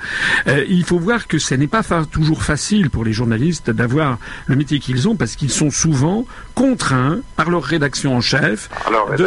il 0.68 0.84
faut 0.84 0.98
voir 0.98 1.26
que 1.26 1.38
ce 1.38 1.54
n'est 1.54 1.66
pas 1.66 1.82
toujours 2.10 2.42
facile 2.42 2.90
pour 2.90 3.04
les 3.04 3.12
journalistes 3.12 3.70
d'avoir 3.70 4.18
le 4.46 4.56
métier 4.56 4.78
qu'ils 4.78 5.08
ont 5.08 5.16
parce 5.16 5.36
qu'ils 5.36 5.50
sont 5.50 5.70
souvent 5.70 6.26
par 7.36 7.50
leur 7.50 7.62
rédaction 7.62 8.16
en 8.16 8.20
chef 8.20 8.68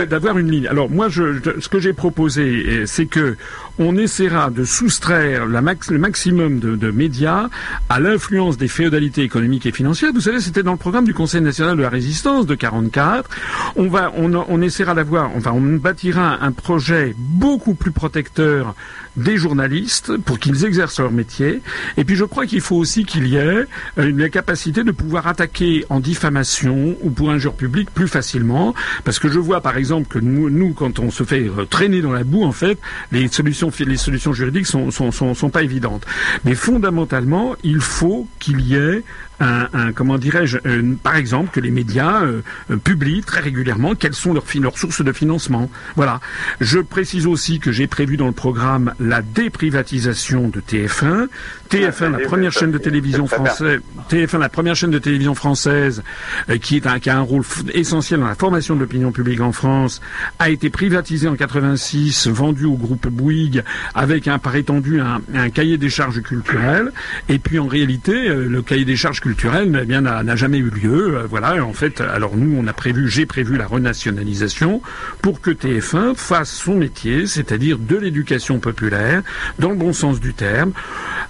d'avoir 0.09 0.37
une 0.37 0.51
ligne. 0.51 0.67
Alors 0.67 0.89
moi, 0.89 1.09
je, 1.09 1.39
ce 1.59 1.69
que 1.69 1.79
j'ai 1.79 1.93
proposé, 1.93 2.85
c'est 2.85 3.05
que 3.05 3.37
on 3.77 3.97
essaiera 3.97 4.49
de 4.49 4.63
soustraire 4.63 5.45
le 5.45 5.97
maximum 5.97 6.59
de, 6.59 6.91
médias 6.91 7.49
à 7.89 7.99
l'influence 7.99 8.57
des 8.57 8.67
féodalités 8.67 9.23
économiques 9.23 9.65
et 9.65 9.71
financières. 9.71 10.11
Vous 10.13 10.21
savez, 10.21 10.39
c'était 10.39 10.63
dans 10.63 10.71
le 10.71 10.77
programme 10.77 11.05
du 11.05 11.13
Conseil 11.13 11.41
national 11.41 11.75
de 11.77 11.81
la 11.81 11.89
résistance 11.89 12.45
de 12.45 12.55
44. 12.55 13.29
On 13.75 13.87
va, 13.87 14.11
on, 14.15 14.33
on 14.33 14.61
essaiera 14.61 14.93
d'avoir, 14.93 15.31
enfin, 15.35 15.51
on 15.51 15.61
bâtira 15.61 16.37
un 16.41 16.51
projet 16.51 17.13
beaucoup 17.17 17.73
plus 17.73 17.91
protecteur 17.91 18.75
des 19.17 19.37
journalistes 19.37 20.17
pour 20.17 20.39
qu'ils 20.39 20.65
exercent 20.65 20.99
leur 20.99 21.11
métier. 21.11 21.61
Et 21.97 22.03
puis 22.03 22.15
je 22.15 22.25
crois 22.25 22.45
qu'il 22.45 22.61
faut 22.61 22.75
aussi 22.75 23.05
qu'il 23.05 23.27
y 23.27 23.35
ait 23.35 23.39
euh, 23.39 23.65
la 23.97 24.29
capacité 24.29 24.83
de 24.83 24.91
pouvoir 24.91 25.27
attaquer 25.27 25.85
en 25.89 25.99
diffamation 25.99 26.97
ou 27.01 27.09
pour 27.09 27.31
injure 27.31 27.53
publique 27.53 27.91
plus 27.91 28.07
facilement. 28.07 28.73
Parce 29.03 29.19
que 29.19 29.29
je 29.29 29.39
vois 29.39 29.61
par 29.61 29.77
exemple 29.77 30.07
que 30.07 30.19
nous, 30.19 30.73
quand 30.73 30.99
on 30.99 31.11
se 31.11 31.23
fait 31.23 31.47
euh, 31.47 31.65
traîner 31.65 32.01
dans 32.01 32.11
la 32.11 32.23
boue, 32.23 32.43
en 32.43 32.51
fait, 32.51 32.77
les 33.11 33.27
solutions, 33.27 33.71
les 33.79 33.97
solutions 33.97 34.33
juridiques 34.33 34.67
sont, 34.67 34.91
sont, 34.91 35.11
sont, 35.11 35.49
pas 35.49 35.63
évidentes. 35.63 36.05
Mais 36.43 36.55
fondamentalement, 36.55 37.55
il 37.63 37.79
faut 37.79 38.27
qu'il 38.39 38.61
y 38.61 38.75
ait 38.75 39.03
un, 39.39 39.91
comment 39.93 40.17
dirais-je, 40.17 40.57
par 41.03 41.15
exemple, 41.15 41.51
que 41.51 41.59
les 41.59 41.71
médias 41.71 42.23
euh, 42.23 42.41
publient 42.83 43.21
très 43.21 43.41
régulièrement 43.41 43.95
quelles 43.95 44.13
sont 44.13 44.33
leurs 44.33 44.77
sources 44.77 45.01
de 45.01 45.11
financement. 45.11 45.69
Voilà. 45.95 46.21
Je 46.61 46.79
précise 46.79 47.27
aussi 47.27 47.59
que 47.59 47.71
j'ai 47.71 47.87
prévu 47.87 48.17
dans 48.17 48.27
le 48.27 48.31
programme 48.31 48.93
la 49.05 49.21
déprivatisation 49.21 50.47
de 50.49 50.59
TF1. 50.59 51.27
TF1, 51.69 52.11
la 52.11 52.19
première 52.19 52.51
chaîne 52.51 52.71
de 52.71 52.77
télévision 52.77 53.27
française, 53.27 53.81
TF1, 54.09 54.39
la 54.39 54.49
première 54.49 54.75
chaîne 54.75 54.91
de 54.91 54.99
télévision 54.99 55.35
française, 55.35 56.03
euh, 56.49 56.57
qui, 56.57 56.77
est 56.77 56.87
un, 56.87 56.99
qui 56.99 57.09
a 57.09 57.17
un 57.17 57.21
rôle 57.21 57.43
essentiel 57.73 58.19
dans 58.19 58.27
la 58.27 58.35
formation 58.35 58.75
de 58.75 58.81
l'opinion 58.81 59.11
publique 59.11 59.41
en 59.41 59.51
France, 59.51 60.01
a 60.39 60.49
été 60.49 60.69
privatisée 60.69 61.27
en 61.27 61.35
86, 61.35 62.27
vendue 62.27 62.65
au 62.65 62.75
groupe 62.75 63.07
Bouygues, 63.07 63.63
avec 63.93 64.27
un 64.27 64.37
par 64.37 64.55
étendu 64.55 64.99
un, 64.99 65.21
un 65.33 65.49
cahier 65.49 65.77
des 65.77 65.89
charges 65.89 66.21
culturelles. 66.21 66.91
Et 67.29 67.39
puis 67.39 67.59
en 67.59 67.67
réalité, 67.67 68.27
le 68.27 68.61
cahier 68.61 68.85
des 68.85 68.95
charges 68.95 69.21
culturel 69.21 69.79
eh 69.81 69.85
bien 69.85 70.01
n'a 70.01 70.35
jamais 70.35 70.57
eu 70.57 70.69
lieu. 70.69 71.17
Euh, 71.17 71.27
voilà, 71.29 71.63
en 71.63 71.73
fait, 71.73 72.01
alors 72.01 72.35
nous 72.35 72.55
on 72.57 72.67
a 72.67 72.73
prévu, 72.73 73.09
j'ai 73.09 73.25
prévu 73.25 73.57
la 73.57 73.67
renationalisation 73.67 74.81
pour 75.21 75.41
que 75.41 75.51
TF1 75.51 76.15
fasse 76.15 76.51
son 76.51 76.75
métier, 76.75 77.25
c'est-à-dire 77.27 77.77
de 77.77 77.95
l'éducation 77.95 78.59
populaire 78.59 78.94
dans 79.59 79.69
le 79.69 79.75
bon 79.75 79.93
sens 79.93 80.19
du 80.19 80.33
terme, 80.33 80.71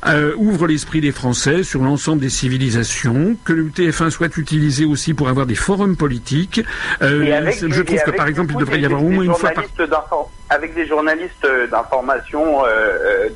euh, 0.08 0.34
ouvre 0.38 0.68
l'esprit 0.68 1.02
des 1.02 1.12
Français 1.12 1.64
sur 1.64 1.82
l'ensemble 1.82 2.22
des 2.22 2.30
civilisations, 2.30 3.36
que 3.44 3.54
le 3.54 3.66
TF1 3.66 4.10
soit 4.10 4.38
utilisé 4.38 4.86
aussi 4.86 5.14
pour 5.14 5.30
avoir 5.30 5.46
des 5.46 5.56
forums 5.56 5.96
politiques. 5.96 6.62
Euh, 7.02 7.52
je 7.52 7.82
trouve 7.82 8.02
que 8.04 8.12
par 8.12 8.28
exemple 8.28 8.54
il 8.54 8.60
devrait 8.60 8.80
y 8.80 8.86
avoir 8.86 9.04
au 9.04 9.10
moins 9.10 9.24
une 9.24 9.34
fois 9.34 9.52
par 9.52 9.64
avec 10.50 10.76
des 10.76 10.88
journalistes 10.88 11.48
d'information 11.72 12.62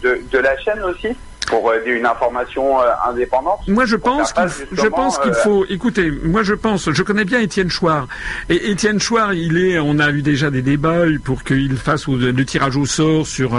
de, 0.04 0.22
de 0.32 0.38
la 0.38 0.58
chaîne 0.60 0.82
aussi 0.84 1.16
pour 1.50 1.70
euh, 1.70 1.80
une 1.86 2.06
information 2.06 2.82
euh, 2.82 2.86
indépendante. 3.08 3.68
Moi, 3.68 3.86
je 3.86 3.96
pense 3.96 4.32
qu'il 4.32 4.48
je 4.72 4.88
pense 4.88 5.18
qu'il 5.20 5.32
euh, 5.32 5.44
faut. 5.44 5.66
Écoutez, 5.70 6.12
moi, 6.12 6.44
je 6.44 6.54
pense. 6.54 6.92
Je 6.92 7.04
connais 7.04 7.26
bien 7.26 7.40
Étienne 7.40 7.70
Chouard. 7.70 8.08
Et 8.50 8.72
Étienne 8.72 9.00
Chouard, 9.00 9.34
il 9.34 9.58
est. 9.58 9.80
On 9.80 10.00
a 10.00 10.12
eu 10.12 10.22
déjà 10.22 10.50
des 10.52 10.62
débats 10.62 11.04
pour 11.24 11.44
qu'il 11.44 11.76
fasse 11.76 12.08
le 12.08 12.46
tirage 12.46 12.78
au 12.78 12.86
sort 12.86 13.26
sur. 13.26 13.52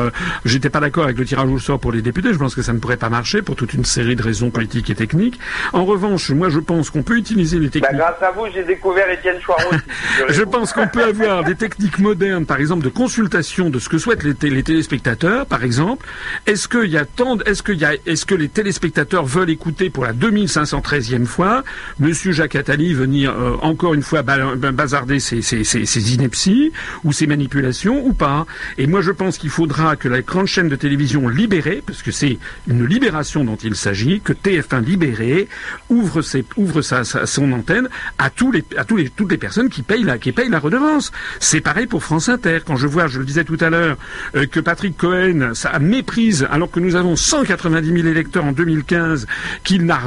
J'étais 0.45 0.71
pas 0.71 0.81
d'accord 0.81 1.05
avec 1.05 1.19
le 1.19 1.25
tirage 1.25 1.51
au 1.51 1.59
sort 1.59 1.79
pour 1.79 1.93
les 1.93 2.03
députés. 2.03 2.33
Je 2.33 2.39
pense 2.39 2.55
que 2.55 2.63
ça 2.63 2.73
ne 2.73 2.79
pourrait 2.79 2.97
pas 2.97 3.09
marcher 3.09 3.43
pour 3.43 3.57
toute 3.57 3.75
une 3.75 3.85
série 3.85 4.17
de 4.17 4.23
raisons 4.23 4.51
politiques 4.51 4.91
et 4.91 4.95
techniques. 4.95 5.39
En 5.73 5.85
revanche, 5.85 6.31
moi, 6.31 6.49
je 6.49 6.61
pense 6.61 6.91
qu'on 6.91 7.03
peut 7.03 7.17
utiliser 7.17 7.59
les 7.59 7.71
techniques. 7.71 7.91
Bah, 7.93 8.15
grâce 8.19 8.23
à 8.23 8.33
vous, 8.33 8.47
j'ai 8.55 8.63
découvert 8.63 9.11
Étienne 9.11 9.41
Chouard 9.41 9.59
aussi. 9.71 9.81
je 10.29 10.43
pense 10.43 10.73
qu'on 10.73 10.87
peut 10.87 11.05
avoir 11.05 11.45
des 11.45 11.57
techniques 11.57 11.99
modernes, 11.99 12.47
par 12.47 12.61
exemple, 12.61 12.85
de 12.85 12.89
consultation 12.89 13.71
de 13.71 13.79
ce 13.79 13.89
que 13.89 13.99
souhaitent 13.99 14.23
les, 14.23 14.51
les 14.51 14.63
téléspectateurs, 14.63 15.47
par 15.47 15.65
exemple. 15.65 16.07
Est-ce 16.47 16.69
qu'il 16.69 16.91
y 16.91 16.97
a 16.97 17.05
tant, 17.05 17.39
est-ce 17.41 17.63
qu'il 17.63 17.80
est-ce 18.07 18.27
que 18.27 18.35
les 18.35 18.49
téléspectateurs 18.49 19.25
veulent 19.25 19.51
écouter 19.51 19.91
pour 19.91 20.05
la 20.05 20.13
2513e 20.13 21.25
fois 21.25 21.65
Monsieur 21.99 22.33
Jacques 22.33 22.57
Attali 22.57 22.93
venir 22.95 23.33
euh, 23.33 23.57
encore 23.63 23.95
une 23.95 24.03
fois 24.03 24.23
bazarder 24.23 25.21
ses, 25.21 26.15
inepties 26.15 26.73
ou 27.05 27.13
ses 27.13 27.27
manipulations 27.27 28.05
ou 28.05 28.13
pas? 28.13 28.47
Et 28.79 28.87
moi 28.87 29.01
je 29.01 29.11
pense 29.11 29.39
qu'il 29.39 29.51
faudra 29.51 29.97
que 29.97 30.09
la 30.09 30.23
grande 30.23 30.47
chaîne 30.47 30.69
de 30.69 30.77
télévision 30.77 31.29
libérée, 31.29 31.83
parce 31.87 32.03
que 32.03 32.11
c'est 32.11 32.39
une 32.67 32.85
libération 32.85 33.45
dont 33.45 33.57
il 33.57 33.77
s'agit, 33.77 34.21
que 34.21 34.33
TF1 34.33 34.85
libéré 34.85 35.49
ouvre, 35.89 36.23
ouvre 36.57 36.83
sa, 36.83 37.05
son 37.05 37.53
antenne 37.53 37.89
à, 38.19 38.31
tous 38.31 38.53
les, 38.53 38.65
à 38.77 38.85
les, 38.97 39.09
toutes 39.09 39.31
les 39.31 39.39
personnes 39.39 39.69
qui 39.69 39.83
payent 39.83 40.05
la, 40.05 40.19
qui 40.19 40.33
payent 40.33 40.51
la 40.51 40.59
redevance. 40.59 41.13
C'est 41.39 41.61
pareil 41.61 41.87
pour 41.87 42.03
France 42.03 42.29
Inter. 42.29 42.59
Quand 42.67 42.77
je 42.77 42.87
vois, 42.87 43.07
je 43.07 43.19
le 43.19 43.25
disais 43.25 43.45
tout 43.45 43.59
à 43.61 43.71
l'heure, 43.71 43.97
euh, 44.37 44.47
que 44.47 44.61
Patrick 44.61 44.97
Cohen 44.97 45.55
ça 45.55 45.79
méprise 45.79 46.47
alors 46.51 46.71
que 46.71 46.81
nous 46.81 46.97
avons 46.97 47.17
190 47.17 47.70
10 47.81 47.93
000 48.03 48.09
électeurs 48.09 48.45
en 48.45 48.53
2015 48.53 49.27
qu'il 49.65 49.87
n'a 49.87 50.01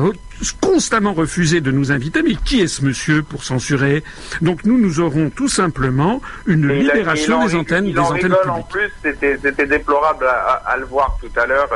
constamment 0.60 1.14
refusé 1.14 1.62
de 1.62 1.72
nous 1.72 1.92
inviter. 1.92 2.22
Mais 2.22 2.36
qui 2.36 2.62
est 2.62 2.68
ce 2.68 2.84
monsieur 2.84 3.24
pour 3.24 3.44
censurer? 3.44 4.04
Donc 4.42 4.66
nous, 4.66 4.78
nous 4.78 5.00
aurons 5.00 5.30
tout 5.30 5.48
simplement 5.48 6.22
une 6.46 6.68
libération 6.68 7.46
des 7.46 7.56
antennes, 7.56 7.92
des 7.92 8.00
antennes 8.00 8.22
publiques. 8.22 8.48
En 8.48 8.64
plus, 8.64 8.92
c'était 9.02 9.68
déplorable 9.68 10.26
à, 10.28 10.76
le 10.78 10.86
voir 10.86 11.18
tout 11.22 11.40
à 11.40 11.46
l'heure. 11.46 11.70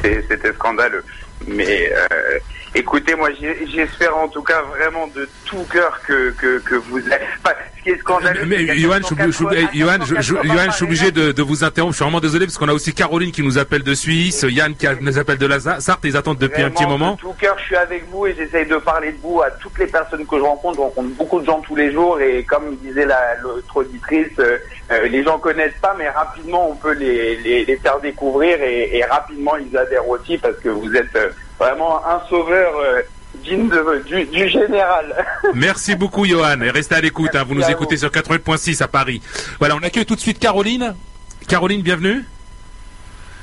C'était 0.00 0.52
scandaleux. 0.54 1.04
Mais 1.46 1.92
euh, 1.92 2.38
Écoutez, 2.76 3.14
moi 3.14 3.30
j'espère 3.74 4.14
en 4.18 4.28
tout 4.28 4.42
cas 4.42 4.60
vraiment 4.60 5.06
de 5.06 5.26
tout 5.46 5.64
cœur 5.70 6.00
que, 6.06 6.30
que, 6.30 6.58
que 6.58 6.74
vous 6.74 6.98
êtes. 6.98 7.22
Enfin, 7.44 7.54
ce 7.78 7.82
qui 7.82 7.90
est 7.90 7.98
scandaleux. 7.98 8.44
Mais, 8.46 8.66
Johan, 8.78 8.98
je, 9.00 10.72
suis 10.72 10.84
obligé 10.84 11.10
de, 11.10 11.32
de, 11.32 11.42
vous 11.42 11.64
interrompre. 11.64 11.92
Je 11.92 11.96
suis 11.96 12.04
vraiment 12.04 12.20
désolé 12.20 12.46
parce 12.46 12.58
qu'on 12.58 12.68
a 12.68 12.72
aussi 12.72 12.92
Caroline 12.92 13.32
qui 13.32 13.42
nous 13.42 13.58
appelle 13.58 13.82
de 13.82 13.94
Suisse, 13.94 14.44
Yann 14.48 14.74
qui 14.74 14.86
nous 15.00 15.18
appelle 15.18 15.38
de 15.38 15.46
la 15.46 15.60
Sarthe, 15.60 16.04
ils 16.04 16.16
attendent 16.16 16.38
depuis 16.38 16.62
un 16.62 16.70
petit 16.70 16.86
moment. 16.86 17.14
De 17.14 17.20
tout 17.20 17.34
cœur, 17.38 17.56
je 17.58 17.64
suis 17.64 17.76
avec 17.76 18.08
vous 18.10 18.26
et 18.26 18.34
j'essaye 18.34 18.66
de 18.66 18.76
parler 18.76 19.12
de 19.12 19.18
vous 19.22 19.40
à 19.40 19.50
toutes 19.50 19.78
les 19.78 19.86
personnes 19.86 20.26
que 20.26 20.36
je 20.36 20.42
rencontre. 20.42 20.76
Je 20.76 20.80
rencontre 20.82 21.08
beaucoup 21.10 21.40
de 21.40 21.46
gens 21.46 21.60
tous 21.60 21.76
les 21.76 21.92
jours 21.92 22.20
et 22.20 22.44
comme 22.44 22.76
disait 22.76 23.06
l'autre 23.42 23.76
auditrice, 23.76 24.28
euh, 24.38 24.58
euh, 24.90 25.08
les 25.08 25.24
gens 25.24 25.38
connaissent 25.38 25.78
pas, 25.80 25.94
mais 25.98 26.08
rapidement 26.08 26.70
on 26.70 26.76
peut 26.76 26.92
les, 26.92 27.36
les, 27.36 27.64
les 27.64 27.76
faire 27.76 27.98
découvrir 28.00 28.60
et, 28.62 28.96
et, 28.96 29.04
rapidement 29.04 29.56
ils 29.56 29.76
adhèrent 29.76 30.08
aussi 30.08 30.38
parce 30.38 30.56
que 30.58 30.68
vous 30.68 30.94
êtes 30.94 31.14
euh, 31.16 31.30
vraiment 31.58 32.06
un 32.06 32.20
sauveur 32.28 32.72
euh, 32.78 33.02
digne 33.46 33.70
du, 34.32 34.48
général. 34.48 35.24
Merci 35.54 35.94
beaucoup 35.94 36.26
Johan 36.26 36.60
et 36.60 36.70
restez 36.70 36.96
à 36.96 37.00
l'écoute, 37.00 37.34
hein. 37.34 37.44
vous 37.46 37.54
nous 37.54 37.68
écoutez 37.70 37.96
sur 37.96 38.10
88.6 38.10 38.82
à 38.82 38.88
Paris. 38.88 39.22
Voilà, 39.58 39.76
on 39.76 39.82
accueille 39.82 40.06
tout 40.06 40.16
de 40.16 40.20
suite 40.20 40.38
Caroline. 40.38 40.94
Caroline, 41.48 41.82
bienvenue. 41.82 42.24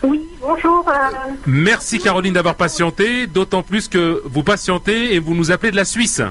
Oui, 0.04 0.28
bonjour. 0.42 0.86
Euh. 0.90 1.32
Merci 1.46 2.00
Caroline 2.00 2.34
d'avoir 2.34 2.56
patienté, 2.56 3.28
d'autant 3.28 3.64
plus 3.64 3.88
que 3.88 4.22
vous 4.26 4.44
patientez 4.44 5.16
et 5.16 5.20
vous 5.20 5.34
nous 5.34 5.52
appelez 5.52 5.72
de 5.72 5.78
la 5.78 5.86
Suisse. 5.86 6.22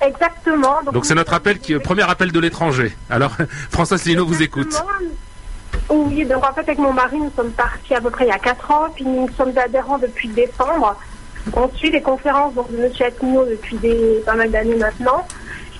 Exactement. 0.00 0.76
Donc 0.92 1.04
c'est 1.04 1.14
notre 1.14 1.34
appel, 1.34 1.58
qui, 1.58 1.74
premier 1.74 2.08
appel 2.08 2.30
de 2.30 2.40
l'étranger. 2.40 2.96
Alors 3.10 3.32
François 3.70 3.98
Lino 4.06 4.24
vous 4.24 4.42
écoute. 4.42 4.80
Oui, 5.88 6.24
donc 6.24 6.44
en 6.44 6.52
fait, 6.52 6.60
avec 6.60 6.78
mon 6.78 6.92
mari, 6.92 7.18
nous 7.18 7.32
sommes 7.34 7.50
partis 7.50 7.94
à 7.94 8.00
peu 8.00 8.10
près 8.10 8.24
il 8.24 8.28
y 8.28 8.32
a 8.32 8.38
4 8.38 8.70
ans, 8.70 8.88
puis 8.94 9.04
nous 9.04 9.28
sommes 9.36 9.56
adhérents 9.58 9.98
depuis 9.98 10.28
décembre. 10.28 10.96
On 11.54 11.68
suit 11.76 11.90
les 11.90 12.02
conférences 12.02 12.54
de 12.54 12.60
M. 12.60 12.90
Attigno 13.00 13.44
depuis 13.44 13.78
pas 14.24 14.34
mal 14.34 14.50
d'années 14.50 14.76
maintenant. 14.76 15.26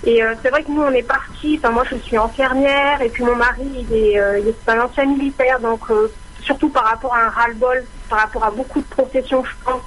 Et 0.05 0.23
euh, 0.23 0.35
c'est 0.43 0.49
vrai 0.49 0.63
que 0.63 0.71
nous, 0.71 0.83
on 0.83 0.93
est 0.93 1.03
partis, 1.03 1.59
enfin 1.59 1.73
moi 1.73 1.85
je 1.91 1.97
suis 1.97 2.17
infirmière, 2.17 3.03
et 3.03 3.11
puis 3.11 3.23
mon 3.23 3.37
mari, 3.37 3.67
il 3.91 3.95
est, 3.95 4.19
euh, 4.19 4.39
il 4.39 4.49
est 4.49 4.69
un 4.69 4.81
ancien 4.81 5.05
militaire, 5.05 5.61
donc 5.61 5.81
euh, 5.91 6.11
surtout 6.41 6.71
par 6.71 6.85
rapport 6.85 7.15
à 7.15 7.27
un 7.27 7.29
ras-le-bol, 7.29 7.85
par 8.09 8.21
rapport 8.21 8.45
à 8.45 8.51
beaucoup 8.51 8.81
de 8.81 8.87
professions, 8.87 9.45
je 9.45 9.51
pense, 9.63 9.83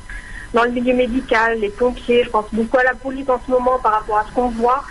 dans 0.53 0.63
le 0.63 0.69
milieu 0.69 0.93
médical, 0.93 1.59
les 1.59 1.69
pompiers, 1.69 2.23
je 2.25 2.29
pense 2.29 2.45
beaucoup 2.53 2.77
à 2.77 2.83
la 2.83 2.93
police 2.93 3.27
en 3.27 3.41
ce 3.43 3.49
moment 3.49 3.79
par 3.81 3.93
rapport 3.93 4.19
à 4.19 4.25
ce 4.29 4.33
qu'on 4.33 4.49
voit. 4.49 4.83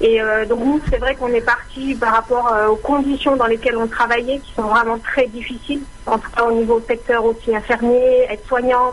Et 0.00 0.20
donc 0.48 0.58
nous, 0.58 0.80
c'est 0.90 0.98
vrai 0.98 1.14
qu'on 1.14 1.28
est 1.28 1.40
parti 1.40 1.94
par 1.94 2.14
rapport 2.14 2.52
aux 2.68 2.74
conditions 2.74 3.36
dans 3.36 3.46
lesquelles 3.46 3.76
on 3.76 3.86
travaillait, 3.86 4.40
qui 4.40 4.52
sont 4.54 4.62
vraiment 4.62 4.98
très 4.98 5.28
difficiles, 5.28 5.82
en 6.06 6.18
tout 6.18 6.30
cas 6.32 6.42
au 6.42 6.50
niveau 6.50 6.82
secteur 6.86 7.24
aussi 7.24 7.54
infirmier, 7.54 8.26
être 8.28 8.44
soignant 8.48 8.92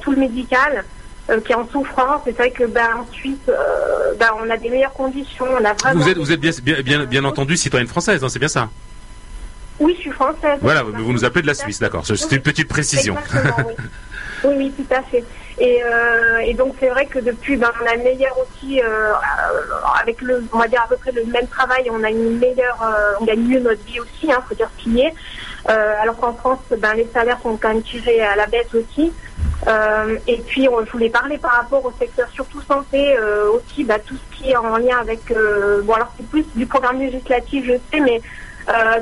tout 0.00 0.12
le 0.12 0.18
médical 0.18 0.84
qui 1.44 1.52
est 1.52 1.54
en 1.54 1.68
souffrance. 1.68 2.22
C'est 2.24 2.36
vrai 2.36 2.50
que 2.50 2.64
ben, 2.64 2.88
ensuite, 3.00 3.50
ben, 4.18 4.30
on 4.42 4.50
a 4.50 4.56
des 4.56 4.68
meilleures 4.68 4.92
conditions. 4.92 5.46
On 5.48 5.64
a 5.64 5.72
vraiment 5.74 6.02
vous 6.02 6.08
êtes, 6.08 6.18
vous 6.18 6.32
êtes 6.32 6.40
bien, 6.40 6.52
bien, 6.82 7.04
bien, 7.04 7.24
entendu 7.24 7.56
citoyenne 7.56 7.88
française, 7.88 8.24
hein, 8.24 8.28
c'est 8.28 8.38
bien 8.38 8.48
ça 8.48 8.68
Oui, 9.78 9.94
je 9.96 10.02
suis 10.02 10.10
française. 10.10 10.58
Voilà, 10.60 10.82
vous 10.82 11.12
nous 11.12 11.24
appelez 11.24 11.42
de 11.42 11.46
la 11.46 11.54
Suisse, 11.54 11.78
d'accord. 11.78 12.04
C'est 12.04 12.32
une 12.32 12.42
petite 12.42 12.68
précision. 12.68 13.16
oui. 13.34 13.74
oui, 14.44 14.54
oui, 14.56 14.72
tout 14.76 14.94
à 14.94 15.02
fait. 15.02 15.24
Et, 15.60 15.82
euh, 15.84 16.38
et 16.38 16.54
donc 16.54 16.74
c'est 16.80 16.88
vrai 16.88 17.04
que 17.04 17.18
depuis, 17.18 17.56
ben, 17.56 17.70
on 17.82 17.86
a 17.86 17.94
le 17.94 18.02
meilleur 18.02 18.34
aussi, 18.38 18.80
euh, 18.80 19.12
avec 20.00 20.22
le, 20.22 20.42
on 20.54 20.58
va 20.58 20.66
dire 20.66 20.82
à 20.82 20.88
peu 20.88 20.96
près 20.96 21.12
le 21.12 21.26
même 21.26 21.46
travail, 21.48 21.90
on 21.92 22.02
a 22.02 22.10
une 22.10 22.38
meilleure, 22.38 22.82
euh, 22.82 23.12
on 23.20 23.26
gagne 23.26 23.42
mieux 23.42 23.60
notre 23.60 23.84
vie 23.84 24.00
aussi, 24.00 24.32
hein, 24.32 24.42
faut 24.48 24.54
dire 24.54 24.70
ce 24.78 24.82
qu'il 24.82 24.96
y 24.96 25.02
est. 25.02 25.14
alors 25.66 26.16
qu'en 26.16 26.34
France, 26.34 26.58
ben, 26.78 26.94
les 26.94 27.08
salaires 27.12 27.38
sont 27.42 27.56
quand 27.56 27.68
même 27.68 27.82
tirés 27.82 28.20
à 28.20 28.34
la 28.36 28.46
baisse 28.46 28.74
aussi. 28.74 29.12
et 30.26 30.36
puis, 30.46 30.68
on, 30.68 30.84
je 30.84 30.90
voulais 30.90 31.10
parler 31.10 31.38
par 31.38 31.52
rapport 31.52 31.84
au 31.84 31.92
secteur 31.98 32.28
surtout 32.32 32.60
santé, 32.62 33.16
aussi 33.54 33.84
ben, 33.84 33.98
tout 34.04 34.16
ce 34.16 34.36
qui 34.36 34.50
est 34.50 34.56
en 34.56 34.76
lien 34.76 34.98
avec, 35.00 35.32
bon 35.84 35.92
alors 35.92 36.12
c'est 36.16 36.26
plus 36.28 36.44
du 36.54 36.66
programme 36.66 36.98
législatif, 36.98 37.64
je 37.66 37.74
sais, 37.92 38.00
mais 38.00 38.20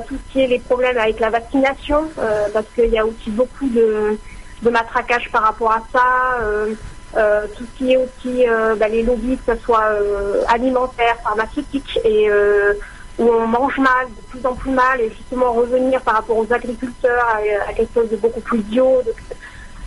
tout 0.07 0.15
ce 0.15 0.33
qui 0.33 0.41
est 0.41 0.47
les 0.47 0.59
problèmes 0.59 0.97
avec 0.97 1.19
la 1.19 1.29
vaccination, 1.29 2.09
parce 2.53 2.67
qu'il 2.75 2.89
y 2.89 2.99
a 2.99 3.05
aussi 3.05 3.29
beaucoup 3.29 3.67
de 3.69 4.17
de 4.61 4.69
matraquage 4.69 5.29
par 5.31 5.43
rapport 5.43 5.71
à 5.71 5.83
ça, 5.91 6.41
euh, 6.41 6.73
euh, 7.17 7.45
tout 7.57 7.65
ce 7.65 7.77
qui 7.77 7.93
est 7.93 7.97
aussi 7.97 8.47
euh, 8.47 8.75
bah, 8.75 8.87
les 8.87 9.03
lobbies, 9.03 9.37
que 9.37 9.55
ce 9.55 9.61
soit 9.61 9.91
alimentaire, 10.47 11.15
pharmaceutique, 11.23 11.99
et 12.03 12.29
où 13.19 13.29
on 13.29 13.47
mange 13.47 13.77
mal, 13.77 14.07
de 14.07 14.21
plus 14.29 14.45
en 14.45 14.55
plus 14.55 14.71
mal, 14.71 15.01
et 15.01 15.09
justement 15.09 15.51
revenir 15.53 16.01
par 16.01 16.15
rapport 16.15 16.37
aux 16.37 16.51
agriculteurs 16.51 17.25
à, 17.67 17.73
quelque 17.73 17.93
chose 17.93 18.09
de 18.09 18.15
beaucoup 18.15 18.39
plus 18.41 18.59
bio, 18.59 19.01
de, 19.05 19.13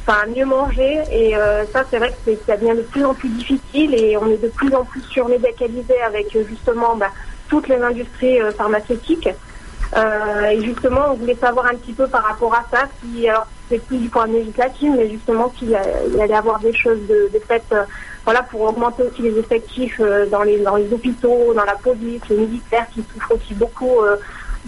enfin 0.07 0.27
mieux 0.27 0.45
manger. 0.45 1.01
Et 1.11 1.35
ça, 1.73 1.85
c'est 1.91 1.99
vrai 1.99 2.15
que 2.25 2.33
ça 2.47 2.57
devient 2.57 2.77
de 2.77 2.83
plus 2.83 3.05
en 3.05 3.15
plus 3.15 3.31
difficile, 3.31 3.95
et 3.95 4.17
on 4.17 4.29
est 4.29 4.43
de 4.43 4.49
plus 4.49 4.75
en 4.75 4.85
plus 4.85 5.03
surmédicalisé 5.11 6.01
avec 6.03 6.37
justement 6.47 6.95
bah, 6.97 7.11
toutes 7.49 7.69
les 7.69 7.81
industries 7.81 8.39
pharmaceutiques. 8.57 9.29
et 9.29 10.61
justement, 10.63 11.13
on 11.13 11.15
voulait 11.15 11.37
savoir 11.37 11.67
un 11.67 11.77
petit 11.77 11.95
peu 11.95 12.07
par 12.07 12.25
rapport 12.25 12.55
à 12.55 12.65
ça, 12.71 12.85
si 13.01 13.29
plus 13.79 13.99
du 13.99 14.09
point 14.09 14.27
législatif, 14.27 14.93
mais 14.97 15.11
justement 15.11 15.49
qu'il 15.49 15.75
allait 15.75 16.35
avoir 16.35 16.59
des 16.61 16.73
choses 16.73 17.01
de, 17.09 17.31
de 17.33 17.41
euh, 17.73 17.85
voilà, 18.25 18.43
pour 18.43 18.63
augmenter 18.63 19.03
aussi 19.03 19.23
les 19.23 19.39
effectifs 19.39 20.01
euh, 20.01 20.27
dans 20.27 20.43
les 20.43 20.59
dans 20.59 20.77
les 20.77 20.93
hôpitaux, 20.93 21.53
dans 21.55 21.65
la 21.65 21.75
police, 21.75 22.23
les 22.31 22.37
militaires 22.37 22.87
qui 22.93 23.03
souffrent 23.03 23.35
aussi 23.35 23.55
beaucoup 23.55 24.01
euh, 24.01 24.17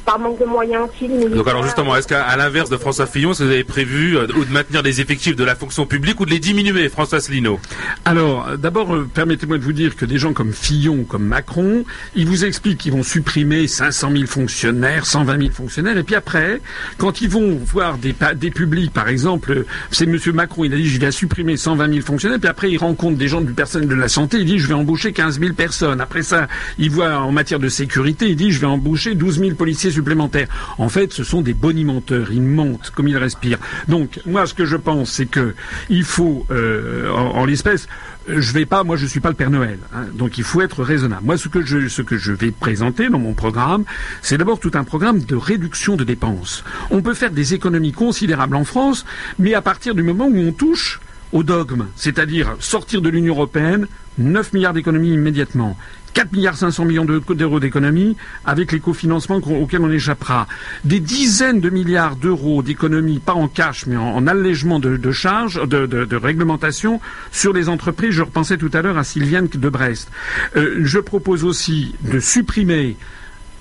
par 0.05 0.19
manque 0.19 0.39
de 0.39 0.45
moyens 0.45 0.89
aussi. 0.89 1.09
Donc 1.09 1.49
alors 1.49 1.63
justement, 1.63 1.97
est-ce 1.97 2.09
qu'à 2.09 2.37
l'inverse 2.37 2.71
de 2.71 2.77
François 2.77 3.07
Fillon, 3.07 3.33
vous 3.33 3.43
avez 3.43 3.65
prévu 3.65 4.17
euh, 4.17 4.27
ou 4.37 4.45
de 4.45 4.53
maintenir 4.53 4.83
des 4.83 5.01
effectifs 5.01 5.37
de 5.37 5.45
la 5.45 5.55
fonction 5.55 5.87
publique 5.87 6.21
ou 6.21 6.27
de 6.27 6.31
les 6.31 6.39
diminuer, 6.39 6.89
François 6.89 7.19
Asselineau? 7.19 7.59
Alors 8.05 8.57
d'abord, 8.59 8.95
euh, 8.95 9.09
permettez-moi 9.13 9.59
de 9.59 9.63
vous 9.63 9.73
dire 9.73 9.97
que 9.97 10.05
des 10.05 10.19
gens 10.19 10.33
comme 10.33 10.53
Fillon, 10.53 11.05
comme 11.05 11.25
Macron, 11.25 11.85
ils 12.15 12.27
vous 12.27 12.45
expliquent 12.45 12.79
qu'ils 12.79 12.93
vont 12.93 13.03
supprimer 13.03 13.67
500 13.67 14.11
000 14.13 14.27
fonctionnaires, 14.27 15.07
120 15.07 15.39
000 15.39 15.51
fonctionnaires, 15.53 15.97
et 15.97 16.03
puis 16.03 16.15
après, 16.15 16.61
quand 16.99 17.21
ils 17.21 17.29
vont 17.29 17.59
voir 17.65 17.99
des, 17.99 18.15
des 18.37 18.51
publics, 18.51 18.93
par 18.93 19.09
exemple, 19.09 19.65
c'est 19.91 20.07
Monsieur 20.07 20.33
Macron, 20.33 20.65
il 20.65 20.75
a 20.75 20.77
dit 20.77 20.89
je 20.89 21.01
vais 21.01 21.11
supprimer 21.13 21.57
120 21.57 21.93
000 21.93 22.01
fonctionnaires, 22.05 22.41
puis 22.41 22.49
après 22.49 22.71
il 22.71 22.79
rencontre 22.79 23.17
des 23.17 23.29
gens 23.29 23.41
du 23.41 23.53
personnel 23.53 23.89
de 23.89 23.95
la 23.95 24.09
santé, 24.09 24.39
il 24.39 24.45
dit 24.45 24.59
je 24.59 24.69
vais 24.69 24.75
embaucher 24.75 25.13
15 25.13 25.41
000 25.41 25.55
personnes. 25.55 26.01
Après 26.01 26.23
ça, 26.23 26.49
il 26.79 26.91
voit 26.91 27.19
en 27.19 27.33
matière 27.33 27.59
de 27.59 27.69
sécurité, 27.69 28.29
il 28.29 28.37
dit 28.37 28.51
je 28.51 28.61
vais 28.61 28.67
embaucher 28.67 29.15
12 29.15 29.39
000 29.39 29.55
policiers 29.55 29.84
supplémentaires. 29.91 30.49
En 30.79 30.89
fait, 30.89 31.13
ce 31.13 31.25
sont 31.25 31.41
des 31.41 31.55
bonimenteurs. 31.55 32.33
Ils 32.33 32.43
mentent 32.43 32.91
comme 32.91 33.09
ils 33.09 33.17
respirent. 33.17 33.59
Donc, 33.89 34.21
moi, 34.27 34.47
ce 34.47 34.55
que 34.55 34.65
je 34.65 34.77
pense, 34.77 35.11
c'est 35.11 35.27
que 35.27 35.55
il 35.89 36.05
faut, 36.05 36.47
euh, 36.51 37.11
en, 37.11 37.45
l'espèce, 37.45 37.89
je 38.27 38.53
vais 38.53 38.67
pas, 38.67 38.85
moi 38.85 38.97
je 38.97 39.07
suis 39.07 39.21
pas 39.21 39.29
le 39.29 39.35
Père 39.35 39.51
Noël, 39.51 39.79
hein. 39.95 40.07
donc 40.15 40.39
il 40.39 40.45
faut 40.45 40.63
être 40.63 40.83
raisonnable. 40.83 41.25
Moi 41.25 41.37
ce 41.37 41.49
que 41.49 41.65
je 41.65 41.89
ce 41.89 42.01
que 42.01 42.17
je 42.17 42.33
vais 42.33 42.51
présenter 42.51 43.11
dans 43.11 43.19
mon 43.19 43.35
programme, 43.35 43.85
c'est 44.23 44.39
d'abord 44.39 44.59
tout 44.59 44.71
un 44.75 44.85
programme 44.85 45.21
de 45.21 45.37
réduction 45.37 45.97
de 45.97 46.05
dépenses. 46.05 46.65
On 46.91 47.03
peut 47.03 47.15
faire 47.15 47.31
des 47.31 47.53
économies 47.53 47.93
considérables 47.93 48.57
en 48.57 48.65
France, 48.65 49.05
mais 49.39 49.55
à 49.55 49.61
partir 49.61 49.95
du 49.95 50.03
moment 50.03 50.27
où 50.27 50.39
on 50.39 50.53
touche 50.53 51.01
au 51.35 51.43
dogme, 51.43 51.89
c'est-à-dire 51.97 52.57
sortir 52.61 53.03
de 53.03 53.11
l'Union 53.11 53.35
européenne, 53.35 53.87
9 54.19 54.53
milliards 54.53 54.73
d'économies 54.73 55.13
immédiatement, 55.13 55.77
4 56.15 56.33
milliards 56.33 56.57
500 56.57 56.85
millions 56.85 57.05
d'euros 57.05 57.59
d'économies 57.59 58.17
avec 58.45 58.71
les 58.71 58.79
cofinancements 58.79 59.39
auxquels 59.39 59.83
on 59.83 59.91
échappera. 59.91 60.47
Des 60.85 61.01
dizaines 61.01 61.61
de 61.61 61.71
milliards 61.71 62.15
d'euros 62.15 62.63
d'économies, 62.63 63.19
pas 63.19 63.35
en 63.35 63.49
cash, 63.49 63.87
mais 63.87 63.97
en, 63.97 64.29
allègement 64.29 64.79
de, 64.79 65.11
charges, 65.11 65.61
de, 65.69 66.17
réglementation 66.17 67.01
sur 67.33 67.53
les 67.53 67.69
entreprises. 67.69 68.13
Je 68.13 68.23
repensais 68.23 68.57
tout 68.57 68.71
à 68.73 68.81
l'heure 68.81 68.97
à 68.97 69.03
Sylviane 69.03 69.49
de 69.49 69.69
Brest. 69.69 70.11
Euh, 70.57 70.83
je 70.85 71.01
propose 71.01 71.43
aussi 71.43 71.97
de 72.03 72.21
supprimer 72.21 72.97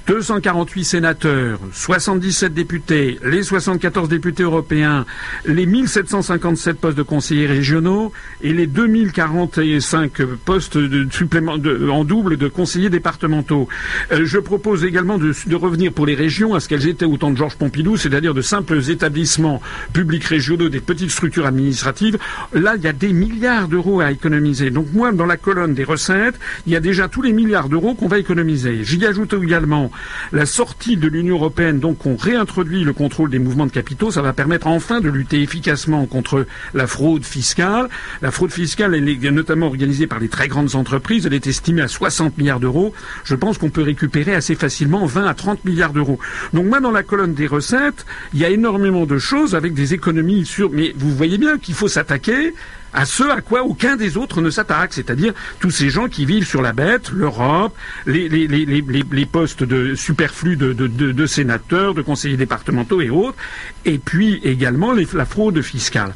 248 0.08 0.84
sénateurs, 0.84 1.60
77 1.72 2.54
députés, 2.54 3.20
les 3.24 3.42
74 3.42 4.10
députés 4.10 4.44
européens, 4.44 5.06
les 5.46 5.66
1757 5.66 6.78
postes 6.78 6.98
de 6.98 7.04
conseillers 7.04 7.48
régionaux 7.48 8.12
et 8.42 8.52
les 8.52 8.68
2045 8.68 10.24
postes 10.44 10.78
de 10.78 11.90
en 11.90 12.04
double 12.04 12.38
de 12.38 12.50
conseillers 12.50 12.90
départementaux. 12.90 13.70
Euh, 14.12 14.26
je 14.26 14.40
propose 14.40 14.84
également 14.84 15.18
de, 15.18 15.34
revenir 15.56 15.94
pour 15.94 16.06
les 16.06 16.16
régions 16.16 16.54
à 16.54 16.60
ce 16.60 16.68
qu'elles 16.68 16.88
étaient 16.88 17.06
au 17.06 17.16
temps 17.16 17.32
de 17.32 17.38
Georges 17.38 17.56
Pompidou, 17.56 17.96
c'est-à-dire 17.96 18.34
de 18.34 18.42
simples 18.42 18.80
établissements 18.90 19.62
publics 19.94 20.26
régionaux, 20.26 20.68
des 20.68 20.82
petites 20.82 21.12
structures 21.12 21.46
administratives. 21.46 22.18
Là, 22.54 22.76
il 22.76 22.84
y 22.84 22.88
a 22.88 22.94
des 22.94 23.14
milliards 23.14 23.70
d'euros 23.70 24.02
à 24.02 24.12
économiser. 24.12 24.70
Donc 24.70 24.88
moi, 24.92 25.14
dans 25.14 25.26
la 25.26 25.38
colonne 25.38 25.74
des 25.74 25.86
recettes, 25.86 26.36
il 26.68 26.74
y 26.74 26.76
a 26.76 26.82
déjà 26.82 27.08
tous 27.08 27.22
les 27.22 27.32
milliards 27.32 27.70
d'euros 27.70 27.94
qu'on 27.96 28.08
va 28.08 28.20
économiser. 28.20 28.84
J'y 28.84 29.06
ajoute 29.06 29.34
également 29.34 29.92
la 30.32 30.46
sortie 30.46 30.98
de 30.98 31.08
l'Union 31.08 31.36
européenne, 31.36 31.80
donc 31.80 32.06
on 32.06 32.16
réintroduit 32.16 32.84
le 32.84 32.94
contrôle 32.94 33.30
des 33.30 33.40
mouvements 33.40 33.66
de 33.66 33.72
capitaux, 33.72 34.12
ça 34.12 34.22
va 34.22 34.34
permettre 34.34 34.68
enfin 34.68 35.02
de 35.02 35.10
lutter 35.10 35.42
efficacement 35.42 36.06
contre 36.06 36.46
la 36.74 36.88
fraude 36.88 37.24
fiscale. 37.26 37.90
La 38.22 38.32
fraude 38.32 38.52
fiscale, 38.52 38.96
elle 38.96 39.08
est 39.08 39.32
notamment 39.32 39.68
organisée 39.68 40.08
par 40.08 40.20
les 40.20 40.30
très 40.30 40.48
grandes 40.48 40.76
entreprises, 40.76 41.26
elle 41.26 41.34
est 41.34 41.48
estimée 41.48 41.82
à 41.82 41.88
60 41.88 42.38
milliards 42.38 42.60
d'euros. 42.60 42.94
Je 43.24 43.36
pense 43.36 43.58
qu'on 43.58 43.70
peut 43.70 43.84
récupérer 43.84 44.36
assez 44.36 44.56
facilement 44.56 45.06
20 45.06 45.26
à 45.26 45.34
30 45.34 45.66
milliards 45.66 45.94
d'euros. 45.94 46.20
Donc 46.54 46.66
moi, 46.66 46.80
dans 46.80 46.92
la 46.92 47.04
colonne 47.04 47.34
des 47.34 47.48
recettes, 47.48 48.06
il 48.34 48.40
y 48.40 48.46
a 48.46 48.50
énormément 48.50 49.06
de 49.06 49.18
choses 49.18 49.56
avec 49.56 49.74
des 49.74 49.94
économies 49.94 50.46
sur... 50.46 50.70
Mais 50.72 50.94
vous 50.98 51.16
voyez 51.16 51.38
bien 51.38 51.58
qu'il 51.58 51.76
faut 51.76 51.88
s'attaquer 51.88 52.54
à 52.94 53.06
ce 53.06 53.24
à 53.24 53.42
quoi 53.42 53.64
aucun 53.64 53.96
des 53.96 54.18
autres 54.18 54.42
ne 54.42 54.50
s'attaque, 54.50 54.94
c'est-à-dire 54.94 55.34
tous 55.60 55.72
ces 55.72 55.90
gens 55.90 56.08
qui 56.08 56.26
vivent 56.26 56.48
sur 56.48 56.62
la 56.62 56.74
bête, 56.74 57.12
l'Europe, 57.12 57.76
les, 58.06 59.28
postes 59.32 59.64
de 59.64 59.96
superflus 59.96 60.56
de, 60.58 61.26
sénateurs, 61.26 61.94
de 61.94 62.02
conseillers 62.02 62.38
départementaux 62.38 63.02
et 63.02 63.10
autres, 63.10 63.38
et 63.86 63.98
puis 63.98 64.40
également 64.44 64.94
la 64.94 65.26
fraude 65.26 65.62
fiscale. 65.62 66.14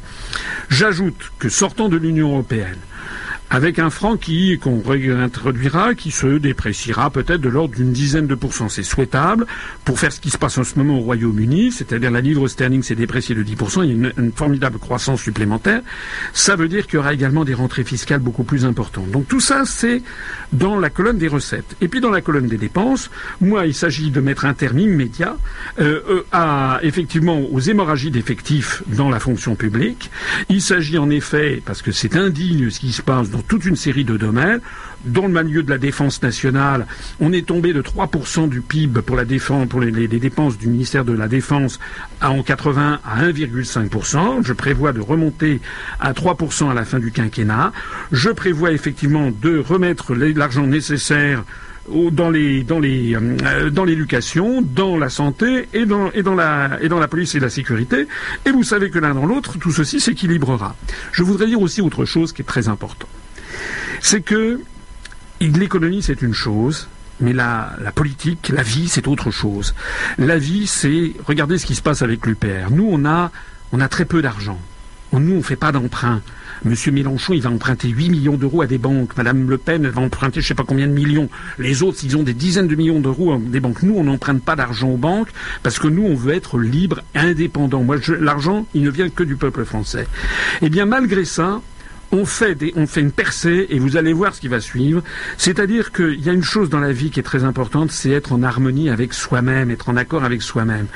J'ajoute 0.68 1.32
que 1.38 1.48
sortant 1.48 1.88
de 1.88 1.96
l'Union 1.96 2.30
européenne, 2.30 2.78
avec 3.50 3.78
un 3.78 3.90
franc 3.90 4.16
qui 4.16 4.58
qu'on 4.58 4.82
réintroduira, 4.82 5.94
qui 5.94 6.10
se 6.10 6.38
dépréciera 6.38 7.10
peut-être 7.10 7.40
de 7.40 7.48
l'ordre 7.48 7.74
d'une 7.74 7.92
dizaine 7.92 8.26
de 8.26 8.34
pourcents. 8.34 8.68
C'est 8.68 8.82
souhaitable 8.82 9.46
pour 9.84 9.98
faire 9.98 10.12
ce 10.12 10.20
qui 10.20 10.30
se 10.30 10.38
passe 10.38 10.58
en 10.58 10.64
ce 10.64 10.78
moment 10.78 10.98
au 10.98 11.02
Royaume-Uni, 11.02 11.72
c'est-à-dire 11.72 12.10
la 12.10 12.20
livre 12.20 12.46
sterling 12.48 12.82
s'est 12.82 12.94
dépréciée 12.94 13.34
de 13.34 13.42
10%, 13.42 13.84
il 13.84 13.88
y 13.88 14.06
a 14.06 14.10
une, 14.16 14.32
formidable 14.32 14.78
croissance 14.78 15.22
supplémentaire. 15.22 15.80
Ça 16.32 16.56
veut 16.56 16.68
dire 16.68 16.86
qu'il 16.86 16.96
y 16.96 16.98
aura 16.98 17.14
également 17.14 17.44
des 17.44 17.54
rentrées 17.54 17.84
fiscales 17.84 18.20
beaucoup 18.20 18.44
plus 18.44 18.64
importantes. 18.64 19.10
Donc 19.10 19.26
tout 19.26 19.40
ça, 19.40 19.64
c'est 19.64 20.02
dans 20.52 20.78
la 20.78 20.90
colonne 20.90 21.18
des 21.18 21.28
recettes. 21.28 21.76
Et 21.80 21.88
puis 21.88 22.00
dans 22.00 22.10
la 22.10 22.20
colonne 22.20 22.46
des 22.46 22.58
dépenses, 22.58 23.10
moi, 23.40 23.66
il 23.66 23.74
s'agit 23.74 24.10
de 24.10 24.20
mettre 24.20 24.44
un 24.44 24.54
terme 24.54 24.78
immédiat 24.78 25.36
euh, 25.80 26.00
euh 26.08 26.24
à 26.32 26.80
effectivement 26.82 27.40
aux 27.40 27.60
hémorragies 27.60 28.10
d'effectifs 28.10 28.82
dans 28.88 29.08
la 29.08 29.18
fonction 29.18 29.54
publique. 29.54 30.10
Il 30.48 30.60
s'agit 30.60 30.98
en 30.98 31.08
effet, 31.10 31.62
parce 31.64 31.80
que 31.80 31.90
c'est 31.90 32.16
indigne 32.16 32.70
ce 32.70 32.80
qui 32.80 32.92
se 32.92 33.02
passe 33.02 33.30
toute 33.44 33.64
une 33.64 33.76
série 33.76 34.04
de 34.04 34.16
domaines. 34.16 34.60
Dans 35.04 35.26
le 35.26 35.44
milieu 35.44 35.62
de 35.62 35.70
la 35.70 35.78
défense 35.78 36.22
nationale, 36.22 36.86
on 37.20 37.32
est 37.32 37.46
tombé 37.46 37.72
de 37.72 37.80
3% 37.80 38.48
du 38.48 38.60
PIB 38.60 39.00
pour 39.02 39.16
la 39.16 39.24
défense, 39.24 39.68
pour 39.68 39.80
les, 39.80 40.08
dépenses 40.08 40.58
du 40.58 40.68
ministère 40.68 41.04
de 41.04 41.12
la 41.12 41.28
Défense 41.28 41.78
en 42.20 42.42
80 42.42 43.00
à 43.04 43.22
1,5%. 43.22 44.44
Je 44.44 44.52
prévois 44.52 44.92
de 44.92 45.00
remonter 45.00 45.60
à 46.00 46.12
3% 46.12 46.70
à 46.70 46.74
la 46.74 46.84
fin 46.84 46.98
du 46.98 47.12
quinquennat. 47.12 47.72
Je 48.10 48.30
prévois 48.30 48.72
effectivement 48.72 49.30
de 49.30 49.58
remettre 49.58 50.14
l'argent 50.14 50.66
nécessaire 50.66 51.44
euh, 51.90 52.10
dans 52.10 53.84
l'éducation, 53.84 54.62
dans 54.62 54.98
la 54.98 55.08
santé 55.08 55.68
et 55.72 55.86
dans 55.86 56.10
la 56.34 56.78
et 56.82 56.88
dans 56.88 56.98
la 56.98 57.08
police 57.08 57.34
et 57.34 57.40
la 57.40 57.48
sécurité. 57.48 58.06
Et 58.44 58.50
vous 58.50 58.62
savez 58.62 58.90
que 58.90 58.98
l'un 58.98 59.14
dans 59.14 59.26
l'autre, 59.26 59.58
tout 59.58 59.72
ceci 59.72 60.00
s'équilibrera. 60.00 60.76
Je 61.12 61.22
voudrais 61.22 61.46
dire 61.46 61.60
aussi 61.60 61.80
autre 61.80 62.04
chose 62.04 62.32
qui 62.32 62.42
est 62.42 62.44
très 62.44 62.68
important 62.68 63.08
c'est 64.00 64.20
que 64.20 64.60
l'économie, 65.40 66.02
c'est 66.02 66.22
une 66.22 66.34
chose, 66.34 66.88
mais 67.20 67.32
la, 67.32 67.76
politique, 67.94 68.50
la 68.54 68.62
vie, 68.62 68.88
c'est 68.88 69.08
autre 69.08 69.30
chose. 69.30 69.74
La 70.18 70.38
vie, 70.38 70.66
c'est 70.66 71.12
regardez 71.26 71.58
ce 71.58 71.66
qui 71.66 71.74
se 71.74 71.82
passe 71.82 72.02
avec 72.02 72.26
l'UPR. 72.26 72.70
Nous, 72.70 72.88
on 72.90 73.04
a, 73.04 73.30
on 73.72 73.80
a 73.80 73.88
très 73.88 74.04
peu 74.04 74.22
d'argent. 74.22 74.58
nous, 75.12 75.32
on 75.32 75.38
ne 75.38 75.42
fait 75.42 75.56
pas 75.56 75.72
d'emprunt. 75.72 76.22
Monsieur 76.64 76.90
Mélenchon, 76.90 77.34
il 77.34 77.42
va 77.42 77.50
emprunter 77.50 77.88
8 77.88 78.10
millions 78.10 78.36
d'euros 78.36 78.62
à 78.62 78.66
des 78.66 78.78
banques. 78.78 79.16
Madame 79.16 79.48
Le 79.48 79.58
Pen 79.58 79.86
va 79.88 80.00
emprunter 80.00 80.40
je 80.40 80.46
ne 80.46 80.48
sais 80.48 80.54
pas 80.54 80.64
combien 80.64 80.88
de 80.88 80.92
millions. 80.92 81.28
Les 81.58 81.82
autres, 81.82 81.98
ils 82.02 82.16
ont 82.16 82.24
des 82.24 82.34
dizaines 82.34 82.66
de 82.66 82.74
millions 82.74 83.00
d'euros 83.00 83.32
à 83.32 83.38
des 83.38 83.60
banques. 83.60 83.82
Nous, 83.82 83.94
on 83.96 84.04
n'emprunte 84.04 84.42
pas 84.42 84.56
d'argent 84.56 84.88
aux 84.88 84.96
banques 84.96 85.30
parce 85.62 85.78
que 85.78 85.86
nous, 85.86 86.02
on 86.02 86.14
veut 86.14 86.34
être 86.34 86.58
libre, 86.58 87.00
indépendant. 87.14 87.82
Moi, 87.82 87.96
l'argent, 88.20 88.66
il 88.74 88.82
ne 88.82 88.90
vient 88.90 89.08
que 89.08 89.22
du 89.22 89.36
peuple 89.36 89.64
français. 89.64 90.06
Eh 90.62 90.68
bien, 90.68 90.84
malgré 90.84 91.24
ça, 91.24 91.60
on 92.12 92.24
fait, 92.24 92.56
on 92.76 92.86
fait 92.86 93.00
une 93.00 93.12
percée 93.12 93.66
et 93.70 93.78
vous 93.78 93.96
allez 93.96 94.12
voir 94.12 94.34
ce 94.34 94.40
qui 94.40 94.48
va 94.48 94.60
suivre. 94.60 95.02
C'est-à-dire 95.36 95.92
qu'il 95.92 96.20
y 96.20 96.28
a 96.28 96.32
une 96.32 96.42
chose 96.42 96.70
dans 96.70 96.80
la 96.80 96.92
vie 96.92 97.10
qui 97.10 97.20
est 97.20 97.24
très 97.24 97.44
importante, 97.44 97.90
c'est 97.90 98.10
être 98.10 98.32
en 98.32 98.42
harmonie 98.42 98.90
avec 98.90 99.14
soi-même, 99.14 99.70
être 99.70 99.88
en 99.88 99.96
accord 99.96 100.24
avec 100.24 100.42
soi-même. 100.42 100.86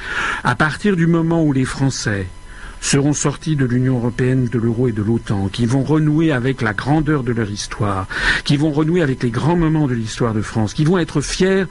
À 0.44 0.54
partir 0.54 0.96
du 0.96 1.06
moment 1.06 1.42
où 1.42 1.52
les 1.52 1.64
Français 1.64 2.26
seront 2.80 3.12
sortis 3.12 3.54
de 3.54 3.64
l'Union 3.64 3.98
européenne, 3.98 4.46
de 4.46 4.58
l'euro 4.58 4.88
et 4.88 4.92
de 4.92 5.02
l'OTAN, 5.02 5.48
qui 5.48 5.66
vont 5.66 5.84
renouer 5.84 6.32
avec 6.32 6.62
la 6.62 6.72
grandeur 6.72 7.22
de 7.22 7.32
leur 7.32 7.48
histoire, 7.48 8.08
qui 8.44 8.56
vont 8.56 8.72
renouer 8.72 9.02
avec 9.02 9.22
les 9.22 9.30
grands 9.30 9.56
moments 9.56 9.86
de 9.86 9.94
l'histoire 9.94 10.34
de 10.34 10.42
France, 10.42 10.74
qui 10.74 10.84
vont 10.84 10.98
être 10.98 11.20
fiers 11.20 11.64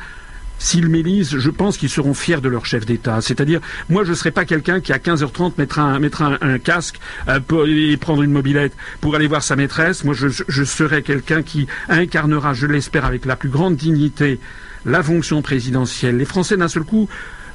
S'ils 0.62 0.90
m'élisent, 0.90 1.40
je 1.40 1.50
pense 1.50 1.76
qu'ils 1.76 1.90
seront 1.90 2.14
fiers 2.14 2.40
de 2.40 2.48
leur 2.48 2.68
chef 2.68 2.86
d'État. 2.86 3.20
C'est-à-dire, 3.20 3.62
moi, 3.90 4.04
je 4.04 4.12
ne 4.12 4.16
serai 4.16 4.30
pas 4.30 4.46
quelqu'un 4.46 4.80
qui, 4.80 4.94
à 4.94 5.00
15h30, 5.00 5.54
mettra 5.58 6.38
un, 6.40 6.60
casque 6.60 7.00
euh, 7.28 7.40
et 7.66 7.98
prendre 7.98 8.22
une 8.22 8.32
mobilette 8.32 8.74
pour 9.02 9.16
aller 9.16 9.26
voir 9.26 9.42
sa 9.42 9.56
maîtresse. 9.56 10.04
Moi, 10.04 10.14
je 10.14 10.64
serai 10.64 11.02
quelqu'un 11.02 11.42
qui 11.42 11.66
incarnera, 11.90 12.54
je 12.54 12.68
l'espère, 12.68 13.06
avec 13.06 13.26
la 13.26 13.36
plus 13.36 13.50
grande 13.50 13.76
dignité, 13.76 14.40
la 14.86 15.02
fonction 15.02 15.42
présidentielle. 15.42 16.18
Les 16.18 16.26
Français, 16.26 16.58
d'un 16.58 16.68
seul 16.68 16.84
coup, 16.84 17.10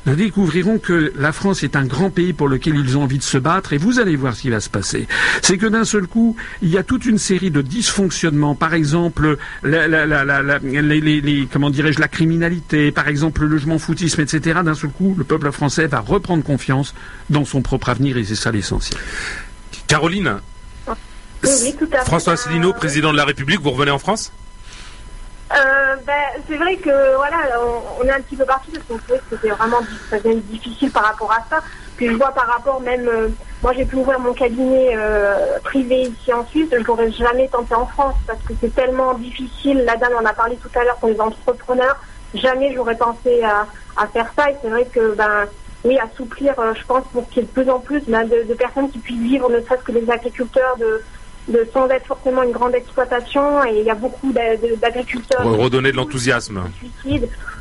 nous 0.07 0.15
découvrirons 0.15 0.79
que 0.79 1.13
la 1.17 1.33
France 1.33 1.63
est 1.63 1.77
un 1.77 1.85
grand 1.85 2.11
pays 2.11 2.33
pour 2.33 2.49
lequel 2.49 2.77
ils 2.77 2.97
ont 2.97 3.03
envie 3.03 3.19
de 3.19 3.25
se 3.25 3.39
battre 3.39 3.73
et 3.73 3.77
vous 3.77 3.99
allez 3.99 4.15
voir 4.15 4.35
ce 4.35 4.43
qui 4.43 4.51
va 4.51 4.61
se 4.61 4.71
passer. 4.71 5.09
C'est 5.43 5.59
que 5.59 5.67
d'un 5.67 5.85
seul 5.85 6.07
coup, 6.07 6.37
il 6.63 6.71
y 6.71 6.79
a 6.79 6.85
toute 6.85 7.05
une 7.05 7.19
série 7.19 7.51
de 7.51 7.61
dysfonctionnements. 7.61 8.55
Par 8.55 8.75
exemple, 8.75 9.37
la, 9.65 9.87
les, 9.89 11.49
comment 11.53 11.71
dirais-je, 11.71 12.01
la 12.01 12.09
criminalité, 12.09 12.93
par 12.93 13.09
exemple 13.09 13.43
le 13.43 13.49
logement 13.49 13.79
foutisme, 13.79 14.21
etc. 14.21 14.61
D'un 14.65 14.75
seul 14.75 14.91
coup, 14.91 15.15
le 15.19 15.25
peuple 15.25 15.51
français 15.51 15.87
va 15.89 16.01
reprendre 16.01 16.45
confiance 16.45 16.95
dans 17.29 17.45
son 17.45 17.61
propre 17.61 17.89
avenir 17.89 18.17
et 18.17 18.25
c'est 18.25 18.37
ça 18.37 18.53
l'essentiel. 18.53 18.99
Caroline, 19.89 20.37
François 22.05 22.35
Asselineau, 22.35 22.73
président 22.73 23.13
de 23.13 23.17
la 23.17 23.25
République, 23.25 23.61
vous 23.61 23.71
revenez 23.71 23.91
en 23.91 23.99
France? 23.99 24.33
Euh, 25.53 25.97
ben, 26.05 26.43
c'est 26.49 26.57
vrai 26.57 26.77
que 26.77 27.17
voilà, 27.17 27.37
on, 28.01 28.05
est 28.05 28.11
un 28.11 28.21
petit 28.21 28.35
peu 28.37 28.45
parti 28.45 28.73
parce 28.73 28.85
qu'on 28.85 28.99
trouvait 28.99 29.19
que 29.19 29.37
c'était 29.37 29.51
vraiment 29.51 29.79
ça 30.11 30.19
difficile 30.19 30.91
par 30.91 31.05
rapport 31.05 31.31
à 31.31 31.45
ça. 31.49 31.63
Puis 31.97 32.09
je 32.09 32.15
vois 32.15 32.33
par 32.33 32.47
rapport 32.49 32.81
même, 32.81 33.09
euh, 33.09 33.29
moi 33.63 33.73
j'ai 33.73 33.85
pu 33.85 33.97
ouvrir 33.97 34.19
mon 34.19 34.33
cabinet 34.33 34.91
euh, 34.97 35.59
privé 35.63 36.03
ici 36.03 36.33
en 36.33 36.45
Suisse, 36.47 36.69
je 36.73 36.79
n'aurais 36.79 37.13
jamais 37.13 37.49
tenté 37.49 37.75
en 37.75 37.87
France 37.87 38.17
parce 38.27 38.41
que 38.43 38.55
c'est 38.61 38.75
tellement 38.75 39.15
difficile. 39.15 39.85
La 39.85 39.97
dame 39.97 40.15
en 40.21 40.25
a 40.25 40.33
parlé 40.33 40.57
tout 40.57 40.79
à 40.79 40.83
l'heure 40.83 40.97
pour 40.97 41.11
les 41.11 41.21
entrepreneurs. 41.21 41.97
Jamais 42.35 42.75
j'aurais 42.75 42.97
pensé 42.97 43.43
à, 43.45 43.67
faire 44.09 44.31
ça. 44.37 44.51
Et 44.51 44.57
c'est 44.61 44.69
vrai 44.69 44.85
que 44.87 45.15
ben 45.15 45.47
oui, 45.85 45.97
assouplir, 45.99 46.55
je 46.75 46.85
pense 46.85 47.05
pour 47.13 47.29
qu'il 47.29 47.43
y 47.43 47.45
ait 47.45 47.49
de 47.49 47.53
plus 47.53 47.71
en 47.71 47.79
plus 47.79 48.03
ben, 48.09 48.25
de, 48.25 48.43
de, 48.43 48.55
personnes 48.55 48.91
qui 48.91 48.99
puissent 48.99 49.23
vivre, 49.23 49.49
ne 49.49 49.61
serait-ce 49.61 49.85
que 49.85 49.93
les 49.93 50.11
agriculteurs 50.11 50.77
de 50.79 51.01
de, 51.49 51.67
sans 51.73 51.89
être 51.89 52.07
forcément 52.07 52.43
une 52.43 52.53
grande 52.53 52.75
exploitation. 52.75 53.65
Et 53.65 53.81
il 53.81 53.85
y 53.85 53.91
a 53.91 53.95
beaucoup 53.95 54.33
d'agriculteurs. 54.33 55.45
Redonner 55.45 55.93
de 55.93 55.97
l'enthousiasme. 55.97 56.63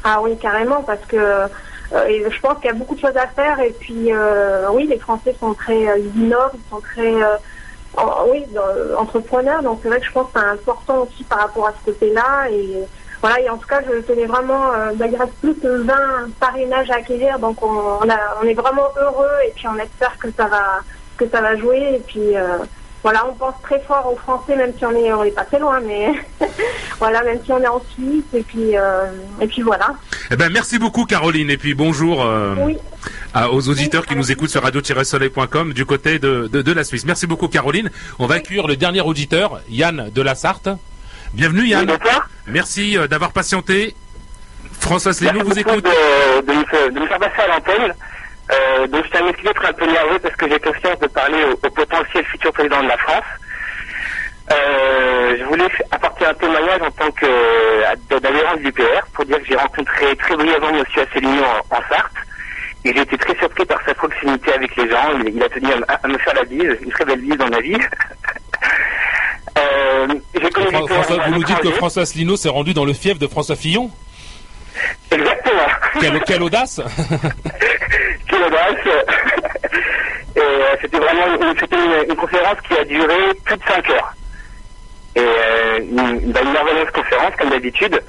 Ah 0.03 0.22
oui, 0.22 0.38
carrément, 0.38 0.84
parce 0.84 1.03
que 1.07 1.48
euh, 1.94 2.30
je 2.30 2.40
pense 2.40 2.57
qu'il 2.57 2.66
y 2.66 2.70
a 2.70 2.74
beaucoup 2.74 2.95
de 2.95 2.99
choses 2.99 3.18
à 3.18 3.28
faire. 3.28 3.60
Et 3.60 3.72
puis, 3.72 4.12
euh, 4.12 4.68
oui, 4.72 4.88
les 4.88 4.99
Français 4.99 5.36
sont 5.40 5.53
très 5.53 5.88
euh, 5.88 5.98
innovants, 6.16 6.52
ils 6.53 6.70
sont 6.70 6.82
très 6.82 7.14
oui, 8.30 8.45
entrepreneurs. 8.98 9.64
Donc, 9.64 9.80
c'est 9.82 9.88
vrai 9.88 9.99
que 9.99 10.06
je 10.06 10.12
pense 10.12 10.28
que 10.32 10.40
c'est 10.40 10.45
important 10.45 11.03
aussi 11.03 11.24
par 11.24 11.40
rapport 11.40 11.68
à 11.68 11.74
ce 11.80 11.91
côté-là. 11.91 12.49
Et 12.52 12.84
voilà, 13.22 13.40
et 13.40 13.49
en 13.49 13.57
tout 13.57 13.68
cas, 13.68 13.82
je 13.82 14.02
tenais 14.02 14.26
vraiment, 14.26 14.72
bah, 14.95 15.07
il 15.07 15.16
reste 15.16 15.34
plus 15.41 15.56
que 15.56 15.84
20 15.84 15.95
parrainages 16.40 16.91
à 16.91 16.95
acquérir. 16.95 17.40
Donc, 17.40 17.64
on, 17.64 17.99
on, 18.02 18.44
est 18.45 18.53
vraiment 18.53 18.90
heureux 18.99 19.38
et 19.48 19.52
puis 19.56 19.68
on 19.68 19.78
espère 19.78 20.18
que 20.18 20.28
ça 20.36 20.48
va, 20.48 20.82
que 21.18 21.28
ça 21.30 21.40
va 21.40 21.56
jouer. 21.56 21.95
Et 21.95 21.99
puis, 22.06 22.36
voilà, 23.06 23.23
on 23.30 23.34
pense 23.36 23.53
très 23.61 23.80
fort 23.82 24.11
aux 24.11 24.18
Français, 24.18 24.56
même 24.56 24.73
si 24.76 24.84
on 24.84 24.90
est, 24.90 25.14
on 25.14 25.23
est 25.23 25.30
pas 25.30 25.44
très 25.44 25.60
loin, 25.60 25.80
mais 25.80 26.11
voilà, 26.99 27.22
même 27.22 27.38
si 27.45 27.52
on 27.52 27.61
est 27.61 27.68
en 27.68 27.80
Suisse, 27.94 28.23
et 28.34 28.41
puis, 28.41 28.76
euh, 28.76 29.11
et 29.40 29.45
puis 29.45 29.61
voilà. 29.61 29.94
Eh 30.32 30.36
ben, 30.36 30.52
merci 30.52 30.80
beaucoup, 30.80 31.06
Caroline, 31.06 31.52
et 31.52 31.57
puis 31.57 31.76
bonjour 31.76 32.26
euh, 32.26 32.56
aux 33.52 33.69
auditeurs 33.69 34.07
qui 34.07 34.15
nous 34.15 34.32
écoutent 34.32 34.49
sur 34.49 34.64
radio-soleil.com 34.64 35.73
du 35.73 35.86
côté 35.86 36.18
de, 36.18 36.48
de, 36.48 36.72
la 36.72 36.84
Suisse. 36.84 37.06
Merci 37.06 37.27
beaucoup, 37.27 37.48
Caroline. 37.48 37.91
On 38.18 38.26
va 38.26 38.36
accueillir 38.36 38.65
le 38.65 38.76
dernier 38.76 39.02
auditeur, 39.02 39.61
Yann 39.69 40.10
de 40.10 40.22
la 40.23 40.34
Sarthe. 40.34 40.69
Bienvenue, 41.36 41.68
Yann. 41.68 41.88
merci 42.48 42.98
euh, 42.98 43.06
d'avoir 43.06 43.34
patienté. 43.34 43.94
François 44.80 45.11
Asselineau 45.11 45.44
vous 45.44 45.60
écoute. 45.60 45.86
De, 45.86 46.41
de, 46.41 46.91
de, 46.91 46.99
me 46.99 47.06
faire 47.06 47.19
passer 47.19 47.41
à 47.44 47.48
l'antenne. 47.49 47.94
Euh, 48.51 48.88
donc 48.88 49.03
je 49.05 49.17
suis 49.38 49.47
être 49.47 49.65
un 49.65 49.73
peu 49.73 49.85
nerveux 49.85 50.19
parce 50.19 50.35
que 50.35 50.47
j'ai 50.49 50.59
conscience 50.59 50.99
de 50.99 51.07
parler 51.07 51.43
au, 51.45 51.55
potentiel 51.57 52.26
futur 52.26 52.53
président 52.53 52.84
de 52.84 52.88
la 52.88 52.97
France. 52.97 53.23
Euh, 54.51 55.35
je 55.39 55.43
voulais 55.45 55.67
apporter 55.89 56.26
un 56.26 56.34
témoignage 56.35 56.81
en 56.81 56.91
tant 56.91 57.11
que 57.11 57.26
euh, 57.26 58.55
du 58.57 58.72
PR 58.72 59.05
pour 59.13 59.26
dire 59.26 59.39
que 59.39 59.45
j'ai 59.47 59.55
rencontré 59.55 60.15
très 60.17 60.35
brièvement 60.35 60.69
M. 60.69 60.84
Asselineau 60.95 61.43
en, 61.72 61.81
Sarthe 61.89 62.11
et 62.84 62.93
j'ai 62.93 63.01
été 63.01 63.17
très 63.17 63.35
surpris 63.38 63.65
par 63.65 63.84
sa 63.84 63.95
proximité 63.95 64.53
avec 64.53 64.76
les 64.76 64.88
gens. 64.88 65.19
Il, 65.26 65.41
a 65.41 65.49
tenu 65.49 65.67
à, 65.88 66.07
me 66.07 66.17
faire 66.19 66.35
la 66.35 66.43
bise, 66.43 66.77
une 66.81 66.91
très 66.91 67.05
belle 67.05 67.22
bise 67.22 67.38
dans 67.38 67.49
ma 67.49 67.59
vie. 67.59 67.76
euh, 69.57 70.07
François, 70.88 71.17
vous 71.26 71.34
nous 71.34 71.43
dites 71.43 71.59
que 71.61 71.72
François 71.72 72.03
Asselineau 72.03 72.38
s'est 72.38 72.49
rendu 72.49 72.76
dans 72.76 72.85
le 72.85 72.93
fief 72.93 73.17
de 73.17 73.27
François 73.27 73.55
Fillon 73.55 73.89
Exactement. 75.09 75.67
Quelle, 75.99 76.22
quelle 76.22 76.43
audace 76.43 76.81
Euh, 80.38 80.76
c'était 80.81 80.97
vraiment 80.97 81.27
une, 81.27 82.09
une, 82.09 82.15
conférence 82.17 82.57
qui 82.67 82.77
a 82.77 82.84
duré 82.84 83.15
plus 83.45 83.55
de 83.55 83.63
5 83.63 83.89
heures. 83.89 84.13
Euh, 85.17 85.77
une, 85.80 86.34
bah, 86.34 86.41
une, 86.43 86.51
merveilleuse 86.51 86.91
conférence, 86.91 87.31
comme 87.39 87.51
d'habitude. 87.51 88.03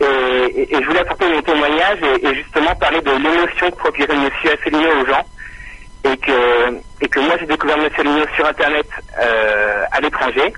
Et, 0.00 0.68
je 0.70 0.86
voulais 0.86 1.00
apporter 1.00 1.28
mon 1.28 1.42
témoignage 1.42 1.98
et, 2.22 2.34
justement 2.36 2.72
parler 2.76 3.00
de 3.00 3.10
l'émotion 3.10 3.68
que 3.68 3.76
procurait 3.78 4.14
M. 4.14 4.30
Asselineau 4.44 5.02
aux 5.02 5.06
gens. 5.06 5.24
Et 6.04 6.16
que, 6.18 6.80
et 7.00 7.08
que 7.08 7.18
moi, 7.18 7.34
j'ai 7.40 7.46
découvert 7.46 7.78
M. 7.78 7.90
Asselineau 7.92 8.26
sur 8.36 8.46
Internet 8.46 8.86
euh, 9.20 9.84
à 9.90 10.00
l'étranger. 10.00 10.54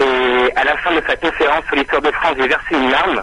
Et 0.00 0.52
à 0.56 0.64
la 0.64 0.76
fin 0.78 0.96
de 0.96 1.02
sa 1.06 1.14
conférence 1.14 1.64
sur 1.66 1.76
l'histoire 1.76 2.02
de 2.02 2.10
France, 2.10 2.34
j'ai 2.40 2.48
versé 2.48 2.72
une 2.72 2.90
larme 2.90 3.22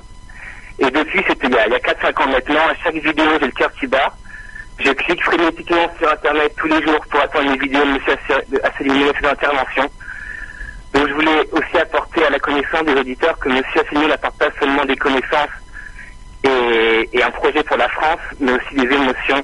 et 0.80 0.90
depuis, 0.92 1.22
c'était 1.28 1.48
il 1.48 1.54
y 1.54 1.58
a, 1.58 1.68
4-5 1.68 2.24
ans 2.24 2.32
maintenant, 2.32 2.62
à 2.70 2.76
chaque 2.84 2.96
vidéo, 2.96 3.26
j'ai 3.40 3.48
le 3.48 3.52
cœur 3.52 3.72
qui 3.74 3.88
bat. 3.88 4.14
Je 4.80 4.92
clique 4.92 5.24
frénétiquement 5.24 5.92
sur 5.98 6.10
Internet 6.10 6.54
tous 6.58 6.68
les 6.68 6.82
jours 6.84 7.06
pour 7.10 7.20
attendre 7.20 7.52
les 7.52 7.58
vidéos 7.58 7.84
de 7.84 7.90
M. 7.90 8.60
Asselineau 8.64 9.14
fait 9.14 9.22
d'intervention. 9.22 9.90
Donc 10.94 11.08
je 11.08 11.14
voulais 11.14 11.50
aussi 11.52 11.78
apporter 11.78 12.26
à 12.26 12.30
la 12.30 12.40
connaissance 12.40 12.84
des 12.84 12.94
auditeurs 12.94 13.38
que 13.40 13.50
M. 13.50 13.62
Asselineau 13.76 14.08
n'apporte 14.08 14.38
pas 14.38 14.50
seulement 14.60 14.86
des 14.86 14.96
connaissances 14.96 15.50
et, 16.44 17.24
un 17.24 17.32
projet 17.32 17.62
pour 17.64 17.76
la 17.78 17.90
France, 17.90 18.20
mais 18.40 18.54
aussi 18.54 18.76
des 18.76 18.96
émotions. 18.96 19.44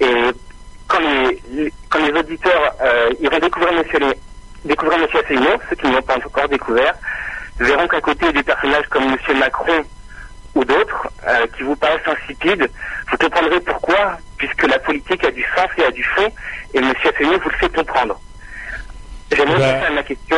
Et 0.00 0.30
quand 0.86 0.98
les, 1.00 1.72
quand 1.88 1.98
les 1.98 2.12
auditeurs 2.12 2.74
euh, 2.82 3.10
iront 3.20 3.38
découvrir 3.38 3.72
M. 3.72 4.12
découvrir. 4.64 4.96
Asselineau, 5.16 5.58
ceux 5.70 5.76
qui 5.76 5.86
ne 5.86 5.94
l'ont 5.94 6.02
pas 6.02 6.16
encore 6.16 6.48
découvert, 6.48 6.94
verront 7.58 7.88
qu'à 7.88 8.00
côté 8.02 8.30
des 8.32 8.42
personnages 8.42 8.86
comme 8.90 9.04
M. 9.04 9.38
Macron 9.38 9.82
ou 10.54 10.64
d'autres 10.64 11.08
euh, 11.26 11.46
qui 11.56 11.62
vous 11.62 11.76
paraissent 11.76 12.06
insipides, 12.06 12.70
vous 13.10 13.16
comprendrez 13.16 13.60
pourquoi, 13.60 14.18
puisque 14.36 14.66
la 14.66 14.78
politique 14.78 15.24
a 15.24 15.30
du 15.30 15.44
sens 15.56 15.68
et 15.78 15.84
a 15.84 15.90
du 15.90 16.02
fond, 16.02 16.28
et 16.74 16.78
M. 16.78 16.92
Asselineau 17.04 17.38
vous 17.42 17.50
le 17.50 17.56
fait 17.56 17.74
comprendre. 17.74 18.20
J'aimerais 19.34 19.58
bah, 19.58 19.80
faire 19.80 19.92
ma 19.92 20.02
question. 20.02 20.36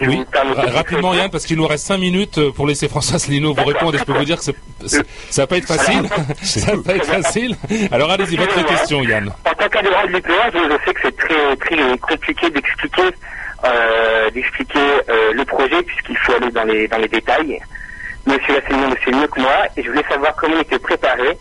oui, 0.00 0.24
rapidement 0.72 1.12
Yann, 1.14 1.30
parce 1.30 1.44
qu'il 1.44 1.56
nous 1.56 1.66
reste 1.66 1.86
5 1.86 1.98
minutes 1.98 2.38
euh, 2.38 2.50
pour 2.50 2.66
laisser 2.66 2.88
François 2.88 3.16
Asselineau 3.16 3.52
vous 3.52 3.64
répondre. 3.64 3.94
Et 3.94 3.98
je 3.98 4.04
peux 4.04 4.14
vous 4.14 4.24
dire 4.24 4.38
que 4.38 4.44
ça 4.44 5.42
va 5.42 5.46
pas 5.46 5.58
être 5.58 5.66
facile. 5.66 6.08
ça 6.42 6.74
va 6.74 6.82
pas 6.82 6.96
être 6.96 7.06
facile. 7.06 7.56
Alors 7.92 8.10
allez-y, 8.10 8.36
votre 8.36 8.64
question 8.64 9.02
Yann. 9.02 9.30
En 9.44 9.54
tant 9.54 9.68
qu'adhérent 9.68 10.06
de 10.06 10.12
l'UPA, 10.12 10.50
je 10.52 10.84
sais 10.86 10.94
que 10.94 11.00
c'est 11.02 11.16
très, 11.16 11.56
très 11.56 11.98
compliqué 11.98 12.50
d'expliquer 12.50 13.10
euh, 13.64 14.30
d'expliquer 14.30 14.78
euh, 15.08 15.32
le 15.32 15.44
projet 15.44 15.82
puisqu'il 15.82 16.18
faut 16.18 16.34
aller 16.34 16.50
dans 16.50 16.64
les, 16.64 16.86
dans 16.86 16.98
les 16.98 17.08
détails. 17.08 17.58
Monsieur 18.26 18.58
Asselineau 18.58 18.90
le 18.90 18.96
sait 19.04 19.18
mieux 19.18 19.26
que 19.26 19.40
moi, 19.40 19.66
et 19.76 19.82
je 19.82 19.88
voulais 19.88 20.04
savoir 20.08 20.34
comment 20.36 20.56
il 20.56 20.62
était 20.62 20.78
préparé 20.78 21.38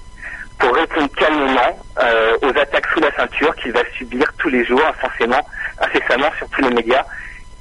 pour 0.64 0.76
répondre 0.76 1.10
calmement 1.18 1.78
euh, 2.02 2.38
aux 2.42 2.58
attaques 2.58 2.88
sous 2.94 3.02
la 3.02 3.14
ceinture 3.16 3.54
qu'il 3.58 3.74
va 3.74 3.82
subir 3.98 4.26
tous 4.38 4.48
les 4.48 4.66
jours, 4.66 4.82
incessamment, 5.04 5.46
incessamment 5.80 6.30
sur 6.38 6.48
tous 6.50 6.62
les 6.62 6.70
médias. 6.70 7.04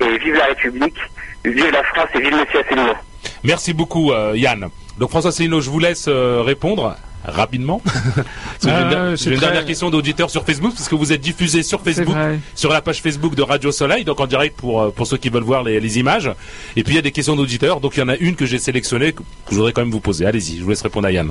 Et 0.01 0.19
vive 0.19 0.35
la 0.35 0.47
République, 0.47 0.99
vive 1.45 1.71
la 1.73 1.83
France 1.83 2.09
et 2.15 2.21
vive 2.21 2.35
Monsieur 2.35 2.61
Asselineau. 2.61 2.95
Merci 3.43 3.73
beaucoup 3.73 4.13
euh, 4.13 4.35
Yann. 4.37 4.69
Donc 4.99 5.11
François 5.11 5.31
Asselineau, 5.31 5.61
je 5.61 5.71
vous 5.71 5.81
laisse 5.81 6.07
euh, 6.07 6.43
répondre. 6.43 6.97
Rapidement. 7.25 7.81
J'ai 8.63 8.71
une, 8.71 9.17
c'est 9.17 9.31
une 9.31 9.37
très- 9.37 9.47
dernière 9.47 9.65
question 9.65 9.91
d'auditeur 9.91 10.31
sur 10.31 10.45
Facebook, 10.45 10.73
parce 10.75 10.89
que 10.89 10.95
vous 10.95 11.13
êtes 11.13 11.21
diffusé 11.21 11.63
sur 11.63 11.81
Facebook, 11.81 12.17
sur 12.55 12.73
la 12.73 12.81
page 12.81 13.01
Facebook 13.03 13.35
de 13.35 13.43
Radio 13.43 13.73
Soleil, 13.73 14.05
donc 14.05 14.21
en 14.21 14.27
direct 14.27 14.57
pour, 14.57 14.81
euh, 14.83 14.91
pour 14.91 15.07
ceux 15.07 15.17
qui 15.17 15.29
veulent 15.29 15.43
voir 15.43 15.63
les, 15.63 15.81
les 15.81 15.99
images. 15.99 16.31
Et 16.77 16.83
puis 16.83 16.95
il 16.95 16.97
y 16.97 16.99
a 16.99 17.03
des 17.03 17.13
questions 17.13 17.37
d'auditeurs, 17.37 17.81
donc 17.81 17.97
il 17.97 18.01
y 18.01 18.03
en 18.03 18.09
a 18.09 18.17
une 18.17 18.35
que 18.37 18.47
j'ai 18.47 18.59
sélectionnée, 18.59 19.13
que 19.13 19.23
je 19.51 19.57
voudrais 19.57 19.73
quand 19.73 19.83
même 19.83 19.91
vous 19.91 20.01
poser. 20.01 20.27
Allez-y, 20.27 20.59
je 20.59 20.65
vous 20.65 20.71
laisse 20.71 20.83
répondre 20.83 21.07
à 21.07 21.13
Yann. 21.13 21.31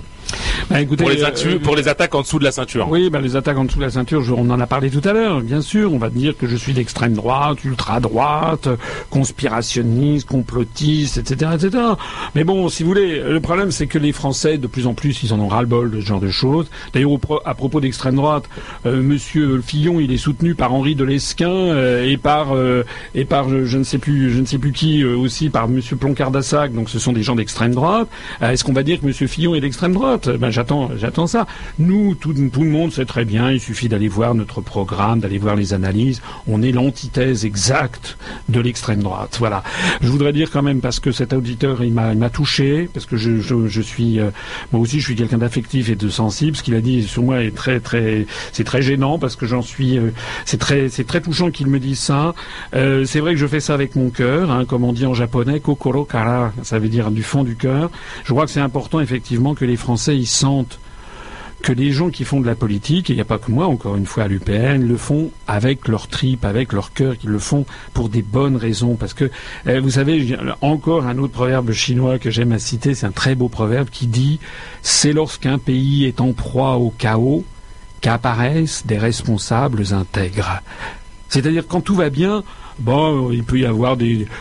Bah, 0.70 0.80
écoutez, 0.82 1.04
Pour 1.04 1.12
les, 1.12 1.24
euh, 1.24 1.60
pour 1.60 1.76
les 1.76 1.88
attaques 1.88 2.14
en 2.16 2.22
dessous 2.22 2.40
de 2.40 2.44
la 2.44 2.52
ceinture. 2.52 2.88
Oui, 2.90 3.10
ben 3.10 3.20
les 3.22 3.36
attaques 3.36 3.58
en 3.58 3.66
dessous 3.66 3.80
de 3.80 3.84
la 3.84 3.90
ceinture, 3.90 4.22
je- 4.22 4.34
on 4.34 4.50
en 4.50 4.60
a 4.60 4.68
parlé 4.68 4.90
tout 4.90 5.02
à 5.08 5.14
l'heure, 5.14 5.42
bien 5.42 5.62
sûr. 5.62 5.94
On 5.94 5.98
va 5.98 6.10
dire 6.10 6.36
que 6.38 6.48
je 6.48 6.56
suis 6.56 6.74
d'extrême 6.74 7.14
droite, 7.14 7.64
ultra 7.64 8.00
droite, 8.00 8.68
conspirationniste, 9.10 10.28
complotiste, 10.28 11.18
etc., 11.18 11.52
etc. 11.56 11.84
Mais 12.36 12.44
bon, 12.44 12.68
si 12.70 12.84
vous 12.84 12.90
voulez, 12.90 13.20
le 13.22 13.40
problème 13.40 13.72
c'est 13.72 13.88
que 13.88 13.98
les 13.98 14.12
Français, 14.12 14.58
de 14.58 14.68
plus 14.68 14.88
en 14.88 14.94
plus, 14.94 15.24
ils 15.24 15.34
en 15.34 15.40
ont 15.40 15.48
ras-le-bol 15.48 15.81
de 15.90 16.02
ce 16.02 16.06
genre 16.06 16.20
de 16.20 16.30
choses. 16.30 16.70
D'ailleurs, 16.94 17.12
à 17.46 17.54
propos 17.54 17.82
d'extrême 17.82 18.16
droite, 18.16 18.44
euh, 18.86 19.02
Monsieur 19.02 19.62
Fillon, 19.62 20.00
il 20.00 20.12
est 20.12 20.18
soutenu 20.18 20.56
par 20.56 20.74
Henri 20.74 20.96
de 20.96 21.04
Lesquin 21.04 21.50
euh, 21.50 22.06
et 22.06 22.18
par 22.18 22.54
euh, 22.54 22.84
et 23.16 23.26
par 23.26 23.50
je, 23.50 23.78
ne 23.78 23.84
sais 23.84 23.98
plus, 23.98 24.32
je 24.32 24.40
ne 24.40 24.46
sais 24.46 24.58
plus 24.58 24.72
qui 24.72 25.04
euh, 25.04 25.16
aussi, 25.16 25.50
par 25.50 25.68
Monsieur 25.68 25.96
Ploncard-Dassac. 25.96 26.74
Donc, 26.74 26.90
ce 26.90 27.00
sont 27.00 27.14
des 27.14 27.24
gens 27.24 27.36
d'extrême 27.36 27.74
droite. 27.74 28.08
Est-ce 28.42 28.64
qu'on 28.64 28.74
va 28.74 28.84
dire 28.84 29.00
que 29.00 29.06
Monsieur 29.06 29.28
Fillon 29.28 29.56
est 29.56 29.62
d'extrême 29.62 29.94
droite? 29.94 30.30
Ben, 30.30 30.50
j'attends, 30.50 30.92
j'attends 30.98 31.28
ça. 31.28 31.48
Nous, 31.80 32.16
tout, 32.16 32.34
tout 32.34 32.64
le 32.64 32.70
monde 32.70 32.92
sait 32.92 33.06
très 33.06 33.26
bien. 33.26 33.52
Il 33.52 33.60
suffit 33.60 33.90
d'aller 33.90 34.08
voir 34.08 34.36
notre 34.36 34.62
programme, 34.62 35.20
d'aller 35.20 35.38
voir 35.38 35.56
les 35.56 35.74
analyses. 35.74 36.22
On 36.48 36.62
est 36.62 36.72
l'antithèse 36.72 37.46
exacte 37.46 38.18
de 38.50 38.60
l'extrême 38.60 39.02
droite. 39.02 39.38
Voilà. 39.40 39.64
Je 40.02 40.08
voudrais 40.08 40.34
dire 40.34 40.52
quand 40.52 40.62
même 40.62 40.82
parce 40.82 41.00
que 41.00 41.12
cet 41.12 41.34
auditeur, 41.34 41.84
il 41.84 41.94
m'a, 41.94 42.30
touché 42.30 42.90
parce 42.94 43.06
que 43.06 43.18
je, 43.18 43.40
je, 43.40 43.82
suis, 43.82 44.20
moi 44.72 44.82
aussi, 44.82 45.00
je 45.00 45.06
suis 45.06 45.16
quelqu'un 45.16 45.40
d'affectif 45.40 45.71
et 45.80 45.96
de 45.96 46.10
sensible. 46.10 46.56
Ce 46.56 46.64
qu'il 46.64 46.76
a 46.76 46.82
dit 46.82 47.04
sur 47.04 47.24
moi 47.24 47.42
est 47.44 47.56
très, 47.56 47.80
très, 47.80 48.26
c'est 48.52 48.64
très 48.64 48.82
gênant 48.82 49.18
parce 49.18 49.36
que 49.36 49.46
j'en 49.46 49.62
suis, 49.62 49.98
euh, 49.98 50.12
c'est 50.46 50.58
très, 50.58 50.90
c'est 50.90 51.06
très 51.06 51.22
touchant 51.22 51.52
qu'il 51.52 51.68
me 51.68 51.80
dise 51.80 52.00
ça. 52.00 52.34
Euh, 52.76 53.06
c'est 53.06 53.20
vrai 53.20 53.34
que 53.34 53.40
je 53.40 53.48
fais 53.48 53.60
ça 53.60 53.74
avec 53.74 53.96
mon 53.96 54.10
cœur, 54.10 54.52
hein, 54.52 54.66
comme 54.66 54.84
on 54.84 54.94
dit 54.94 55.06
en 55.06 55.14
japonais, 55.14 55.60
kokoro 55.60 56.06
kara, 56.06 56.52
ça 56.64 56.80
veut 56.80 56.90
dire 56.90 57.12
du 57.12 57.24
fond 57.24 57.44
du 57.44 57.56
cœur. 57.56 57.90
Je 58.24 58.34
crois 58.34 58.46
que 58.46 58.52
c'est 58.52 58.60
important 58.60 59.00
effectivement 59.00 59.56
que 59.56 59.66
les 59.66 59.78
Français 59.78 60.18
y 60.18 60.26
sentent 60.26 60.80
que 61.62 61.72
les 61.72 61.92
gens 61.92 62.10
qui 62.10 62.26
font 62.26 62.42
de 62.42 62.48
la 62.48 62.56
politique, 62.56 63.10
et 63.10 63.14
il 63.14 63.16
n'y 63.16 63.22
a 63.22 63.26
pas 63.26 63.38
que 63.38 63.52
moi, 63.52 63.68
encore 63.68 63.96
une 63.96 64.06
fois, 64.06 64.24
à 64.24 64.28
l'UPN, 64.28 64.86
le 64.86 64.98
font 64.98 65.32
avec 65.48 65.88
leur 65.88 66.08
tripes, 66.08 66.46
avec 66.46 66.74
leur 66.74 66.94
cœur, 66.94 67.18
qu'ils 67.18 67.30
le 67.30 67.40
font 67.40 67.66
pour 67.94 68.10
des 68.10 68.22
bonnes 68.22 68.58
raisons. 68.58 68.96
Parce 68.96 69.14
que, 69.14 69.30
euh, 69.68 69.80
vous 69.82 69.92
savez, 69.92 70.36
encore 70.62 71.06
un 71.06 71.18
autre 71.18 71.34
proverbe 71.34 71.72
chinois 71.72 72.20
que 72.20 72.30
j'aime 72.30 72.52
à 72.52 72.60
citer, 72.60 72.96
c'est 72.96 73.06
un 73.06 73.12
très 73.12 73.36
beau 73.36 73.48
proverbe 73.48 73.90
qui 73.90 74.08
dit 74.08 74.40
«C'est 74.82 75.14
lorsqu'un 75.14 75.58
pays 75.58 76.06
est 76.06 76.20
en 76.20 76.34
proie 76.34 76.78
au 76.78 76.90
chaos 76.90 77.46
qu'apparaissent 78.02 78.86
des 78.86 78.98
responsables 78.98 79.94
intègres». 79.94 80.62
C'est-à-dire 81.30 81.66
quand 81.68 81.80
tout 81.80 81.96
va 81.96 82.10
bien, 82.10 82.44
bon, 82.80 83.32
il 83.32 83.44
peut 83.44 83.60
y 83.60 83.66
avoir 83.66 83.98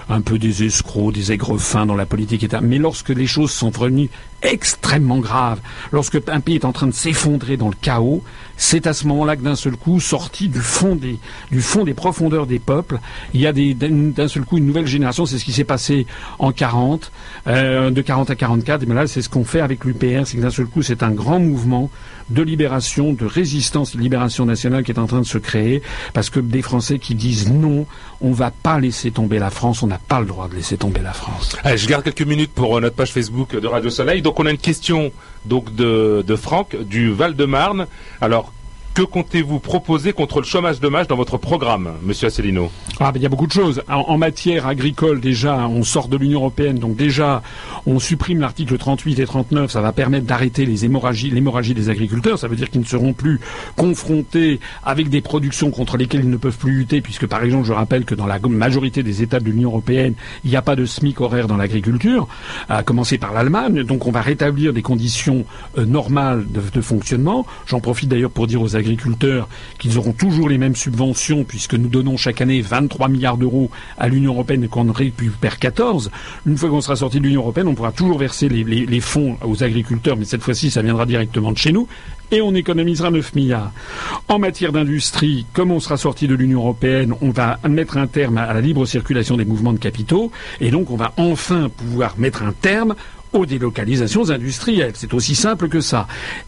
un 0.09 0.21
peu 0.21 0.39
des 0.39 0.65
escrocs, 0.65 1.15
des 1.15 1.31
aigrefins 1.31 1.87
dans 1.87 1.95
la 1.95 2.07
politique, 2.07 2.43
etc. 2.43 2.63
Mais 2.67 2.79
lorsque 2.79 3.11
les 3.11 3.29
choses 3.29 3.53
sont 3.53 3.71
devenues 3.71 4.11
extrêmement 4.43 5.19
graves, 5.19 5.61
lorsque 5.93 6.19
un 6.29 6.41
pays 6.41 6.57
est 6.57 6.65
en 6.65 6.73
train 6.73 6.87
de 6.87 6.95
s'effondrer 6.95 7.57
dans 7.57 7.69
le 7.69 7.75
chaos, 7.81 8.23
c'est 8.57 8.87
à 8.87 8.93
ce 8.93 9.07
moment-là 9.07 9.37
que 9.37 9.43
d'un 9.43 9.57
seul 9.57 9.75
coup, 9.77 10.01
sorti 10.01 10.49
du 10.49 10.61
fond 10.61 10.95
des, 10.95 11.19
du 11.51 11.63
fond 11.63 11.85
des 11.85 11.95
profondeurs 11.95 12.47
des 12.47 12.59
peuples, 12.59 12.99
il 13.33 13.41
y 13.41 13.47
a 13.47 13.53
d'un 13.53 14.29
seul 14.29 14.45
coup 14.45 14.59
une 14.59 14.67
nouvelle 14.67 14.87
génération. 14.87 15.25
C'est 15.25 15.39
ce 15.39 15.45
qui 15.47 15.53
s'est 15.53 15.65
passé 15.65 16.07
en 16.39 16.53
40, 16.53 17.11
euh, 17.47 17.91
de 17.91 18.03
40 18.03 18.29
à 18.31 18.35
44. 18.35 18.87
Mais 18.87 18.95
là, 18.95 19.07
c'est 19.07 19.23
ce 19.23 19.31
qu'on 19.31 19.45
fait 19.45 19.61
avec 19.61 19.85
l'UPR, 19.85 20.27
c'est 20.27 20.37
que 20.37 20.43
d'un 20.43 20.51
seul 20.51 20.67
coup, 20.67 20.83
c'est 20.83 21.03
un 21.03 21.11
grand 21.11 21.41
mouvement 21.41 21.91
de 22.29 22.43
libération, 22.43 23.13
de 23.13 23.27
résistance, 23.27 23.97
de 23.97 24.01
libération 24.01 24.47
nationale 24.47 24.85
qui 24.85 24.93
est 24.93 24.99
en 24.99 25.07
train 25.07 25.21
de 25.21 25.27
se 25.27 25.39
créer, 25.39 25.83
parce 26.13 26.31
que 26.31 26.39
des 26.39 26.63
Français 26.63 26.99
qui 26.99 27.15
disent 27.15 27.51
non, 27.51 27.87
on 28.21 28.33
va 28.33 28.51
pas 28.51 28.79
laisser 28.79 29.11
tomber 29.11 29.39
la 29.39 29.51
France, 29.51 29.83
on 29.83 29.87
n'a 29.87 29.99
pas 29.99 30.21
le 30.21 30.27
droit 30.27 30.49
de 30.49 30.55
laisser 30.55 30.77
tomber 30.77 31.01
la 31.01 31.13
France. 31.13 31.57
Je 31.65 31.87
garde 31.87 32.05
quelques 32.05 32.23
minutes 32.23 32.53
pour 32.55 32.77
euh, 32.77 32.81
notre 32.81 32.95
page 32.95 33.13
Facebook 33.13 33.59
de 33.59 33.67
Radio 33.67 33.91
Soleil. 33.91 34.23
On 34.39 34.47
a 34.47 34.51
une 34.51 34.59
question 34.59 35.13
donc 35.45 35.75
de, 35.75 36.23
de 36.27 36.37
Franck 36.37 36.77
du 36.77 37.13
Val-de-Marne. 37.13 37.87
Alors 38.21 38.53
que 38.95 39.03
comptez-vous 39.03 39.61
proposer 39.61 40.13
contre 40.13 40.41
le 40.41 40.47
chômage 40.47 40.81
de 40.81 40.89
masse 40.89 41.07
dans 41.07 41.17
votre 41.17 41.39
programme, 41.39 41.93
Monsieur 42.03 42.27
Asselineau 42.27 42.71
Ah, 42.99 43.13
ben, 43.13 43.21
il 43.21 43.23
y 43.23 43.27
a 43.27 43.29
beaucoup 43.29 43.47
de 43.47 43.53
choses. 43.53 43.83
En, 43.89 44.19
matière 44.19 44.67
agricole, 44.67 45.21
déjà, 45.21 45.69
on 45.69 45.85
sort 45.85 46.09
de 46.09 46.17
l'Union 46.17 46.41
européenne, 46.41 46.79
donc 46.79 46.97
déjà, 46.97 47.43
on 47.87 47.99
supprime 47.99 48.41
l'article 48.41 48.77
38 48.77 49.21
et 49.21 49.27
39. 49.27 49.71
Ça 49.71 49.81
va 49.81 49.93
permettre 49.93 50.27
d'arrêter 50.27 50.67
les 50.67 50.85
hémorragies, 50.85 51.31
l'hémorragie 51.31 51.75
des 51.75 51.89
agriculteurs. 51.89 52.39
Ça 52.39 52.49
veut 52.49 52.57
dire 52.57 52.69
qu'ils 52.69 52.81
ne 52.81 52.87
seront 52.87 53.13
plus 53.13 53.41
confrontés 53.77 54.59
avec 54.85 55.09
des 55.09 55.21
productions 55.21 55.71
contre 55.71 55.97
lesquelles 55.97 56.25
ils 56.25 56.31
ne 56.31 56.37
peuvent 56.37 56.59
plus 56.59 56.73
lutter, 56.73 57.01
puisque, 57.01 57.27
par 57.27 57.45
exemple, 57.45 57.67
je 57.67 57.73
rappelle 57.73 58.05
que 58.05 58.15
dans 58.15 58.27
la 58.27 58.39
majorité 58.41 59.03
des 59.03 59.23
États 59.23 59.39
de 59.39 59.45
l'Union 59.45 59.71
européenne, 59.71 60.15
il 60.45 60.51
n'y 60.51 60.57
a 60.57 60.63
pas 60.63 60.77
de 60.77 60.85
SMIC 60.85 61.21
horaire 61.21 61.47
dans 61.47 61.57
l'agriculture, 61.57 62.27
à 62.69 62.83
commencer 62.83 63.19
par 63.19 63.33
l'Allemagne. 63.33 63.85
Donc, 63.85 64.07
on 64.07 64.11
va 64.11 64.21
rétablir 64.21 64.73
des 64.73 64.83
conditions 64.83 65.45
euh, 65.79 65.85
normales 65.85 66.45
de, 66.49 66.61
de 66.73 66.81
fonctionnement. 66.81 67.47
J'en 67.67 67.81
profite 67.81 68.09
d'ailleurs 68.09 68.31
pour 68.31 68.49
dire 68.49 68.61
aux 68.61 68.77
agriculteurs 68.81 69.49
qu'ils 69.79 69.97
auront 69.97 70.13
toujours 70.13 70.49
les 70.49 70.59
mêmes 70.59 70.77
subventions 70.77 71.45
puisque 71.45 71.75
nous 71.75 71.89
donnons 71.89 72.17
chaque 72.17 72.41
année 72.41 72.61
23 72.61 73.09
milliards 73.09 73.37
d'euros 73.37 73.71
à 73.97 74.09
l'Union 74.09 74.33
européenne 74.33 74.65
et 74.65 74.69
qu'on 74.69 74.91
récupère 74.91 75.59
14. 75.59 76.11
Une 76.47 76.57
fois 76.57 76.69
qu'on 76.69 76.81
sera 76.81 76.97
sorti 76.97 77.21
de 77.21 77.25
l'Union 77.25 77.43
européenne, 77.43 77.69
on 77.69 77.75
pourra 77.75 77.93
toujours 77.93 78.19
verser 78.19 78.49
les 78.49 79.01
fonds 79.01 79.37
aux 79.45 79.63
agriculteurs, 79.63 80.17
mais 80.17 80.25
cette 80.25 80.43
fois-ci, 80.43 80.71
ça 80.71 80.83
viendra 80.83 81.07
directement 81.07 81.53
de 81.53 81.59
chez 81.59 81.73
nous 81.73 81.87
et 82.31 82.41
on 82.41 82.55
économisera 82.55 83.11
9 83.11 83.35
milliards. 83.35 83.73
En 84.29 84.39
matière 84.39 84.73
d'industrie, 84.73 85.47
comme 85.53 85.71
on 85.71 85.81
sera 85.81 85.97
sorti 85.97 86.29
de 86.29 86.35
l'Union 86.35 86.61
européenne, 86.61 87.15
on 87.21 87.31
va 87.31 87.59
mettre 87.69 87.97
un 87.97 88.07
terme 88.07 88.39
à 88.39 88.53
la 88.53 88.61
libre 88.61 88.87
circulation 88.87 89.37
des 89.37 89.45
mouvements 89.45 89.73
de 89.73 89.79
capitaux 89.79 90.31
et 90.61 90.71
donc 90.71 90.91
on 90.91 90.97
va 90.97 91.13
enfin 91.17 91.69
pouvoir 91.69 92.15
mettre 92.19 92.43
un 92.43 92.53
terme 92.53 92.95
aux 93.33 93.47
délocalisations 93.47 94.31
industrielles. 94.31 94.93
C'est 94.95 95.15
aussi 95.15 95.35
simple 95.35 95.69
que 95.69 95.81
ça. 95.81 96.07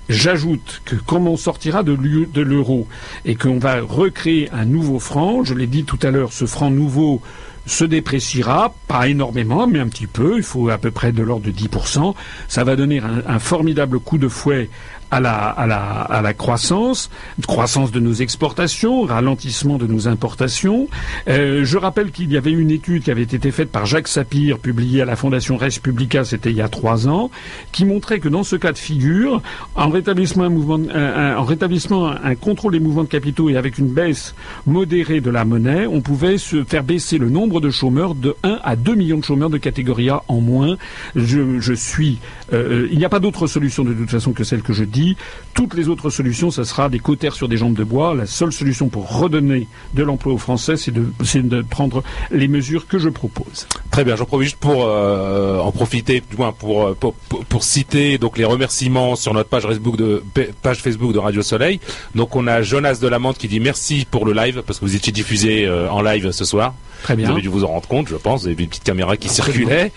J'ajoute 0.09 0.83
que 0.85 0.97
comme 0.97 1.29
on 1.29 1.37
sortira 1.37 1.83
de 1.83 2.41
l'euro 2.43 2.87
et 3.25 3.35
qu'on 3.35 3.59
va 3.59 3.81
recréer 3.81 4.51
un 4.53 4.65
nouveau 4.65 4.99
franc, 4.99 5.45
je 5.45 5.55
l'ai 5.55 5.67
dit 5.67 5.85
tout 5.85 5.99
à 6.03 6.11
l'heure, 6.11 6.33
ce 6.33 6.47
franc 6.47 6.71
nouveau 6.71 7.21
se 7.67 7.85
dépréciera, 7.85 8.75
pas 8.89 9.09
énormément, 9.09 9.67
mais 9.67 9.79
un 9.79 9.87
petit 9.87 10.09
peu, 10.09 10.39
il 10.39 10.43
faut 10.43 10.69
à 10.69 10.79
peu 10.79 10.91
près 10.91 11.13
de 11.13 11.23
l'ordre 11.23 11.47
de 11.47 11.53
10%. 11.53 12.15
Ça 12.49 12.65
va 12.65 12.75
donner 12.75 12.99
un, 12.99 13.23
un 13.27 13.39
formidable 13.39 14.01
coup 14.01 14.19
de 14.19 14.29
fouet 14.29 14.69
à 15.13 15.21
la, 15.21 15.35
à 15.35 15.67
la, 15.67 15.79
à 15.79 16.23
la 16.23 16.33
croissance, 16.33 17.11
croissance 17.47 17.93
de 17.93 18.01
nos 18.01 18.15
exportations, 18.15 19.03
ralentissement 19.03 19.77
de 19.77 19.87
nos 19.87 20.09
importations. 20.09 20.89
Euh, 21.29 21.65
je 21.65 21.77
rappelle 21.77 22.11
qu'il 22.11 22.33
y 22.33 22.39
avait 22.39 22.51
une 22.51 22.71
étude 22.71 23.05
qui 23.05 23.11
avait 23.11 23.23
été 23.23 23.51
faite 23.51 23.71
par 23.71 23.85
Jacques 23.85 24.09
Sapir, 24.09 24.59
publiée 24.59 25.03
à 25.03 25.05
la 25.05 25.15
Fondation 25.15 25.59
Res 25.59 25.81
Publica, 25.83 26.25
c'était 26.25 26.51
il 26.51 26.57
y 26.57 26.63
a 26.63 26.69
trois 26.69 27.09
ans, 27.09 27.31
qui 27.73 27.85
montrait 27.85 28.21
que 28.21 28.31
dans 28.31 28.43
ce 28.43 28.57
cas 28.57 28.73
de 28.73 28.79
figure, 28.79 29.43
en 29.75 29.91
rétablissement 29.91 30.45
un 30.45 30.49
mouvement, 30.49 30.81
en 30.95 31.45
rétablissement 31.45 32.09
un 32.09 32.35
contrôle 32.35 32.73
des 32.73 32.81
mouvements 32.81 33.05
de 33.05 33.09
capitaux 33.09 33.51
et 33.51 33.57
avec 33.57 33.77
une 33.77 33.93
baisse 33.93 34.35
modérée 34.67 35.21
de 35.21 35.31
la 35.31 35.45
monnaie, 35.45 35.87
on 35.87 36.01
pouvait 36.01 36.39
se 36.39 36.65
faire 36.65 36.85
baisser 36.85 37.19
le 37.19 37.29
nombre 37.29 37.61
de 37.61 37.69
chômeurs 37.69 38.15
de 38.15 38.35
1 38.45 38.61
à 38.65 38.77
2 38.77 38.95
millions 38.95 39.19
de 39.19 39.25
chômeurs 39.25 39.51
de 39.51 39.59
catégorie 39.59 40.09
A 40.09 40.23
en 40.29 40.41
moins. 40.41 40.77
Je, 41.15 41.61
je 41.61 41.75
suis, 41.75 42.19
euh, 42.53 42.89
il 42.91 42.99
n'y 42.99 43.05
a 43.05 43.09
pas 43.09 43.20
d'autre 43.20 43.47
solution 43.47 43.85
de 43.85 43.93
toute 43.93 44.11
façon 44.11 44.33
que 44.33 44.45
celle 44.45 44.62
que 44.62 44.73
je 44.73 44.85
dis. 44.85 45.16
Toutes 45.55 45.74
les 45.74 45.89
autres 45.89 46.11
solutions, 46.11 46.51
ça 46.51 46.65
sera 46.65 46.89
des 46.89 46.99
cautères 46.99 47.35
sur 47.35 47.49
des 47.49 47.57
jambes 47.57 47.74
de 47.74 47.85
bois. 47.85 48.15
La 48.15 48.27
seule 48.27 48.53
solution 48.53 48.89
pour 48.89 49.09
redonner 49.19 49.66
de 49.95 50.03
l'emploi 50.03 50.33
aux 50.33 50.39
Français, 50.39 50.77
c'est 50.77 50.93
de, 50.93 51.62
prendre 51.62 52.03
les 52.31 52.49
mesures 52.49 52.87
que 52.87 52.99
je 52.99 53.09
propose. 53.09 53.66
Très 53.91 54.05
bien, 54.05 54.16
j'en 54.16 54.24
profite 54.24 54.57
pour 54.57 54.85
euh, 54.85 55.59
en 55.59 55.73
profiter, 55.73 56.23
du 56.29 56.37
moins 56.37 56.53
pour, 56.53 56.87
euh, 56.87 56.95
pour, 56.95 57.62
citer 57.62 58.19
les 58.37 58.45
remerciements 58.45 59.16
sur 59.16 59.35
notre 59.35 59.49
page 59.49 59.62
Facebook 59.62 59.97
de 59.97 60.23
page 60.62 60.79
Facebook 60.79 61.12
de 61.12 61.19
Radio 61.19 61.43
Soleil. 61.43 61.81
Donc 62.15 62.35
on 62.37 62.47
a 62.47 62.62
Jonas 62.62 62.99
Delamante 63.01 63.39
qui 63.39 63.49
dit 63.49 63.61
merci 63.61 64.07
pour 64.11 64.27
le 64.27 64.33
live 64.33 64.62
parce 64.66 64.79
que 64.79 64.85
vous 64.85 64.97
étiez 64.97 65.12
diffusé 65.12 65.66
euh, 65.66 65.89
en 65.91 66.03
live 66.03 66.31
ce 66.33 66.45
soir. 66.45 66.74
Très 67.03 67.16
bien. 67.16 67.27
Vous 67.27 67.33
avez 67.33 67.43
dû 67.43 67.49
vous 67.49 67.65
en 67.65 67.69
rendre 67.69 67.89
compte, 67.89 68.09
je 68.09 68.16
pense. 68.16 68.43
Vous 68.43 68.47
avez 68.47 68.55
vu 68.57 68.65
une 68.65 68.69
petite 68.70 68.85
caméra 68.85 69.16
qui 69.16 69.29
circulait. 69.29 69.93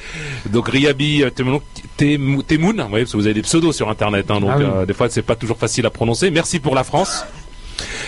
Donc 0.49 0.67
Riabi 0.69 1.23
euh, 1.23 1.29
Temoun, 1.29 1.59
Tem- 1.97 2.41
Temoun, 2.43 2.81
vous 2.81 2.89
voyez, 2.89 3.05
parce 3.05 3.11
que 3.13 3.17
vous 3.17 3.25
avez 3.25 3.33
des 3.35 3.41
pseudos 3.43 3.71
sur 3.75 3.89
Internet, 3.89 4.29
hein, 4.31 4.39
donc 4.39 4.49
Ah 4.53 4.57
oui. 4.57 4.63
euh, 4.65 4.85
des 4.85 4.93
fois 4.93 5.07
c'est 5.09 5.21
pas 5.21 5.35
toujours 5.35 5.57
facile 5.57 5.85
à 5.85 5.89
prononcer. 5.89 6.31
Merci 6.31 6.59
pour 6.59 6.75
la 6.75 6.83
France. 6.83 7.23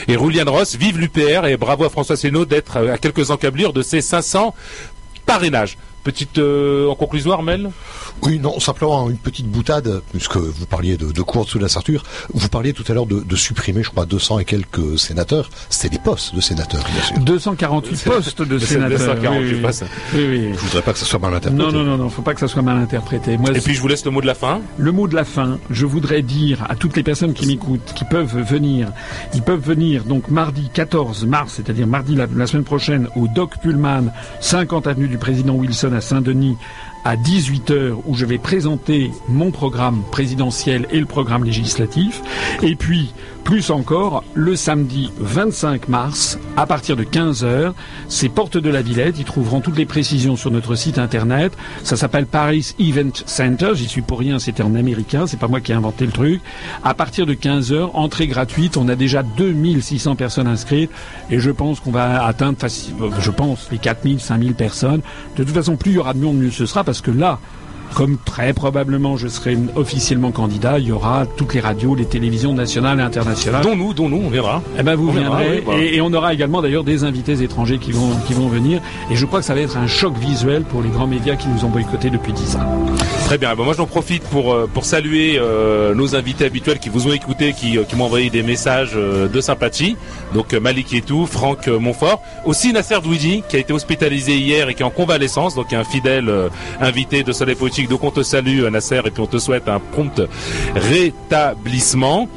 Et 0.07 0.15
Rouliane 0.15 0.48
Ross, 0.49 0.76
vive 0.78 0.98
l'UPR 0.98 1.45
et 1.45 1.57
bravo 1.57 1.84
à 1.84 1.90
François 1.90 2.15
Sénaud 2.15 2.45
d'être 2.45 2.78
euh, 2.78 2.94
à 2.94 2.98
quelques 2.98 3.30
encablures 3.32 3.74
de 3.74 3.82
ses 3.82 4.02
500 4.02 4.56
parrainages. 5.26 5.78
Petite 6.08 6.40
en 6.40 6.96
conclusion, 6.96 7.32
Armel 7.32 7.72
oui, 8.24 8.40
non, 8.40 8.60
simplement 8.60 9.10
une 9.10 9.18
petite 9.18 9.48
boutade, 9.48 10.02
puisque 10.12 10.38
vous 10.38 10.66
parliez 10.66 10.98
de, 10.98 11.12
de 11.12 11.22
cours 11.22 11.48
sous 11.48 11.60
la 11.60 11.70
ceinture. 11.70 12.04
Vous 12.34 12.50
parliez 12.50 12.74
tout 12.74 12.84
à 12.88 12.94
l'heure 12.94 13.06
de, 13.06 13.36
supprimer, 13.36 13.84
je 13.84 13.90
crois, 13.90 14.06
200 14.06 14.40
et 14.40 14.46
quelques 14.46 14.98
sénateurs. 14.98 15.50
C'était 15.70 15.98
des 15.98 16.02
postes 16.02 16.36
de 16.36 16.42
sénateurs, 16.42 16.84
bien 16.92 17.04
sûr. 17.04 17.20
248 17.20 18.04
postes 18.04 18.42
de 18.42 18.58
sénateurs. 18.60 18.98
248 18.98 19.62
postes. 19.62 19.86
Oui, 20.14 20.26
oui. 20.30 20.50
Je 20.54 20.60
voudrais 20.60 20.82
pas 20.82 20.94
que 20.94 21.00
ça 21.00 21.06
soit 21.06 21.20
mal 21.20 21.34
interprété. 21.34 21.64
Non, 21.64 21.72
non, 21.72 21.84
non, 21.84 21.98
non, 21.98 22.10
faut 22.10 22.22
pas 22.22 22.34
que 22.34 22.40
ça 22.40 22.48
soit 22.48 22.62
mal 22.62 22.78
interprété. 22.78 23.34
et 23.34 23.60
puis 23.62 23.76
je 23.76 23.82
vous 23.82 23.88
laisse 23.88 24.04
le 24.06 24.12
mot 24.12 24.22
de 24.22 24.28
la 24.28 24.36
fin. 24.36 24.62
Le 24.78 24.92
mot 24.92 25.08
de 25.08 25.16
la 25.16 25.26
fin, 25.26 25.60
je 25.70 25.86
voudrais 25.86 26.22
dire 26.22 26.66
à 26.70 26.76
toutes 26.76 26.98
les 26.98 27.04
personnes 27.04 27.34
qui 27.34 27.46
m'écoutent, 27.46 27.94
qui 27.96 28.06
peuvent 28.06 28.42
venir, 28.42 28.92
ils 29.36 29.44
peuvent 29.44 29.64
venir 29.64 30.04
donc 30.04 30.30
mardi 30.30 30.70
14 30.74 31.26
mars, 31.26 31.54
c'est-à-dire 31.56 31.88
mardi 31.88 32.16
la, 32.16 32.28
la 32.36 32.48
semaine 32.48 32.64
prochaine, 32.64 33.08
au 33.16 33.28
Doc 33.28 33.58
Pullman, 33.62 34.12
50 34.40 34.88
avenue 34.88 35.08
du 35.08 35.18
Président 35.18 35.54
Wilson 35.54 35.92
à 35.98 36.02
Saint-Denis, 36.02 36.57
à 37.03 37.15
18h 37.15 38.02
où 38.06 38.15
je 38.15 38.26
vais 38.26 38.38
présenter 38.38 39.11
mon 39.28 39.52
programme 39.52 40.03
présidentiel 40.11 40.88
et 40.91 40.99
le 40.99 41.06
programme 41.06 41.44
législatif. 41.44 42.22
Et 42.61 42.76
puis, 42.76 43.14
plus 43.48 43.69
encore, 43.69 44.26
le 44.34 44.57
samedi 44.57 45.10
25 45.19 45.88
mars, 45.88 46.38
à 46.57 46.65
partir 46.65 46.98
de 46.98 47.06
15h, 47.06 47.72
c'est 48.10 48.28
Porte 48.28 48.57
de 48.57 48.69
la 48.69 48.82
Villette. 48.82 49.19
Ils 49.19 49.24
trouveront 49.24 49.61
toutes 49.61 49.78
les 49.78 49.86
précisions 49.86 50.36
sur 50.36 50.52
notre 50.52 50.76
site 50.76 50.98
internet. 50.98 51.53
Ça 51.82 51.95
s'appelle 51.95 52.26
Paris 52.26 52.76
Event 52.78 53.14
Center. 53.26 53.69
J'y 53.74 53.88
suis 53.88 54.02
pour 54.02 54.19
rien, 54.19 54.38
c'était 54.38 54.64
en 54.64 54.76
américain. 54.76 55.28
C'est 55.28 55.40
pas 55.40 55.48
moi 55.48 55.61
qui 55.61 55.72
ai 55.72 55.76
inventé 55.76 56.06
le 56.06 56.11
truc. 56.11 56.41
À 56.84 56.94
partir 56.94 57.26
de 57.26 57.36
15h, 57.36 57.91
entrée 57.94 58.28
gratuite. 58.28 58.76
On 58.76 58.90
a 58.90 58.95
déjà 58.95 59.24
2600 59.24 60.18
personnes 60.18 60.48
inscrites. 60.48 60.91
Et 61.32 61.40
je 61.40 61.49
pense 61.49 61.80
qu'on 61.80 61.91
va 61.91 62.26
atteindre, 62.26 62.57
je 62.68 63.32
pense, 63.32 63.69
les 63.72 63.78
4000, 63.78 64.19
5000 64.19 64.56
personnes. 64.56 64.99
De 65.38 65.45
toute 65.45 65.56
façon, 65.56 65.78
plus 65.78 65.91
il 65.91 65.95
y 65.95 65.99
aura 65.99 66.14
de 66.14 66.19
monde, 66.19 66.36
mieux 66.36 66.52
ce 66.52 66.65
sera 66.65 66.84
parce 66.84 66.99
que 66.99 67.11
là, 67.11 67.40
comme 67.93 68.18
très 68.18 68.53
probablement 68.53 69.18
je 69.18 69.27
serai 69.27 69.57
officiellement 69.76 70.31
candidat, 70.31 70.80
il 70.80 70.88
y 70.88 70.91
aura 70.91 71.26
toutes 71.26 71.53
les 71.53 71.59
radios, 71.59 71.95
les 71.95 72.05
télévisions 72.05 72.53
nationales 72.53 72.99
et 72.99 73.03
internationales. 73.03 73.64
Dont 73.64 73.76
nous, 73.76 73.93
dont 73.93 74.09
nous, 74.09 74.22
on 74.23 74.30
verra. 74.30 74.61
Eh 74.77 74.84
ben 74.84 74.95
vous 74.95 75.11
viendrez 75.11 75.64
et, 75.80 76.01
on 76.01 76.14
aura 76.14 76.34
également 76.34 76.61
d'ailleurs 76.61 76.84
des 76.84 77.03
invités 77.03 77.41
étrangers 77.41 77.77
qui 77.80 77.91
vont 77.91 78.11
qui 78.27 78.34
vont 78.34 78.47
venir. 78.47 78.81
Et 79.11 79.15
je 79.15 79.26
crois 79.26 79.39
que 79.39 79.45
ça 79.45 79.53
va 79.53 79.61
être 79.61 79.77
un 79.77 79.88
choc 79.88 80.15
visuel 80.18 80.64
pour 80.64 80.81
les 80.81 80.89
grands 80.89 81.07
médias 81.07 81.35
qui 81.35 81.47
nous 81.47 81.65
ont 81.65 81.69
boycottés 81.69 82.09
depuis 82.09 82.34
dix 82.34 82.55
ans. 82.55 82.88
Très 83.26 83.38
bien. 83.38 83.55
moi 83.55 83.73
j'en 83.76 83.85
profite 83.85 84.23
pour 84.23 84.53
euh, 84.53 84.69
pour 84.73 84.85
saluer 84.85 85.38
euh, 85.38 85.93
nos 85.93 86.15
invités 86.15 86.45
habituels 86.45 86.80
qui 86.80 86.89
vous 86.89 87.07
ont 87.07 87.14
écouté, 87.14 87.53
qui, 87.53 87.77
euh, 87.77 87.84
qui 87.84 87.95
m'ont 87.95 88.05
envoyé 88.05 88.30
des 88.30 88.43
messages 88.43 88.93
de 88.93 89.41
sympathie. 89.41 89.97
Donc 90.34 90.53
Malik 90.53 90.93
et 90.93 91.01
tout, 91.01 91.26
Franck 91.26 91.68
Montfort, 91.68 92.22
aussi 92.45 92.72
Nasser 92.72 92.99
Douidi 93.01 93.43
qui 93.49 93.55
a 93.55 93.59
été 93.59 93.73
hospitalisé 93.73 94.38
hier 94.38 94.69
et 94.69 94.76
qui 94.76 94.84
est 94.84 94.85
en 94.85 94.89
convalescence, 94.91 95.55
donc 95.55 95.73
un 95.73 95.84
fidèle 95.84 96.31
invité 96.80 97.23
de 97.23 97.31
Soleil 97.31 97.55
Donc 97.86 98.04
on 98.04 98.12
te 98.12 98.24
salue 98.24 98.64
Nasser 98.72 99.02
et 99.06 99.12
puis 99.12 99.22
on 99.22 99.28
te 99.28 99.38
souhaite 99.38 99.70
un 99.70 99.80
prompt 99.80 100.22
rétablissement. 100.74 102.28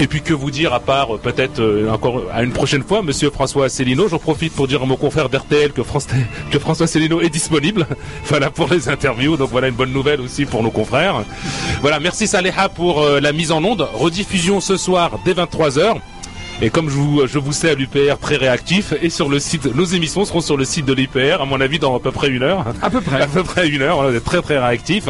Et 0.00 0.06
puis 0.06 0.22
que 0.22 0.32
vous 0.32 0.50
dire 0.50 0.72
à 0.72 0.80
part 0.80 1.14
euh, 1.14 1.18
peut-être 1.18 1.60
euh, 1.60 1.90
encore 1.90 2.22
à 2.32 2.42
une 2.42 2.52
prochaine 2.52 2.82
fois, 2.82 3.02
Monsieur 3.02 3.28
François 3.28 3.68
Célineau. 3.68 4.08
J'en 4.08 4.18
profite 4.18 4.54
pour 4.54 4.66
dire 4.66 4.82
à 4.82 4.86
mon 4.86 4.96
confrère 4.96 5.28
d'RTL 5.28 5.72
que, 5.72 5.82
François 5.82 6.86
Célineau 6.86 7.20
est 7.20 7.28
disponible. 7.28 7.86
voilà 8.24 8.50
pour 8.50 8.68
les 8.70 8.88
interviews. 8.88 9.36
Donc 9.36 9.50
voilà 9.50 9.68
une 9.68 9.74
bonne 9.74 9.92
nouvelle 9.92 10.22
aussi 10.22 10.46
pour 10.46 10.62
nos 10.62 10.70
confrères. 10.70 11.22
Voilà, 11.82 12.00
merci 12.00 12.26
Saléha 12.26 12.70
pour 12.70 13.02
euh, 13.02 13.20
la 13.20 13.32
mise 13.32 13.52
en 13.52 13.62
onde. 13.62 13.86
Rediffusion 13.92 14.60
ce 14.60 14.78
soir 14.78 15.18
dès 15.26 15.34
23 15.34 15.70
h 15.72 15.96
et 16.62 16.70
comme 16.70 16.90
je 16.90 16.94
vous, 16.94 17.26
je 17.26 17.38
vous 17.38 17.52
sais 17.52 17.70
à 17.70 17.74
l'UPR 17.74 18.18
très 18.20 18.36
réactif, 18.36 18.92
et 19.00 19.10
sur 19.10 19.28
le 19.28 19.38
site, 19.38 19.74
nos 19.74 19.84
émissions 19.84 20.24
seront 20.24 20.40
sur 20.40 20.56
le 20.56 20.64
site 20.64 20.84
de 20.84 20.92
l'UPR, 20.92 21.40
à 21.40 21.46
mon 21.46 21.60
avis, 21.60 21.78
dans 21.78 21.96
à 21.96 22.00
peu 22.00 22.10
près 22.10 22.28
une 22.28 22.42
heure. 22.42 22.66
À 22.82 22.90
peu 22.90 23.00
près. 23.00 23.20
À 23.20 23.26
peu 23.26 23.42
près 23.44 23.68
une 23.68 23.82
heure, 23.82 23.98
on 23.98 24.12
est 24.12 24.20
très 24.20 24.40
très 24.40 24.58
réactif. 24.58 25.04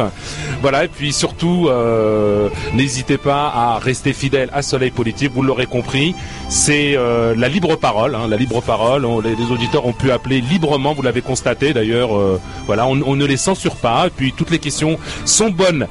Voilà, 0.61 0.83
et 0.83 0.87
puis 0.87 1.13
surtout, 1.13 1.67
euh, 1.69 2.49
n'hésitez 2.73 3.17
pas 3.17 3.47
à 3.47 3.79
rester 3.79 4.13
fidèle 4.13 4.49
à 4.53 4.61
Soleil 4.61 4.91
Politique, 4.91 5.31
vous 5.33 5.41
l'aurez 5.41 5.65
compris, 5.65 6.13
c'est 6.49 6.95
euh, 6.97 7.33
la 7.35 7.47
libre 7.47 7.75
parole, 7.77 8.15
hein, 8.15 8.27
la 8.29 8.37
libre 8.37 8.61
parole, 8.61 9.07
les, 9.23 9.51
auditeurs 9.51 9.85
ont 9.85 9.93
pu 9.93 10.11
appeler 10.11 10.41
librement, 10.41 10.93
vous 10.93 11.01
l'avez 11.01 11.21
constaté 11.21 11.73
d'ailleurs, 11.73 12.15
euh, 12.15 12.39
voilà, 12.67 12.85
on, 12.85 13.01
on 13.05 13.15
ne 13.15 13.25
les 13.25 13.37
censure 13.37 13.75
pas, 13.75 14.07
et 14.07 14.09
puis 14.09 14.33
toutes 14.33 14.51
les 14.51 14.59
questions 14.59 14.99
sont 15.25 15.49
bonnes 15.49 15.87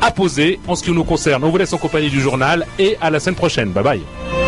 à 0.00 0.10
poser 0.10 0.60
en 0.68 0.74
ce 0.74 0.82
qui 0.82 0.90
nous 0.90 1.04
concerne. 1.04 1.44
On 1.44 1.50
vous 1.50 1.58
laisse 1.58 1.72
en 1.72 1.78
compagnie 1.78 2.10
du 2.10 2.20
journal 2.20 2.66
et 2.78 2.96
à 3.00 3.10
la 3.10 3.20
semaine 3.20 3.36
prochaine. 3.36 3.70
Bye 3.70 3.84
bye. 3.84 4.43